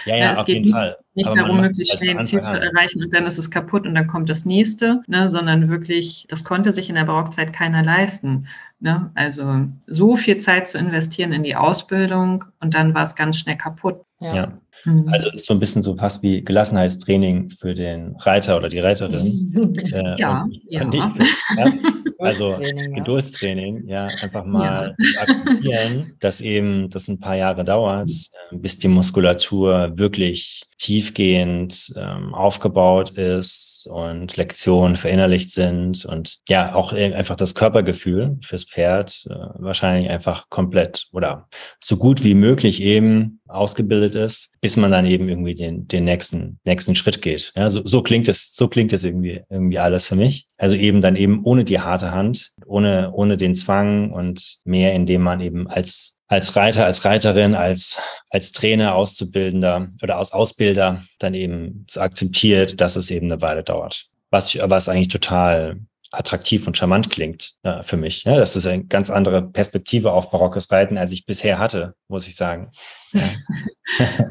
Ja, 0.06 0.16
ja, 0.16 0.32
es 0.34 0.40
auf 0.40 0.46
geht 0.46 0.56
jeden 0.56 0.68
nicht, 0.68 0.76
Fall. 0.76 0.98
nicht 1.14 1.30
Aber 1.30 1.38
darum, 1.38 1.62
möglichst 1.62 1.98
schnell 1.98 2.18
ein 2.18 2.24
Ziel 2.24 2.44
zu 2.44 2.60
erreichen 2.60 3.04
und 3.04 3.14
dann 3.14 3.26
ist 3.26 3.38
es 3.38 3.52
kaputt 3.52 3.86
und 3.86 3.96
dann 3.96 4.08
kommt 4.08 4.30
das 4.30 4.46
nächste, 4.46 5.02
ne, 5.08 5.30
sondern 5.30 5.70
wirklich, 5.70 6.26
das 6.30 6.44
konnte 6.44 6.74
sich 6.74 6.90
in 6.90 6.96
der 6.96 7.06
Barockzeit 7.06 7.54
keiner 7.54 7.84
leisten. 7.84 8.48
Ne? 8.80 9.12
Also 9.16 9.68
so 9.88 10.16
viel 10.16 10.38
Zeit 10.38 10.68
zu 10.68 10.78
investieren 10.78 11.32
in 11.32 11.44
die 11.44 11.56
Ausbildung 11.56 12.46
und 12.60 12.74
dann 12.74 12.94
war 12.94 13.04
es 13.04 13.16
ganz 13.16 13.38
schnell 13.38 13.58
kaputt. 13.58 14.02
Ja. 14.20 14.36
ja. 14.36 14.52
Mhm. 14.86 15.10
Also 15.12 15.30
ist 15.32 15.46
so 15.46 15.54
ein 15.54 15.60
bisschen 15.60 15.82
so 15.82 15.96
fast 15.96 16.24
wie 16.24 16.44
Gelassenheitstraining 16.44 17.50
für 17.50 17.74
den 17.74 18.16
Reiter 18.20 18.58
oder 18.58 18.70
die 18.70 18.80
Reiterin. 18.80 19.74
äh, 19.94 20.20
ja, 20.20 20.44
und, 20.44 20.60
ja. 20.70 20.84
Und 20.84 20.94
die, 20.94 20.98
ja. 20.98 21.74
Also 22.20 22.58
Geduldstraining, 22.96 23.88
ja, 23.88 24.06
einfach 24.22 24.46
mal 24.46 24.96
ja. 24.98 25.22
akzeptieren, 25.22 26.14
dass 26.20 26.42
eben 26.42 26.90
das 26.90 27.08
ein 27.08 27.20
paar 27.20 27.36
Jahre 27.36 27.64
dauert, 27.64 28.10
äh, 28.10 28.56
bis 28.56 28.80
die 28.80 28.88
Muskulatur 28.88 29.92
wirklich 29.96 30.64
tiefgehend 30.78 31.94
ähm, 31.98 32.34
aufgebaut 32.34 33.12
ist 33.12 33.88
und 33.90 34.36
Lektionen 34.38 34.96
verinnerlicht 34.96 35.52
sind 35.52 36.06
und 36.06 36.40
ja, 36.48 36.76
auch 36.76 36.94
einfach 36.94 37.36
das 37.36 37.56
Körpergefühl 37.56 38.38
fürs 38.42 38.64
Pferd 38.64 39.26
äh, 39.30 39.34
wahrscheinlich 39.60 40.10
einfach 40.10 40.50
komplett 40.50 41.08
oder 41.12 41.48
so 41.82 41.98
gut 41.98 42.24
wie 42.24 42.36
möglich 42.36 42.82
eben 42.82 43.42
ausgebildet 43.54 44.16
ist, 44.16 44.52
bis 44.62 44.78
man 44.78 44.92
dann 44.92 45.06
eben 45.06 45.30
irgendwie 45.30 45.56
den, 45.56 45.88
den 45.88 46.04
nächsten, 46.04 46.60
nächsten 46.66 46.96
Schritt 46.96 47.22
geht. 47.22 47.52
Ja, 47.56 47.70
so, 47.70 47.82
so 47.86 48.02
klingt 48.02 48.28
es, 48.28 48.54
so 48.54 48.68
klingt 48.68 48.94
es 48.94 49.04
irgendwie, 49.04 49.42
irgendwie 49.50 49.80
alles 49.80 50.08
für 50.08 50.16
mich. 50.16 50.48
Also 50.58 50.76
eben 50.76 51.02
dann 51.02 51.16
eben 51.16 51.44
ohne 51.44 51.64
die 51.64 51.80
harte 51.80 52.12
Hand, 52.12 52.52
ohne, 52.66 53.12
ohne 53.14 53.38
den 53.38 53.56
Zwang 53.56 54.12
und 54.12 54.58
mehr, 54.64 54.94
indem 54.94 55.22
man 55.22 55.42
eben 55.42 55.68
als 55.68 56.14
als 56.28 56.56
Reiter, 56.56 56.86
als 56.86 57.06
Reiterin, 57.06 57.54
als, 57.54 58.02
als 58.30 58.52
Trainer, 58.54 58.96
Auszubildender 58.96 59.90
oder 60.02 60.18
als 60.18 60.32
Ausbilder 60.32 61.04
dann 61.20 61.36
eben 61.36 61.86
akzeptiert, 61.96 62.82
dass 62.82 62.96
es 62.96 63.12
eben 63.12 63.32
eine 63.32 63.42
Weile 63.42 63.64
dauert. 63.64 64.08
Was, 64.32 64.58
was 64.60 64.90
eigentlich 64.90 65.10
total 65.10 65.78
attraktiv 66.14 66.68
und 66.68 66.78
charmant 66.78 67.10
klingt 67.10 67.54
äh, 67.64 67.82
für 67.82 67.98
mich. 67.98 68.24
Ja, 68.24 68.38
das 68.38 68.56
ist 68.56 68.66
eine 68.66 68.86
ganz 68.86 69.10
andere 69.10 69.42
Perspektive 69.42 70.12
auf 70.12 70.32
barockes 70.32 70.72
Reiten, 70.72 70.98
als 70.98 71.12
ich 71.12 71.26
bisher 71.26 71.60
hatte, 71.60 71.96
muss 72.08 72.28
ich 72.28 72.36
sagen. 72.36 72.72
Ja. 73.12 73.30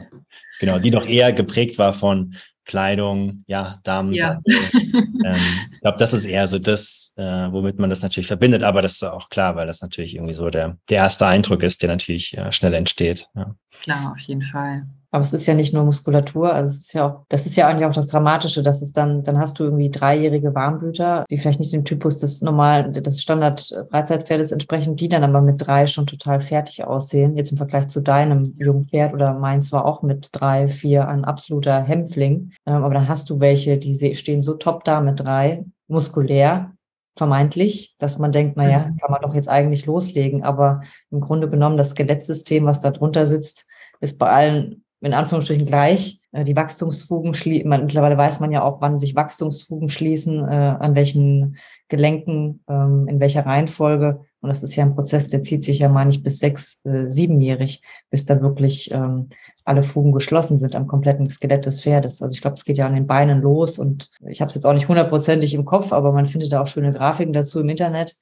genau, 0.61 0.78
die 0.78 0.91
doch 0.91 1.07
eher 1.07 1.33
geprägt 1.33 1.78
war 1.78 1.93
von 1.93 2.35
Kleidung, 2.64 3.43
ja, 3.49 3.80
Damen. 3.83 4.12
Ja. 4.12 4.41
ähm, 4.47 5.37
ich 5.72 5.80
glaube, 5.80 5.99
das 5.99 6.12
ist 6.12 6.24
eher 6.24 6.47
so 6.47 6.59
das, 6.61 7.12
äh, 7.16 7.22
womit 7.22 7.78
man 7.78 7.91
das 7.91 8.03
natürlich 8.03 8.28
verbindet, 8.28 8.62
aber 8.62 8.83
das 8.83 8.95
ist 8.95 9.03
auch 9.03 9.28
klar, 9.28 9.57
weil 9.57 9.66
das 9.66 9.83
natürlich 9.83 10.14
irgendwie 10.14 10.35
so 10.35 10.49
der, 10.49 10.78
der 10.89 10.99
erste 10.99 11.26
Eindruck 11.26 11.64
ist, 11.64 11.83
der 11.83 11.89
natürlich 11.89 12.37
äh, 12.39 12.53
schnell 12.53 12.74
entsteht. 12.74 13.28
Ja. 13.35 13.57
Klar, 13.80 14.12
auf 14.12 14.20
jeden 14.20 14.43
Fall. 14.43 14.87
Aber 15.15 15.21
es 15.21 15.35
ist 15.35 15.47
ja 15.47 15.53
nicht 15.53 15.75
nur 15.75 15.85
Muskulatur, 15.85 16.55
also 16.55 16.71
es 16.71 16.81
ist 16.81 16.95
ja 16.95 17.07
auch, 17.07 17.27
das 17.29 17.45
ist 17.45 17.55
ja 17.57 17.69
eigentlich 17.69 17.87
auch 17.87 17.93
das 17.93 18.07
Dramatische, 18.07 18.63
dass 18.63 18.81
es 18.81 18.95
dann, 18.95 19.23
dann 19.23 19.39
hast 19.39 19.59
du 19.59 19.65
irgendwie 19.65 19.91
dreijährige 19.91 20.55
Warmblüter, 20.55 21.27
die 21.31 21.37
vielleicht 21.37 21.61
nicht 21.61 21.75
dem 21.75 21.85
Typus 21.85 22.17
des 22.17 22.41
normalen, 22.41 22.95
des 22.95 23.21
Standard-Freizeitpferdes 23.21 24.53
entsprechen, 24.53 24.97
die 24.97 25.11
dann 25.11 25.23
aber 25.23 25.43
mit 25.43 25.67
drei 25.67 25.87
schon 25.87 26.07
total 26.07 26.41
fertig 26.41 26.85
aussehen. 26.85 27.37
Jetzt 27.37 27.51
im 27.51 27.59
Vergleich 27.59 27.89
zu 27.89 28.01
deinem 28.01 28.55
jungen 28.59 28.85
Pferd 28.85 29.13
oder 29.13 29.35
meins 29.35 29.71
war 29.71 29.85
auch 29.85 30.03
mit 30.03 30.31
drei, 30.33 30.69
vier 30.69 31.07
ein 31.09 31.27
absoluter 31.27 31.83
Hämpfling. 31.83 32.53
Ähm, 32.65 32.83
aber 32.83 32.95
dann 32.95 33.09
hast 33.09 33.29
du 33.29 33.39
welche, 33.39 33.77
die 33.77 34.15
stehen 34.15 34.41
so 34.41 34.55
top 34.55 34.85
da 34.85 35.03
mit 35.03 35.21
drei, 35.21 35.67
muskulär, 35.89 36.73
vermeintlich, 37.19 37.95
dass 37.99 38.19
man 38.19 38.33
denkt, 38.33 38.57
naja, 38.57 38.87
mhm. 38.87 38.97
kann 38.97 39.11
man 39.11 39.21
doch 39.21 39.35
jetzt 39.35 39.51
eigentlich 39.51 39.85
loslegen. 39.85 40.43
Aber 40.43 40.81
im 41.11 41.21
Grunde 41.21 41.51
genommen, 41.51 41.77
das 41.77 41.91
Skelettsystem, 41.91 42.65
was 42.65 42.81
da 42.81 42.91
drunter 42.91 43.27
sitzt, 43.27 43.67
ist 44.01 44.19
bei 44.19 44.31
allen 44.31 44.85
in 45.03 45.14
Anführungsstrichen 45.14 45.66
gleich. 45.66 46.20
Äh, 46.32 46.44
die 46.44 46.57
Wachstumsfugen 46.57 47.34
schließen, 47.34 47.68
mittlerweile 47.68 48.16
weiß 48.16 48.40
man 48.40 48.53
ja 48.53 48.62
auch, 48.62 48.80
wann 48.80 48.98
sich 48.98 49.14
Wachstumsfugen 49.14 49.88
schließen, 49.88 50.40
äh, 50.48 50.76
an 50.78 50.94
welchen 50.94 51.59
Gelenken, 51.88 52.64
ähm, 52.68 53.07
in 53.09 53.20
welcher 53.20 53.44
Reihenfolge. 53.44 54.20
Und 54.40 54.48
das 54.48 54.62
ist 54.62 54.74
ja 54.74 54.84
ein 54.84 54.94
Prozess, 54.94 55.28
der 55.28 55.42
zieht 55.42 55.64
sich 55.64 55.80
ja 55.80 55.88
mal 55.88 56.05
nicht 56.05 56.22
bis 56.22 56.38
sechs, 56.38 56.80
äh, 56.84 57.11
siebenjährig, 57.11 57.82
bis 58.11 58.24
dann 58.24 58.42
wirklich 58.42 58.90
ähm, 58.92 59.28
alle 59.64 59.82
Fugen 59.82 60.12
geschlossen 60.12 60.59
sind 60.59 60.74
am 60.74 60.86
kompletten 60.86 61.30
Skelett 61.30 61.66
des 61.66 61.82
Pferdes. 61.82 62.22
Also 62.22 62.34
ich 62.34 62.40
glaube, 62.40 62.55
es 62.55 62.64
geht 62.64 62.78
ja 62.78 62.86
an 62.86 62.94
den 62.94 63.07
Beinen 63.07 63.40
los 63.42 63.78
und 63.78 64.11
ich 64.26 64.40
habe 64.40 64.48
es 64.48 64.55
jetzt 64.55 64.64
auch 64.64 64.72
nicht 64.72 64.88
hundertprozentig 64.88 65.55
im 65.55 65.64
Kopf, 65.64 65.92
aber 65.92 66.12
man 66.12 66.26
findet 66.26 66.53
da 66.53 66.62
auch 66.62 66.66
schöne 66.66 66.92
Grafiken 66.92 67.32
dazu 67.32 67.61
im 67.61 67.68
Internet. 67.68 68.16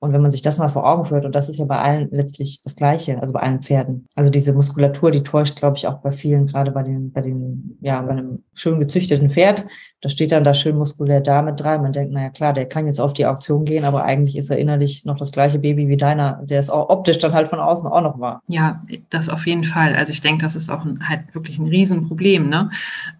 Und 0.00 0.14
wenn 0.14 0.22
man 0.22 0.32
sich 0.32 0.40
das 0.40 0.58
mal 0.58 0.70
vor 0.70 0.86
Augen 0.86 1.04
führt, 1.04 1.26
und 1.26 1.34
das 1.34 1.50
ist 1.50 1.58
ja 1.58 1.66
bei 1.66 1.78
allen 1.78 2.08
letztlich 2.10 2.62
das 2.62 2.74
Gleiche, 2.74 3.20
also 3.20 3.34
bei 3.34 3.40
allen 3.40 3.60
Pferden. 3.60 4.08
Also 4.14 4.30
diese 4.30 4.54
Muskulatur, 4.54 5.10
die 5.10 5.22
täuscht, 5.22 5.56
glaube 5.56 5.76
ich, 5.76 5.86
auch 5.86 5.98
bei 5.98 6.10
vielen, 6.10 6.46
gerade 6.46 6.70
bei 6.70 6.82
den, 6.82 7.12
bei 7.12 7.20
den, 7.20 7.76
ja, 7.82 8.00
bei 8.00 8.12
einem 8.12 8.42
schön 8.54 8.80
gezüchteten 8.80 9.28
Pferd, 9.28 9.66
da 10.02 10.08
steht 10.08 10.32
dann 10.32 10.44
da 10.44 10.54
schön 10.54 10.78
muskulär 10.78 11.20
da 11.20 11.42
mit 11.42 11.60
drei. 11.60 11.76
Man 11.76 11.92
denkt, 11.92 12.12
naja 12.12 12.30
klar, 12.30 12.54
der 12.54 12.66
kann 12.66 12.86
jetzt 12.86 13.00
auf 13.00 13.12
die 13.12 13.26
Auktion 13.26 13.66
gehen, 13.66 13.84
aber 13.84 14.04
eigentlich 14.04 14.34
ist 14.36 14.50
er 14.50 14.56
innerlich 14.56 15.04
noch 15.04 15.18
das 15.18 15.30
gleiche 15.30 15.58
Baby 15.58 15.88
wie 15.88 15.98
deiner, 15.98 16.40
der 16.42 16.58
es 16.58 16.70
auch 16.70 16.88
optisch 16.88 17.18
dann 17.18 17.34
halt 17.34 17.48
von 17.48 17.60
außen 17.60 17.86
auch 17.86 18.00
noch 18.00 18.18
war. 18.18 18.42
Ja, 18.48 18.82
das 19.10 19.28
auf 19.28 19.46
jeden 19.46 19.64
Fall. 19.64 19.94
Also 19.94 20.12
ich 20.12 20.22
denke, 20.22 20.42
das 20.42 20.56
ist 20.56 20.70
auch 20.70 20.84
ein, 20.86 21.06
halt 21.06 21.34
wirklich 21.34 21.58
ein 21.58 21.68
Riesenproblem. 21.68 22.48
Ne? 22.48 22.70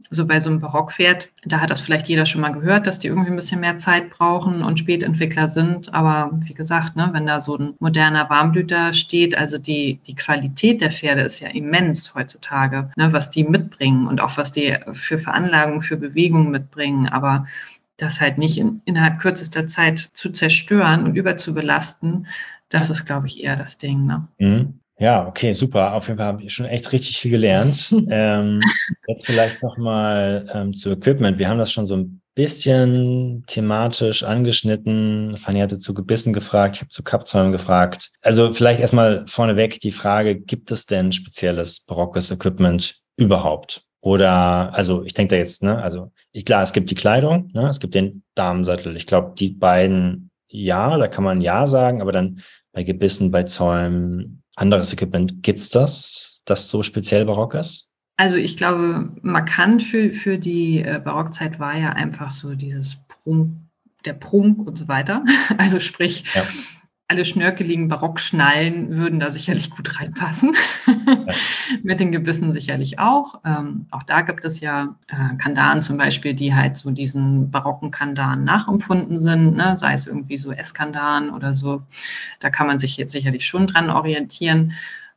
So 0.09 0.27
bei 0.27 0.41
so 0.41 0.49
einem 0.49 0.61
Barockpferd, 0.61 1.29
da 1.45 1.61
hat 1.61 1.71
das 1.71 1.81
vielleicht 1.81 2.09
jeder 2.09 2.25
schon 2.25 2.41
mal 2.41 2.53
gehört, 2.53 2.87
dass 2.87 2.99
die 2.99 3.09
irgendwie 3.09 3.31
ein 3.31 3.37
bisschen 3.37 3.61
mehr 3.61 3.77
Zeit 3.77 4.09
brauchen 4.09 4.63
und 4.63 4.79
Spätentwickler 4.79 5.49
sind. 5.49 5.93
Aber 5.93 6.31
wie 6.45 6.55
gesagt, 6.55 6.97
ne, 6.97 7.11
wenn 7.13 7.27
da 7.27 7.43
so 7.43 7.59
ein 7.59 7.75
moderner 7.79 8.31
Warmblüter 8.31 8.95
steht, 8.95 9.37
also 9.37 9.59
die, 9.59 10.01
die 10.07 10.15
Qualität 10.15 10.81
der 10.81 10.91
Pferde 10.91 11.21
ist 11.21 11.41
ja 11.41 11.49
immens 11.49 12.15
heutzutage, 12.15 12.91
ne, 12.97 13.13
was 13.13 13.31
die 13.31 13.45
mitbringen 13.45 14.07
und 14.07 14.21
auch 14.21 14.37
was 14.39 14.51
die 14.51 14.77
für 14.95 15.19
Veranlagungen, 15.19 15.83
für 15.83 15.99
Bewegungen 15.99 16.51
mitbringen 16.51 16.70
mitbringen, 16.71 17.09
aber 17.09 17.47
das 17.97 18.21
halt 18.21 18.39
nicht 18.39 18.59
in, 18.59 18.81
innerhalb 18.85 19.19
kürzester 19.19 19.67
Zeit 19.67 19.99
zu 19.99 20.31
zerstören 20.31 21.05
und 21.05 21.17
überzubelasten, 21.17 22.27
das 22.71 22.89
ist, 22.89 23.05
glaube 23.05 23.27
ich, 23.27 23.43
eher 23.43 23.57
das 23.57 23.79
Ding. 23.79 24.07
Ne? 24.07 24.29
Mhm. 24.39 24.81
Ja, 24.99 25.27
okay, 25.27 25.55
super. 25.55 25.95
Auf 25.95 26.09
jeden 26.09 26.19
Fall 26.19 26.27
habe 26.27 26.43
ich 26.43 26.53
schon 26.53 26.67
echt 26.67 26.93
richtig 26.93 27.19
viel 27.19 27.31
gelernt. 27.31 27.93
ähm, 28.11 28.61
jetzt 29.07 29.27
vielleicht 29.27 29.63
nochmal 29.63 30.47
ähm, 30.53 30.75
zu 30.75 30.91
Equipment. 30.91 31.39
Wir 31.39 31.49
haben 31.49 31.59
das 31.59 31.73
schon 31.73 31.87
so 31.87 31.97
ein 31.97 32.21
bisschen 32.35 33.45
thematisch 33.47 34.23
angeschnitten. 34.23 35.37
Fanny 35.37 35.61
hatte 35.61 35.79
zu 35.79 35.95
Gebissen 35.95 36.33
gefragt, 36.33 36.77
ich 36.77 36.83
habe 36.83 36.91
zu 36.91 37.03
Kappzäumen 37.03 37.51
gefragt. 37.51 38.13
Also 38.21 38.53
vielleicht 38.53 38.81
erstmal 38.81 39.27
vorneweg 39.27 39.81
die 39.81 39.91
Frage, 39.91 40.39
gibt 40.39 40.71
es 40.71 40.87
denn 40.87 41.13
spezielles 41.13 41.81
barockes 41.81 42.31
Equipment 42.31 43.01
überhaupt? 43.17 43.83
Oder, 44.01 44.75
also 44.75 45.05
ich 45.05 45.15
denke 45.15 45.35
da 45.35 45.39
jetzt, 45.39 45.63
ne, 45.63 45.83
also 45.83 46.11
ich, 46.33 46.45
klar, 46.45 46.63
es 46.63 46.73
gibt 46.73 46.91
die 46.91 46.95
Kleidung, 46.95 47.51
ne, 47.53 47.69
es 47.69 47.81
gibt 47.81 47.95
den 47.95 48.23
Damensattel. 48.35 48.97
Ich 48.97 49.07
glaube, 49.07 49.35
die 49.39 49.51
beiden, 49.51 50.31
ja, 50.49 50.97
da 50.97 51.07
kann 51.09 51.25
man 51.25 51.41
ja 51.41 51.67
sagen, 51.67 52.01
aber 52.01 52.13
dann 52.13 52.43
bei 52.73 52.83
Gebissen, 52.83 53.31
bei 53.31 53.43
Zäumen, 53.43 54.43
anderes 54.57 54.93
Equipment, 54.93 55.43
gibt's 55.43 55.71
das, 55.71 56.41
das 56.45 56.71
so 56.71 56.83
speziell 56.83 57.25
barock 57.25 57.55
ist? 57.55 57.89
Also 58.17 58.37
ich 58.37 58.57
glaube, 58.57 59.11
markant 59.23 59.83
für, 59.83 60.13
für 60.13 60.39
die 60.39 60.83
äh, 60.83 61.01
Barockzeit 61.03 61.59
war 61.59 61.77
ja 61.77 61.91
einfach 61.91 62.31
so 62.31 62.55
dieses 62.55 63.05
Prunk, 63.09 63.57
der 64.05 64.13
Prunk 64.15 64.67
und 64.67 64.77
so 64.77 64.89
weiter. 64.89 65.25
Also 65.59 65.81
sprich, 65.81 66.25
ja 66.35 66.45
alle 67.11 67.25
schnörkeligen 67.25 67.89
Barockschnallen 67.89 68.97
würden 68.97 69.19
da 69.19 69.33
sicherlich 69.33 69.71
gut 69.71 69.99
reinpassen. 69.99 70.55
Mit 71.83 71.99
den 71.99 72.13
Gebissen 72.13 72.53
sicherlich 72.55 73.01
auch. 73.01 73.41
Ähm, 73.45 73.87
auch 73.91 74.05
da 74.05 74.21
gibt 74.21 74.45
es 74.45 74.61
ja 74.61 74.95
äh, 75.09 75.35
Kandaren 75.37 75.83
zum 75.83 75.97
Beispiel, 75.97 76.35
die 76.35 76.55
halt 76.55 76.77
so 76.77 76.93
diesen 76.93 77.51
barocken 77.51 77.91
Kandaren 77.91 78.45
nachempfunden 78.45 79.19
sind, 79.19 79.57
ne? 79.57 79.77
sei 79.77 79.93
es 79.93 80.07
irgendwie 80.07 80.39
so 80.39 80.53
Eskandaren 80.53 81.31
oder 81.31 81.53
so. 81.53 81.83
Da 82.39 82.49
kann 82.49 82.69
man 82.69 82.79
sich 82.79 82.97
jetzt 82.97 83.11
sicherlich 83.11 83.45
schon 83.45 83.67
dran 83.67 83.91
orientieren. 83.91 84.75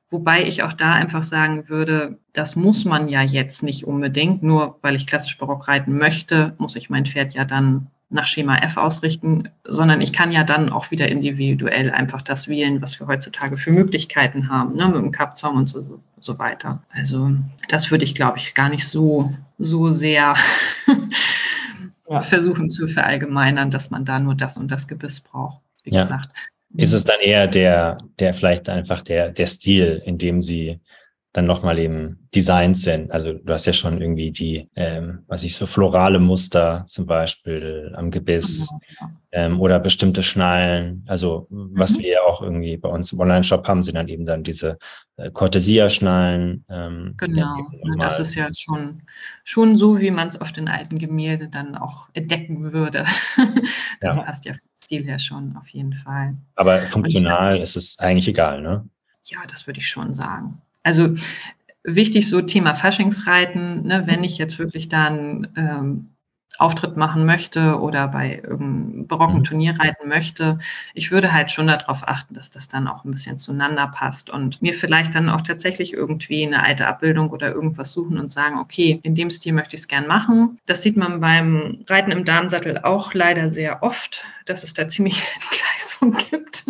Wobei 0.10 0.48
ich 0.48 0.64
auch 0.64 0.74
da 0.74 0.94
einfach 0.94 1.22
sagen 1.22 1.70
würde, 1.70 2.18
das 2.34 2.56
muss 2.56 2.86
man 2.86 3.08
ja 3.08 3.22
jetzt 3.22 3.62
nicht 3.62 3.86
unbedingt. 3.86 4.42
Nur 4.42 4.80
weil 4.82 4.96
ich 4.96 5.06
klassisch 5.06 5.38
Barock 5.38 5.68
reiten 5.68 5.96
möchte, 5.96 6.56
muss 6.58 6.76
ich 6.76 6.90
mein 6.90 7.06
Pferd 7.06 7.36
ja 7.36 7.46
dann 7.46 7.92
nach 8.14 8.28
Schema 8.28 8.58
F 8.58 8.78
ausrichten, 8.78 9.50
sondern 9.64 10.02
ich 10.02 10.14
kann 10.14 10.32
ja 10.32 10.44
dann 10.44 10.72
auch 10.72 10.92
wieder 10.92 11.08
individuell 11.10 11.92
einfach 11.92 12.22
das 12.22 12.48
wählen, 12.48 12.82
was 12.82 13.00
wir 13.00 13.08
heutzutage 13.08 13.58
für 13.58 13.72
Möglichkeiten 13.72 14.50
haben, 14.50 14.76
ne, 14.76 14.88
mit 14.88 14.98
dem 14.98 15.12
Kappzaum 15.12 15.58
und 15.58 15.66
so, 15.68 16.00
so 16.20 16.40
weiter. 16.40 16.84
Also 16.90 17.32
das 17.70 17.92
würde 17.92 18.04
ich, 18.04 18.16
glaube 18.16 18.38
ich, 18.38 18.54
gar 18.54 18.70
nicht 18.70 18.88
so, 18.88 19.34
so 19.58 19.90
sehr 19.90 20.36
ja. 22.10 22.22
versuchen 22.22 22.70
zu 22.70 22.88
verallgemeinern, 22.88 23.72
dass 23.72 23.90
man 23.90 24.06
da 24.06 24.20
nur 24.20 24.36
das 24.36 24.58
und 24.58 24.72
das 24.72 24.88
Gebiss 24.88 25.20
braucht. 25.20 25.62
Wie 25.84 25.94
ja. 25.94 26.02
gesagt. 26.02 26.30
Ist 26.76 26.94
es 26.94 27.04
dann 27.04 27.20
eher 27.20 27.48
der, 27.48 28.00
der 28.20 28.34
vielleicht 28.34 28.68
einfach 28.68 29.02
der, 29.02 29.32
der 29.32 29.46
Stil, 29.46 30.02
in 30.06 30.18
dem 30.18 30.42
sie 30.42 30.80
dann 31.34 31.48
nochmal 31.48 31.80
eben 31.80 32.28
Designs 32.34 32.84
sind. 32.84 33.12
Also 33.12 33.34
du 33.34 33.52
hast 33.52 33.66
ja 33.66 33.74
schon 33.74 34.00
irgendwie 34.00 34.32
die, 34.32 34.70
ähm, 34.76 35.24
was 35.28 35.44
ich 35.44 35.58
für 35.58 35.66
florale 35.66 36.20
Muster 36.20 36.86
zum 36.88 37.08
Beispiel 37.08 37.92
am 37.96 38.12
Gebiss 38.12 38.70
genau, 38.70 39.12
ähm, 39.32 39.60
oder 39.60 39.80
bestimmte 39.80 40.22
Schnallen. 40.22 41.04
Also 41.08 41.48
was 41.50 41.98
mhm. 41.98 42.02
wir 42.02 42.12
ja 42.12 42.22
auch 42.22 42.44
irgendwie 42.44 42.78
bei 42.78 42.88
uns 42.88 43.12
im 43.12 43.20
Online-Shop 43.20 43.68
haben, 43.68 43.82
sind 43.82 43.96
dann 43.96 44.10
eben 44.10 44.28
dann 44.28 44.44
diese 44.44 44.78
äh, 45.18 45.32
Cortesia-Schnallen. 45.32 46.66
Ähm, 46.70 47.16
genau, 47.18 47.68
das 47.98 48.20
ist 48.20 48.36
ja 48.36 48.50
schon, 48.56 49.02
schon 49.44 49.76
so, 49.76 50.00
wie 50.00 50.12
man 50.12 50.28
es 50.28 50.40
auf 50.40 50.52
den 50.52 50.68
alten 50.68 51.00
Gemälde 51.00 51.50
dann 51.50 51.76
auch 51.76 52.10
entdecken 52.14 52.74
würde. 52.74 53.06
das 54.02 54.16
ja. 54.16 54.22
passt 54.22 54.46
ja 54.46 54.54
vom 54.54 54.62
Stil 54.78 55.04
her 55.06 55.18
schon 55.18 55.58
auf 55.58 55.68
jeden 55.70 55.94
Fall. 55.94 56.36
Aber 56.56 56.78
funktional 56.84 57.60
ist 57.60 57.76
es 57.76 57.98
eigentlich 57.98 58.28
egal, 58.28 58.62
ne? 58.62 58.88
Ja, 59.24 59.40
das 59.50 59.66
würde 59.66 59.80
ich 59.80 59.88
schon 59.88 60.14
sagen. 60.14 60.62
Also 60.84 61.16
wichtig 61.84 62.30
so 62.30 62.42
Thema 62.42 62.76
Faschingsreiten, 62.76 63.86
ne, 63.86 64.04
wenn 64.06 64.24
ich 64.24 64.38
jetzt 64.38 64.60
wirklich 64.60 64.90
dann 64.90 65.48
ähm, 65.56 66.14
Auftritt 66.60 66.98
machen 66.98 67.26
möchte 67.26 67.80
oder 67.80 68.08
bei 68.08 68.36
irgendeinem 68.36 69.08
barocken 69.08 69.40
mhm. 69.40 69.44
Turnier 69.44 69.80
reiten 69.80 70.08
möchte, 70.08 70.60
ich 70.94 71.12
würde 71.12 71.34
halt 71.34 71.52
schon 71.52 71.66
darauf 71.66 72.08
achten, 72.08 72.36
dass 72.36 72.52
das 72.52 72.68
dann 72.68 72.88
auch 72.88 73.04
ein 73.04 73.12
bisschen 73.12 73.40
zueinander 73.40 73.88
passt 73.88 74.30
und 74.30 74.62
mir 74.62 74.76
vielleicht 74.76 75.16
dann 75.16 75.30
auch 75.30 75.42
tatsächlich 75.42 75.94
irgendwie 75.94 76.46
eine 76.46 76.64
alte 76.64 76.86
Abbildung 76.86 77.32
oder 77.32 77.52
irgendwas 77.52 77.92
suchen 77.92 78.20
und 78.20 78.32
sagen, 78.32 78.60
okay, 78.60 79.00
in 79.02 79.16
dem 79.16 79.32
Stil 79.32 79.54
möchte 79.54 79.76
ich 79.76 79.82
es 79.82 79.88
gern 79.88 80.08
machen. 80.08 80.60
Das 80.68 80.84
sieht 80.84 80.96
man 80.96 81.22
beim 81.22 81.84
Reiten 81.88 82.12
im 82.12 82.24
Damensattel 82.24 82.78
auch 82.78 83.14
leider 83.16 83.52
sehr 83.52 83.82
oft, 83.82 84.26
dass 84.46 84.64
es 84.64 84.76
da 84.76 84.88
ziemlich 84.88 85.24
Entgleisung 86.04 86.12
gibt. 86.30 86.66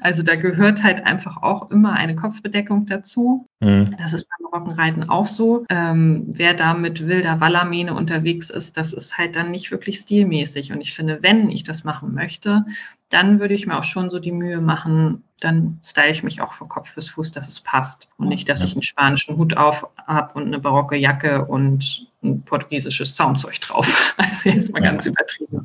Also 0.00 0.22
da 0.22 0.34
gehört 0.36 0.82
halt 0.82 1.04
einfach 1.04 1.42
auch 1.42 1.70
immer 1.70 1.92
eine 1.92 2.16
Kopfbedeckung 2.16 2.86
dazu. 2.86 3.46
Mhm. 3.60 3.96
Das 3.96 4.12
ist 4.12 4.26
beim 4.28 4.46
Rockenreiten 4.46 5.08
auch 5.08 5.26
so. 5.26 5.64
Ähm, 5.68 6.24
wer 6.28 6.54
da 6.54 6.74
mit 6.74 7.06
wilder 7.06 7.40
Wallermähne 7.40 7.94
unterwegs 7.94 8.50
ist, 8.50 8.76
das 8.76 8.92
ist 8.92 9.18
halt 9.18 9.36
dann 9.36 9.50
nicht 9.50 9.70
wirklich 9.70 9.98
stilmäßig. 9.98 10.72
Und 10.72 10.80
ich 10.80 10.94
finde, 10.94 11.22
wenn 11.22 11.50
ich 11.50 11.62
das 11.62 11.84
machen 11.84 12.14
möchte, 12.14 12.64
dann 13.08 13.40
würde 13.40 13.54
ich 13.54 13.66
mir 13.66 13.78
auch 13.78 13.84
schon 13.84 14.10
so 14.10 14.18
die 14.18 14.32
Mühe 14.32 14.60
machen, 14.60 15.24
dann 15.40 15.80
style 15.84 16.10
ich 16.10 16.22
mich 16.22 16.40
auch 16.42 16.52
von 16.52 16.68
Kopf 16.68 16.94
bis 16.94 17.08
Fuß, 17.10 17.32
dass 17.32 17.48
es 17.48 17.60
passt. 17.60 18.08
Und 18.18 18.28
nicht, 18.28 18.48
dass 18.48 18.62
ich 18.62 18.72
einen 18.72 18.82
spanischen 18.82 19.36
Hut 19.36 19.56
auf 19.56 19.86
habe 20.06 20.34
und 20.34 20.46
eine 20.46 20.58
barocke 20.58 20.96
Jacke 20.96 21.44
und 21.44 22.06
ein 22.22 22.42
portugiesisches 22.42 23.14
Zaumzeug 23.14 23.60
drauf. 23.60 24.14
Also 24.18 24.50
jetzt 24.50 24.72
mal 24.72 24.82
ganz 24.82 25.06
übertrieben. 25.06 25.64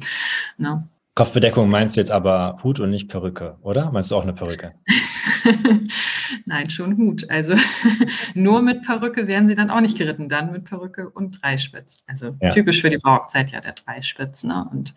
Ne? 0.57 0.87
Kopfbedeckung 1.15 1.69
meinst 1.69 1.95
du 1.95 1.99
jetzt 1.99 2.11
aber 2.11 2.57
Hut 2.63 2.79
und 2.79 2.89
nicht 2.89 3.07
Perücke, 3.07 3.57
oder? 3.61 3.91
Meinst 3.91 4.09
du 4.09 4.15
auch 4.15 4.23
eine 4.23 4.33
Perücke? 4.33 4.73
Nein, 6.45 6.69
schon 6.71 6.97
Hut. 6.97 7.29
Also 7.29 7.53
nur 8.33 8.61
mit 8.63 8.81
Perücke 8.81 9.27
wären 9.27 9.47
sie 9.47 9.53
dann 9.53 9.69
auch 9.69 9.81
nicht 9.81 9.97
geritten, 9.97 10.27
dann 10.27 10.51
mit 10.51 10.65
Perücke 10.65 11.09
und 11.09 11.41
Dreispitz. 11.41 12.03
Also 12.07 12.35
ja. 12.41 12.49
typisch 12.49 12.81
für 12.81 12.89
die 12.89 12.97
Barockzeit 12.97 13.51
ja 13.51 13.61
der 13.61 13.73
Dreispitz. 13.73 14.43
Ne? 14.43 14.67
Und 14.71 14.95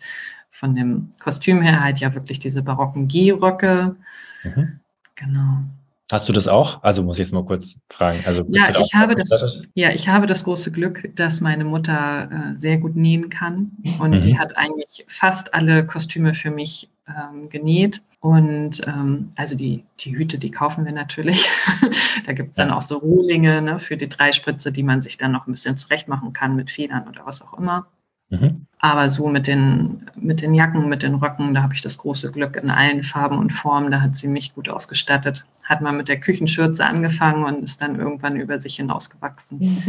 von 0.51 0.75
dem 0.75 1.11
Kostüm 1.23 1.61
her 1.61 1.83
halt 1.83 1.99
ja 1.99 2.14
wirklich 2.14 2.39
diese 2.39 2.62
barocken 2.62 3.09
Gehröcke. 3.09 3.97
Mhm. 4.43 4.81
Genau. 5.17 5.64
Hast 6.11 6.29
du 6.29 6.33
das 6.33 6.47
auch? 6.47 6.83
Also 6.85 7.03
muss 7.03 7.17
ich 7.17 7.27
jetzt 7.27 7.33
mal 7.33 7.45
kurz 7.45 7.81
fragen. 7.91 8.23
Also 8.27 8.45
ja, 8.49 8.79
ich 8.81 8.95
habe 8.95 9.17
das, 9.17 9.31
ja, 9.75 9.91
ich 9.91 10.09
habe 10.09 10.29
das 10.29 10.45
große 10.45 10.71
Glück, 10.71 11.11
dass 11.17 11.41
meine 11.41 11.65
Mutter 11.65 12.31
äh, 12.31 12.57
sehr 12.57 12.79
gut 12.79 12.95
nähen 12.95 13.29
kann 13.29 13.73
und 13.99 14.11
mhm. 14.11 14.21
die 14.21 14.39
hat 14.39 14.57
eigentlich 14.57 15.05
fast 15.09 15.53
alle 15.53 15.85
Kostüme 15.85 16.35
für 16.35 16.53
mich 16.53 16.89
ähm, 17.09 17.49
genäht. 17.49 18.03
Und 18.21 18.83
ähm, 18.87 19.33
also 19.37 19.57
die, 19.57 19.85
die 20.01 20.17
Hüte, 20.17 20.39
die 20.39 20.51
kaufen 20.51 20.85
wir 20.85 20.93
natürlich. 20.93 21.49
da 22.27 22.33
gibt 22.33 22.51
es 22.51 22.55
dann 22.57 22.71
auch 22.71 22.83
so 22.83 22.99
Rohlinge 22.99 23.63
ne, 23.63 23.79
für 23.79 23.97
die 23.97 24.09
Dreispritze, 24.09 24.73
die 24.73 24.83
man 24.83 25.01
sich 25.01 25.17
dann 25.17 25.33
noch 25.33 25.47
ein 25.47 25.53
bisschen 25.53 25.77
zurecht 25.77 26.09
machen 26.09 26.33
kann 26.33 26.57
mit 26.57 26.71
Federn 26.71 27.09
oder 27.09 27.27
was 27.27 27.43
auch 27.43 27.55
immer. 27.59 27.87
Mhm. 28.31 28.66
Aber 28.79 29.09
so 29.09 29.29
mit 29.29 29.47
den, 29.47 30.07
mit 30.16 30.43
den 30.43 30.53
Jacken, 30.53 30.89
mit 30.89 31.03
den 31.03 31.14
Röcken, 31.14 31.55
da 31.55 31.62
habe 31.62 31.72
ich 31.72 31.81
das 31.81 31.97
große 31.97 32.31
Glück 32.31 32.57
in 32.57 32.70
allen 32.70 33.03
Farben 33.03 33.39
und 33.39 33.51
Formen. 33.53 33.91
Da 33.91 34.03
hat 34.03 34.16
sie 34.16 34.29
mich 34.29 34.55
gut 34.55 34.68
ausgestattet. 34.68 35.45
Hat 35.64 35.81
mal 35.81 35.93
mit 35.93 36.09
der 36.09 36.20
Küchenschürze 36.20 36.85
angefangen 36.85 37.45
und 37.45 37.64
ist 37.64 37.81
dann 37.81 37.99
irgendwann 37.99 38.37
über 38.37 38.61
sich 38.61 38.77
hinausgewachsen. 38.77 39.83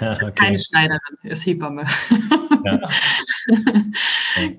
Ja, 0.00 0.12
okay. 0.22 0.32
Keine 0.34 0.58
Schneiderin, 0.58 1.00
ist 1.22 1.44
Hebamme. 1.44 1.84
Ja. 2.64 2.88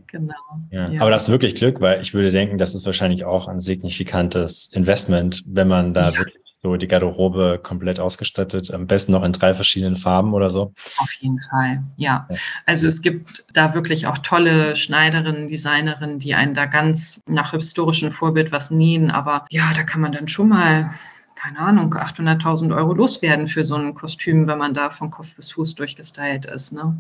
genau. 0.07 0.33
Ja. 0.69 1.01
Aber 1.01 1.09
das 1.09 1.23
ist 1.23 1.29
wirklich 1.29 1.55
Glück, 1.55 1.81
weil 1.81 2.01
ich 2.01 2.13
würde 2.13 2.29
denken, 2.29 2.59
das 2.59 2.75
ist 2.75 2.85
wahrscheinlich 2.85 3.25
auch 3.25 3.47
ein 3.47 3.59
signifikantes 3.59 4.67
Investment, 4.73 5.43
wenn 5.47 5.67
man 5.67 5.93
da 5.93 6.15
wirklich 6.15 6.44
so 6.65 6.77
die 6.77 6.87
Garderobe 6.87 7.59
komplett 7.61 7.99
ausgestattet, 7.99 8.73
am 8.73 8.87
besten 8.87 9.11
noch 9.11 9.23
in 9.23 9.33
drei 9.33 9.53
verschiedenen 9.53 9.95
Farben 9.95 10.33
oder 10.33 10.49
so. 10.49 10.73
Auf 10.97 11.13
jeden 11.19 11.39
Fall, 11.43 11.83
ja. 11.95 12.27
Also 12.65 12.87
es 12.87 13.03
gibt 13.03 13.45
da 13.53 13.75
wirklich 13.75 14.07
auch 14.07 14.17
tolle 14.17 14.75
Schneiderinnen, 14.75 15.47
Designerinnen, 15.47 16.17
die 16.17 16.33
einen 16.33 16.55
da 16.55 16.65
ganz 16.65 17.21
nach 17.27 17.51
historischem 17.51 18.11
Vorbild 18.11 18.51
was 18.51 18.71
nähen, 18.71 19.11
aber 19.11 19.45
ja, 19.49 19.71
da 19.75 19.83
kann 19.83 20.01
man 20.01 20.11
dann 20.11 20.27
schon 20.27 20.49
mal 20.49 20.89
keine 21.35 21.59
Ahnung, 21.59 21.93
800.000 21.93 22.75
Euro 22.75 22.93
loswerden 22.93 23.45
für 23.45 23.63
so 23.63 23.75
ein 23.75 23.93
Kostüm, 23.93 24.47
wenn 24.47 24.57
man 24.57 24.73
da 24.73 24.89
von 24.89 25.11
Kopf 25.11 25.35
bis 25.35 25.51
Fuß 25.51 25.75
durchgestylt 25.75 26.45
ist. 26.45 26.71
Ne? 26.71 26.97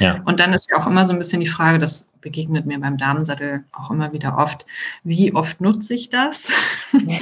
Ja. 0.00 0.20
Und 0.24 0.40
dann 0.40 0.52
ist 0.52 0.68
ja 0.68 0.76
auch 0.76 0.86
immer 0.86 1.06
so 1.06 1.12
ein 1.12 1.18
bisschen 1.18 1.40
die 1.40 1.46
Frage, 1.46 1.78
das 1.78 2.10
begegnet 2.26 2.66
mir 2.66 2.80
beim 2.80 2.98
Damensattel 2.98 3.62
auch 3.70 3.88
immer 3.88 4.12
wieder 4.12 4.36
oft, 4.36 4.66
wie 5.04 5.32
oft 5.32 5.60
nutze 5.60 5.94
ich 5.94 6.10
das? 6.10 6.48
Ja. 7.06 7.18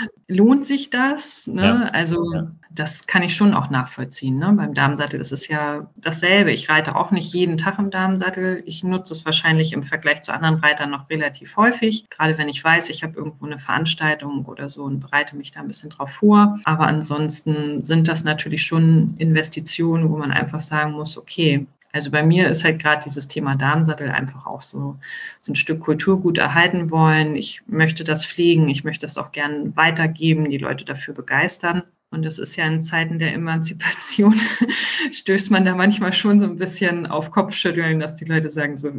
Lohnt 0.28 0.64
sich 0.64 0.88
das? 0.88 1.46
Ne? 1.46 1.62
Ja. 1.62 1.82
Also 1.90 2.32
ja. 2.32 2.50
das 2.70 3.06
kann 3.06 3.22
ich 3.22 3.36
schon 3.36 3.52
auch 3.52 3.68
nachvollziehen. 3.68 4.38
Ne? 4.38 4.50
Beim 4.56 4.72
Damensattel 4.72 5.20
ist 5.20 5.30
es 5.30 5.46
ja 5.48 5.90
dasselbe. 5.96 6.52
Ich 6.52 6.70
reite 6.70 6.96
auch 6.96 7.10
nicht 7.10 7.34
jeden 7.34 7.58
Tag 7.58 7.78
im 7.78 7.90
Damensattel. 7.90 8.62
Ich 8.64 8.82
nutze 8.82 9.12
es 9.12 9.26
wahrscheinlich 9.26 9.74
im 9.74 9.82
Vergleich 9.82 10.22
zu 10.22 10.32
anderen 10.32 10.54
Reitern 10.54 10.90
noch 10.90 11.10
relativ 11.10 11.58
häufig, 11.58 12.08
gerade 12.08 12.38
wenn 12.38 12.48
ich 12.48 12.64
weiß, 12.64 12.88
ich 12.88 13.02
habe 13.02 13.18
irgendwo 13.18 13.44
eine 13.44 13.58
Veranstaltung 13.58 14.46
oder 14.46 14.70
so 14.70 14.84
und 14.84 15.00
bereite 15.00 15.36
mich 15.36 15.50
da 15.50 15.60
ein 15.60 15.66
bisschen 15.66 15.90
drauf 15.90 16.12
vor. 16.12 16.58
Aber 16.64 16.86
ansonsten 16.86 17.84
sind 17.84 18.08
das 18.08 18.24
natürlich 18.24 18.62
schon 18.62 19.16
Investitionen, 19.18 20.08
wo 20.08 20.16
man 20.16 20.30
einfach 20.30 20.60
sagen 20.60 20.92
muss, 20.92 21.18
okay, 21.18 21.66
also 21.92 22.10
bei 22.10 22.22
mir 22.22 22.48
ist 22.48 22.64
halt 22.64 22.80
gerade 22.80 23.02
dieses 23.04 23.26
Thema 23.26 23.56
Darmsattel 23.56 24.10
einfach 24.10 24.29
auch 24.34 24.62
so, 24.62 24.98
so 25.40 25.52
ein 25.52 25.56
Stück 25.56 25.80
Kulturgut 25.80 26.38
erhalten 26.38 26.90
wollen. 26.90 27.36
Ich 27.36 27.62
möchte 27.66 28.04
das 28.04 28.24
pflegen, 28.24 28.68
ich 28.68 28.84
möchte 28.84 29.04
das 29.04 29.18
auch 29.18 29.32
gern 29.32 29.76
weitergeben, 29.76 30.50
die 30.50 30.58
Leute 30.58 30.84
dafür 30.84 31.14
begeistern. 31.14 31.82
Und 32.12 32.26
es 32.26 32.40
ist 32.40 32.56
ja 32.56 32.66
in 32.66 32.82
Zeiten 32.82 33.20
der 33.20 33.32
Emanzipation, 33.32 34.34
stößt 35.12 35.50
man 35.52 35.64
da 35.64 35.76
manchmal 35.76 36.12
schon 36.12 36.40
so 36.40 36.46
ein 36.46 36.56
bisschen 36.56 37.06
auf 37.06 37.30
Kopfschütteln, 37.30 38.00
dass 38.00 38.16
die 38.16 38.24
Leute 38.24 38.50
sagen 38.50 38.76
so, 38.76 38.90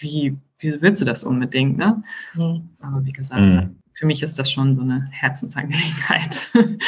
wie, 0.00 0.36
wieso 0.58 0.82
willst 0.82 1.00
du 1.00 1.06
das 1.06 1.24
unbedingt, 1.24 1.78
ne? 1.78 2.02
Mhm. 2.34 2.68
Aber 2.80 3.04
wie 3.06 3.12
gesagt, 3.12 3.46
mhm. 3.46 3.76
für 3.94 4.04
mich 4.04 4.22
ist 4.22 4.38
das 4.38 4.52
schon 4.52 4.74
so 4.74 4.82
eine 4.82 5.08
Herzensangelegenheit. 5.10 6.50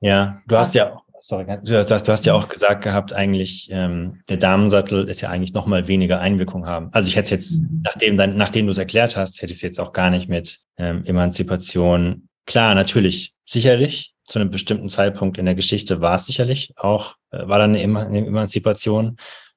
Ja, 0.00 0.42
du 0.46 0.58
hast 0.58 0.74
ja 0.74 1.00
sorry, 1.24 1.46
du 1.64 1.78
hast, 1.78 1.90
du 1.90 2.12
hast 2.12 2.26
ja 2.26 2.34
auch 2.34 2.48
gesagt 2.48 2.84
gehabt, 2.84 3.14
eigentlich 3.14 3.68
ähm, 3.72 4.20
der 4.28 4.36
Damensattel 4.36 5.08
ist 5.08 5.22
ja 5.22 5.30
eigentlich 5.30 5.54
noch 5.54 5.66
mal 5.66 5.88
weniger 5.88 6.20
Einwirkung 6.20 6.66
haben. 6.66 6.90
Also 6.92 7.08
ich 7.08 7.16
hätte 7.16 7.34
jetzt, 7.34 7.62
mhm. 7.62 7.80
nachdem, 7.82 8.16
dann, 8.18 8.36
nachdem 8.36 8.66
du 8.66 8.72
es 8.72 8.78
erklärt 8.78 9.16
hast, 9.16 9.40
hätte 9.40 9.52
ich 9.52 9.58
es 9.58 9.62
jetzt 9.62 9.80
auch 9.80 9.92
gar 9.92 10.10
nicht 10.10 10.28
mit 10.28 10.60
ähm, 10.76 11.04
Emanzipation. 11.06 12.28
Klar, 12.46 12.74
natürlich, 12.74 13.32
sicherlich, 13.42 14.14
zu 14.26 14.38
einem 14.38 14.50
bestimmten 14.50 14.90
Zeitpunkt 14.90 15.38
in 15.38 15.46
der 15.46 15.54
Geschichte 15.54 16.02
war 16.02 16.16
es 16.16 16.26
sicherlich 16.26 16.74
auch, 16.76 17.16
äh, 17.30 17.48
war 17.48 17.58
dann 17.58 17.74
eine, 17.74 18.00
eine 18.00 18.26
Emanzipation. 18.26 19.16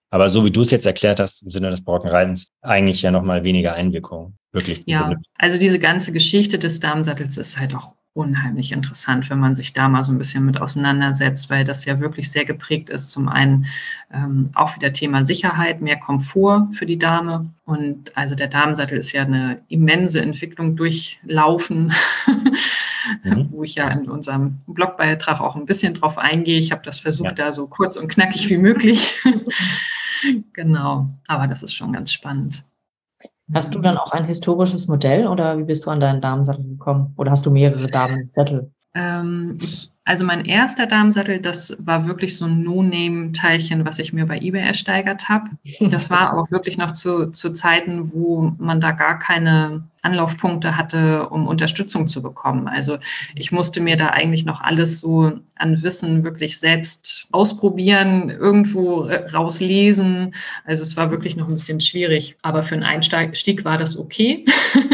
Aber 0.10 0.30
so 0.30 0.46
wie 0.46 0.52
du 0.52 0.62
es 0.62 0.72
jetzt 0.72 0.86
erklärt 0.86 1.20
hast, 1.20 1.44
im 1.44 1.50
Sinne 1.50 1.70
des 1.70 1.84
Brockenreitens, 1.84 2.54
eigentlich 2.62 3.02
ja 3.02 3.12
noch 3.12 3.24
mal 3.24 3.44
weniger 3.44 3.74
Einwirkung. 3.74 4.38
Wirklich. 4.54 4.84
Ja, 4.86 5.14
also 5.38 5.60
diese 5.60 5.80
ganze 5.80 6.14
Geschichte 6.14 6.58
des 6.58 6.80
Damensattels 6.80 7.36
ist 7.36 7.60
halt 7.60 7.76
auch 7.76 7.92
unheimlich 8.18 8.72
interessant, 8.72 9.30
wenn 9.30 9.40
man 9.40 9.54
sich 9.54 9.74
da 9.74 9.88
mal 9.88 10.04
so 10.04 10.12
ein 10.12 10.18
bisschen 10.18 10.44
mit 10.44 10.60
auseinandersetzt, 10.60 11.52
weil 11.52 11.64
das 11.64 11.86
ja 11.86 12.00
wirklich 12.00 12.32
sehr 12.32 12.46
geprägt 12.46 12.90
ist. 12.90 13.12
Zum 13.12 13.30
einen 13.30 13.68
ähm, 14.12 14.50
auch 14.56 14.76
wieder 14.76 14.92
Thema 14.92 15.24
Sicherheit, 15.24 15.82
mehr 15.82 15.98
Komfort 15.98 16.70
für 16.72 16.88
die 16.88 16.98
Dame. 16.98 17.52
Und 17.66 18.18
also 18.18 18.34
der 18.34 18.48
Damensattel 18.48 18.98
ist 18.98 19.12
ja 19.12 19.22
eine 19.22 19.62
immense 19.68 20.20
Entwicklung 20.20 20.76
durchlaufen, 20.76 21.94
mhm. 23.24 23.50
wo 23.52 23.64
ich 23.64 23.76
ja 23.76 23.88
in 23.90 24.10
unserem 24.10 24.58
Blogbeitrag 24.66 25.40
auch 25.40 25.56
ein 25.56 25.68
bisschen 25.68 25.94
drauf 25.94 26.18
eingehe. 26.18 26.58
Ich 26.58 26.72
habe 26.72 26.82
das 26.84 27.00
versucht, 27.00 27.38
ja. 27.38 27.46
da 27.46 27.54
so 27.54 27.68
kurz 27.68 27.98
und 27.98 28.08
knackig 28.08 28.50
wie 28.50 28.58
möglich. 28.58 29.14
genau, 30.54 31.08
aber 31.28 31.46
das 31.46 31.62
ist 31.62 31.76
schon 31.76 31.94
ganz 31.94 32.12
spannend. 32.12 32.64
Hast 33.54 33.74
du 33.76 33.80
dann 33.80 33.98
auch 33.98 34.12
ein 34.12 34.26
historisches 34.26 34.88
Modell 34.88 35.28
oder 35.28 35.58
wie 35.58 35.64
bist 35.64 35.86
du 35.86 35.90
an 35.90 36.00
deinen 36.00 36.22
Damensattel 36.22 36.66
gekommen? 36.66 37.14
Oder 37.18 37.32
hast 37.32 37.46
du 37.46 37.52
mehrere 37.52 37.88
Damensättel? 37.88 38.72
Ähm, 38.94 39.58
ich 39.62 39.92
also 40.08 40.24
mein 40.24 40.46
erster 40.46 40.88
Damensattel, 40.88 41.42
das 41.42 41.76
war 41.80 42.08
wirklich 42.08 42.38
so 42.38 42.46
ein 42.46 42.64
No-Name-Teilchen, 42.64 43.84
was 43.84 44.00
ich 44.00 44.14
mir 44.14 44.26
bei 44.26 44.38
eBay 44.40 44.62
ersteigert 44.62 45.28
habe. 45.28 45.50
Das 45.82 46.10
war 46.10 46.34
auch 46.38 46.50
wirklich 46.50 46.78
noch 46.78 46.92
zu, 46.94 47.30
zu 47.32 47.52
Zeiten, 47.52 48.14
wo 48.14 48.54
man 48.58 48.80
da 48.80 48.94
gar 48.94 49.20
keine 49.20 49.84
Anlaufpunkte 50.04 50.78
hatte, 50.78 51.28
um 51.28 51.46
Unterstützung 51.46 52.08
zu 52.08 52.22
bekommen. 52.22 52.70
Also 52.70 53.00
ich 53.36 53.52
musste 53.52 53.82
mir 53.82 53.98
da 53.98 54.08
eigentlich 54.08 54.46
noch 54.46 54.62
alles 54.62 55.00
so 55.00 55.34
an 55.56 55.84
Wissen 55.84 56.24
wirklich 56.24 56.58
selbst 56.58 57.28
ausprobieren, 57.34 58.30
irgendwo 58.30 59.10
rauslesen. 59.34 60.34
Also 60.64 60.84
es 60.84 60.96
war 60.96 61.12
wirklich 61.12 61.36
noch 61.36 61.50
ein 61.50 61.56
bisschen 61.56 61.82
schwierig, 61.82 62.38
aber 62.44 62.64
für 62.64 62.76
einen 62.76 62.86
Einstieg 62.86 63.66
war 63.66 63.78
das 63.78 63.98
okay. 63.98 64.46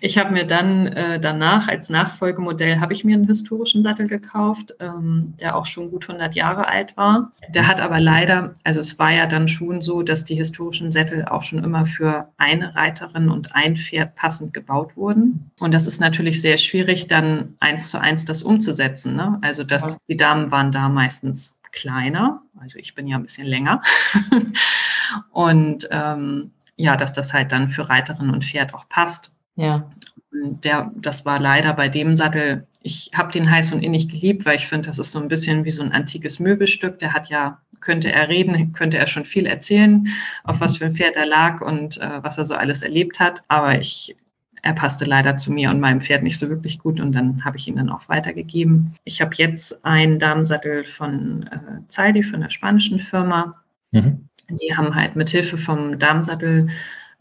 Ich 0.00 0.18
habe 0.18 0.32
mir 0.32 0.46
dann 0.46 0.86
äh, 0.88 1.20
danach 1.20 1.68
als 1.68 1.90
Nachfolgemodell 1.90 2.80
habe 2.80 2.92
ich 2.92 3.04
mir 3.04 3.14
einen 3.14 3.26
historischen 3.26 3.82
Sattel 3.82 4.06
gekauft 4.06 4.72
ähm, 4.80 5.34
der 5.40 5.56
auch 5.56 5.66
schon 5.66 5.90
gut 5.90 6.08
100 6.08 6.34
Jahre 6.34 6.66
alt 6.68 6.96
war. 6.96 7.32
Der 7.50 7.66
hat 7.66 7.80
aber 7.80 8.00
leider, 8.00 8.54
also 8.64 8.80
es 8.80 8.98
war 8.98 9.10
ja 9.10 9.26
dann 9.26 9.48
schon 9.48 9.80
so, 9.80 10.02
dass 10.02 10.24
die 10.24 10.34
historischen 10.34 10.92
Sättel 10.92 11.24
auch 11.24 11.42
schon 11.42 11.62
immer 11.62 11.86
für 11.86 12.28
eine 12.36 12.74
Reiterin 12.74 13.30
und 13.30 13.54
ein 13.54 13.76
Pferd 13.76 14.14
passend 14.14 14.52
gebaut 14.52 14.96
wurden. 14.96 15.50
Und 15.58 15.72
das 15.72 15.86
ist 15.86 16.00
natürlich 16.00 16.42
sehr 16.42 16.56
schwierig, 16.56 17.06
dann 17.06 17.54
eins 17.60 17.88
zu 17.88 18.00
eins 18.00 18.24
das 18.24 18.42
umzusetzen. 18.42 19.16
Ne? 19.16 19.38
Also 19.42 19.64
dass 19.64 19.98
die 20.08 20.16
Damen 20.16 20.50
waren 20.50 20.72
da 20.72 20.88
meistens 20.88 21.58
kleiner, 21.72 22.42
also 22.60 22.78
ich 22.78 22.94
bin 22.94 23.06
ja 23.06 23.16
ein 23.16 23.22
bisschen 23.22 23.46
länger. 23.46 23.80
und 25.30 25.88
ähm, 25.90 26.50
ja, 26.76 26.96
dass 26.96 27.12
das 27.12 27.32
halt 27.32 27.52
dann 27.52 27.68
für 27.68 27.88
Reiterin 27.88 28.30
und 28.30 28.44
Pferd 28.44 28.74
auch 28.74 28.88
passt. 28.88 29.32
Ja. 29.56 29.90
Der, 30.32 30.90
das 30.96 31.24
war 31.24 31.38
leider 31.40 31.74
bei 31.74 31.88
dem 31.88 32.16
Sattel 32.16 32.66
ich 32.82 33.10
habe 33.14 33.32
den 33.32 33.50
heiß 33.50 33.72
und 33.72 33.82
innig 33.82 34.08
geliebt, 34.08 34.44
weil 34.44 34.56
ich 34.56 34.66
finde, 34.66 34.88
das 34.88 34.98
ist 34.98 35.12
so 35.12 35.20
ein 35.20 35.28
bisschen 35.28 35.64
wie 35.64 35.70
so 35.70 35.82
ein 35.82 35.92
antikes 35.92 36.38
Möbelstück. 36.38 36.98
Der 36.98 37.12
hat 37.12 37.28
ja, 37.28 37.60
könnte 37.80 38.10
er 38.10 38.28
reden, 38.28 38.72
könnte 38.72 38.98
er 38.98 39.06
schon 39.06 39.24
viel 39.24 39.46
erzählen, 39.46 40.08
auf 40.44 40.60
was 40.60 40.76
für 40.76 40.86
ein 40.86 40.92
Pferd 40.92 41.16
er 41.16 41.26
lag 41.26 41.60
und 41.60 42.00
äh, 42.00 42.22
was 42.22 42.38
er 42.38 42.46
so 42.46 42.54
alles 42.54 42.82
erlebt 42.82 43.20
hat. 43.20 43.42
Aber 43.48 43.78
ich, 43.78 44.16
er 44.62 44.74
passte 44.74 45.04
leider 45.04 45.36
zu 45.36 45.52
mir 45.52 45.70
und 45.70 45.80
meinem 45.80 46.00
Pferd 46.00 46.22
nicht 46.22 46.38
so 46.38 46.48
wirklich 46.48 46.78
gut 46.78 47.00
und 47.00 47.12
dann 47.12 47.44
habe 47.44 47.56
ich 47.56 47.68
ihn 47.68 47.76
dann 47.76 47.90
auch 47.90 48.08
weitergegeben. 48.08 48.94
Ich 49.04 49.20
habe 49.20 49.32
jetzt 49.36 49.84
einen 49.84 50.18
Damensattel 50.18 50.84
von 50.84 51.44
äh, 51.50 51.88
Zeidi, 51.88 52.22
von 52.22 52.40
der 52.40 52.50
spanischen 52.50 52.98
Firma. 52.98 53.62
Mhm. 53.92 54.28
Die 54.50 54.76
haben 54.76 54.94
halt 54.94 55.16
mit 55.16 55.30
Hilfe 55.30 55.56
vom 55.56 55.98
Damensattel 55.98 56.68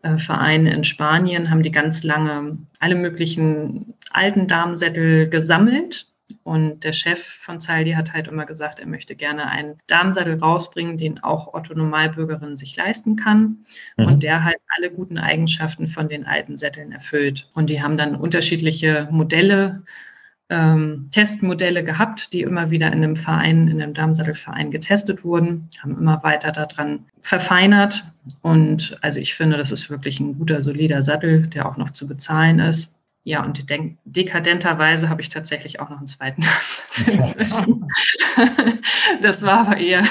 äh, 0.04 0.18
Vereine 0.18 0.74
in 0.74 0.84
Spanien 0.84 1.50
haben 1.50 1.64
die 1.64 1.72
ganz 1.72 2.04
lange 2.04 2.58
alle 2.80 2.96
möglichen 2.96 3.94
alten 4.12 4.48
Damensättel 4.48 5.30
gesammelt 5.30 6.12
Und 6.44 6.84
der 6.84 6.94
Chef 6.94 7.24
von 7.24 7.60
Zaldi 7.60 7.92
hat 7.94 8.14
halt 8.14 8.28
immer 8.28 8.46
gesagt, 8.46 8.80
er 8.80 8.88
möchte 8.88 9.16
gerne 9.16 9.48
einen 9.48 9.78
Damensattel 9.88 10.38
rausbringen, 10.40 10.98
den 10.98 11.24
auch 11.24 11.54
Otto 11.54 11.74
Normalbürgerin 11.74 12.58
sich 12.58 12.76
leisten 12.76 13.16
kann 13.16 13.66
mhm. 13.98 14.06
und 14.06 14.24
der 14.24 14.44
halt 14.44 14.58
alle 14.78 14.92
guten 14.92 15.18
Eigenschaften 15.18 15.88
von 15.88 16.10
den 16.10 16.26
alten 16.26 16.58
Sätteln 16.58 16.92
erfüllt. 16.92 17.50
Und 17.54 17.70
die 17.70 17.82
haben 17.82 17.98
dann 17.98 18.16
unterschiedliche 18.16 19.08
Modelle 19.12 19.84
ähm, 20.52 21.08
Testmodelle 21.12 21.84
gehabt, 21.84 22.34
die 22.34 22.42
immer 22.42 22.70
wieder 22.70 22.88
in 22.88 23.04
einem 23.04 23.16
Verein, 23.16 23.70
in 23.70 23.82
einem 23.82 23.94
Damensattelverein 23.94 24.70
getestet 24.70 25.24
wurden, 25.24 25.70
haben 25.82 25.98
immer 25.98 26.22
weiter 26.24 26.52
daran 26.52 27.06
verfeinert. 27.22 28.04
Und 28.42 28.98
also 29.02 29.20
ich 29.20 29.34
finde, 29.34 29.58
das 29.58 29.72
ist 29.72 29.90
wirklich 29.90 30.20
ein 30.20 30.38
guter, 30.38 30.62
solider 30.62 31.02
Sattel, 31.02 31.48
der 31.48 31.68
auch 31.68 31.78
noch 31.78 31.92
zu 31.92 32.06
bezahlen 32.06 32.60
ist. 32.60 32.94
Ja, 33.24 33.44
und 33.44 33.66
dekadenterweise 34.06 35.08
habe 35.08 35.22
ich 35.22 35.30
tatsächlich 35.30 35.80
auch 35.80 35.90
noch 35.90 36.00
einen 36.00 36.08
zweiten 36.08 36.42
Damensattel 37.06 37.88
das 39.22 39.44
war 39.44 39.68
aber 39.68 39.78
eher 39.78 40.04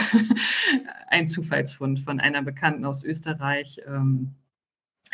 ein 1.09 1.29
Zufallsfund 1.29 2.01
von 2.01 2.19
einer 2.19 2.43
Bekannten 2.43 2.87
aus 2.87 3.05
Österreich. 3.05 3.81
Ähm, 3.87 4.35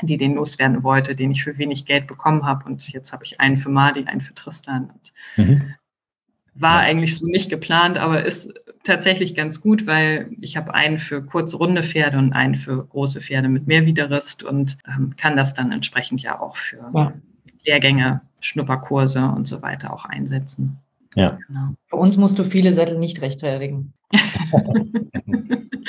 die 0.03 0.16
den 0.16 0.35
loswerden 0.35 0.83
wollte, 0.83 1.14
den 1.14 1.31
ich 1.31 1.45
für 1.45 1.57
wenig 1.59 1.87
Geld 1.87 2.07
bekommen 2.07 2.45
habe. 2.45 2.64
Und 2.66 2.93
jetzt 2.93 3.12
habe 3.12 3.24
ich 3.24 3.41
einen 3.41 3.57
für 3.57 3.70
Madi, 3.70 4.05
einen 4.05 4.20
für 4.20 4.35
Tristan. 4.35 4.91
Mhm. 5.37 5.74
War 6.55 6.77
ja. 6.77 6.79
eigentlich 6.79 7.16
so 7.16 7.27
nicht 7.27 7.51
geplant, 7.51 7.99
aber 7.99 8.24
ist 8.24 8.53
tatsächlich 8.85 9.35
ganz 9.35 9.61
gut, 9.61 9.87
weil 9.87 10.31
ich 10.41 10.57
habe 10.57 10.72
einen 10.74 10.99
für 10.99 11.22
kurze 11.22 11.57
runde 11.57 11.83
Pferde 11.83 12.18
und 12.18 12.33
einen 12.33 12.55
für 12.55 12.85
große 12.87 13.20
Pferde 13.20 13.49
mit 13.49 13.66
mehr 13.66 13.85
Widerrist 13.85 14.43
und 14.43 14.79
ähm, 14.87 15.14
kann 15.16 15.37
das 15.37 15.55
dann 15.55 15.72
entsprechend 15.72 16.22
ja 16.22 16.41
auch 16.41 16.57
für 16.57 16.91
ja. 16.95 17.12
Lehrgänge, 17.64 18.22
Schnupperkurse 18.41 19.33
und 19.37 19.47
so 19.47 19.61
weiter 19.61 19.93
auch 19.93 20.05
einsetzen. 20.05 20.79
Ja. 21.14 21.39
Genau. 21.49 21.74
Bei 21.91 21.99
uns 21.99 22.16
musst 22.16 22.39
du 22.39 22.45
viele 22.45 22.72
Sättel 22.72 22.99
nicht 22.99 23.20
rechtfertigen. 23.22 23.93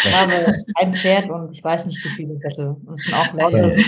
Ich 0.03 0.15
habe 0.15 0.63
ein 0.75 0.95
Pferd 0.95 1.29
und 1.29 1.51
ich 1.51 1.63
weiß 1.63 1.85
nicht, 1.85 2.03
wie 2.05 2.09
viele 2.09 2.37
Sättel. 2.37 2.75
Und 2.85 2.99
es 2.99 3.03
sind 3.03 3.15
auch 3.15 3.33
lauter 3.33 3.71
so 3.71 3.81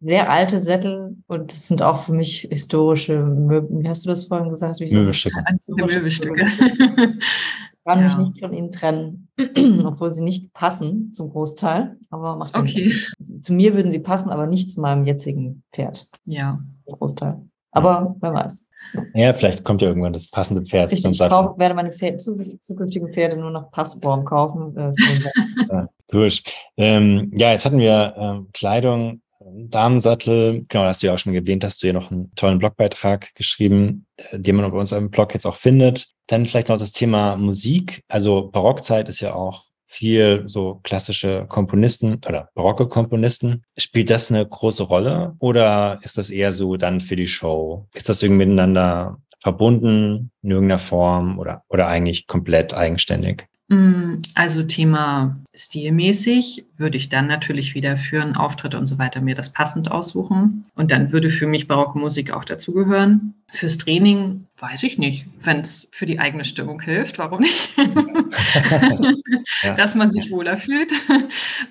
sehr 0.00 0.30
alte 0.30 0.62
Sättel 0.62 1.16
und 1.26 1.52
es 1.52 1.68
sind 1.68 1.82
auch 1.82 2.02
für 2.02 2.12
mich 2.12 2.46
historische 2.50 3.18
Möbel. 3.18 3.82
Wie 3.82 3.88
hast 3.88 4.04
du 4.04 4.08
das 4.08 4.26
vorhin 4.26 4.50
gesagt? 4.50 4.80
Möbelstücke. 4.80 5.42
Möbelstücke. 5.66 6.46
Ich 6.46 6.58
kann 7.84 8.04
mich 8.04 8.16
nicht 8.16 8.40
von 8.40 8.52
ihnen 8.52 8.72
trennen, 8.72 9.28
obwohl 9.84 10.10
sie 10.10 10.24
nicht 10.24 10.52
passen 10.52 11.12
zum 11.12 11.30
Großteil. 11.30 11.96
Aber 12.10 12.36
macht 12.36 12.56
okay. 12.56 12.92
Zu 13.40 13.54
mir 13.54 13.74
würden 13.74 13.90
sie 13.90 14.00
passen, 14.00 14.30
aber 14.30 14.46
nicht 14.46 14.70
zu 14.70 14.80
meinem 14.80 15.04
jetzigen 15.04 15.62
Pferd. 15.72 16.06
Ja. 16.24 16.60
Großteil. 16.86 17.40
Aber 17.76 18.16
wer 18.20 18.32
weiß. 18.32 18.68
Ja, 19.14 19.34
vielleicht 19.34 19.62
kommt 19.62 19.82
ja 19.82 19.88
irgendwann 19.88 20.14
das 20.14 20.30
passende 20.30 20.62
Pferd. 20.62 20.92
Ich, 20.92 21.04
ich 21.04 21.18
kauf, 21.18 21.58
werde 21.58 21.74
meine 21.74 21.92
Pferde, 21.92 22.16
zukünftigen 22.16 23.12
Pferde 23.12 23.36
nur 23.36 23.50
nach 23.50 23.70
Passform 23.70 24.24
kaufen. 24.24 24.74
Äh, 24.76 24.92
ja, 25.70 25.88
gut. 26.10 26.42
Ähm, 26.78 27.32
ja, 27.36 27.50
jetzt 27.50 27.66
hatten 27.66 27.78
wir 27.78 28.14
ähm, 28.16 28.48
Kleidung, 28.54 29.20
Damensattel. 29.56 30.64
Genau, 30.68 30.84
hast 30.84 31.02
du 31.02 31.08
ja 31.08 31.14
auch 31.14 31.18
schon 31.18 31.34
erwähnt, 31.34 31.64
hast 31.64 31.82
du 31.82 31.86
ja 31.86 31.92
noch 31.92 32.10
einen 32.10 32.34
tollen 32.34 32.58
Blogbeitrag 32.58 33.34
geschrieben, 33.34 34.06
äh, 34.16 34.38
den 34.38 34.56
man 34.56 34.70
bei 34.70 34.78
uns 34.78 34.92
im 34.92 35.10
Blog 35.10 35.34
jetzt 35.34 35.46
auch 35.46 35.56
findet. 35.56 36.08
Dann 36.26 36.46
vielleicht 36.46 36.68
noch 36.68 36.78
das 36.78 36.92
Thema 36.92 37.36
Musik. 37.36 38.02
Also 38.08 38.50
Barockzeit 38.50 39.08
ist 39.08 39.20
ja 39.20 39.34
auch 39.34 39.64
viel 39.86 40.44
so 40.46 40.80
klassische 40.82 41.46
Komponisten 41.48 42.20
oder 42.26 42.50
barocke 42.54 42.88
Komponisten. 42.88 43.64
Spielt 43.78 44.10
das 44.10 44.30
eine 44.30 44.46
große 44.46 44.82
Rolle 44.82 45.36
oder 45.38 45.98
ist 46.02 46.18
das 46.18 46.28
eher 46.28 46.52
so 46.52 46.76
dann 46.76 47.00
für 47.00 47.16
die 47.16 47.26
Show? 47.28 47.86
Ist 47.94 48.08
das 48.08 48.22
irgendwie 48.22 48.46
miteinander 48.46 49.18
verbunden 49.40 50.32
in 50.42 50.50
irgendeiner 50.50 50.80
Form 50.80 51.38
oder, 51.38 51.62
oder 51.68 51.86
eigentlich 51.86 52.26
komplett 52.26 52.74
eigenständig? 52.74 53.46
Mm, 53.68 54.22
also 54.34 54.62
Thema 54.62 55.36
stilmäßig 55.54 56.66
würde 56.76 56.96
ich 56.96 57.08
dann 57.08 57.26
natürlich 57.26 57.74
wieder 57.74 57.96
für 57.96 58.22
einen 58.22 58.36
Auftritt 58.36 58.74
und 58.74 58.86
so 58.86 58.98
weiter 58.98 59.20
mir 59.20 59.34
das 59.34 59.52
passend 59.52 59.90
aussuchen. 59.90 60.64
Und 60.76 60.92
dann 60.92 61.10
würde 61.10 61.30
für 61.30 61.48
mich 61.48 61.66
barocke 61.66 61.98
Musik 61.98 62.30
auch 62.30 62.44
dazugehören. 62.44 63.34
Fürs 63.52 63.78
Training 63.78 64.46
weiß 64.58 64.82
ich 64.82 64.98
nicht, 64.98 65.26
wenn 65.40 65.60
es 65.60 65.88
für 65.92 66.06
die 66.06 66.18
eigene 66.18 66.44
Stimmung 66.44 66.80
hilft, 66.80 67.18
warum 67.18 67.40
nicht? 67.40 67.76
ja. 69.62 69.74
Dass 69.74 69.94
man 69.94 70.10
sich 70.10 70.30
wohler 70.30 70.56
fühlt. 70.56 70.92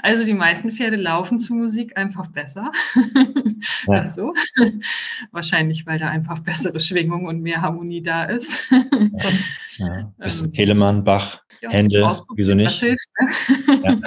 Also 0.02 0.26
die 0.26 0.34
meisten 0.34 0.72
Pferde 0.72 0.98
laufen 0.98 1.39
zu 1.39 1.54
Musik 1.54 1.98
einfach 1.98 2.28
besser. 2.28 2.72
ja. 3.88 4.00
Ist 4.00 4.16
so. 4.16 4.34
Wahrscheinlich, 5.32 5.86
weil 5.86 6.00
da 6.00 6.10
einfach 6.10 6.39
bessere 6.39 6.80
Schwingung 6.80 7.26
und 7.26 7.41
mehr 7.41 7.62
Harmonie 7.62 8.02
da 8.02 8.26
ist. 8.26 8.68
ja. 9.78 10.12
Ist 10.26 10.52
Telemann, 10.54 11.04
Bach, 11.04 11.45
ja, 11.62 11.70
Hände, 11.70 12.12
wieso 12.36 12.56
nicht? 12.56 12.80
Hilft, 12.80 13.08
ne? 13.20 14.01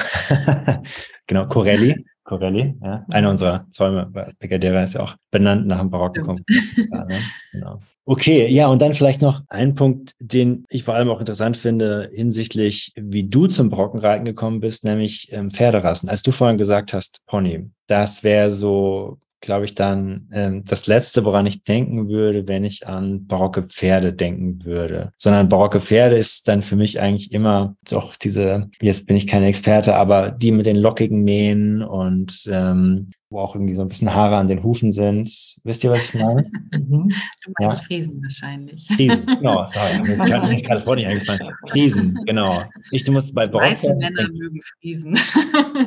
ja. 0.67 0.83
genau, 1.27 1.47
Corelli. 1.47 2.05
Corelli, 2.25 2.75
ja. 2.83 3.07
Einer 3.09 3.31
unserer 3.31 3.67
Zäume 3.71 4.07
bei 4.07 4.33
Picadera 4.39 4.83
ist 4.83 4.95
ja 4.95 5.01
auch 5.01 5.17
benannt 5.31 5.67
nach 5.67 5.81
dem 5.81 5.91
barocken 5.91 6.25
Komponisten. 6.25 6.89
ne? 6.91 7.21
genau. 7.53 7.81
Okay, 8.05 8.49
ja, 8.49 8.69
und 8.69 8.81
dann 8.81 8.95
vielleicht 8.95 9.21
noch 9.21 9.43
ein 9.49 9.75
Punkt, 9.75 10.13
den 10.19 10.65
ich 10.71 10.83
vor 10.85 10.95
allem 10.95 11.11
auch 11.11 11.21
interessant 11.21 11.57
finde 11.59 12.11
hinsichtlich, 12.13 12.93
wie 12.97 13.29
du 13.29 13.49
zum 13.49 13.69
Brockenreiten 13.69 14.25
gekommen 14.25 14.61
bist, 14.61 14.85
nämlich 14.85 15.31
ähm, 15.33 15.51
Pferderassen. 15.51 16.09
Als 16.09 16.23
du 16.23 16.33
vorhin 16.33 16.57
gesagt 16.57 16.95
hast, 16.95 17.21
Pony, 17.27 17.71
das 17.87 18.25
wäre 18.25 18.51
so 18.51 19.19
glaube 19.41 19.65
ich, 19.65 19.75
dann 19.75 20.29
ähm, 20.33 20.65
das 20.65 20.87
Letzte, 20.87 21.25
woran 21.25 21.47
ich 21.47 21.65
denken 21.65 22.09
würde, 22.09 22.49
wenn 22.49 22.65
ich 22.65 22.87
an 22.87 23.27
barocke 23.27 23.63
Pferde 23.63 24.13
denken 24.13 24.65
würde. 24.65 25.13
Sondern 25.17 25.49
barocke 25.49 25.81
Pferde 25.81 26.17
ist 26.17 26.49
dann 26.49 26.63
für 26.63 26.77
mich 26.77 27.01
eigentlich 27.01 27.33
immer 27.33 27.77
doch 27.89 28.17
diese, 28.17 28.71
jetzt 28.81 29.07
bin 29.07 29.17
ich 29.17 29.27
kein 29.27 29.43
Experte, 29.43 29.97
aber 29.97 30.31
die 30.31 30.53
mit 30.53 30.67
den 30.67 30.77
lockigen 30.77 31.23
Mähen 31.23 31.83
und 31.83 32.49
ähm, 32.51 33.11
wo 33.31 33.41
auch 33.41 33.55
irgendwie 33.55 33.75
so 33.75 33.83
ein 33.83 33.89
bisschen 33.89 34.15
Haare 34.15 34.37
an 34.37 34.47
den 34.47 34.63
Hufen 34.63 34.91
sind. 34.91 35.29
Wisst 35.65 35.85
ihr, 35.85 35.91
was 35.91 36.07
ich 36.07 36.15
meine? 36.15 36.51
Mhm. 36.71 37.09
Du 37.45 37.53
meinst 37.59 37.81
ja? 37.81 37.85
Friesen 37.85 38.23
wahrscheinlich. 38.23 38.87
Friesen, 38.95 39.27
genau, 39.27 39.65
sorry. 39.65 39.99
Mir 40.01 40.15
ist 40.15 40.25
gerade 40.25 40.57
das 40.69 40.87
Wort 40.87 40.99
nicht 40.99 41.09
eingefallen. 41.09 41.41
Friesen, 41.69 42.19
genau. 42.25 42.63
Ich 42.93 43.07
muss 43.11 43.33
bei 43.33 43.47
Barock. 43.47 43.71
Weiße 43.71 43.95
Männer 43.95 44.29
mögen 44.29 44.61
Friesen. 44.81 45.19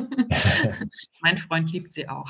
mein 1.22 1.38
Freund 1.38 1.72
liebt 1.72 1.92
sie 1.92 2.08
auch. 2.08 2.26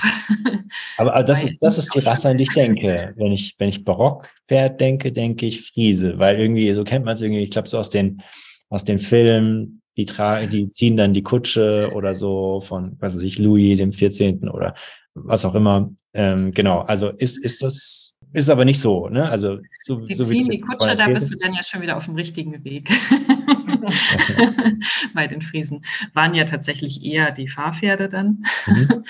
Aber, 0.96 1.22
das, 1.24 1.44
ist, 1.44 1.58
das 1.62 1.78
ist 1.78 1.94
die 1.94 2.00
Rasse, 2.00 2.28
an 2.28 2.38
die 2.38 2.44
ich 2.44 2.52
denke. 2.52 3.12
Wenn 3.16 3.32
ich, 3.32 3.54
wenn 3.58 3.68
ich 3.68 3.84
Barockpferd 3.84 4.80
denke, 4.80 5.12
denke 5.12 5.46
ich 5.46 5.70
Friese, 5.70 6.18
weil 6.18 6.38
irgendwie, 6.38 6.72
so 6.72 6.84
kennt 6.84 7.04
man 7.04 7.14
es 7.14 7.22
irgendwie, 7.22 7.42
ich 7.42 7.50
glaube, 7.50 7.68
so 7.68 7.78
aus 7.78 7.90
den, 7.90 8.22
aus 8.68 8.84
den 8.84 8.98
Filmen, 8.98 9.82
die, 9.96 10.06
die 10.06 10.70
ziehen 10.70 10.96
dann 10.96 11.12
die 11.12 11.22
Kutsche 11.22 11.90
oder 11.94 12.14
so 12.14 12.60
von, 12.60 12.96
was 12.98 13.16
weiß 13.16 13.22
ich, 13.22 13.38
Louis 13.38 13.76
dem 13.76 13.92
14. 13.92 14.48
oder 14.48 14.74
was 15.14 15.44
auch 15.44 15.54
immer. 15.54 15.92
Ähm, 16.14 16.50
genau, 16.52 16.80
also 16.80 17.10
ist, 17.10 17.42
ist 17.42 17.62
das, 17.62 18.11
ist 18.32 18.48
aber 18.48 18.64
nicht 18.64 18.80
so, 18.80 19.08
ne? 19.08 19.28
Also 19.28 19.58
so, 19.84 20.00
die 20.00 20.14
so 20.14 20.24
ziehen 20.24 20.48
die 20.48 20.60
Kutsche, 20.60 20.96
da 20.96 21.08
bist 21.08 21.32
du 21.32 21.38
dann 21.38 21.54
ja 21.54 21.62
schon 21.62 21.82
wieder 21.82 21.96
auf 21.96 22.06
dem 22.06 22.14
richtigen 22.14 22.64
Weg. 22.64 22.88
Bei 25.14 25.26
den 25.26 25.42
Friesen 25.42 25.82
waren 26.14 26.34
ja 26.34 26.44
tatsächlich 26.44 27.04
eher 27.04 27.32
die 27.32 27.48
Fahrpferde 27.48 28.08
dann. 28.08 28.44
Mhm. 28.66 29.04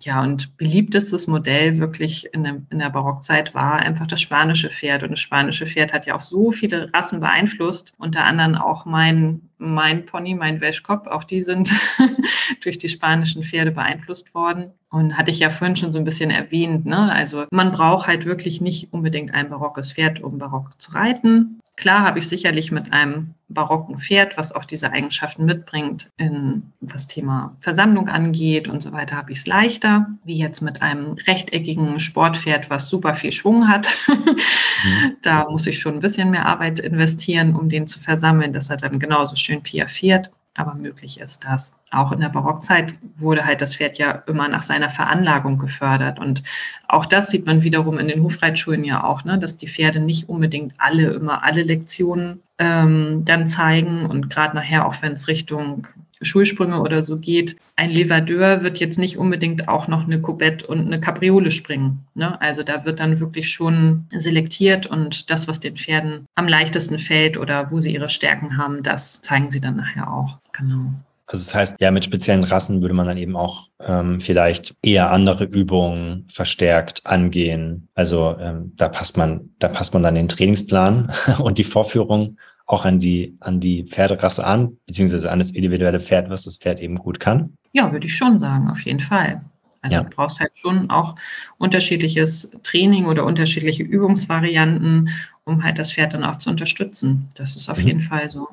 Ja, 0.00 0.22
und 0.22 0.56
beliebtestes 0.58 1.26
Modell 1.26 1.78
wirklich 1.78 2.28
in 2.34 2.42
der, 2.42 2.60
in 2.70 2.78
der 2.78 2.90
Barockzeit 2.90 3.54
war 3.54 3.76
einfach 3.76 4.06
das 4.06 4.20
spanische 4.20 4.68
Pferd. 4.68 5.02
Und 5.02 5.12
das 5.12 5.20
spanische 5.20 5.66
Pferd 5.66 5.92
hat 5.92 6.04
ja 6.04 6.14
auch 6.14 6.20
so 6.20 6.52
viele 6.52 6.92
Rassen 6.92 7.20
beeinflusst, 7.20 7.94
unter 7.96 8.24
anderem 8.24 8.56
auch 8.56 8.84
mein, 8.84 9.48
mein 9.56 10.04
Pony, 10.04 10.34
mein 10.34 10.60
Wäschkopf. 10.60 11.06
Auch 11.06 11.24
die 11.24 11.40
sind 11.40 11.72
durch 12.62 12.76
die 12.76 12.90
spanischen 12.90 13.42
Pferde 13.42 13.70
beeinflusst 13.70 14.34
worden. 14.34 14.72
Und 14.90 15.16
hatte 15.16 15.30
ich 15.30 15.40
ja 15.40 15.48
vorhin 15.48 15.76
schon 15.76 15.92
so 15.92 15.98
ein 15.98 16.04
bisschen 16.04 16.30
erwähnt. 16.30 16.84
Ne? 16.84 17.10
Also 17.10 17.46
man 17.50 17.70
braucht 17.70 18.06
halt 18.06 18.26
wirklich 18.26 18.60
nicht 18.60 18.92
unbedingt 18.92 19.32
ein 19.32 19.48
barockes 19.48 19.92
Pferd, 19.92 20.22
um 20.22 20.38
barock 20.38 20.80
zu 20.80 20.92
reiten. 20.92 21.60
Klar 21.76 22.04
habe 22.04 22.18
ich 22.18 22.28
sicherlich 22.28 22.72
mit 22.72 22.92
einem 22.92 23.34
barocken 23.48 23.98
Pferd, 23.98 24.36
was 24.38 24.52
auch 24.52 24.64
diese 24.64 24.92
Eigenschaften 24.92 25.44
mitbringt, 25.44 26.10
in 26.16 26.72
was 26.80 27.06
Thema 27.06 27.54
Versammlung 27.60 28.08
angeht 28.08 28.66
und 28.66 28.82
so 28.82 28.92
weiter, 28.92 29.16
habe 29.16 29.30
ich 29.30 29.38
es 29.38 29.46
leichter, 29.46 30.06
wie 30.24 30.38
jetzt 30.38 30.62
mit 30.62 30.80
einem 30.80 31.12
rechteckigen 31.26 32.00
Sportpferd, 32.00 32.70
was 32.70 32.88
super 32.88 33.14
viel 33.14 33.32
Schwung 33.32 33.68
hat. 33.68 33.88
Mhm. 34.08 34.36
Da 35.22 35.48
muss 35.48 35.66
ich 35.66 35.78
schon 35.78 35.94
ein 35.94 36.00
bisschen 36.00 36.30
mehr 36.30 36.46
Arbeit 36.46 36.78
investieren, 36.78 37.56
um 37.56 37.68
den 37.68 37.86
zu 37.86 37.98
versammeln, 37.98 38.52
dass 38.52 38.70
er 38.70 38.76
dann 38.76 38.98
genauso 38.98 39.34
schön 39.34 39.62
piaffiert 39.62 40.30
aber 40.56 40.74
möglich 40.74 41.20
ist 41.20 41.44
das. 41.44 41.74
Auch 41.90 42.12
in 42.12 42.20
der 42.20 42.28
Barockzeit 42.28 42.94
wurde 43.16 43.44
halt 43.44 43.60
das 43.60 43.76
Pferd 43.76 43.98
ja 43.98 44.22
immer 44.26 44.48
nach 44.48 44.62
seiner 44.62 44.90
Veranlagung 44.90 45.58
gefördert. 45.58 46.18
Und 46.18 46.42
auch 46.88 47.06
das 47.06 47.30
sieht 47.30 47.46
man 47.46 47.62
wiederum 47.62 47.98
in 47.98 48.08
den 48.08 48.22
Hofreitschulen 48.22 48.84
ja 48.84 49.04
auch, 49.04 49.24
ne, 49.24 49.38
dass 49.38 49.56
die 49.56 49.68
Pferde 49.68 50.00
nicht 50.00 50.28
unbedingt 50.28 50.74
alle 50.78 51.10
immer 51.10 51.44
alle 51.44 51.62
Lektionen 51.62 52.40
ähm, 52.58 53.24
dann 53.24 53.46
zeigen. 53.46 54.06
Und 54.06 54.30
gerade 54.30 54.56
nachher, 54.56 54.86
auch 54.86 55.02
wenn 55.02 55.12
es 55.12 55.28
Richtung 55.28 55.86
Schulsprünge 56.22 56.80
oder 56.80 57.02
so 57.02 57.18
geht, 57.18 57.56
ein 57.76 57.90
Levadeur 57.90 58.62
wird 58.62 58.78
jetzt 58.78 58.98
nicht 58.98 59.18
unbedingt 59.18 59.68
auch 59.68 59.88
noch 59.88 60.04
eine 60.04 60.20
Coubette 60.20 60.66
und 60.66 60.80
eine 60.80 61.00
Capriole 61.00 61.50
springen. 61.50 62.06
Ne? 62.14 62.40
Also 62.40 62.62
da 62.62 62.84
wird 62.84 63.00
dann 63.00 63.20
wirklich 63.20 63.50
schon 63.50 64.06
selektiert 64.16 64.86
und 64.86 65.30
das, 65.30 65.48
was 65.48 65.60
den 65.60 65.76
Pferden 65.76 66.26
am 66.34 66.48
leichtesten 66.48 66.98
fällt 66.98 67.36
oder 67.36 67.70
wo 67.70 67.80
sie 67.80 67.92
ihre 67.92 68.08
Stärken 68.08 68.56
haben, 68.56 68.82
das 68.82 69.20
zeigen 69.20 69.50
sie 69.50 69.60
dann 69.60 69.76
nachher 69.76 70.12
auch. 70.12 70.38
Genau. 70.52 70.92
Also 71.28 71.44
das 71.44 71.54
heißt, 71.54 71.80
ja, 71.80 71.90
mit 71.90 72.04
speziellen 72.04 72.44
Rassen 72.44 72.82
würde 72.82 72.94
man 72.94 73.06
dann 73.06 73.16
eben 73.16 73.34
auch 73.34 73.68
ähm, 73.80 74.20
vielleicht 74.20 74.76
eher 74.82 75.10
andere 75.10 75.44
Übungen 75.44 76.24
verstärkt 76.30 77.04
angehen. 77.04 77.88
Also 77.94 78.36
ähm, 78.38 78.72
da 78.76 78.88
passt 78.88 79.16
man, 79.16 79.50
da 79.58 79.66
passt 79.66 79.92
man 79.92 80.04
dann 80.04 80.14
den 80.14 80.28
Trainingsplan 80.28 81.12
und 81.40 81.58
die 81.58 81.64
Vorführung 81.64 82.38
auch 82.66 82.84
an 82.84 82.98
die, 82.98 83.36
an 83.40 83.60
die 83.60 83.84
Pferderasse 83.84 84.44
an, 84.44 84.76
beziehungsweise 84.86 85.30
an 85.30 85.38
das 85.38 85.50
individuelle 85.50 86.00
Pferd, 86.00 86.28
was 86.30 86.44
das 86.44 86.56
Pferd 86.56 86.80
eben 86.80 86.96
gut 86.96 87.20
kann? 87.20 87.56
Ja, 87.72 87.92
würde 87.92 88.06
ich 88.06 88.16
schon 88.16 88.38
sagen, 88.38 88.68
auf 88.68 88.80
jeden 88.80 89.00
Fall. 89.00 89.42
Also 89.82 89.98
ja. 89.98 90.02
du 90.02 90.10
brauchst 90.10 90.40
halt 90.40 90.50
schon 90.54 90.90
auch 90.90 91.14
unterschiedliches 91.58 92.50
Training 92.64 93.06
oder 93.06 93.24
unterschiedliche 93.24 93.84
Übungsvarianten, 93.84 95.10
um 95.44 95.62
halt 95.62 95.78
das 95.78 95.92
Pferd 95.92 96.14
dann 96.14 96.24
auch 96.24 96.36
zu 96.36 96.50
unterstützen. 96.50 97.28
Das 97.36 97.54
ist 97.54 97.68
auf 97.68 97.78
mhm. 97.78 97.86
jeden 97.86 98.00
Fall 98.00 98.28
so. 98.28 98.48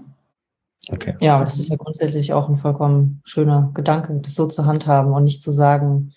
Okay. 0.89 1.15
Ja, 1.21 1.35
aber 1.35 1.45
das 1.45 1.59
ist 1.59 1.69
ja 1.69 1.77
grundsätzlich 1.77 2.33
auch 2.33 2.49
ein 2.49 2.55
vollkommen 2.55 3.21
schöner 3.23 3.71
Gedanke, 3.73 4.13
das 4.21 4.35
so 4.35 4.47
zu 4.47 4.65
handhaben 4.65 5.11
und 5.13 5.23
nicht 5.23 5.41
zu 5.41 5.51
sagen, 5.51 6.13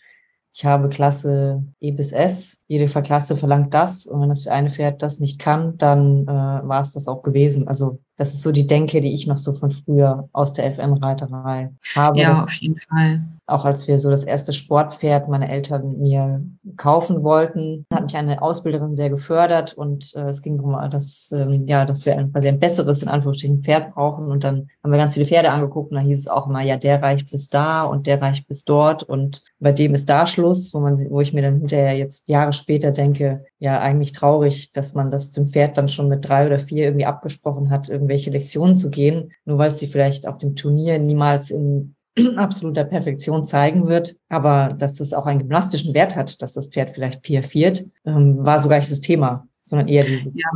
ich 0.57 0.65
habe 0.65 0.89
Klasse 0.89 1.63
E 1.81 1.91
bis 1.91 2.13
S, 2.13 2.65
jede 2.67 2.87
Klasse 2.87 3.37
verlangt 3.37 3.75
das 3.75 4.07
und 4.07 4.23
wenn 4.23 4.31
das 4.31 4.45
für 4.45 4.53
eine 4.53 4.71
Pferd 4.71 5.03
das 5.03 5.21
nicht 5.21 5.39
kann, 5.39 5.77
dann 5.77 6.23
äh, 6.23 6.27
war 6.27 6.81
es 6.81 6.93
das 6.93 7.09
auch 7.09 7.21
gewesen. 7.21 7.69
Also 7.69 8.01
das 8.17 8.33
ist 8.33 8.43
so 8.43 8.53
die 8.53 8.67
Denke, 8.67 9.01
die 9.01 9.13
ich 9.13 9.27
noch 9.27 9.37
so 9.37 9.53
von 9.53 9.71
früher 9.71 10.29
aus 10.33 10.55
der 10.55 10.73
FM-Reiterei 10.75 11.71
habe. 11.95 12.19
Ja, 12.19 12.45
auf 12.45 12.53
jeden 12.55 12.79
Fall. 12.79 13.23
Auch 13.47 13.65
als 13.65 13.87
wir 13.87 13.99
so 13.99 14.11
das 14.11 14.25
erste 14.25 14.53
Sportpferd 14.53 15.29
meine 15.29 15.49
Eltern 15.49 15.99
mir 15.99 16.43
kaufen 16.77 17.23
wollten, 17.23 17.85
hat 17.93 18.05
mich 18.05 18.17
eine 18.17 18.43
Ausbilderin 18.43 18.97
sehr 18.97 19.11
gefördert 19.11 19.75
und 19.75 20.15
äh, 20.17 20.31
es 20.31 20.43
ging 20.43 20.57
darum, 20.57 20.91
dass, 20.91 21.31
ähm, 21.33 21.65
ja, 21.65 21.85
dass 21.85 22.07
wir 22.07 22.19
ein, 22.19 22.33
quasi 22.33 22.49
ein 22.49 22.59
besseres, 22.59 23.03
in 23.03 23.09
Anführungsstrichen, 23.09 23.63
Pferd 23.63 23.95
brauchen. 23.95 24.27
Und 24.27 24.43
dann 24.43 24.69
haben 24.83 24.91
wir 24.91 24.99
ganz 24.99 25.15
viele 25.15 25.27
Pferde 25.27 25.51
angeguckt 25.51 25.91
und 25.91 25.97
da 25.97 26.03
hieß 26.03 26.19
es 26.19 26.29
auch 26.29 26.49
immer, 26.49 26.63
ja, 26.63 26.77
der 26.77 27.03
reicht 27.03 27.31
bis 27.31 27.49
da 27.49 27.85
und 27.85 28.07
der 28.07 28.21
reicht 28.21 28.49
bis 28.49 28.65
dort 28.65 29.03
und 29.03 29.43
bei 29.59 29.73
dem 29.73 29.95
ist 29.95 30.09
da 30.09 30.27
Schluss, 30.27 30.75
wo 30.75 30.81
man, 30.81 30.99
wo 31.11 31.21
ich 31.21 31.33
mir 31.33 31.43
dann 31.43 31.59
hinterher 31.59 31.97
jetzt 31.97 32.29
Jahre 32.29 32.53
später 32.53 32.91
denke, 32.91 33.45
ja, 33.59 33.81
eigentlich 33.81 34.13
traurig, 34.13 34.73
dass 34.73 34.95
man 34.95 35.11
das 35.11 35.31
zum 35.31 35.47
Pferd 35.47 35.79
dann 35.79 35.89
schon 35.89 36.09
mit 36.09 36.29
drei 36.29 36.47
oder 36.47 36.59
vier 36.59 36.85
irgendwie 36.85 37.07
abgesprochen 37.07 37.71
hat, 37.71 37.89
irgendwelche 38.07 38.31
Lektionen 38.31 38.77
zu 38.77 38.91
gehen, 38.91 39.33
nur 39.45 39.59
weil 39.59 39.69
es 39.69 39.79
sie 39.79 39.87
vielleicht 39.87 40.27
auf 40.27 40.39
dem 40.39 40.57
Turnier 40.57 40.99
niemals 40.99 41.51
in 41.51 41.95
absoluter 42.37 42.85
Perfektion 42.85 43.45
zeigen 43.45 43.89
wird, 43.89 44.17
aber 44.29 44.75
dass 44.79 44.95
das 44.95 45.13
auch 45.13 45.27
einen 45.27 45.41
gymnastischen 45.41 45.95
Wert 45.95 46.17
hat, 46.17 46.41
dass 46.41 46.55
das 46.55 46.69
Pferd 46.69 46.91
vielleicht 46.91 47.23
piafiert, 47.23 47.85
ähm, 48.05 48.45
war 48.45 48.61
so 48.61 48.69
gar 48.69 48.79
nicht 48.79 48.91
das 48.91 49.01
Thema, 49.01 49.47
sondern 49.63 49.89
eher 49.89 50.05
die, 50.05 50.33
ja. 50.35 50.51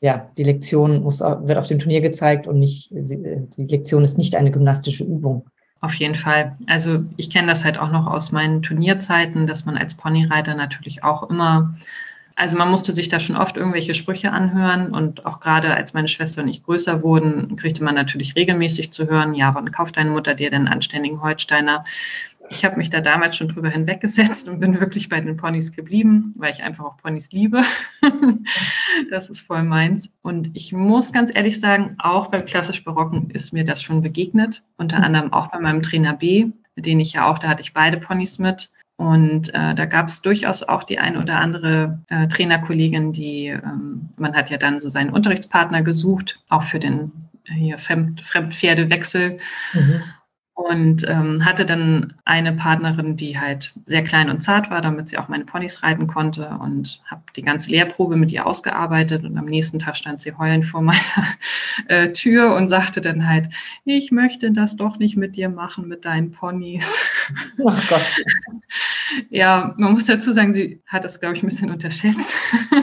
ja 0.00 0.30
die 0.36 0.44
Lektion 0.44 1.02
muss, 1.02 1.20
wird 1.20 1.58
auf 1.58 1.66
dem 1.66 1.78
Turnier 1.78 2.00
gezeigt 2.00 2.46
und 2.46 2.58
nicht, 2.58 2.90
die 2.92 3.66
Lektion 3.66 4.04
ist 4.04 4.18
nicht 4.18 4.36
eine 4.36 4.50
gymnastische 4.50 5.04
Übung. 5.04 5.46
Auf 5.82 5.94
jeden 5.94 6.14
Fall. 6.14 6.56
Also 6.66 7.04
ich 7.16 7.30
kenne 7.30 7.48
das 7.48 7.64
halt 7.64 7.78
auch 7.78 7.90
noch 7.90 8.06
aus 8.06 8.32
meinen 8.32 8.62
Turnierzeiten, 8.62 9.46
dass 9.46 9.64
man 9.64 9.78
als 9.78 9.94
Ponyreiter 9.94 10.54
natürlich 10.54 11.02
auch 11.04 11.30
immer 11.30 11.74
also 12.36 12.56
man 12.56 12.70
musste 12.70 12.92
sich 12.92 13.08
da 13.08 13.20
schon 13.20 13.36
oft 13.36 13.56
irgendwelche 13.56 13.94
Sprüche 13.94 14.32
anhören 14.32 14.94
und 14.94 15.26
auch 15.26 15.40
gerade 15.40 15.74
als 15.74 15.94
meine 15.94 16.08
Schwester 16.08 16.42
und 16.42 16.48
ich 16.48 16.62
größer 16.62 17.02
wurden, 17.02 17.56
kriegte 17.56 17.84
man 17.84 17.94
natürlich 17.94 18.36
regelmäßig 18.36 18.92
zu 18.92 19.08
hören, 19.08 19.34
ja, 19.34 19.54
wann 19.54 19.70
kauft 19.70 19.96
deine 19.96 20.10
Mutter 20.10 20.34
dir 20.34 20.50
denn 20.50 20.68
anständigen 20.68 21.20
Holsteiner? 21.20 21.84
Ich 22.48 22.64
habe 22.64 22.76
mich 22.76 22.90
da 22.90 23.00
damals 23.00 23.36
schon 23.36 23.48
drüber 23.48 23.68
hinweggesetzt 23.68 24.48
und 24.48 24.58
bin 24.58 24.80
wirklich 24.80 25.08
bei 25.08 25.20
den 25.20 25.36
Ponys 25.36 25.72
geblieben, 25.72 26.34
weil 26.36 26.50
ich 26.50 26.62
einfach 26.62 26.84
auch 26.84 26.96
Ponys 26.96 27.30
liebe. 27.30 27.62
das 29.10 29.30
ist 29.30 29.42
voll 29.42 29.62
meins. 29.62 30.10
Und 30.22 30.50
ich 30.54 30.72
muss 30.72 31.12
ganz 31.12 31.30
ehrlich 31.34 31.60
sagen, 31.60 31.94
auch 31.98 32.28
beim 32.28 32.44
klassisch 32.44 32.82
Barocken 32.82 33.30
ist 33.30 33.52
mir 33.52 33.64
das 33.64 33.82
schon 33.82 34.02
begegnet, 34.02 34.64
unter 34.78 34.96
anderem 34.96 35.32
auch 35.32 35.48
bei 35.48 35.60
meinem 35.60 35.82
Trainer 35.82 36.14
B, 36.14 36.48
den 36.76 36.98
ich 36.98 37.12
ja 37.12 37.30
auch, 37.30 37.38
da 37.38 37.48
hatte 37.48 37.62
ich 37.62 37.72
beide 37.72 37.98
Ponys 37.98 38.38
mit 38.38 38.70
und 39.00 39.48
äh, 39.54 39.74
da 39.74 39.86
gab 39.86 40.08
es 40.08 40.20
durchaus 40.20 40.62
auch 40.62 40.84
die 40.84 40.98
ein 40.98 41.16
oder 41.16 41.40
andere 41.40 42.00
äh, 42.10 42.28
Trainerkollegin, 42.28 43.14
die, 43.14 43.46
ähm, 43.46 44.10
man 44.18 44.34
hat 44.34 44.50
ja 44.50 44.58
dann 44.58 44.78
so 44.78 44.90
seinen 44.90 45.08
Unterrichtspartner 45.08 45.80
gesucht, 45.80 46.38
auch 46.50 46.62
für 46.62 46.78
den 46.78 47.10
hier 47.46 47.78
Fremd, 47.78 48.22
Fremdpferdewechsel. 48.22 49.38
Mhm 49.72 50.02
und 50.68 51.06
ähm, 51.08 51.44
hatte 51.44 51.64
dann 51.64 52.12
eine 52.24 52.52
Partnerin, 52.52 53.16
die 53.16 53.38
halt 53.38 53.72
sehr 53.86 54.04
klein 54.04 54.28
und 54.28 54.42
zart 54.42 54.70
war, 54.70 54.82
damit 54.82 55.08
sie 55.08 55.16
auch 55.16 55.28
meine 55.28 55.44
Ponys 55.44 55.82
reiten 55.82 56.06
konnte 56.06 56.48
und 56.60 57.00
habe 57.06 57.22
die 57.34 57.42
ganze 57.42 57.70
Lehrprobe 57.70 58.16
mit 58.16 58.30
ihr 58.30 58.46
ausgearbeitet 58.46 59.24
und 59.24 59.38
am 59.38 59.46
nächsten 59.46 59.78
Tag 59.78 59.96
stand 59.96 60.20
sie 60.20 60.34
heulend 60.36 60.66
vor 60.66 60.82
meiner 60.82 61.26
äh, 61.88 62.12
Tür 62.12 62.54
und 62.54 62.68
sagte 62.68 63.00
dann 63.00 63.26
halt, 63.26 63.48
ich 63.84 64.12
möchte 64.12 64.50
das 64.52 64.76
doch 64.76 64.98
nicht 64.98 65.16
mit 65.16 65.36
dir 65.36 65.48
machen, 65.48 65.88
mit 65.88 66.04
deinen 66.04 66.30
Ponys. 66.30 66.98
Ach 67.66 67.88
Gott. 67.88 68.06
ja, 69.30 69.74
man 69.78 69.92
muss 69.92 70.06
dazu 70.06 70.32
sagen, 70.32 70.52
sie 70.52 70.80
hat 70.86 71.04
das, 71.04 71.20
glaube 71.20 71.36
ich, 71.36 71.42
ein 71.42 71.48
bisschen 71.48 71.70
unterschätzt, 71.70 72.34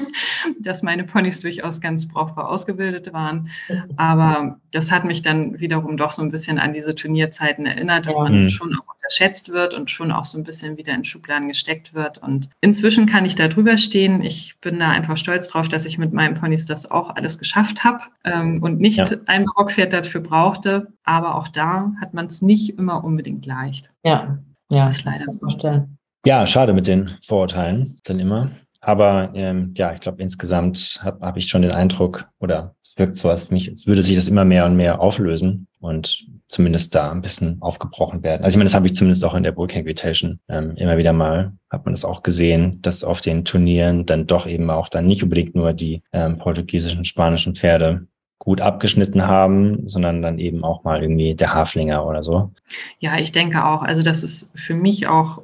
dass 0.59 0.83
meine 0.83 1.03
Ponys 1.03 1.41
durchaus 1.41 1.79
ganz 1.79 2.07
brauchbar 2.07 2.49
ausgebildet 2.49 3.13
waren. 3.13 3.49
Aber 3.97 4.59
das 4.71 4.91
hat 4.91 5.05
mich 5.05 5.21
dann 5.21 5.59
wiederum 5.59 5.97
doch 5.97 6.11
so 6.11 6.21
ein 6.21 6.31
bisschen 6.31 6.59
an 6.59 6.73
diese 6.73 6.95
Turnierzeiten 6.95 7.66
erinnert, 7.67 8.07
dass 8.07 8.17
man 8.17 8.43
mhm. 8.43 8.49
schon 8.49 8.75
auch 8.75 8.95
unterschätzt 8.95 9.49
wird 9.49 9.73
und 9.73 9.89
schon 9.89 10.11
auch 10.11 10.25
so 10.25 10.37
ein 10.37 10.43
bisschen 10.43 10.77
wieder 10.77 10.93
in 10.93 11.03
Schubladen 11.03 11.47
gesteckt 11.47 11.93
wird. 11.93 12.17
Und 12.17 12.49
inzwischen 12.61 13.05
kann 13.05 13.25
ich 13.25 13.35
da 13.35 13.47
drüber 13.47 13.77
stehen. 13.77 14.21
Ich 14.23 14.57
bin 14.59 14.79
da 14.79 14.89
einfach 14.89 15.17
stolz 15.17 15.47
drauf, 15.49 15.69
dass 15.69 15.85
ich 15.85 15.97
mit 15.97 16.13
meinen 16.13 16.35
Ponys 16.35 16.65
das 16.65 16.89
auch 16.89 17.15
alles 17.15 17.37
geschafft 17.37 17.83
habe 17.83 18.03
ähm, 18.23 18.61
und 18.61 18.79
nicht 18.79 18.97
ja. 18.97 19.17
ein 19.27 19.45
Barockpferd 19.45 19.93
dafür 19.93 20.21
brauchte. 20.21 20.87
Aber 21.03 21.35
auch 21.35 21.47
da 21.47 21.91
hat 22.01 22.13
man 22.13 22.25
es 22.25 22.41
nicht 22.41 22.77
immer 22.77 23.03
unbedingt 23.03 23.45
leicht. 23.45 23.91
Ja, 24.03 24.39
ja. 24.69 24.85
Das 24.85 24.99
ist 24.99 25.05
leider 25.05 25.25
so. 25.31 25.87
Ja, 26.25 26.45
schade 26.45 26.73
mit 26.73 26.87
den 26.87 27.11
Vorurteilen 27.23 27.95
dann 28.03 28.19
immer. 28.19 28.51
Aber 28.87 29.31
ähm, 29.33 29.73
ja, 29.75 29.91
ich 29.91 29.99
glaube, 29.99 30.21
insgesamt 30.21 31.01
habe 31.03 31.19
hab 31.25 31.35
ich 31.35 31.49
schon 31.49 31.61
den 31.61 31.71
Eindruck, 31.71 32.29
oder 32.39 32.73
es 32.81 32.97
wirkt 32.97 33.17
so 33.17 33.29
als 33.29 33.51
mich, 33.51 33.69
als 33.69 33.85
würde 33.85 34.01
sich 34.01 34.15
das 34.15 34.29
immer 34.29 34.45
mehr 34.45 34.65
und 34.65 34.77
mehr 34.77 35.01
auflösen 35.01 35.67
und 35.81 36.25
zumindest 36.47 36.95
da 36.95 37.11
ein 37.11 37.19
bisschen 37.19 37.57
aufgebrochen 37.61 38.23
werden. 38.23 38.45
Also 38.45 38.55
ich 38.55 38.57
meine, 38.59 38.67
das 38.69 38.75
habe 38.75 38.85
ich 38.85 38.95
zumindest 38.95 39.25
auch 39.25 39.33
in 39.33 39.43
der 39.43 39.51
Brook 39.51 39.75
Invitation 39.75 40.39
ähm, 40.47 40.77
immer 40.77 40.97
wieder 40.97 41.11
mal, 41.11 41.51
hat 41.69 41.83
man 41.83 41.95
das 41.95 42.05
auch 42.05 42.23
gesehen, 42.23 42.81
dass 42.81 43.03
auf 43.03 43.19
den 43.19 43.43
Turnieren 43.43 44.05
dann 44.05 44.25
doch 44.25 44.47
eben 44.47 44.69
auch 44.69 44.87
dann 44.87 45.05
nicht 45.05 45.21
unbedingt 45.21 45.53
nur 45.53 45.73
die 45.73 46.01
ähm, 46.13 46.37
portugiesischen, 46.37 47.03
spanischen 47.03 47.55
Pferde 47.55 48.07
gut 48.39 48.61
abgeschnitten 48.61 49.27
haben, 49.27 49.89
sondern 49.89 50.21
dann 50.21 50.39
eben 50.39 50.63
auch 50.63 50.85
mal 50.85 51.01
irgendwie 51.01 51.35
der 51.35 51.53
Haflinger 51.53 52.07
oder 52.07 52.23
so. 52.23 52.53
Ja, 52.99 53.17
ich 53.17 53.33
denke 53.33 53.65
auch. 53.65 53.81
Also 53.81 54.01
das 54.01 54.23
ist 54.23 54.57
für 54.57 54.75
mich 54.75 55.07
auch 55.07 55.41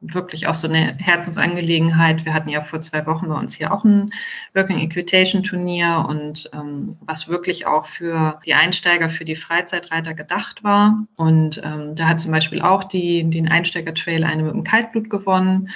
wirklich 0.00 0.46
auch 0.46 0.54
so 0.54 0.68
eine 0.68 0.96
Herzensangelegenheit. 0.98 2.24
Wir 2.24 2.34
hatten 2.34 2.48
ja 2.48 2.60
vor 2.60 2.80
zwei 2.80 3.06
Wochen 3.06 3.28
bei 3.28 3.38
uns 3.38 3.54
hier 3.54 3.72
auch 3.72 3.84
ein 3.84 4.10
Working 4.54 4.78
Equitation 4.78 5.42
Turnier 5.42 6.04
und 6.08 6.50
ähm, 6.52 6.96
was 7.00 7.28
wirklich 7.28 7.66
auch 7.66 7.84
für 7.84 8.40
die 8.46 8.54
Einsteiger, 8.54 9.08
für 9.08 9.24
die 9.24 9.36
Freizeitreiter 9.36 10.14
gedacht 10.14 10.62
war. 10.64 11.06
Und 11.16 11.60
ähm, 11.64 11.94
da 11.94 12.08
hat 12.08 12.20
zum 12.20 12.32
Beispiel 12.32 12.62
auch 12.62 12.84
die, 12.84 13.28
den 13.28 13.48
Einsteiger-Trail 13.48 14.24
eine 14.24 14.42
mit 14.42 14.54
dem 14.54 14.64
Kaltblut 14.64 15.10
gewonnen. 15.10 15.68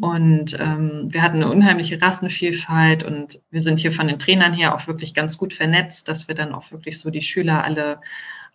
Und 0.00 0.58
ähm, 0.58 1.12
wir 1.12 1.22
hatten 1.22 1.36
eine 1.36 1.50
unheimliche 1.50 2.02
Rassenvielfalt 2.02 3.04
und 3.04 3.40
wir 3.50 3.60
sind 3.60 3.78
hier 3.78 3.92
von 3.92 4.08
den 4.08 4.18
Trainern 4.18 4.52
her 4.52 4.74
auch 4.74 4.88
wirklich 4.88 5.14
ganz 5.14 5.38
gut 5.38 5.54
vernetzt, 5.54 6.08
dass 6.08 6.26
wir 6.26 6.34
dann 6.34 6.52
auch 6.52 6.72
wirklich 6.72 6.98
so 6.98 7.10
die 7.10 7.22
Schüler 7.22 7.62
alle 7.62 8.00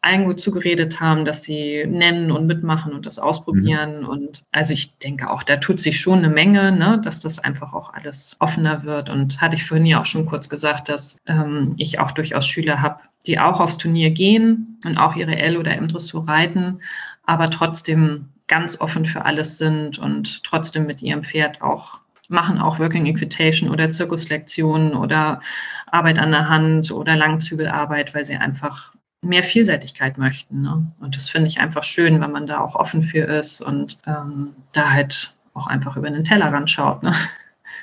allen 0.01 0.25
gut 0.25 0.39
zugeredet 0.39 0.99
haben, 0.99 1.25
dass 1.25 1.43
sie 1.43 1.85
nennen 1.85 2.31
und 2.31 2.47
mitmachen 2.47 2.93
und 2.93 3.05
das 3.05 3.19
ausprobieren. 3.19 4.01
Mhm. 4.01 4.07
Und 4.07 4.43
also 4.51 4.73
ich 4.73 4.97
denke 4.97 5.29
auch, 5.29 5.43
da 5.43 5.57
tut 5.57 5.79
sich 5.79 5.99
schon 5.99 6.19
eine 6.19 6.29
Menge, 6.29 6.71
ne, 6.71 7.01
dass 7.03 7.19
das 7.19 7.39
einfach 7.39 7.73
auch 7.73 7.93
alles 7.93 8.35
offener 8.39 8.83
wird. 8.83 9.09
Und 9.09 9.41
hatte 9.41 9.55
ich 9.55 9.65
vorhin 9.65 9.85
ja 9.85 9.99
auch 9.99 10.05
schon 10.05 10.25
kurz 10.25 10.47
gesagt, 10.47 10.87
dass 10.87 11.17
ähm, 11.27 11.73
ich 11.77 11.99
auch 11.99 12.11
durchaus 12.11 12.47
Schüler 12.47 12.81
habe, 12.81 13.01
die 13.27 13.39
auch 13.39 13.59
aufs 13.59 13.77
Turnier 13.77 14.11
gehen 14.11 14.79
und 14.85 14.97
auch 14.97 15.15
ihre 15.15 15.35
L- 15.35 15.57
oder 15.57 15.75
M-Dressur 15.75 16.27
reiten, 16.27 16.79
aber 17.25 17.49
trotzdem 17.49 18.29
ganz 18.47 18.79
offen 18.79 19.05
für 19.05 19.25
alles 19.25 19.57
sind 19.57 19.99
und 19.99 20.43
trotzdem 20.43 20.85
mit 20.85 21.01
ihrem 21.01 21.23
Pferd 21.23 21.61
auch 21.61 21.99
machen 22.29 22.59
auch 22.59 22.79
Working 22.79 23.07
Equitation 23.07 23.69
oder 23.69 23.89
Zirkuslektionen 23.89 24.95
oder 24.95 25.41
Arbeit 25.87 26.19
an 26.19 26.31
der 26.31 26.47
Hand 26.47 26.91
oder 26.91 27.15
Langzügelarbeit, 27.15 28.13
weil 28.13 28.23
sie 28.23 28.35
einfach 28.35 28.93
mehr 29.21 29.43
Vielseitigkeit 29.43 30.17
möchten. 30.17 30.61
Ne? 30.61 30.91
Und 30.99 31.15
das 31.15 31.29
finde 31.29 31.47
ich 31.47 31.59
einfach 31.59 31.83
schön, 31.83 32.21
wenn 32.21 32.31
man 32.31 32.47
da 32.47 32.61
auch 32.61 32.75
offen 32.75 33.03
für 33.03 33.25
ist 33.25 33.61
und 33.61 33.99
ähm, 34.07 34.55
da 34.71 34.91
halt 34.91 35.33
auch 35.53 35.67
einfach 35.67 35.97
über 35.97 36.09
den 36.09 36.23
Tellerrand 36.23 36.69
schaut. 36.69 37.03
Ne? 37.03 37.13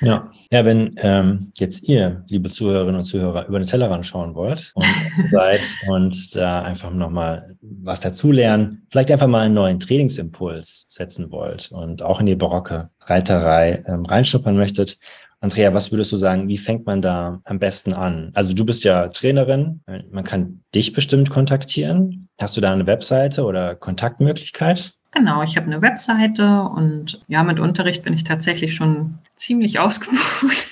Ja. 0.01 0.31
Ja, 0.49 0.63
wenn 0.63 0.95
ähm, 0.99 1.51
jetzt 1.57 1.83
ihr, 1.89 2.23
liebe 2.27 2.49
Zuhörerinnen 2.49 2.99
und 2.99 3.03
Zuhörer, 3.03 3.47
über 3.47 3.59
den 3.59 3.67
Tellerrand 3.67 4.05
schauen 4.05 4.33
wollt 4.33 4.71
und 4.75 4.85
seid 5.29 5.61
und 5.89 6.35
da 6.37 6.61
einfach 6.61 6.89
nochmal 6.89 7.57
was 7.61 7.99
dazulernen, 7.99 8.87
vielleicht 8.89 9.11
einfach 9.11 9.27
mal 9.27 9.41
einen 9.41 9.55
neuen 9.55 9.79
Trainingsimpuls 9.81 10.87
setzen 10.89 11.31
wollt 11.31 11.69
und 11.73 12.01
auch 12.01 12.21
in 12.21 12.27
die 12.27 12.35
barocke 12.35 12.89
Reiterei 13.01 13.83
ähm, 13.87 14.05
reinschnuppern 14.05 14.55
möchtet, 14.55 14.99
Andrea, 15.39 15.73
was 15.73 15.91
würdest 15.91 16.11
du 16.11 16.17
sagen, 16.17 16.47
wie 16.47 16.57
fängt 16.57 16.85
man 16.85 17.01
da 17.01 17.41
am 17.43 17.59
besten 17.59 17.93
an? 17.93 18.31
Also 18.33 18.53
du 18.53 18.65
bist 18.65 18.83
ja 18.83 19.07
Trainerin, 19.09 19.81
man 20.11 20.23
kann 20.23 20.63
dich 20.73 20.93
bestimmt 20.93 21.29
kontaktieren. 21.29 22.27
Hast 22.41 22.57
du 22.57 22.61
da 22.61 22.73
eine 22.73 22.87
Webseite 22.87 23.43
oder 23.43 23.75
Kontaktmöglichkeit? 23.75 24.97
Genau, 25.11 25.41
ich 25.41 25.55
habe 25.55 25.67
eine 25.67 25.81
Webseite 25.81 26.63
und 26.63 27.21
ja, 27.27 27.43
mit 27.43 27.59
Unterricht 27.59 28.03
bin 28.03 28.13
ich 28.13 28.23
tatsächlich 28.23 28.75
schon 28.75 29.19
ziemlich 29.35 29.79
ausgebucht. 29.79 30.67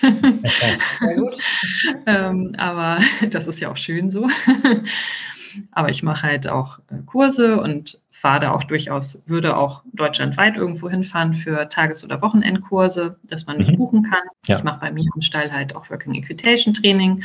Gut. 1.16 1.36
ähm, 2.06 2.54
aber 2.58 3.00
das 3.32 3.48
ist 3.48 3.60
ja 3.60 3.72
auch 3.72 3.78
schön 3.78 4.10
so. 4.12 4.28
Aber 5.72 5.90
ich 5.90 6.04
mache 6.04 6.24
halt 6.24 6.48
auch 6.48 6.80
äh, 6.90 6.96
Kurse 7.06 7.60
und 7.60 8.00
fahre 8.12 8.42
da 8.42 8.52
auch 8.52 8.64
durchaus, 8.64 9.24
würde 9.28 9.58
auch 9.58 9.84
deutschlandweit 9.94 10.56
irgendwo 10.56 10.90
hinfahren 10.90 11.34
für 11.34 11.70
Tages- 11.70 12.04
oder 12.04 12.22
Wochenendkurse, 12.22 13.18
dass 13.24 13.46
man 13.48 13.58
mich 13.58 13.72
mhm. 13.72 13.78
buchen 13.78 14.04
kann. 14.04 14.24
Ja. 14.48 14.58
Ich 14.58 14.64
mache 14.64 14.80
bei 14.80 14.92
mir 14.92 15.06
im 15.16 15.22
Stall 15.22 15.52
halt 15.52 15.76
auch 15.76 15.90
Working 15.90 16.16
Equitation 16.16 16.74
Training 16.74 17.24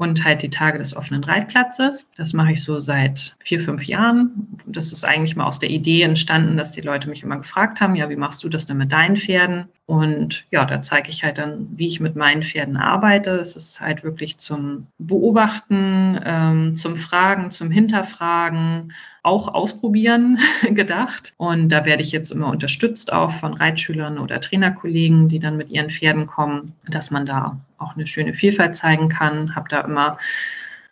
und 0.00 0.24
halt 0.24 0.40
die 0.40 0.48
Tage 0.48 0.78
des 0.78 0.96
offenen 0.96 1.22
Reitplatzes. 1.22 2.10
Das 2.16 2.32
mache 2.32 2.52
ich 2.52 2.64
so 2.64 2.78
seit 2.78 3.36
vier, 3.38 3.60
fünf 3.60 3.84
Jahren. 3.84 4.48
Das 4.66 4.92
ist 4.92 5.04
eigentlich 5.04 5.36
mal 5.36 5.44
aus 5.44 5.58
der 5.58 5.68
Idee 5.68 6.00
entstanden, 6.00 6.56
dass 6.56 6.72
die 6.72 6.80
Leute 6.80 7.06
mich 7.10 7.22
immer 7.22 7.36
gefragt 7.36 7.82
haben, 7.82 7.94
ja, 7.94 8.08
wie 8.08 8.16
machst 8.16 8.42
du 8.42 8.48
das 8.48 8.64
denn 8.64 8.78
mit 8.78 8.92
deinen 8.92 9.18
Pferden? 9.18 9.68
Und 9.90 10.44
ja, 10.52 10.64
da 10.66 10.82
zeige 10.82 11.10
ich 11.10 11.24
halt 11.24 11.38
dann, 11.38 11.66
wie 11.76 11.88
ich 11.88 11.98
mit 11.98 12.14
meinen 12.14 12.44
Pferden 12.44 12.76
arbeite. 12.76 13.32
Es 13.32 13.56
ist 13.56 13.80
halt 13.80 14.04
wirklich 14.04 14.38
zum 14.38 14.86
Beobachten, 14.98 16.16
ähm, 16.24 16.76
zum 16.76 16.94
Fragen, 16.94 17.50
zum 17.50 17.72
Hinterfragen, 17.72 18.92
auch 19.24 19.52
ausprobieren 19.52 20.38
gedacht. 20.70 21.34
Und 21.38 21.70
da 21.70 21.86
werde 21.86 22.02
ich 22.02 22.12
jetzt 22.12 22.30
immer 22.30 22.50
unterstützt 22.50 23.12
auch 23.12 23.32
von 23.32 23.52
Reitschülern 23.52 24.20
oder 24.20 24.40
Trainerkollegen, 24.40 25.26
die 25.26 25.40
dann 25.40 25.56
mit 25.56 25.70
ihren 25.70 25.90
Pferden 25.90 26.28
kommen, 26.28 26.72
dass 26.86 27.10
man 27.10 27.26
da 27.26 27.58
auch 27.78 27.96
eine 27.96 28.06
schöne 28.06 28.32
Vielfalt 28.32 28.76
zeigen 28.76 29.08
kann. 29.08 29.56
Habe 29.56 29.68
da 29.70 29.80
immer 29.80 30.18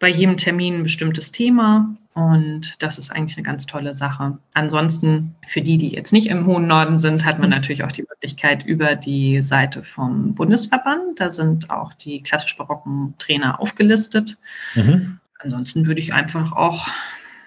bei 0.01 0.09
jedem 0.09 0.39
Termin 0.39 0.79
ein 0.79 0.83
bestimmtes 0.83 1.31
Thema 1.31 1.89
und 2.19 2.83
das 2.83 2.99
ist 2.99 3.13
eigentlich 3.13 3.37
eine 3.37 3.45
ganz 3.45 3.67
tolle 3.67 3.95
Sache. 3.95 4.39
Ansonsten, 4.53 5.37
für 5.47 5.63
die, 5.63 5.77
die 5.77 5.91
jetzt 5.91 6.13
nicht 6.13 6.27
im 6.27 6.47
hohen 6.47 6.67
Norden 6.67 6.99
sind, 6.99 7.25
hat 7.25 7.39
man 7.39 7.51
natürlich 7.51 7.85
auch 7.85 7.93
die 7.93 8.03
Möglichkeit 8.03 8.67
über 8.67 8.97
die 8.97 9.41
Seite 9.41 9.85
vom 9.85 10.35
Bundesverband. 10.35 11.21
Da 11.21 11.31
sind 11.31 11.71
auch 11.71 11.95
die 11.95 12.21
klassisch 12.21 12.57
barocken 12.57 13.15
Trainer 13.19 13.61
aufgelistet. 13.61 14.37
Mhm. 14.75 15.21
Ansonsten 15.39 15.87
würde 15.87 16.01
ich 16.01 16.13
einfach 16.13 16.51
auch 16.51 16.89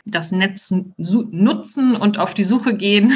das 0.06 0.31
Netz 0.31 0.73
nutzen 0.95 1.98
und 1.98 2.18
auf 2.18 2.34
die 2.34 2.45
Suche 2.45 2.73
gehen. 2.73 3.11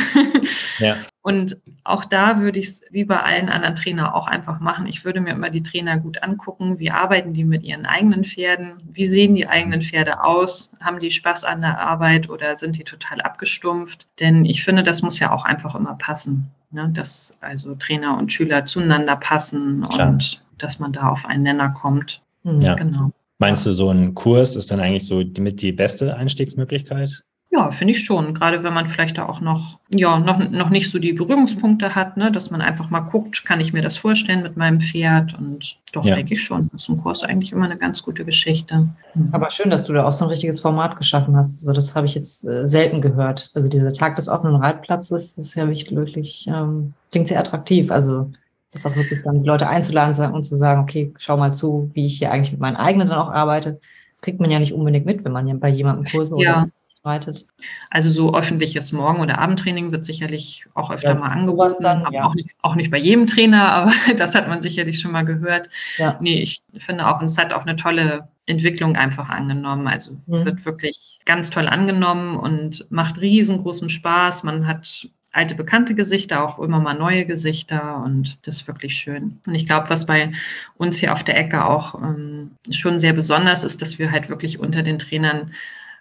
Ja. 0.80 0.98
Und 1.26 1.58
auch 1.84 2.06
da 2.06 2.42
würde 2.42 2.60
ich 2.60 2.68
es 2.68 2.82
wie 2.92 3.04
bei 3.04 3.20
allen 3.20 3.50
anderen 3.50 3.74
Trainern 3.74 4.14
auch 4.14 4.28
einfach 4.28 4.60
machen. 4.60 4.86
Ich 4.86 5.06
würde 5.06 5.22
mir 5.22 5.32
immer 5.32 5.50
die 5.50 5.64
Trainer 5.64 5.98
gut 5.98 6.22
angucken. 6.22 6.78
Wie 6.78 6.92
arbeiten 6.92 7.34
die 7.34 7.44
mit 7.44 7.64
ihren 7.64 7.88
eigenen 7.88 8.24
Pferden? 8.24 8.74
Wie 8.92 9.06
sehen 9.06 9.34
die 9.34 9.48
eigenen 9.48 9.82
Pferde 9.82 10.24
aus? 10.24 10.78
Haben 10.82 11.00
die 11.00 11.10
Spaß 11.10 11.44
an 11.44 11.62
der 11.62 11.80
Arbeit 11.80 12.30
oder 12.30 12.56
sind 12.56 12.78
die 12.78 12.84
total 12.84 13.22
abgestumpft? 13.22 14.06
Denn 14.20 14.46
ich 14.46 14.64
finde, 14.64 14.84
das 14.84 15.02
muss 15.02 15.18
ja 15.18 15.32
auch 15.32 15.46
einfach 15.46 15.74
immer 15.74 15.96
passen. 15.96 16.52
Ne? 16.70 16.92
Dass 16.94 17.40
also 17.42 17.74
Trainer 17.74 18.16
und 18.20 18.32
Schüler 18.32 18.66
zueinander 18.66 19.16
passen 19.16 19.84
Klar. 19.90 20.10
und 20.10 20.44
dass 20.60 20.78
man 20.78 20.94
da 20.94 21.10
auf 21.10 21.26
einen 21.26 21.42
Nenner 21.42 21.70
kommt. 21.70 22.22
Ja. 22.44 22.76
Genau. 22.76 23.10
Meinst 23.40 23.66
du, 23.66 23.74
so 23.74 23.90
ein 23.90 24.14
Kurs 24.14 24.56
ist 24.56 24.70
dann 24.70 24.80
eigentlich 24.80 25.08
so 25.08 25.24
mit 25.40 25.64
die 25.64 25.72
beste 25.72 26.16
Einstiegsmöglichkeit? 26.16 27.24
Ja, 27.56 27.72
finde 27.72 27.94
ich 27.94 28.03
schon. 28.03 28.34
Gerade 28.34 28.64
wenn 28.64 28.73
man 28.73 28.86
vielleicht 28.86 29.18
da 29.18 29.27
auch 29.27 29.40
noch, 29.40 29.80
ja, 29.90 30.19
noch, 30.19 30.40
noch 30.49 30.69
nicht 30.69 30.90
so 30.90 30.99
die 30.99 31.14
Berührungspunkte 31.14 31.95
hat, 31.95 32.18
ne, 32.18 32.30
dass 32.30 32.52
man 32.52 32.61
einfach 32.61 32.90
mal 32.90 32.99
guckt, 32.99 33.45
kann 33.45 33.61
ich 33.61 33.72
mir 33.72 33.82
das 33.82 33.95
vorstellen 33.98 34.44
mit 34.44 34.57
meinem 34.57 34.82
Pferd? 34.82 35.38
Und 35.38 35.77
doch 35.94 36.03
ja. 36.03 36.15
denke 36.15 36.34
ich 36.34 36.44
schon, 36.44 36.69
ist 36.76 36.90
ein 36.90 36.98
Kurs 36.98 37.23
eigentlich 37.23 37.53
immer 37.53 37.65
eine 37.65 37.77
ganz 37.77 38.03
gute 38.03 38.26
Geschichte. 38.26 38.90
Mhm. 39.14 39.30
Aber 39.32 39.52
schön, 39.52 39.69
dass 39.69 39.86
du 39.86 39.94
da 39.94 40.06
auch 40.06 40.11
so 40.11 40.26
ein 40.26 40.30
richtiges 40.30 40.60
Format 40.60 40.98
geschaffen 40.98 41.38
hast. 41.38 41.61
Also 41.61 41.72
das 41.72 41.95
habe 41.95 42.07
ich 42.07 42.15
jetzt 42.15 42.45
äh, 42.45 42.68
selten 42.68 43.02
gehört. 43.02 43.52
Also 43.56 43.69
dieser 43.69 43.94
Tag 43.94 44.18
des 44.18 44.27
offenen 44.27 44.57
Reitplatzes, 44.57 45.36
das 45.36 45.45
ist 45.45 45.56
ja 45.56 45.65
wirklich, 45.68 46.48
ähm, 46.48 46.94
klingt 47.11 47.30
sehr 47.30 47.40
attraktiv. 47.40 47.90
Also 47.90 48.32
das 48.73 48.86
auch 48.86 48.95
wirklich 48.98 49.22
dann 49.23 49.44
die 49.44 49.48
Leute 49.48 49.69
einzuladen 49.69 50.34
und 50.34 50.44
zu 50.44 50.57
sagen, 50.57 50.82
okay, 50.82 51.14
schau 51.18 51.38
mal 51.38 51.53
zu, 51.53 51.90
wie 51.94 52.06
ich 52.07 52.18
hier 52.18 52.34
eigentlich 52.34 52.52
mit 52.52 52.60
meinen 52.60 52.76
eigenen 52.76 53.07
dann 53.07 53.19
auch 53.19 53.32
arbeite. 53.32 53.80
Das 54.11 54.22
kriegt 54.22 54.41
man 54.41 54.52
ja 54.52 54.60
nicht 54.60 54.73
unbedingt 54.73 55.06
mit, 55.06 55.23
wenn 55.23 55.32
man 55.32 55.48
ja 55.48 55.56
bei 55.56 55.69
jemandem 55.69 56.03
Kurse 56.03 56.36
ja. 56.38 56.64
oder 56.64 56.72
reitet. 57.06 57.48
Also 57.90 58.10
so 58.10 58.36
öffentliches 58.36 58.91
Morgen- 58.91 59.22
oder 59.22 59.38
Abendtraining 59.38 59.91
wird 59.91 60.06
sicherlich 60.06 60.65
auch 60.73 60.91
öfter 60.91 61.14
ja, 61.14 61.19
mal 61.19 61.27
angeboten. 61.27 61.82
Dann, 61.82 62.06
ja. 62.11 62.26
auch, 62.26 62.36
nicht, 62.36 62.49
auch, 62.61 62.76
nicht, 62.76 62.91
bei 62.91 62.98
jedem 62.98 63.27
Trainer, 63.27 63.72
aber 63.72 63.94
das 64.15 64.36
hat 64.36 64.48
man 64.48 64.61
sicherlich 64.61 64.99
schon 64.99 65.11
mal 65.11 65.26
gehört. 65.26 65.69
Ja. 65.98 66.18
Nee, 66.19 66.41
ich 66.41 66.64
finde 66.77 67.07
auch, 67.07 67.22
es 67.22 67.38
hat 67.38 67.53
auch 67.53 67.65
eine 67.65 67.76
tolle 67.76 68.27
Entwicklung 68.45 68.95
einfach 68.95 69.30
angenommen. 69.30 69.88
Also 69.88 70.14
mhm. 70.26 70.45
wird 70.45 70.65
wirklich 70.65 71.19
ganz 71.26 71.49
toll 71.49 71.68
angenommen 71.68 72.38
und 72.38 72.86
macht 72.90 73.22
riesengroßen 73.22 73.90
Spaß. 73.90 74.44
Man 74.44 74.68
hat 74.68 75.07
alte 75.36 75.56
bekannte 75.56 75.95
Gesichter, 75.95 76.44
auch 76.44 76.60
immer 76.60 76.80
mal 76.80 76.94
neue 76.94 77.26
Gesichter 77.26 78.02
und 78.03 78.48
das 78.48 78.61
ist 78.61 78.68
wirklich 78.68 78.95
schön. 78.95 79.41
Und 79.45 79.53
ich 79.53 79.65
glaube, 79.65 79.90
was 79.90 80.06
bei 80.06 80.32
uns 80.77 80.98
hier 80.98 81.11
auf 81.11 81.23
der 81.23 81.38
Ecke 81.38 81.65
auch 81.65 82.02
ähm, 82.02 82.52
schon 82.72 82.99
sehr 82.99 83.11
besonders 83.11 83.64
ist, 83.64 83.82
dass 83.82 83.99
wir 83.99 84.11
halt 84.11 84.30
wirklich 84.30 84.60
unter 84.60 84.82
den 84.82 84.98
Trainern 84.98 85.52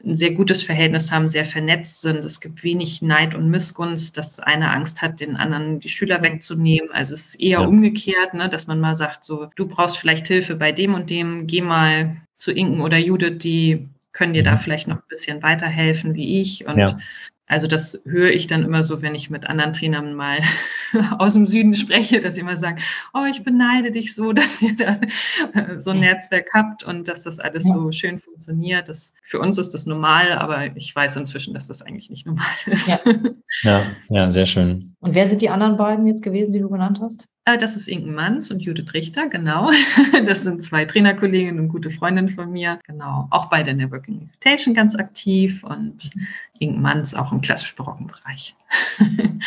ein 0.05 0.17
sehr 0.17 0.33
gutes 0.33 0.63
Verhältnis 0.63 1.11
haben, 1.11 1.29
sehr 1.29 1.45
vernetzt 1.45 2.01
sind. 2.01 2.25
Es 2.25 2.41
gibt 2.41 2.63
wenig 2.63 3.03
Neid 3.03 3.35
und 3.35 3.51
Missgunst, 3.51 4.17
dass 4.17 4.41
einer 4.41 4.73
Angst 4.73 5.03
hat, 5.03 5.21
den 5.21 5.37
anderen 5.37 5.81
die 5.81 5.89
Schüler 5.89 6.23
wegzunehmen. 6.23 6.91
Also 6.93 7.15
es 7.15 7.29
ist 7.29 7.35
eher 7.37 7.61
ja. 7.61 7.67
umgekehrt, 7.67 8.35
ne, 8.35 8.49
dass 8.49 8.67
man 8.67 8.81
mal 8.81 8.95
sagt, 8.95 9.25
so, 9.25 9.49
du 9.57 9.67
brauchst 9.67 9.99
vielleicht 9.99 10.27
Hilfe 10.27 10.57
bei 10.57 10.73
dem 10.73 10.95
und 10.95 11.11
dem, 11.11 11.47
geh 11.47 11.61
mal 11.61 12.17
zu 12.39 12.53
Inken 12.53 12.81
oder 12.81 12.99
Judith, 12.99 13.39
die 13.39 13.89
können 14.13 14.33
dir 14.33 14.43
da 14.43 14.53
mhm. 14.53 14.59
vielleicht 14.59 14.89
noch 14.89 14.97
ein 14.97 15.09
bisschen 15.09 15.43
weiterhelfen 15.43 16.15
wie 16.15 16.41
ich. 16.41 16.67
Und 16.67 16.79
ja. 16.79 16.97
Also 17.55 17.69
das 17.69 18.03
höre 18.05 18.33
ich 18.33 18.49
dann 18.49 18.65
immer 18.65 18.83
so, 18.83 19.01
wenn 19.01 19.15
ich 19.15 19.31
mit 19.31 19.47
anderen 19.47 19.73
Trainern 19.73 20.15
mal 20.15 20.41
aus 21.19 21.35
dem 21.35 21.47
Süden 21.47 21.77
spreche, 21.77 22.19
dass 22.19 22.35
sie 22.35 22.41
immer 22.41 22.57
sagen, 22.57 22.83
oh, 23.13 23.27
ich 23.31 23.45
beneide 23.45 23.93
dich 23.93 24.17
so, 24.17 24.33
dass 24.33 24.61
ihr 24.61 24.75
da 24.75 24.99
äh, 25.53 25.79
so 25.79 25.93
ein 25.93 26.01
Netzwerk 26.01 26.49
habt 26.53 26.83
und 26.83 27.07
dass 27.07 27.23
das 27.23 27.39
alles 27.39 27.65
ja. 27.69 27.75
so 27.75 27.93
schön 27.93 28.19
funktioniert. 28.19 28.89
Das, 28.89 29.15
für 29.23 29.39
uns 29.39 29.57
ist 29.57 29.73
das 29.73 29.87
normal, 29.87 30.33
aber 30.33 30.77
ich 30.77 30.97
weiß 30.97 31.15
inzwischen, 31.15 31.55
dass 31.55 31.69
das 31.69 31.81
eigentlich 31.81 32.11
nicht 32.11 32.27
normal 32.27 32.45
ist. 32.67 32.89
Ja, 32.89 32.99
ja, 33.63 33.83
ja 34.09 34.33
sehr 34.33 34.47
schön. 34.47 34.97
Und 34.99 35.15
wer 35.15 35.27
sind 35.27 35.41
die 35.41 35.49
anderen 35.49 35.77
beiden 35.77 36.07
jetzt 36.07 36.25
gewesen, 36.25 36.53
die 36.53 36.59
du 36.59 36.69
genannt 36.69 36.99
hast? 37.01 37.29
Äh, 37.47 37.59
das 37.59 37.77
ist 37.77 37.89
Inken 37.89 38.15
Manns 38.15 38.51
und 38.51 38.61
Judith 38.61 38.95
Richter, 38.95 39.29
genau. 39.29 39.71
Das 40.25 40.43
sind 40.43 40.63
zwei 40.63 40.85
Trainerkolleginnen 40.85 41.61
und 41.61 41.69
gute 41.69 41.91
Freundinnen 41.91 42.31
von 42.31 42.51
mir. 42.51 42.79
Genau. 42.87 43.29
Auch 43.31 43.47
beide 43.47 43.71
in 43.71 43.79
der 43.79 43.91
Working 43.91 44.21
Invitation 44.21 44.75
ganz 44.75 44.95
aktiv 44.95 45.63
und 45.65 46.11
Inken 46.59 46.81
Manns 46.81 47.15
auch 47.15 47.33
im 47.33 47.41
klassisch 47.41 47.75
barocken 47.75 48.07
Bereich. 48.07 48.55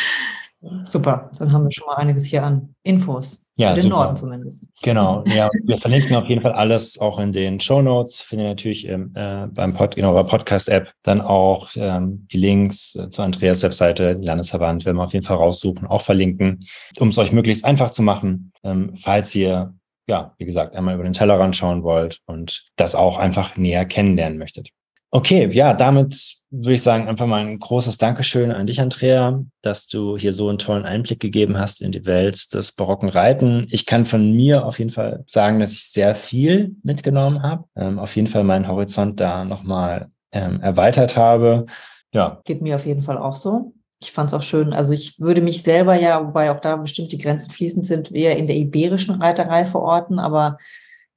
Super, 0.86 1.30
dann 1.38 1.52
haben 1.52 1.64
wir 1.64 1.70
schon 1.70 1.86
mal 1.86 1.96
einiges 1.96 2.24
hier 2.24 2.42
an 2.42 2.74
Infos. 2.82 3.48
Ja, 3.56 3.74
den 3.74 3.82
super. 3.82 3.96
Norden 3.96 4.16
zumindest. 4.16 4.66
Genau, 4.82 5.22
ja, 5.26 5.48
wir 5.64 5.78
verlinken 5.78 6.16
auf 6.16 6.26
jeden 6.26 6.42
Fall 6.42 6.52
alles 6.52 6.98
auch 6.98 7.20
in 7.20 7.32
den 7.32 7.60
Show 7.60 7.80
Notes. 7.80 8.20
Findet 8.20 8.46
ihr 8.46 8.48
natürlich 8.48 8.88
ähm, 8.88 9.12
äh, 9.14 9.46
beim 9.46 9.72
Pod, 9.74 9.96
in 9.96 10.04
eurer 10.04 10.24
Podcast-App 10.24 10.92
dann 11.04 11.20
auch 11.20 11.70
ähm, 11.76 12.26
die 12.32 12.38
Links 12.38 12.96
äh, 12.96 13.08
zur 13.08 13.24
Andreas 13.24 13.62
Webseite, 13.62 14.14
Landesverband, 14.14 14.84
werden 14.84 14.96
wir 14.96 15.04
auf 15.04 15.12
jeden 15.12 15.24
Fall 15.24 15.36
raussuchen, 15.36 15.86
auch 15.86 16.02
verlinken, 16.02 16.66
um 16.98 17.08
es 17.08 17.18
euch 17.18 17.30
möglichst 17.30 17.64
einfach 17.64 17.90
zu 17.90 18.02
machen, 18.02 18.52
ähm, 18.64 18.94
falls 18.96 19.34
ihr 19.36 19.74
ja, 20.08 20.34
wie 20.38 20.46
gesagt, 20.46 20.74
einmal 20.74 20.94
über 20.94 21.04
den 21.04 21.12
Tellerrand 21.12 21.54
schauen 21.54 21.82
wollt 21.82 22.20
und 22.24 22.66
das 22.76 22.94
auch 22.94 23.18
einfach 23.18 23.56
näher 23.56 23.84
kennenlernen 23.84 24.38
möchtet. 24.38 24.70
Okay, 25.10 25.48
ja, 25.52 25.72
damit 25.72 26.38
würde 26.50 26.74
ich 26.74 26.82
sagen, 26.82 27.08
einfach 27.08 27.26
mal 27.26 27.40
ein 27.40 27.58
großes 27.58 27.98
Dankeschön 27.98 28.52
an 28.52 28.66
dich, 28.66 28.80
Andrea, 28.80 29.42
dass 29.62 29.86
du 29.86 30.16
hier 30.16 30.32
so 30.32 30.48
einen 30.48 30.58
tollen 30.58 30.84
Einblick 30.84 31.20
gegeben 31.20 31.58
hast 31.58 31.80
in 31.80 31.92
die 31.92 32.04
Welt 32.06 32.52
des 32.54 32.72
barocken 32.72 33.08
Reiten. 33.08 33.66
Ich 33.70 33.86
kann 33.86 34.04
von 34.04 34.32
mir 34.32 34.66
auf 34.66 34.78
jeden 34.78 34.90
Fall 34.90 35.24
sagen, 35.26 35.60
dass 35.60 35.72
ich 35.72 35.84
sehr 35.84 36.14
viel 36.14 36.76
mitgenommen 36.82 37.42
habe, 37.42 37.64
ähm, 37.76 37.98
auf 37.98 38.16
jeden 38.16 38.28
Fall 38.28 38.44
meinen 38.44 38.68
Horizont 38.68 39.20
da 39.20 39.44
nochmal 39.44 40.10
ähm, 40.32 40.60
erweitert 40.60 41.16
habe. 41.16 41.66
Ja. 42.12 42.40
Geht 42.44 42.62
mir 42.62 42.76
auf 42.76 42.86
jeden 42.86 43.02
Fall 43.02 43.18
auch 43.18 43.34
so. 43.34 43.72
Ich 44.00 44.12
fand 44.12 44.30
es 44.30 44.34
auch 44.34 44.42
schön. 44.42 44.72
Also 44.72 44.92
ich 44.92 45.18
würde 45.18 45.40
mich 45.40 45.62
selber 45.62 45.94
ja, 45.94 46.24
wobei 46.26 46.50
auch 46.50 46.60
da 46.60 46.76
bestimmt 46.76 47.12
die 47.12 47.18
Grenzen 47.18 47.50
fließend 47.50 47.86
sind, 47.86 48.12
eher 48.12 48.36
in 48.36 48.46
der 48.46 48.56
iberischen 48.56 49.20
Reiterei 49.20 49.66
verorten, 49.66 50.18
aber 50.18 50.58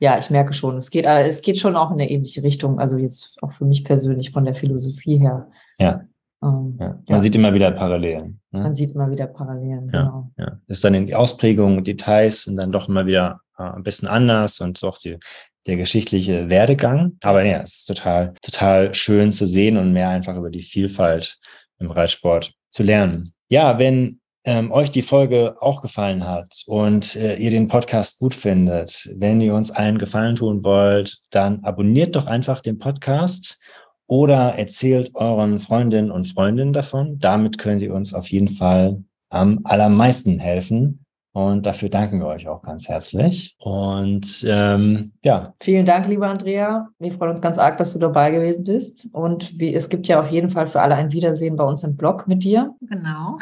ja, 0.01 0.17
ich 0.17 0.31
merke 0.31 0.51
schon, 0.51 0.77
es 0.77 0.89
geht, 0.89 1.05
äh, 1.05 1.27
es 1.27 1.41
geht 1.41 1.59
schon 1.59 1.75
auch 1.75 1.91
in 1.91 2.01
eine 2.01 2.09
ähnliche 2.09 2.41
Richtung. 2.41 2.79
Also 2.79 2.97
jetzt 2.97 3.37
auch 3.43 3.51
für 3.51 3.65
mich 3.65 3.83
persönlich 3.83 4.31
von 4.31 4.43
der 4.43 4.55
Philosophie 4.55 5.19
her. 5.19 5.47
Ja. 5.77 6.05
Ähm, 6.43 6.75
ja. 6.79 6.87
Man 6.87 7.03
ja. 7.07 7.21
sieht 7.21 7.35
immer 7.35 7.53
wieder 7.53 7.69
Parallelen. 7.69 8.39
Ne? 8.49 8.63
Man 8.63 8.73
sieht 8.73 8.91
immer 8.91 9.11
wieder 9.11 9.27
Parallelen, 9.27 9.91
ja. 9.93 10.01
genau. 10.01 10.31
Ja. 10.37 10.59
Ist 10.67 10.83
dann 10.83 10.95
in 10.95 11.05
die 11.05 11.13
Ausprägungen, 11.13 11.83
Details 11.83 12.43
sind 12.43 12.57
dann 12.57 12.71
doch 12.71 12.89
immer 12.89 13.05
wieder 13.05 13.41
äh, 13.59 13.63
ein 13.63 13.83
bisschen 13.83 14.07
anders 14.07 14.59
und 14.59 14.83
auch 14.83 14.97
die, 14.97 15.19
der 15.67 15.77
geschichtliche 15.77 16.49
Werdegang. 16.49 17.17
Aber 17.21 17.43
ja, 17.43 17.61
es 17.61 17.81
ist 17.81 17.85
total, 17.85 18.33
total 18.41 18.95
schön 18.95 19.31
zu 19.31 19.45
sehen 19.45 19.77
und 19.77 19.93
mehr 19.93 20.09
einfach 20.09 20.35
über 20.35 20.49
die 20.49 20.63
Vielfalt 20.63 21.37
im 21.77 21.91
Reitsport 21.91 22.55
zu 22.71 22.81
lernen. 22.81 23.35
Ja, 23.49 23.77
wenn 23.77 24.20
ähm, 24.43 24.71
euch 24.71 24.91
die 24.91 25.01
Folge 25.01 25.55
auch 25.61 25.81
gefallen 25.81 26.25
hat 26.25 26.63
und 26.65 27.15
äh, 27.15 27.35
ihr 27.35 27.51
den 27.51 27.67
Podcast 27.67 28.19
gut 28.19 28.33
findet, 28.33 29.09
wenn 29.15 29.39
ihr 29.41 29.53
uns 29.53 29.71
allen 29.71 29.97
Gefallen 29.97 30.35
tun 30.35 30.63
wollt, 30.63 31.19
dann 31.29 31.63
abonniert 31.63 32.15
doch 32.15 32.25
einfach 32.25 32.61
den 32.61 32.79
Podcast 32.79 33.59
oder 34.07 34.55
erzählt 34.55 35.11
euren 35.13 35.59
Freundinnen 35.59 36.11
und 36.11 36.27
Freundinnen 36.27 36.73
davon. 36.73 37.19
Damit 37.19 37.57
könnt 37.57 37.81
ihr 37.81 37.93
uns 37.93 38.13
auf 38.13 38.27
jeden 38.27 38.49
Fall 38.49 39.03
am 39.29 39.61
allermeisten 39.63 40.39
helfen. 40.39 41.00
Und 41.33 41.65
dafür 41.65 41.89
danken 41.89 42.19
wir 42.19 42.27
euch 42.27 42.47
auch 42.47 42.61
ganz 42.61 42.89
herzlich. 42.89 43.55
Und 43.59 44.45
ähm, 44.47 45.13
ja. 45.23 45.53
Vielen 45.61 45.85
Dank, 45.85 46.07
lieber 46.07 46.27
Andrea. 46.27 46.89
Wir 46.99 47.11
freuen 47.11 47.31
uns 47.31 47.41
ganz 47.41 47.57
arg, 47.57 47.77
dass 47.77 47.93
du 47.93 47.99
dabei 47.99 48.31
gewesen 48.31 48.65
bist. 48.65 49.09
Und 49.13 49.57
wie, 49.57 49.73
es 49.73 49.87
gibt 49.87 50.07
ja 50.07 50.19
auf 50.19 50.29
jeden 50.29 50.49
Fall 50.49 50.67
für 50.67 50.81
alle 50.81 50.95
ein 50.95 51.13
Wiedersehen 51.13 51.55
bei 51.55 51.63
uns 51.63 51.83
im 51.83 51.95
Blog 51.95 52.27
mit 52.27 52.43
dir. 52.43 52.73
Genau. 52.81 53.37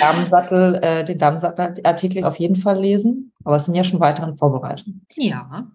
Damensattel, 0.00 0.78
äh, 0.82 1.04
den 1.04 1.18
Damensattel-Artikel 1.18 2.24
auf 2.24 2.38
jeden 2.38 2.56
Fall 2.56 2.80
lesen. 2.80 3.32
Aber 3.44 3.56
es 3.56 3.66
sind 3.66 3.74
ja 3.74 3.84
schon 3.84 4.00
weitere 4.00 4.34
Vorbereitungen. 4.36 5.04
Ja. 5.16 5.66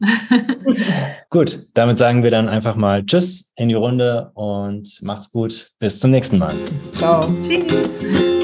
gut, 1.30 1.68
damit 1.74 1.98
sagen 1.98 2.24
wir 2.24 2.32
dann 2.32 2.48
einfach 2.48 2.76
mal 2.76 3.06
Tschüss 3.06 3.50
in 3.56 3.70
die 3.70 3.76
Runde 3.76 4.32
und 4.34 5.00
macht's 5.02 5.32
gut. 5.32 5.72
Bis 5.80 6.00
zum 6.00 6.12
nächsten 6.12 6.40
Mal. 6.40 6.56
Ciao. 6.94 7.28
Tschüss. 7.42 8.35